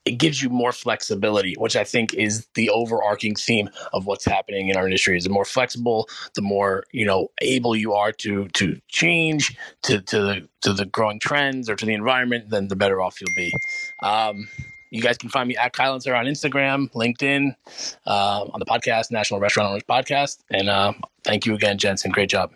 it 0.04 0.18
gives 0.18 0.40
you 0.40 0.48
more 0.48 0.70
flexibility, 0.70 1.54
which 1.58 1.74
I 1.74 1.82
think 1.82 2.14
is 2.14 2.46
the 2.54 2.70
overarching 2.70 3.34
theme 3.34 3.68
of 3.92 4.06
what's 4.06 4.24
happening 4.24 4.68
in 4.68 4.76
our 4.76 4.84
industry. 4.84 5.16
Is 5.16 5.24
the 5.24 5.30
more 5.30 5.44
flexible, 5.44 6.08
the 6.34 6.42
more 6.42 6.84
you 6.92 7.04
know 7.04 7.28
able 7.42 7.74
you 7.74 7.92
are 7.92 8.12
to 8.12 8.46
to 8.48 8.80
change 8.88 9.58
to 9.82 10.00
to 10.00 10.20
the 10.20 10.48
to 10.62 10.72
the 10.72 10.86
growing 10.86 11.18
trends 11.18 11.68
or 11.68 11.74
to 11.74 11.84
the 11.84 11.92
environment, 11.92 12.50
then 12.50 12.68
the 12.68 12.76
better 12.76 13.02
off 13.02 13.20
you'll 13.20 13.34
be. 13.34 13.52
Um, 14.00 14.48
you 14.96 15.02
guys 15.02 15.18
can 15.18 15.28
find 15.28 15.46
me 15.48 15.56
at 15.56 15.74
Kylancer 15.74 16.18
on 16.18 16.24
Instagram, 16.24 16.90
LinkedIn, 16.92 17.54
uh, 18.06 18.46
on 18.50 18.58
the 18.58 18.66
podcast, 18.66 19.10
National 19.10 19.38
Restaurant 19.40 19.68
Owners 19.68 19.82
Podcast. 19.82 20.38
And 20.50 20.70
uh, 20.70 20.94
thank 21.22 21.44
you 21.44 21.54
again, 21.54 21.76
Jensen. 21.76 22.10
Great 22.10 22.30
job. 22.30 22.52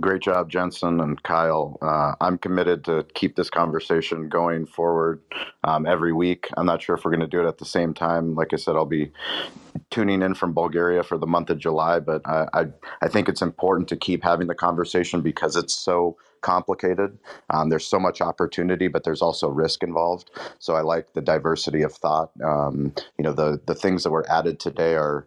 Great 0.00 0.22
job, 0.22 0.48
Jensen 0.48 1.00
and 1.00 1.20
Kyle. 1.24 1.76
Uh, 1.82 2.14
I'm 2.20 2.38
committed 2.38 2.84
to 2.84 3.04
keep 3.14 3.34
this 3.34 3.50
conversation 3.50 4.28
going 4.28 4.64
forward 4.64 5.20
um, 5.64 5.86
every 5.86 6.12
week. 6.12 6.46
I'm 6.56 6.66
not 6.66 6.80
sure 6.80 6.94
if 6.94 7.04
we're 7.04 7.10
going 7.10 7.20
to 7.20 7.26
do 7.26 7.40
it 7.44 7.48
at 7.48 7.58
the 7.58 7.64
same 7.64 7.94
time. 7.94 8.36
Like 8.36 8.52
I 8.52 8.56
said, 8.56 8.76
I'll 8.76 8.86
be 8.86 9.10
tuning 9.90 10.22
in 10.22 10.34
from 10.34 10.52
Bulgaria 10.52 11.02
for 11.02 11.18
the 11.18 11.26
month 11.26 11.50
of 11.50 11.58
July, 11.58 11.98
but 11.98 12.22
I, 12.26 12.46
I, 12.54 12.66
I 13.02 13.08
think 13.08 13.28
it's 13.28 13.42
important 13.42 13.88
to 13.88 13.96
keep 13.96 14.22
having 14.22 14.46
the 14.46 14.54
conversation 14.54 15.20
because 15.20 15.56
it's 15.56 15.74
so 15.74 16.16
complicated. 16.40 17.18
Um, 17.50 17.68
there's 17.68 17.86
so 17.86 17.98
much 17.98 18.20
opportunity, 18.20 18.88
but 18.88 19.04
there's 19.04 19.22
also 19.22 19.48
risk 19.48 19.82
involved. 19.82 20.30
So 20.58 20.74
I 20.74 20.80
like 20.82 21.12
the 21.12 21.20
diversity 21.20 21.82
of 21.82 21.92
thought. 21.92 22.30
Um, 22.44 22.92
you 23.18 23.22
know, 23.24 23.32
the 23.32 23.60
the 23.66 23.74
things 23.74 24.04
that 24.04 24.10
were 24.10 24.28
added 24.30 24.60
today 24.60 24.94
are 24.94 25.26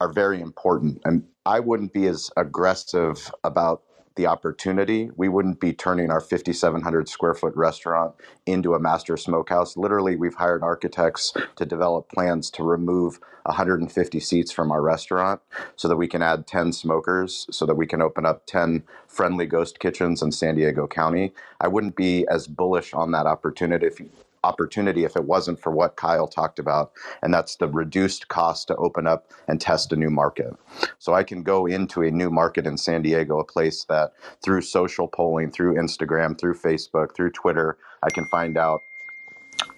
are 0.00 0.12
very 0.12 0.40
important, 0.40 1.00
and 1.04 1.24
I 1.46 1.60
wouldn't 1.60 1.92
be 1.92 2.06
as 2.06 2.30
aggressive 2.36 3.30
about 3.44 3.82
the 4.16 4.26
opportunity, 4.26 5.10
we 5.16 5.28
wouldn't 5.28 5.60
be 5.60 5.72
turning 5.72 6.10
our 6.10 6.20
5,700 6.20 7.08
square 7.08 7.34
foot 7.34 7.54
restaurant 7.56 8.14
into 8.46 8.74
a 8.74 8.80
master 8.80 9.16
smokehouse. 9.16 9.76
Literally, 9.76 10.16
we've 10.16 10.34
hired 10.34 10.62
architects 10.62 11.32
to 11.56 11.64
develop 11.64 12.08
plans 12.10 12.50
to 12.50 12.62
remove 12.62 13.18
150 13.44 14.20
seats 14.20 14.52
from 14.52 14.70
our 14.70 14.80
restaurant 14.80 15.40
so 15.76 15.88
that 15.88 15.96
we 15.96 16.08
can 16.08 16.22
add 16.22 16.46
10 16.46 16.72
smokers, 16.72 17.46
so 17.50 17.66
that 17.66 17.74
we 17.74 17.86
can 17.86 18.00
open 18.00 18.24
up 18.24 18.46
10 18.46 18.84
friendly 19.06 19.46
ghost 19.46 19.78
kitchens 19.80 20.22
in 20.22 20.32
San 20.32 20.54
Diego 20.54 20.86
County. 20.86 21.32
I 21.60 21.68
wouldn't 21.68 21.96
be 21.96 22.26
as 22.28 22.46
bullish 22.46 22.94
on 22.94 23.10
that 23.12 23.26
opportunity 23.26 23.86
if 23.86 24.00
opportunity 24.44 25.04
if 25.04 25.16
it 25.16 25.24
wasn't 25.24 25.58
for 25.58 25.72
what 25.72 25.96
Kyle 25.96 26.28
talked 26.28 26.58
about, 26.58 26.92
and 27.22 27.32
that's 27.32 27.56
the 27.56 27.66
reduced 27.66 28.28
cost 28.28 28.68
to 28.68 28.76
open 28.76 29.06
up 29.06 29.32
and 29.48 29.60
test 29.60 29.92
a 29.92 29.96
new 29.96 30.10
market. 30.10 30.54
So 30.98 31.14
I 31.14 31.24
can 31.24 31.42
go 31.42 31.66
into 31.66 32.02
a 32.02 32.10
new 32.10 32.30
market 32.30 32.66
in 32.66 32.76
San 32.76 33.02
Diego, 33.02 33.40
a 33.40 33.44
place 33.44 33.84
that 33.84 34.12
through 34.44 34.62
social 34.62 35.08
polling, 35.08 35.50
through 35.50 35.74
Instagram, 35.74 36.38
through 36.38 36.54
Facebook, 36.54 37.14
through 37.16 37.30
Twitter, 37.30 37.78
I 38.02 38.10
can 38.10 38.26
find 38.26 38.58
out 38.58 38.82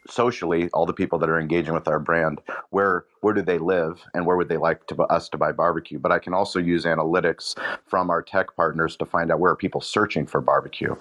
socially 0.09 0.69
all 0.73 0.87
the 0.87 0.93
people 0.93 1.19
that 1.19 1.29
are 1.29 1.39
engaging 1.39 1.75
with 1.75 1.89
our 1.89 1.99
brand 1.99 2.41
where 2.71 3.05
where 3.21 3.35
do 3.35 3.43
they 3.43 3.59
live 3.59 4.03
and 4.15 4.25
where 4.25 4.37
would 4.37 4.49
they 4.49 4.57
like 4.57 4.87
to, 4.87 5.03
us 5.05 5.29
to 5.29 5.39
buy 5.39 5.53
barbecue. 5.53 5.99
But 5.99 6.13
i 6.13 6.19
can 6.19 6.35
also 6.35 6.59
use 6.59 6.85
analytics 6.85 7.57
from 7.87 8.11
our 8.11 8.23
tech 8.23 8.55
partners 8.57 8.97
to 8.97 9.07
find 9.07 9.31
out 9.31 9.41
where 9.41 9.53
are 9.53 9.57
people 9.57 9.81
searching 9.81 10.27
for 10.27 10.41
barbecue. 10.41 10.95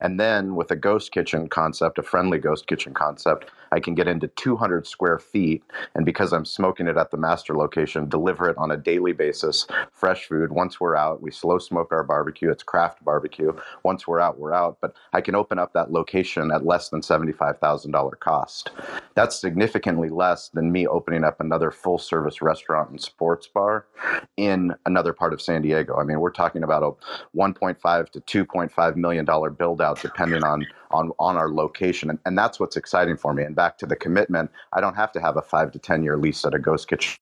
And 0.00 0.18
then 0.20 0.54
with 0.54 0.70
a 0.70 0.76
ghost 0.76 1.12
kitchen 1.12 1.48
concept 1.48 1.98
a 1.98 2.02
friendly 2.02 2.38
ghost 2.38 2.66
kitchen 2.66 2.94
concept 2.94 3.50
i 3.72 3.80
can 3.80 3.94
get 3.94 4.08
into 4.08 4.28
200 4.28 4.86
square 4.86 5.18
feet 5.18 5.62
and 5.94 6.04
because 6.04 6.32
i'm 6.32 6.44
smoking 6.44 6.86
it 6.86 6.96
at 6.96 7.10
the 7.10 7.16
master 7.16 7.56
location 7.56 8.08
deliver 8.08 8.48
it 8.48 8.56
on 8.58 8.70
a 8.70 8.76
daily 8.76 9.12
basis 9.12 9.66
fresh 9.92 10.26
food. 10.26 10.52
Once 10.52 10.80
we're 10.80 10.96
out 10.96 11.22
we 11.22 11.30
slow 11.30 11.58
smoke 11.58 11.92
our 11.92 12.04
barbecue. 12.04 12.50
It's 12.50 12.62
craft 12.62 13.04
barbecue. 13.04 13.52
Once 13.82 14.06
we're 14.06 14.20
out 14.20 14.38
we're 14.38 14.52
out. 14.52 14.78
But 14.80 14.94
i 15.12 15.20
can 15.20 15.34
open 15.34 15.58
up 15.58 15.72
that 15.72 15.90
location 15.90 16.50
at 16.50 16.64
less 16.64 16.88
than 16.88 17.00
$75000 17.00 18.20
cost. 18.20 18.70
That's 19.14 19.38
significantly 19.38 20.08
less 20.08 20.48
than 20.48 20.72
me 20.72 20.86
opening 20.86 21.24
up 21.24 21.40
another 21.40 21.53
full 21.70 21.98
service 21.98 22.42
restaurant 22.42 22.90
and 22.90 23.00
sports 23.00 23.46
bar 23.46 23.86
in 24.36 24.74
another 24.86 25.12
part 25.12 25.32
of 25.32 25.40
San 25.40 25.62
Diego. 25.62 25.96
I 25.96 26.04
mean, 26.04 26.20
we're 26.20 26.30
talking 26.30 26.62
about 26.62 26.82
a 26.82 27.36
1.5 27.36 28.10
to 28.10 28.44
2.5 28.44 28.96
million 28.96 29.24
dollar 29.24 29.50
build 29.50 29.80
out 29.80 30.00
depending 30.00 30.42
on 30.44 30.66
on 30.90 31.10
on 31.18 31.36
our 31.36 31.50
location 31.50 32.10
and, 32.10 32.18
and 32.24 32.36
that's 32.36 32.60
what's 32.60 32.76
exciting 32.76 33.16
for 33.16 33.32
me 33.34 33.42
and 33.42 33.56
back 33.56 33.78
to 33.78 33.86
the 33.86 33.96
commitment 33.96 34.50
i 34.72 34.80
don't 34.80 34.94
have 34.94 35.10
to 35.10 35.20
have 35.20 35.36
a 35.36 35.42
five 35.42 35.72
to 35.72 35.78
ten 35.78 36.02
year 36.02 36.16
lease 36.16 36.44
at 36.44 36.54
a 36.54 36.58
ghost 36.58 36.88
kitchen 36.88 37.16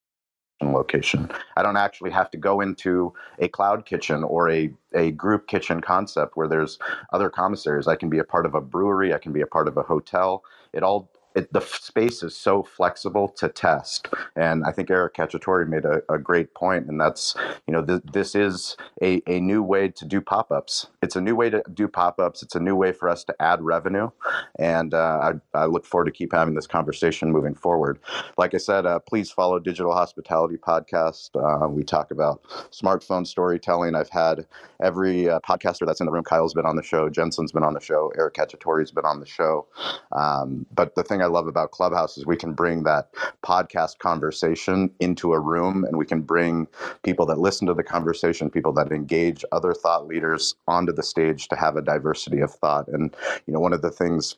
location. 0.70 1.28
I 1.56 1.62
don't 1.62 1.76
actually 1.76 2.10
have 2.10 2.30
to 2.30 2.38
go 2.38 2.60
into 2.60 3.12
a 3.38 3.48
cloud 3.48 3.84
kitchen 3.84 4.22
or 4.22 4.50
a, 4.50 4.70
a 4.94 5.10
group 5.12 5.48
kitchen 5.48 5.80
concept 5.80 6.36
where 6.36 6.46
there's 6.46 6.78
other 7.12 7.30
commissaries. 7.30 7.88
I 7.88 7.96
can 7.96 8.09
be 8.09 8.18
a 8.18 8.24
part 8.24 8.46
of 8.46 8.54
a 8.54 8.60
brewery, 8.60 9.12
I 9.12 9.18
can 9.18 9.32
be 9.32 9.40
a 9.40 9.46
part 9.46 9.66
of 9.66 9.76
a 9.76 9.82
hotel. 9.82 10.44
It 10.72 10.82
all 10.82 11.10
it, 11.34 11.52
the 11.52 11.60
space 11.60 12.22
is 12.22 12.36
so 12.36 12.62
flexible 12.62 13.28
to 13.28 13.48
test. 13.48 14.09
And 14.36 14.64
I 14.64 14.72
think 14.72 14.90
Eric 14.90 15.14
Cacciatore 15.14 15.66
made 15.68 15.84
a, 15.84 16.02
a 16.12 16.18
great 16.18 16.54
point, 16.54 16.86
and 16.86 17.00
that's, 17.00 17.34
you 17.66 17.72
know, 17.72 17.84
th- 17.84 18.02
this 18.12 18.34
is 18.34 18.76
a, 19.02 19.22
a 19.26 19.40
new 19.40 19.62
way 19.62 19.88
to 19.88 20.04
do 20.04 20.20
pop 20.20 20.50
ups. 20.50 20.88
It's 21.02 21.16
a 21.16 21.20
new 21.20 21.34
way 21.34 21.50
to 21.50 21.62
do 21.72 21.88
pop 21.88 22.20
ups. 22.20 22.42
It's 22.42 22.54
a 22.54 22.60
new 22.60 22.76
way 22.76 22.92
for 22.92 23.09
us 23.09 23.24
to 23.24 23.34
add 23.40 23.62
revenue. 23.62 24.10
And 24.59 24.94
uh, 24.94 25.32
I, 25.54 25.59
I, 25.59 25.64
look 25.66 25.86
forward 25.86 26.06
to 26.06 26.10
keep 26.10 26.32
having 26.32 26.54
this 26.54 26.66
conversation 26.66 27.32
moving 27.32 27.54
forward. 27.54 27.98
Like 28.36 28.54
I 28.54 28.59
said, 28.59 28.84
uh, 28.84 28.98
please 28.98 29.30
follow 29.30 29.59
Digital 29.59 29.92
Hospitality 29.92 30.56
Podcast. 30.56 31.30
Uh, 31.34 31.68
we 31.68 31.82
talk 31.82 32.10
about 32.10 32.42
smartphone 32.70 33.26
storytelling. 33.26 33.94
I've 33.94 34.10
had 34.10 34.46
every 34.82 35.28
uh, 35.28 35.40
podcaster 35.40 35.86
that's 35.86 36.00
in 36.00 36.06
the 36.06 36.12
room. 36.12 36.24
Kyle's 36.24 36.54
been 36.54 36.66
on 36.66 36.76
the 36.76 36.82
show, 36.82 37.09
Jensen's 37.09 37.52
been 37.52 37.62
on 37.62 37.74
the 37.74 37.80
show, 37.80 38.12
Eric 38.18 38.34
Cacciatore's 38.34 38.90
been 38.90 39.04
on 39.04 39.20
the 39.20 39.26
show. 39.26 39.66
Um, 40.12 40.66
but 40.74 40.94
the 40.94 41.02
thing 41.02 41.22
thing 41.23 41.31
I 41.31 41.35
love 41.35 41.47
about 41.47 41.70
Clubhouse 41.70 42.19
is 42.19 42.27
we 42.27 42.36
can 42.36 42.55
bring 42.55 42.85
that 42.85 43.11
podcast 43.44 43.99
conversation 43.99 44.90
into 45.01 45.32
a 45.32 45.40
room 45.40 45.85
and 45.85 45.97
we 45.97 46.07
can 46.07 46.23
bring 46.23 46.66
people 47.05 47.27
that 47.27 47.39
listen 47.39 47.66
to 47.69 47.74
the 47.74 47.85
conversation, 47.85 48.51
people 48.51 48.73
that 48.74 48.93
engage 48.93 49.44
other 49.53 49.74
thought 49.74 50.07
leaders 50.07 50.55
onto 50.69 50.93
the 50.93 51.03
stage 51.03 51.49
to 51.49 51.57
have 51.57 51.77
a 51.77 51.82
diversity 51.82 52.40
of 52.40 52.53
thought. 52.53 52.89
And, 52.89 53.15
you 53.47 53.55
know, 53.55 53.61
one 53.61 53.73
of 53.73 53.82
the 53.82 53.90
things 53.90 54.36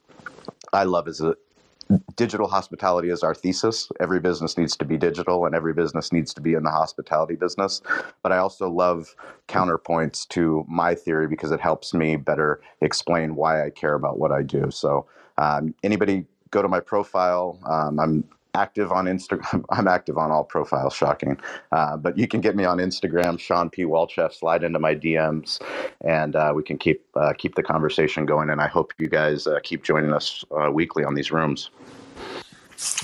I 0.73 0.85
love 0.85 1.09
is 1.09 1.20
a, 1.20 1.36
digital 2.16 2.48
hospitality 2.48 3.11
is 3.11 3.23
our 3.23 3.35
thesis. 3.35 3.90
Every 4.01 4.20
business 4.20 4.59
needs 4.59 4.77
to 4.78 4.86
be 4.86 4.98
digital 4.98 5.47
and 5.47 5.55
every 5.55 5.74
business 5.74 6.12
needs 6.12 6.35
to 6.35 6.43
be 6.43 6.55
in 6.55 6.65
the 6.65 6.70
hospitality 6.70 7.36
business. 7.36 7.82
But 8.23 8.32
I 8.32 8.39
also 8.39 8.70
love 8.70 9.15
counterpoints 9.48 10.28
to 10.31 10.65
my 10.69 10.94
theory 10.94 11.28
because 11.28 11.52
it 11.52 11.61
helps 11.61 11.94
me 11.94 12.16
better 12.16 12.61
explain 12.81 13.36
why 13.36 13.66
I 13.66 13.70
care 13.70 13.94
about 13.94 14.19
what 14.19 14.32
I 14.32 14.43
do. 14.43 14.70
So, 14.70 15.06
um, 15.39 15.74
anybody 15.85 16.27
go 16.55 16.62
to 16.62 16.68
my 16.68 16.81
profile. 16.81 17.59
Um, 17.66 17.98
I'm 17.98 18.24
active 18.55 18.93
on 18.93 19.06
Instagram. 19.06 19.64
I'm 19.70 19.89
active 19.89 20.16
on 20.16 20.31
all 20.31 20.44
profiles, 20.44 20.94
shocking. 20.94 21.36
Uh, 21.72 21.97
but 21.97 22.16
you 22.16 22.28
can 22.28 22.40
get 22.40 22.55
me 22.55 22.64
on 22.64 22.78
Instagram, 22.78 23.39
Shawn 23.39 23.68
P. 23.68 23.82
Walchef. 23.82 24.32
Slide 24.32 24.62
into 24.62 24.78
my 24.78 24.94
DMs, 24.94 25.60
and 26.02 26.36
uh, 26.36 26.52
we 26.55 26.62
can 26.62 26.78
keep 26.78 27.05
uh, 27.16 27.32
keep 27.36 27.56
the 27.56 27.62
conversation 27.62 28.24
going. 28.24 28.51
And 28.51 28.60
I 28.60 28.68
hope 28.68 28.93
you 28.98 29.09
guys 29.09 29.47
uh, 29.47 29.59
keep 29.64 29.82
joining 29.82 30.12
us 30.12 30.44
uh, 30.56 30.70
weekly 30.70 31.05
on 31.05 31.14
these 31.14 31.32
rooms. 31.32 31.70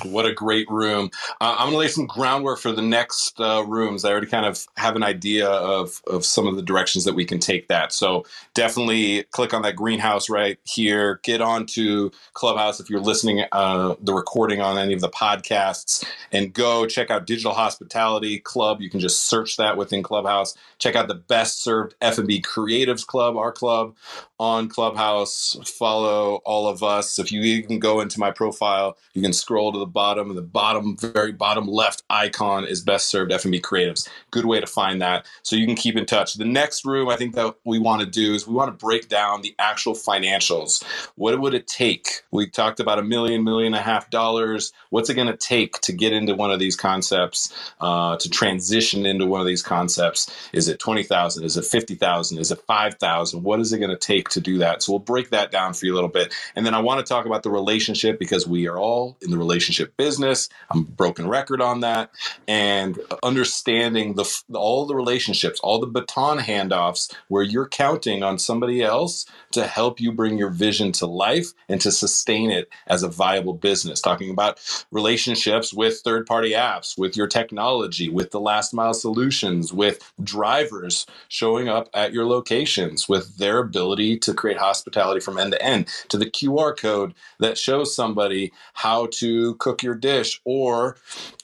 What 0.04 0.26
a 0.26 0.34
great 0.34 0.70
room. 0.70 1.10
Uh, 1.40 1.56
I'm 1.58 1.66
going 1.66 1.72
to 1.72 1.78
lay 1.78 1.88
some 1.88 2.06
groundwork 2.06 2.60
for 2.60 2.72
the 2.72 2.82
next 2.82 3.40
uh, 3.40 3.64
rooms. 3.66 4.04
I 4.04 4.10
already 4.12 4.28
kind 4.28 4.46
of 4.46 4.66
have 4.76 4.96
an 4.96 5.02
idea 5.04 5.48
of, 5.48 6.02
of 6.08 6.24
some 6.24 6.46
of 6.48 6.56
the 6.56 6.62
directions 6.62 7.04
that 7.04 7.14
we 7.14 7.24
can 7.24 7.40
take 7.40 7.68
that. 7.68 7.92
So 7.92 8.24
definitely 8.54 9.24
click 9.32 9.54
on 9.54 9.62
that 9.62 9.76
greenhouse 9.76 10.30
right 10.30 10.58
here. 10.64 11.20
Get 11.24 11.40
on 11.42 11.66
to 11.68 12.12
Clubhouse 12.34 12.80
if 12.80 12.90
you're 12.90 13.00
listening 13.00 13.44
uh, 13.52 13.96
the 14.02 14.14
recording 14.14 14.60
on 14.60 14.78
any 14.78 14.94
of 14.94 15.00
the 15.00 15.10
podcasts 15.10 16.04
and 16.32 16.52
go 16.52 16.86
check 16.86 17.10
out 17.10 17.26
Digital 17.26 17.54
Hospitality 17.54 18.40
Club. 18.40 18.80
You 18.80 18.90
can 18.90 19.00
just 19.00 19.28
search 19.28 19.56
that 19.58 19.76
within 19.76 20.02
Clubhouse. 20.02 20.56
Check 20.78 20.96
out 20.96 21.08
the 21.08 21.16
Best 21.16 21.62
Served 21.62 21.94
F&B 22.00 22.42
Creatives 22.42 23.06
Club, 23.06 23.36
our 23.36 23.52
club 23.52 23.96
on 24.40 24.68
Clubhouse. 24.70 25.58
Follow 25.78 26.36
all 26.46 26.68
of 26.68 26.82
us. 26.82 27.20
If 27.20 27.32
you 27.32 27.42
even 27.42 27.80
go 27.80 28.00
into 28.00 28.20
my 28.20 28.32
profile, 28.32 28.98
you 29.14 29.22
can 29.22 29.34
scroll 29.34 29.72
to 29.72 29.80
the 29.80 29.86
bottom. 29.86 30.34
The 30.36 30.42
bottom, 30.42 30.98
very 30.98 31.32
bottom 31.32 31.68
left 31.68 32.04
icon 32.10 32.66
is 32.66 32.82
Best 32.82 33.10
Served 33.10 33.32
F&B 33.32 33.60
Creatives. 33.62 34.08
Good 34.32 34.46
way 34.46 34.60
to 34.60 34.68
find 34.68 35.02
that. 35.02 35.26
So 35.44 35.56
you 35.56 35.66
can 35.66 35.76
keep 35.76 35.96
in 35.96 36.06
touch. 36.06 36.36
The 36.36 36.46
next 36.46 36.86
room 36.86 37.10
I 37.10 37.16
think 37.16 37.36
that 37.36 37.56
we 37.66 37.80
want 37.80 38.02
to 38.02 38.08
do 38.08 38.34
is 38.34 38.48
we 38.48 38.54
want 38.54 38.70
to 38.76 38.86
break 38.86 39.08
down 39.10 39.42
the 39.42 39.54
actual 39.60 39.94
financials. 39.94 40.84
What 41.16 41.40
would 41.40 41.54
it 41.54 41.68
take? 41.68 42.22
We 42.32 42.48
talked 42.48 42.80
about 42.80 43.00
a 43.00 43.04
million, 43.04 43.44
million 43.44 43.74
and 43.74 43.80
a 43.80 43.84
half 43.84 44.10
dollars. 44.10 44.72
What's 44.90 45.10
it 45.10 45.16
going 45.16 45.28
to 45.28 45.38
take 45.38 45.80
to 45.82 45.92
get 45.92 46.14
into 46.14 46.36
one 46.36 46.52
of 46.52 46.60
these 46.60 46.76
concepts, 46.76 47.54
uh, 47.80 48.18
to 48.18 48.30
transition 48.30 49.06
into 49.06 49.26
one 49.26 49.42
of 49.42 49.48
these 49.48 49.62
concepts? 49.62 50.32
Is 50.54 50.68
it 50.68 50.80
20,000? 50.80 51.44
Is 51.44 51.58
it 51.58 51.66
50,000? 51.66 52.38
Is 52.38 52.52
it 52.52 52.60
5,000? 52.66 53.44
What 53.44 53.60
is 53.60 53.72
it 53.74 53.78
going 53.80 53.90
to 53.90 53.98
take 53.98 54.29
to 54.30 54.40
do 54.40 54.58
that. 54.58 54.82
So 54.82 54.92
we'll 54.92 55.00
break 55.00 55.30
that 55.30 55.50
down 55.50 55.74
for 55.74 55.86
you 55.86 55.92
a 55.92 55.96
little 55.96 56.08
bit. 56.08 56.34
And 56.56 56.64
then 56.66 56.74
I 56.74 56.80
want 56.80 57.04
to 57.04 57.08
talk 57.08 57.26
about 57.26 57.42
the 57.42 57.50
relationship 57.50 58.18
because 58.18 58.46
we 58.46 58.66
are 58.68 58.78
all 58.78 59.16
in 59.20 59.30
the 59.30 59.38
relationship 59.38 59.96
business. 59.96 60.48
I'm 60.70 60.84
broken 60.84 61.28
record 61.28 61.60
on 61.60 61.80
that. 61.80 62.10
And 62.48 62.98
understanding 63.22 64.14
the 64.14 64.42
all 64.52 64.86
the 64.86 64.94
relationships, 64.94 65.60
all 65.60 65.78
the 65.78 65.86
baton 65.86 66.38
handoffs 66.38 67.12
where 67.28 67.42
you're 67.42 67.68
counting 67.68 68.22
on 68.22 68.38
somebody 68.38 68.82
else 68.82 69.26
to 69.52 69.66
help 69.66 70.00
you 70.00 70.12
bring 70.12 70.38
your 70.38 70.50
vision 70.50 70.92
to 70.92 71.06
life 71.06 71.52
and 71.68 71.80
to 71.80 71.90
sustain 71.90 72.50
it 72.50 72.68
as 72.86 73.02
a 73.02 73.08
viable 73.08 73.54
business. 73.54 74.00
Talking 74.00 74.30
about 74.30 74.58
relationships 74.90 75.72
with 75.72 76.00
third 76.00 76.26
party 76.26 76.52
apps, 76.52 76.96
with 76.96 77.16
your 77.16 77.26
technology, 77.26 78.08
with 78.08 78.30
the 78.30 78.40
last 78.40 78.72
mile 78.72 78.94
solutions, 78.94 79.72
with 79.72 80.12
drivers 80.22 81.06
showing 81.28 81.68
up 81.68 81.88
at 81.94 82.12
your 82.12 82.26
locations, 82.26 83.08
with 83.08 83.38
their 83.38 83.58
ability 83.58 84.18
to 84.22 84.34
create 84.34 84.58
hospitality 84.58 85.20
from 85.20 85.38
end 85.38 85.52
to 85.52 85.62
end, 85.62 85.88
to 86.08 86.16
the 86.16 86.30
QR 86.30 86.76
code 86.76 87.14
that 87.38 87.58
shows 87.58 87.94
somebody 87.94 88.52
how 88.74 89.08
to 89.12 89.54
cook 89.56 89.82
your 89.82 89.94
dish 89.94 90.40
or 90.44 90.96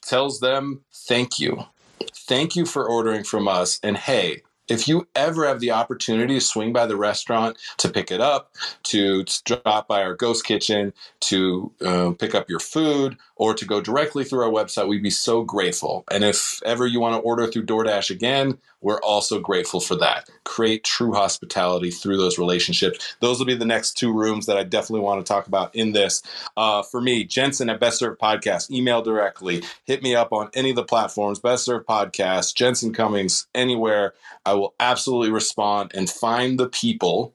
tells 0.02 0.40
them 0.40 0.82
thank 0.92 1.38
you. 1.38 1.64
Thank 2.14 2.56
you 2.56 2.66
for 2.66 2.88
ordering 2.88 3.24
from 3.24 3.48
us. 3.48 3.78
And 3.82 3.96
hey, 3.96 4.42
if 4.68 4.88
you 4.88 5.06
ever 5.14 5.46
have 5.46 5.60
the 5.60 5.70
opportunity 5.70 6.34
to 6.34 6.40
swing 6.40 6.72
by 6.72 6.86
the 6.86 6.96
restaurant 6.96 7.56
to 7.78 7.88
pick 7.88 8.10
it 8.10 8.20
up, 8.20 8.54
to 8.84 9.24
drop 9.44 9.86
by 9.86 10.02
our 10.02 10.14
ghost 10.14 10.44
kitchen, 10.44 10.92
to 11.20 11.72
uh, 11.84 12.10
pick 12.18 12.34
up 12.34 12.50
your 12.50 12.58
food, 12.58 13.16
or 13.36 13.54
to 13.54 13.64
go 13.64 13.80
directly 13.80 14.24
through 14.24 14.42
our 14.42 14.50
website, 14.50 14.88
we'd 14.88 15.02
be 15.02 15.10
so 15.10 15.42
grateful. 15.42 16.04
And 16.10 16.24
if 16.24 16.60
ever 16.64 16.86
you 16.86 17.00
want 17.00 17.14
to 17.14 17.20
order 17.20 17.46
through 17.46 17.66
DoorDash 17.66 18.10
again, 18.10 18.58
we're 18.80 19.00
also 19.00 19.40
grateful 19.40 19.80
for 19.80 19.96
that. 19.96 20.28
Create 20.44 20.84
true 20.84 21.12
hospitality 21.12 21.90
through 21.90 22.16
those 22.16 22.38
relationships. 22.38 23.16
Those 23.20 23.38
will 23.38 23.46
be 23.46 23.54
the 23.54 23.64
next 23.64 23.94
two 23.94 24.12
rooms 24.12 24.46
that 24.46 24.56
I 24.56 24.62
definitely 24.62 25.00
want 25.00 25.24
to 25.24 25.28
talk 25.28 25.46
about 25.46 25.74
in 25.74 25.92
this. 25.92 26.22
Uh, 26.56 26.82
for 26.82 27.00
me, 27.00 27.24
Jensen 27.24 27.70
at 27.70 27.80
Best 27.80 27.98
Served 27.98 28.20
Podcast, 28.20 28.70
email 28.70 29.02
directly, 29.02 29.62
hit 29.84 30.02
me 30.02 30.14
up 30.14 30.32
on 30.32 30.50
any 30.54 30.70
of 30.70 30.76
the 30.76 30.84
platforms, 30.84 31.38
Best 31.38 31.64
Served 31.64 31.86
Podcast, 31.86 32.54
Jensen 32.54 32.92
Cummings, 32.92 33.46
anywhere. 33.54 34.14
I 34.44 34.54
will 34.54 34.74
absolutely 34.78 35.30
respond 35.30 35.92
and 35.94 36.08
find 36.08 36.58
the 36.58 36.68
people 36.68 37.34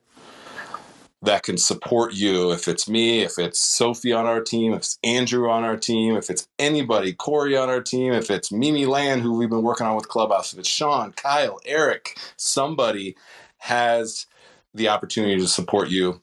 that 1.22 1.44
can 1.44 1.58
support 1.58 2.14
you. 2.14 2.52
If 2.52 2.68
it's 2.68 2.88
me, 2.88 3.22
if 3.22 3.38
it's 3.38 3.60
Sophie 3.60 4.12
on 4.12 4.26
our 4.26 4.40
team, 4.42 4.72
if 4.74 4.80
it's 4.80 4.98
Andrew 5.04 5.50
on 5.50 5.64
our 5.64 5.76
team, 5.76 6.16
if 6.16 6.30
it's 6.30 6.48
anybody, 6.58 7.12
Corey 7.12 7.56
on 7.56 7.68
our 7.70 7.82
team, 7.82 8.12
if 8.12 8.30
it's 8.30 8.52
Mimi 8.52 8.86
Land, 8.86 9.22
who 9.22 9.38
we've 9.38 9.50
been 9.50 9.62
working 9.62 9.86
on 9.86 9.96
with 9.96 10.08
Clubhouse, 10.08 10.52
if 10.52 10.60
it's 10.60 10.68
Shawn, 10.68 11.12
Kyle, 11.12 11.60
Eric, 11.66 12.18
somebody 12.36 13.16
has 13.58 14.26
the 14.74 14.88
opportunity 14.88 15.36
to 15.38 15.48
support 15.48 15.88
you 15.90 16.20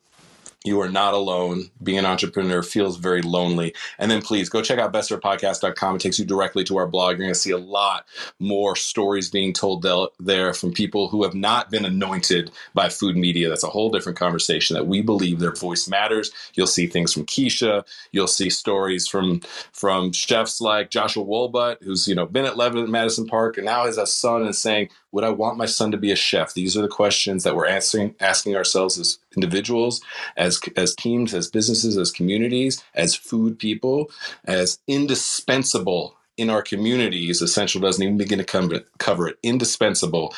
you 0.66 0.82
are 0.82 0.90
not 0.90 1.14
alone. 1.14 1.70
Being 1.82 2.00
an 2.00 2.06
entrepreneur 2.06 2.62
feels 2.62 2.98
very 2.98 3.22
lonely. 3.22 3.74
And 3.98 4.12
then 4.12 4.22
please 4.22 4.50
go 4.50 4.62
check 4.62 4.78
out 4.78 4.92
bestservedpodcast.com. 4.92 5.96
It 5.96 6.02
takes 6.02 6.20
you 6.20 6.26
directly 6.26 6.66
to 6.66 6.78
our 6.78 6.88
blog. 6.88 7.12
You're 7.12 7.20
going 7.20 7.34
to 7.34 7.40
see 7.40 7.52
a 7.52 7.58
lot 7.58 8.06
more 8.40 8.76
stories 8.76 9.30
being 9.30 9.54
told 9.54 9.86
there 10.20 10.54
from 10.54 10.74
people 10.74 11.08
who 11.08 11.24
have 11.24 11.34
not 11.34 11.72
been 11.72 11.86
anointed 11.86 12.52
by 12.74 12.90
food 12.90 13.16
media. 13.16 13.48
That's 13.48 13.64
a 13.64 13.70
whole 13.70 13.90
different 13.90 14.18
conversation 14.18 14.74
that 14.74 14.88
we 14.88 15.02
believe 15.02 15.40
their 15.40 15.56
voice 15.56 15.88
matters. 15.88 16.30
You'll 16.56 16.68
see 16.68 16.88
things 16.88 17.14
from 17.14 17.26
Keisha. 17.26 17.86
You'll 18.12 18.28
see 18.28 18.50
stories 18.50 19.08
from 19.08 19.40
from 19.72 20.12
chefs 20.12 20.60
like 20.60 20.90
Joshua 20.90 21.24
Wolbutt, 21.24 21.82
who's 21.84 22.08
you 22.08 22.16
know 22.16 22.26
been 22.26 22.46
at 22.46 22.54
Eleven 22.54 22.92
Madison 22.92 23.28
Park 23.28 23.58
and 23.58 23.66
now 23.66 23.86
has 23.86 23.98
a 23.98 24.06
son 24.06 24.42
and 24.42 24.56
saying, 24.56 24.90
would 25.12 25.24
I 25.24 25.30
want 25.30 25.58
my 25.58 25.66
son 25.66 25.92
to 25.92 25.98
be 25.98 26.12
a 26.12 26.16
chef? 26.16 26.54
These 26.54 26.78
are 26.78 26.82
the 26.82 26.88
questions 26.88 27.44
that 27.44 27.56
we're 27.56 27.68
asking 27.68 28.16
asking 28.20 28.56
ourselves 28.56 29.00
as 29.00 29.18
individuals, 29.36 30.02
as 30.38 30.60
as 30.76 30.96
teams, 30.96 31.34
as 31.34 31.50
businesses, 31.50 31.98
as 31.98 32.12
communities, 32.12 32.84
as 32.96 33.16
food 33.16 33.58
people, 33.58 34.12
as 34.46 34.80
indispensable 34.88 36.16
in 36.40 36.50
our 36.50 36.62
communities. 36.62 37.42
Essential 37.42 37.82
doesn't 37.82 38.02
even 38.02 38.18
begin 38.18 38.40
to 38.40 38.46
cover, 38.46 38.82
cover 38.98 39.28
it. 39.28 39.38
Indispensable 39.44 40.34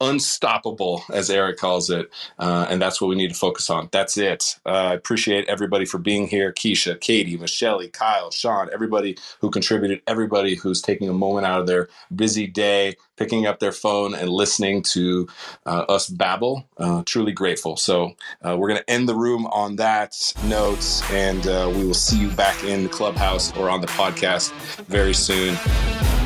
unstoppable, 0.00 1.04
as 1.12 1.30
Eric 1.30 1.56
calls 1.58 1.90
it. 1.90 2.10
Uh, 2.38 2.66
and 2.68 2.80
that's 2.80 3.00
what 3.00 3.08
we 3.08 3.14
need 3.14 3.30
to 3.30 3.36
focus 3.36 3.70
on. 3.70 3.88
That's 3.92 4.16
it. 4.16 4.58
Uh, 4.66 4.68
I 4.68 4.94
appreciate 4.94 5.48
everybody 5.48 5.84
for 5.84 5.98
being 5.98 6.26
here 6.26 6.52
Keisha, 6.52 7.00
Katie, 7.00 7.36
Michelle, 7.36 7.86
Kyle, 7.88 8.30
Shawn, 8.30 8.70
everybody 8.72 9.16
who 9.40 9.50
contributed, 9.50 10.02
everybody 10.06 10.54
who's 10.54 10.82
taking 10.82 11.08
a 11.08 11.12
moment 11.12 11.46
out 11.46 11.60
of 11.60 11.66
their 11.66 11.88
busy 12.14 12.46
day, 12.46 12.96
picking 13.16 13.46
up 13.46 13.60
their 13.60 13.72
phone 13.72 14.14
and 14.14 14.28
listening 14.28 14.82
to 14.82 15.28
uh, 15.66 15.84
us 15.88 16.08
babble. 16.08 16.68
Uh, 16.76 17.02
truly 17.06 17.32
grateful. 17.32 17.76
So 17.76 18.14
uh, 18.42 18.56
we're 18.58 18.68
going 18.68 18.80
to 18.80 18.90
end 18.90 19.08
the 19.08 19.14
room 19.14 19.46
on 19.46 19.76
that 19.76 20.16
note, 20.46 21.02
and 21.10 21.46
uh, 21.46 21.70
we 21.74 21.84
will 21.84 21.94
see 21.94 22.18
you 22.18 22.30
back 22.30 22.62
in 22.64 22.84
the 22.84 22.88
clubhouse 22.88 23.56
or 23.56 23.70
on 23.70 23.80
the 23.80 23.86
podcast 23.88 24.52
very 24.86 25.14
soon. 25.52 26.23